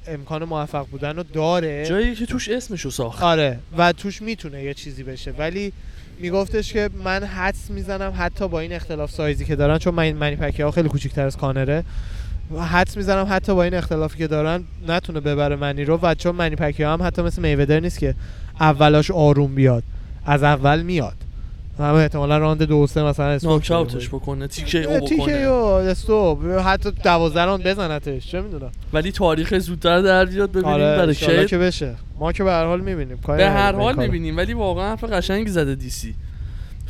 امکان 0.06 0.44
موفق 0.44 0.86
بودن 0.86 1.16
رو 1.16 1.22
داره. 1.22 1.86
جایی 1.86 2.14
که 2.14 2.26
توش 2.26 2.48
اسمشو 2.48 2.90
ساخت. 2.90 3.22
آره 3.22 3.58
و 3.78 3.92
توش 3.92 4.22
می‌تونه 4.22 4.62
یه 4.62 4.74
چیزی 4.74 5.02
بشه. 5.02 5.30
ولی 5.38 5.72
میگفتش 6.18 6.72
که 6.72 6.90
من 7.04 7.24
حدس 7.24 7.70
می‌زنم 7.70 8.12
حتی 8.18 8.48
با 8.48 8.60
این 8.60 8.72
اختلاف 8.72 9.10
سایزی 9.10 9.44
که 9.44 9.56
دارن 9.56 9.78
چون 9.78 9.94
من 9.94 10.12
منی 10.12 10.36
پکیاو 10.36 10.70
خیلی 10.70 10.88
کوچیک‌تر 10.88 11.26
از 11.26 11.36
کانره. 11.36 11.84
حدس 12.70 12.96
می‌زنم 12.96 13.26
حتی 13.30 13.54
با 13.54 13.62
این 13.62 13.74
اختلافی 13.74 14.18
که 14.18 14.26
دارن 14.26 14.64
نتونه 14.88 15.20
ببره 15.20 15.56
منی 15.56 15.84
رو 15.84 15.98
و 16.02 16.14
چون 16.14 16.34
منی 16.34 16.56
پکیاو 16.56 16.92
هم 16.92 17.06
حتی 17.06 17.22
مثل 17.22 17.42
میودر 17.42 17.80
نیست 17.80 17.98
که 17.98 18.14
اولاش 18.60 19.10
آروم 19.10 19.54
بیاد 19.54 19.82
از 20.26 20.42
اول 20.42 20.82
میاد. 20.82 21.16
همه 21.78 21.98
احتمالا 21.98 22.38
راند 22.38 22.62
دو 22.62 22.86
سه 22.86 23.02
مثلا 23.02 23.26
اسپوک 23.26 23.52
ناک 23.52 23.64
شده 23.64 23.76
اوتش 23.76 24.08
بود. 24.08 24.22
بکنه 24.22 24.46
تیکه 24.46 24.78
او 24.78 25.08
تیکه 25.08 25.22
بکنه. 25.22 25.48
و 25.48 25.54
استوب 25.54 26.46
حتی 26.46 26.90
دوازده 26.90 27.44
راند 27.44 27.62
بزنتش 27.62 28.26
چه 28.26 28.40
می‌دونم. 28.40 28.72
ولی 28.92 29.12
تاریخ 29.12 29.58
زودتر 29.58 30.00
در 30.00 30.24
بیاد 30.24 30.50
ببینیم 30.50 30.68
آره 30.68 30.96
برای 30.96 31.46
که 31.46 31.58
بشه. 31.58 31.94
ما 32.18 32.32
که 32.32 32.44
به 32.44 32.50
هر 32.50 32.64
حال 32.64 32.80
می‌بینیم. 32.80 33.18
به 33.26 33.50
هر 33.50 33.72
حال 33.72 33.96
می‌بینیم 33.96 34.36
ولی 34.36 34.54
واقعا 34.54 34.90
حرف 34.90 35.04
قشنگی 35.04 35.50
زده 35.50 35.74
دیسی 35.74 36.14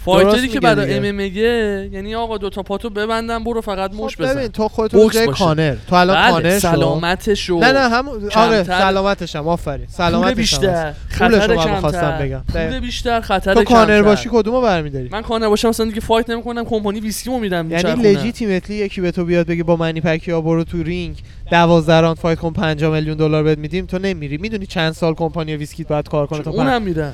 فایتری 0.05 0.49
که 0.49 0.61
برای. 0.61 1.09
ام 1.09 1.15
میگه 1.15 1.89
یعنی 1.93 2.15
آقا 2.15 2.39
دو 2.39 2.51
تا 2.51 2.63
پاتو 2.63 2.91
ببندن 2.91 3.45
برو 3.45 3.61
فقط 3.61 3.91
مش 3.95 4.17
خب 4.17 4.23
ببین 4.23 4.35
بزن 4.35 4.49
تو 4.49 4.69
خودت 4.69 4.95
باشه. 4.95 5.27
کانر 5.27 5.77
تو 5.89 5.95
الان 5.95 6.17
بله 6.17 6.31
کانر 6.31 6.59
شو. 6.59 6.59
سلامتش 6.59 7.51
نه 7.51 7.73
نه 7.73 7.89
هم 7.89 8.09
آره. 8.35 8.63
سلامتش 8.63 9.37
هم 9.37 9.49
آفرین 9.49 9.87
سلامتش 9.89 10.29
هم 10.29 10.35
بیشتر 10.35 10.95
خطر 11.09 11.47
رو 11.47 11.57
کمتر 11.57 12.23
بگم. 12.23 12.43
پول 12.53 12.63
دقیق. 12.67 12.81
بیشتر 12.81 13.21
خطر 13.21 13.55
تو 13.55 13.65
کانر. 13.65 14.03
باشی 14.03 14.29
کدومو 14.33 14.61
برمیداری 14.61 15.09
من 15.13 15.23
کانر 15.23 15.49
باشم 15.49 15.69
مثلا 15.69 15.87
دیگه 15.87 16.01
fight 16.01 16.31
نمی‌کنم 16.31 16.65
کمپانی 16.65 17.01
ویسکیمو 17.01 17.39
میرم 17.39 17.71
یعنی. 17.71 18.03
legitimately 18.03 18.77
یکی 18.77 19.01
به 19.01 19.11
تو 19.11 19.25
بیاد 19.25 19.47
بگه 19.47 19.63
با 19.65 19.77
منی 19.77 20.01
پکیا 20.01 20.41
برو 20.41 20.65
تو 20.65 20.83
رینگ 20.83 21.17
12 21.51 22.01
راند 22.01 22.17
fight 22.17 22.39
کن 22.39 22.53
5 22.53 22.85
میلیون 22.85 23.17
دلار 23.17 23.43
بهت 23.43 23.59
میدیم 23.59 23.87
تو 23.87 23.99
نمیری 23.99 24.39
می‌دونی 24.39 24.67
چند 24.67 24.93
سال 24.93 25.15
کمپانی 25.15 25.57
ویسکیت 25.57 25.89
باید 25.89 26.09
کار 26.09 26.27
کنه 26.27 26.43
تا 26.43 26.51
اونم 26.51 26.83
میرن 26.83 27.13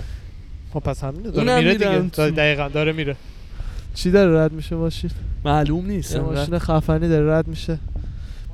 خب 0.72 0.80
پس 0.80 1.04
همینه 1.04 1.30
داره 1.30 1.56
میره 1.58 1.72
دیگه. 1.74 1.98
داره- 2.12 2.30
دقیقاً 2.30 2.68
داره 2.68 2.92
میره. 2.92 3.16
چی 3.94 4.10
داره 4.10 4.44
رد 4.44 4.52
میشه 4.52 4.76
ماشین؟ 4.76 5.10
معلوم 5.44 5.86
نیست. 5.86 6.16
ماشین 6.16 6.58
خفنی 6.58 7.08
داره 7.08 7.32
رد 7.32 7.48
میشه. 7.48 7.78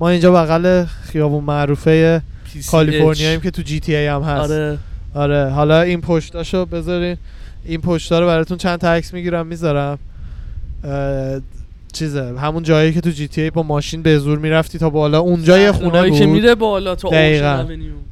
ما 0.00 0.08
اینجا 0.08 0.32
بغل 0.32 0.84
خیابون 0.84 1.44
معروفه 1.44 2.22
PCH. 2.46 2.70
کالیفرنیاییم 2.70 3.40
که 3.40 3.50
تو 3.50 3.62
جی 3.62 3.80
تی 3.80 3.96
ای 3.96 4.06
هم 4.06 4.22
هست. 4.22 4.50
آره. 4.50 4.78
آره. 5.14 5.50
حالا 5.50 5.80
این 5.82 6.00
پشتاشو 6.00 6.66
بذارین. 6.66 7.16
این 7.64 7.80
پشتا 7.80 8.20
رو 8.20 8.26
براتون 8.26 8.58
چند 8.58 8.78
تا 8.78 8.92
عکس 8.92 9.14
می‌گیرم 9.14 9.46
می‌ذارم. 9.46 9.98
چیزه 11.92 12.38
همون 12.38 12.62
جایی 12.62 12.92
که 12.92 13.00
تو 13.00 13.10
جی 13.10 13.28
تی 13.28 13.42
ای 13.42 13.50
با 13.50 13.62
ماشین 13.62 14.02
به 14.02 14.18
زور 14.18 14.38
می‌رفتی 14.38 14.78
تا 14.78 14.90
بالا 14.90 15.20
اونجا 15.20 15.58
یه 15.58 15.72
خونه 15.72 16.08
بود 16.08 16.18
که 16.18 16.26
میره 16.26 16.54
بالا 16.54 16.94
تا 16.94 17.08
دقیقاً. 17.08 17.66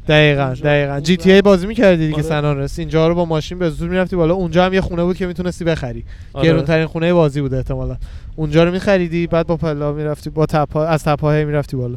دقیقا. 0.08 0.54
دقیقا. 0.64 1.00
جی 1.00 1.16
تی 1.16 1.32
ای 1.32 1.42
بازی 1.42 1.66
می‌کردی 1.66 2.06
دیگه 2.06 2.14
آره. 2.14 2.22
سنانرس 2.22 2.78
اینجا 2.78 3.08
رو 3.08 3.14
با 3.14 3.24
ماشین 3.24 3.58
به 3.58 3.70
زور 3.70 3.88
می‌رفتی 3.88 4.16
بالا 4.16 4.34
اونجا 4.34 4.64
هم 4.64 4.74
یه 4.74 4.80
خونه 4.80 5.04
بود 5.04 5.16
که 5.16 5.26
می‌تونستی 5.26 5.64
بخری 5.64 6.04
آره. 6.32 6.48
گرونترین 6.48 6.86
خونه 6.86 7.12
بازی 7.12 7.40
بود 7.40 7.54
احتمالا 7.54 7.96
اونجا 8.36 8.64
رو 8.64 8.70
میخریدی 8.70 9.26
بعد 9.26 9.46
با 9.46 9.56
پلا 9.56 9.92
می‌رفتی 9.92 10.30
با 10.30 10.46
تپا 10.46 10.84
از 10.84 11.04
تپاهی 11.04 11.44
می‌رفتی 11.44 11.76
بالا 11.76 11.96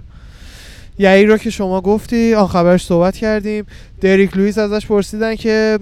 یعی 0.99 1.25
رو 1.25 1.37
که 1.37 1.49
شما 1.49 1.81
گفتی 1.81 2.33
آن 2.33 2.47
خبرش 2.47 2.85
صحبت 2.85 3.17
کردیم 3.17 3.65
دریک 4.01 4.37
لوئیس 4.37 4.57
ازش 4.57 4.85
پرسیدن 4.85 5.35
که 5.35 5.79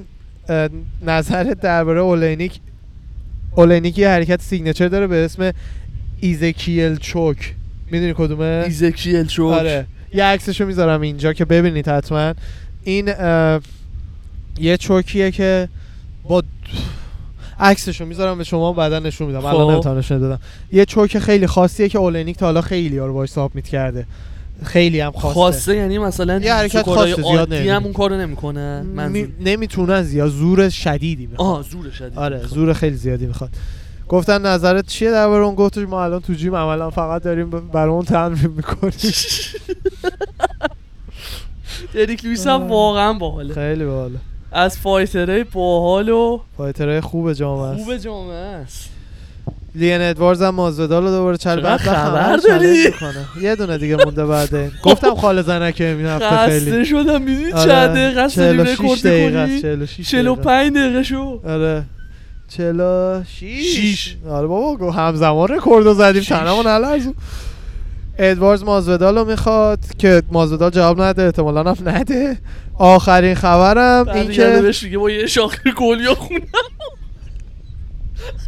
نظرت 1.07 1.61
درباره 1.61 2.01
اولینیک 2.01 2.59
اولینیک 3.55 3.97
یه 3.99 4.09
حرکت 4.09 4.41
سیگنچر 4.41 4.87
داره 4.87 5.07
به 5.07 5.25
اسم 5.25 5.51
ایزکیل 6.25 6.95
چوک. 6.95 7.55
می‌دونی 7.91 8.13
کدومه؟ 8.17 8.63
ایزکیل 8.65 9.25
چوک. 9.27 9.53
آره. 9.53 9.85
یه 10.13 10.23
عکسشو 10.23 10.65
می‌ذارم 10.65 11.01
اینجا 11.01 11.33
که 11.33 11.45
ببینید 11.45 11.87
حتما. 11.87 12.33
این 12.83 13.07
یه 14.59 14.77
چوکیه 14.77 15.31
که 15.31 15.69
با 16.29 16.43
عکسشو 17.59 18.05
می‌ذارم 18.05 18.37
به 18.37 18.43
شما 18.43 18.73
بعدا 18.73 18.99
نشون 18.99 19.27
میدم. 19.27 19.45
الان 19.45 19.65
خب. 19.65 19.71
نمی‌تونم 19.71 19.97
نشون 19.97 20.19
دادم. 20.19 20.39
یه 20.71 20.85
چوک 20.85 21.19
خیلی 21.19 21.47
خاصیه 21.47 21.89
که 21.89 21.99
اولینیک 21.99 22.37
تا 22.37 22.45
حالا 22.45 22.61
خیلی 22.61 22.97
ها 22.97 23.05
رو 23.05 23.13
باش 23.13 23.29
سابمیت 23.29 23.67
کرده. 23.67 24.05
خیلی 24.63 24.99
هم 24.99 25.11
خواسته, 25.11 25.33
خواسته 25.33 25.75
یعنی 25.75 25.97
مثلا 25.97 26.39
یه 26.39 26.53
حرکت 26.53 26.83
خاصه، 26.83 27.15
زیاد. 27.15 27.53
هم 27.53 27.83
اون 27.83 27.93
کارو 27.93 28.17
نمی‌کنه؟ 28.17 28.81
می... 28.81 28.93
منظور. 28.93 29.27
نمی‌تونن 29.39 30.03
زیاد. 30.03 30.29
زور 30.29 30.69
شدیدی 30.69 31.25
می‌خواد. 31.25 31.49
آه 31.49 31.63
زور 31.63 31.91
شدید 31.91 32.17
آره 32.17 32.47
زور 32.47 32.73
خیلی 32.73 32.95
زیادی 32.95 33.25
می‌خواد. 33.25 33.49
گفتن 34.09 34.45
نظرت 34.45 34.87
چیه 34.87 35.11
درباره 35.11 35.43
اون؟ 35.43 35.55
گفتش 35.55 35.83
ما 35.83 36.03
الان 36.03 36.21
تو 36.21 36.33
جیم 36.33 36.55
عملا 36.55 36.89
فقط 36.89 37.23
داریم 37.23 37.49
برای 37.49 37.93
اون 37.93 38.05
تمرین 38.05 38.51
می‌کنیم. 38.55 38.93
اریک 41.95 42.25
لویس 42.25 42.47
هم. 42.47 42.67
واقعا 42.67 43.13
باحاله. 43.13 43.53
خیلی 43.53 43.85
باحاله. 43.85 44.15
از 44.51 44.77
فایترهای 44.77 45.43
باحال 45.43 46.09
و 46.09 46.39
فایترهای 46.57 47.01
خوب 47.01 47.33
جامعه 47.33 47.65
است. 47.65 47.83
خوب 47.83 47.97
جامعه 47.97 48.35
است. 48.35 48.89
لین 49.75 50.01
ادواردز 50.01 50.41
هم 50.41 50.55
مازودال 50.55 51.03
رو 51.03 51.09
دوباره 51.09 51.37
چل 51.37 51.61
بعد 51.61 51.79
خبر 51.79 52.37
داری؟ 52.37 52.91
یه 53.41 53.55
دونه 53.55 53.77
دیگه 53.77 53.95
مونده 53.95 54.25
بعد 54.25 54.55
این. 54.55 54.71
گفتم 54.85 55.15
خال 55.15 55.41
زنکه 55.41 55.87
این 55.87 56.05
هفته 56.05 56.45
خیلی. 56.45 56.59
خسته 56.59 56.83
شدم 56.83 57.21
می‌دونی 57.21 57.51
آره، 57.51 57.71
چند 57.71 57.89
دقیقه 57.89 58.21
است 58.21 58.37
داریم 58.37 58.63
46 58.63 58.79
رکورد 58.79 58.99
دقیقه 58.99 59.37
است، 59.39 59.51
می‌کنی 59.51 59.61
46 59.61 59.93
دقیقه 59.93 60.11
45 60.11 60.75
دقیقه. 60.75 61.03
شو 61.03 61.41
آره. 61.45 61.83
46 62.47 63.75
شیش. 63.75 64.15
آره 64.29 64.47
بابا 64.47 64.75
گو- 64.77 64.91
همزمان 64.91 65.47
رکورد 65.47 65.85
رو 65.85 65.93
زدیم 65.93 66.21
شیش. 66.21 66.29
تنمون 66.29 66.67
نلرزون 66.67 67.13
ادواردز 68.19 68.63
مازودال 68.63 69.17
رو 69.17 69.25
می‌خواد 69.25 69.79
که 69.97 70.23
مازودال 70.31 70.69
جواب 70.69 71.01
نده 71.01 71.23
احتمالا 71.23 71.63
هم 71.73 71.89
نده. 71.89 72.37
آخرین 72.79 73.35
خبرم 73.35 74.09
این 74.09 74.31
که 74.31 74.59
بهش 74.61 74.83
میگه 74.83 74.97
با 74.97 75.09
یه 75.11 75.25
شاخه 75.27 75.71
گل 75.71 75.99
یا 75.99 76.15
خونه 76.15 76.41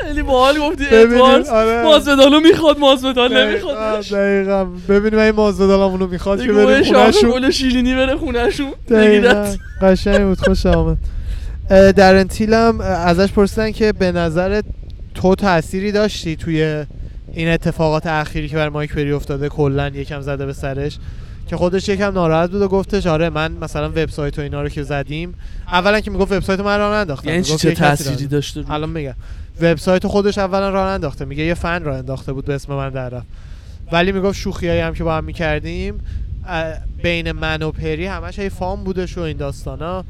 خیلی 0.01 0.21
باحال 0.23 0.59
گفتی 0.59 0.85
ببینیم، 0.85 1.13
ادوارد 1.23 1.47
آره. 1.47 1.83
مازودالو 1.83 2.39
می‌خواد 2.39 2.79
مازودال 2.79 3.37
نمی‌خواد. 3.45 4.01
دقیقاً. 4.01 4.65
ببینیم 4.89 5.19
این 5.19 5.31
مازدالمونو 5.31 6.07
می‌خواد 6.07 6.41
که 6.41 6.47
شاخ 6.83 6.93
خونهشون. 6.93 7.29
گل 7.31 7.49
شیرینی 7.49 7.95
بره 7.95 8.15
خونهشون. 8.15 8.71
دقیقاً. 8.89 9.55
قشنگ 9.81 10.25
بود 10.27 10.39
خوش 10.39 10.65
آمد. 10.65 10.97
در 11.69 12.15
انتیل 12.15 12.53
هم 12.53 12.81
اه، 12.81 12.87
ازش 12.87 13.31
پرسیدن 13.31 13.71
که 13.71 13.91
به 13.91 14.11
نظر 14.11 14.61
تو 15.13 15.35
تأثیری 15.35 15.91
داشتی 15.91 16.35
توی 16.35 16.85
این 17.33 17.47
اتفاقات 17.47 18.07
اخیری 18.07 18.49
که 18.49 18.55
بر 18.55 18.69
مایک 18.69 18.93
پری 18.93 19.11
افتاده 19.11 19.49
کلا 19.49 19.87
یکم 19.87 20.21
زده 20.21 20.45
به 20.45 20.53
سرش 20.53 20.97
که 21.47 21.57
خودش 21.57 21.89
یکم 21.89 22.13
ناراحت 22.13 22.51
بود 22.51 22.61
و 22.61 22.67
گفتش 22.67 23.07
آره 23.07 23.29
من 23.29 23.51
مثلا 23.51 23.89
وبسایت 23.89 24.39
و 24.39 24.41
اینا 24.41 24.61
رو 24.61 24.69
که 24.69 24.83
زدیم 24.83 25.33
اولا 25.67 25.99
که 25.99 26.11
می‌گفت 26.11 26.31
وبسایت 26.31 26.59
من 26.59 26.77
راه 26.77 26.95
ننداختم 26.95 27.29
یعنی 27.29 27.43
چه 27.43 27.71
تأثیری 27.71 28.27
داشته؟ 28.27 28.71
الان 28.71 28.89
میگم. 28.89 29.13
وبسایت 29.61 30.07
خودش 30.07 30.37
اولا 30.37 30.69
راه 30.69 30.87
انداخته 30.87 31.25
میگه 31.25 31.43
یه 31.43 31.53
فن 31.53 31.83
راه 31.83 31.97
انداخته 31.97 32.33
بود 32.33 32.45
به 32.45 32.53
اسم 32.53 32.73
من 32.73 32.89
در 32.89 33.09
رفت. 33.09 33.27
ولی 33.91 34.11
می‌گفت 34.11 34.39
شوخیایی 34.39 34.79
هم 34.79 34.93
که 34.93 35.03
با 35.03 35.17
هم 35.17 35.23
می‌کردیم 35.23 35.99
بین 37.03 37.31
من 37.31 37.61
و 37.61 37.71
پری 37.71 38.05
همش 38.05 38.39
هی 38.39 38.49
فام 38.49 38.83
بودش 38.83 39.17
و 39.17 39.21
این 39.21 39.37
داستانا. 39.37 40.05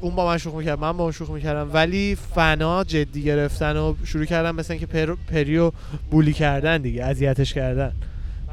اون 0.00 0.14
با 0.14 0.26
من 0.26 0.38
شوخی 0.38 0.56
می‌کرد 0.56 0.78
من 0.78 0.92
با 0.92 1.02
اون 1.02 1.12
شوخی 1.12 1.32
می‌کردم. 1.32 1.70
ولی 1.72 2.16
فنا 2.34 2.84
جدی 2.84 3.22
گرفتن 3.22 3.76
و 3.76 3.94
شروع 4.04 4.24
کردن 4.24 4.50
مثل 4.50 4.72
اینکه 4.72 4.86
پر 4.86 5.14
پری 5.32 5.56
رو 5.56 5.72
بولی 6.10 6.32
کردن 6.32 6.82
دیگه 6.82 7.04
اذیتش 7.04 7.54
کردن 7.54 7.92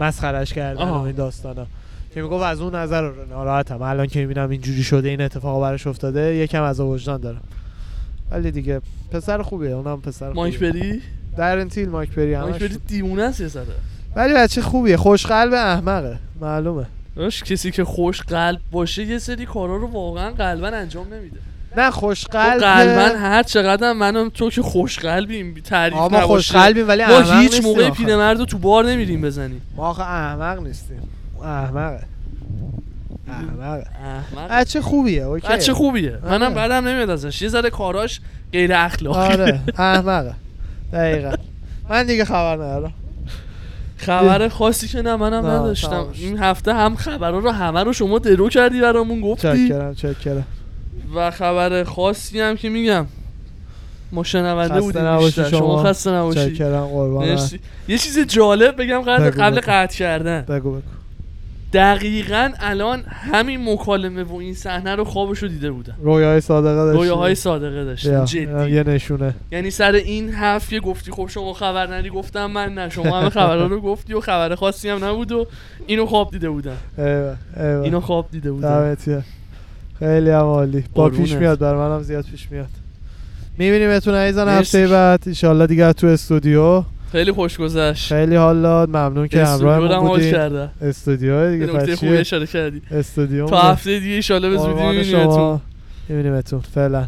مسخرش 0.02 0.54
کردن 0.54 0.84
و 0.84 0.94
آه. 0.94 1.04
این 1.04 1.16
داستانا. 1.16 1.66
که 2.14 2.22
می‌گفت 2.22 2.44
از 2.44 2.62
اون 2.62 2.76
نظر 2.76 3.12
ناراحتم. 3.30 3.82
الان 3.82 4.08
که 4.08 4.20
می‌بینم 4.20 4.50
اینجوری 4.50 4.84
شده 4.84 5.10
این 5.10 5.22
اتفاق 5.22 5.62
براش 5.62 5.88
افتاده 5.88 6.36
یکم 6.36 6.64
از 6.64 6.80
وجدان 6.80 7.22
دارم. 7.22 7.42
ولی 8.32 8.52
دیگه 8.52 8.82
پسر 9.12 9.42
خوبیه 9.42 9.72
اونم 9.72 10.02
پسر 10.02 10.34
مایک. 10.34 10.60
بری 10.60 11.02
در 11.38 11.58
انتیل 11.58 11.90
مایک 11.90 12.12
پری 12.12 12.38
مایک 12.38 12.60
بری 12.60 12.78
دیوونه 12.88 13.24
است 13.24 13.60
ولی 14.16 14.34
بچه 14.34 14.62
خوبیه 14.62 14.98
خوش 14.98 15.26
قلب 15.26 15.54
احمقه 15.54 16.20
معلومه. 16.42 16.86
داشت 17.16 17.44
کسی 17.44 17.72
که 17.72 17.84
خوش 17.84 18.22
قلب 18.22 18.60
باشه 18.72 19.04
یه 19.04 19.18
سری 19.18 19.46
کارا 19.46 19.78
رو 19.78 19.88
واقعا 19.88 20.30
قلبا 20.32 20.68
انجام 20.68 21.14
نمیده. 21.14 21.38
نه 21.78 21.92
خوش 21.92 22.24
تو 22.24 22.38
قلب 22.38 22.62
قلبا 22.62 23.18
هر 23.20 23.44
چقدر 23.44 23.94
منم 23.94 24.30
تو 24.30 24.50
که 24.50 24.62
خوش 24.62 25.00
قلبیم 25.00 25.54
تعریف 25.66 25.98
ما 25.98 26.22
خوش 26.22 26.52
قلبیم 26.52 26.88
ولی 26.88 27.06
ما 27.06 27.18
احمق 27.18 27.42
هیچ 27.42 27.64
موقع. 27.64 27.90
پیرمرد 27.90 28.40
رو 28.40 28.46
تو 28.46 28.58
بار 28.58 28.86
نمیریم 28.86 29.22
بزنیم. 29.22 29.62
ما 29.76 29.88
آخه 29.88 30.02
احمق 30.04 30.60
نیستیم. 30.64 31.02
احمقه 31.44 32.00
احمقه 33.28 33.86
احمق. 34.04 34.52
بچه 34.52 34.82
خوبیه 34.82 35.24
اوکی. 35.24 35.48
بچه 35.48 35.74
خوبیه. 35.74 36.18
منم 36.24 36.44
آره. 36.44 36.54
بعدم 36.54 36.88
نمیاد 36.88 37.10
ازش. 37.10 37.42
یه 37.42 37.50
ذره 37.50 37.70
کاراش 37.70 38.22
غیر 38.54 38.74
اخلاقی. 38.74 39.20
آره 39.34 39.60
احمقه 39.78 40.34
دقیقا. 40.94 41.34
من 41.90 42.06
دیگه 42.06 42.26
خبر 42.26 42.54
ندارم. 42.56 42.94
خبر 44.00 44.48
خاصی 44.48 44.88
که 44.88 45.02
نه 45.02 45.16
منم 45.16 45.46
نداشتم. 45.46 46.08
این 46.14 46.40
هفته 46.40 46.74
هم 46.74 46.96
خبرها 46.96 47.40
رو 47.40 47.52
همه 47.52 47.84
رو 47.84 47.94
شما 47.94 48.20
درو 48.20 48.50
کردی 48.50 48.82
برامون 48.82 49.22
گفتی. 49.22 49.68
چکرم 49.68 49.96
چکرم. 49.96 50.46
و 51.16 51.32
خبر 51.32 51.84
خاصی 51.84 52.40
هم 52.40 52.56
که 52.56 52.70
میگم. 52.70 53.06
ما 54.12 54.24
شنونده 54.24 54.82
بودیم 54.82 55.18
بیشتر. 55.18 55.50
شما. 55.50 55.60
شما. 55.60 55.84
خسته 55.84 56.12
نباشی. 56.12 56.56
چکرم 56.56 56.86
قربان. 56.86 57.38
یه 57.88 57.98
چیز 57.98 58.20
جالب 58.20 58.82
بگم 58.82 59.02
قبل 59.02 59.30
قبل. 59.30 59.60
قطع 59.60 59.98
کردن. 59.98 60.42
بگو 60.42 60.72
بگو. 60.72 60.82
دقیقا 61.74 62.50
الان 62.60 63.04
همین 63.08 63.74
مکالمه 63.74 64.24
و 64.24 64.36
این 64.36 64.54
صحنه 64.54 64.96
رو 64.96 65.04
خوابشو 65.04 65.48
دیده 65.48 65.72
بودن 65.72 65.96
رویاهای 66.02 66.42
صادقه 66.42 66.76
داشتی؟ 66.76 66.98
رویاهای 66.98 67.36
صادقه 67.36 67.86
داشتن 67.86 68.12
یا، 68.12 68.26
جدی. 68.26 68.72
یه 68.72 68.84
نشونه. 68.84 69.34
یعنی 69.52 69.72
سر 69.72 69.92
این 69.92 70.30
حرف 70.30 70.70
که 70.70 70.80
گفتی 70.80 71.12
خب 71.12 71.28
شما 71.28 71.54
خبر 71.54 71.96
ندی 71.96 72.10
گفتم 72.10 72.46
من 72.46 72.74
نه 72.74 72.90
شما 72.90 73.20
همه 73.20 73.30
خبرها 73.30 73.66
رو 73.66 73.82
گفتی 73.82 74.14
و 74.14 74.20
خبر 74.20 74.56
خاصی 74.56 74.90
هم 74.90 75.06
نبود 75.06 75.32
و 75.32 75.48
اینو 75.88 76.06
خواب 76.06 76.32
دیده 76.32 76.50
بودن 76.50 76.78
ایوه 76.98 77.36
ایوه. 77.58 77.82
اینو 77.84 78.00
خواب 78.00 78.28
دیده 78.32 78.52
بودن 78.52 78.90
دمتیه 78.90 79.24
خیلی 80.00 80.30
هم 80.30 80.40
عالی. 80.40 80.84
با. 80.94 81.10
پیش 81.10 81.32
میاد 81.34 81.60
بر 81.60 81.76
منم 81.76 82.02
زیاد 82.02 82.26
پیش 82.32 82.52
میاد. 82.52 82.70
می‌بینیم 83.58 83.90
اتون 83.90 84.14
عزیزان 84.14 84.48
مرسی. 84.48 84.78
هفته 84.78 84.88
بعد. 84.88 85.24
انشالله 85.28 85.68
دیگه 85.68 85.94
تو 85.94 86.08
استودیو. 86.08 86.84
خیلی 87.12 87.32
خوش 87.32 87.58
گذشت. 87.58 88.14
خیلی 88.14 88.36
حال 88.36 88.62
داد. 88.62 88.90
ممنون 88.90 89.28
که 89.28 89.46
همراه 89.46 90.00
ما 90.04 90.20
کردن 90.20 90.72
استودیو 90.82 91.52
دیگه 91.52 91.66
نکته 91.66 91.96
خوبی؟ 91.96 92.18
اشاره 92.18 92.48
کردی. 92.48 92.82
استودیو 92.92 93.46
تا 93.46 93.60
هفته 93.60 94.00
دیگه 94.00 94.16
ایشالله 94.16 94.50
به 94.50 94.58
زودی 94.58 95.60
میبینیمتون. 96.10 96.60
فعلا. 96.60 97.06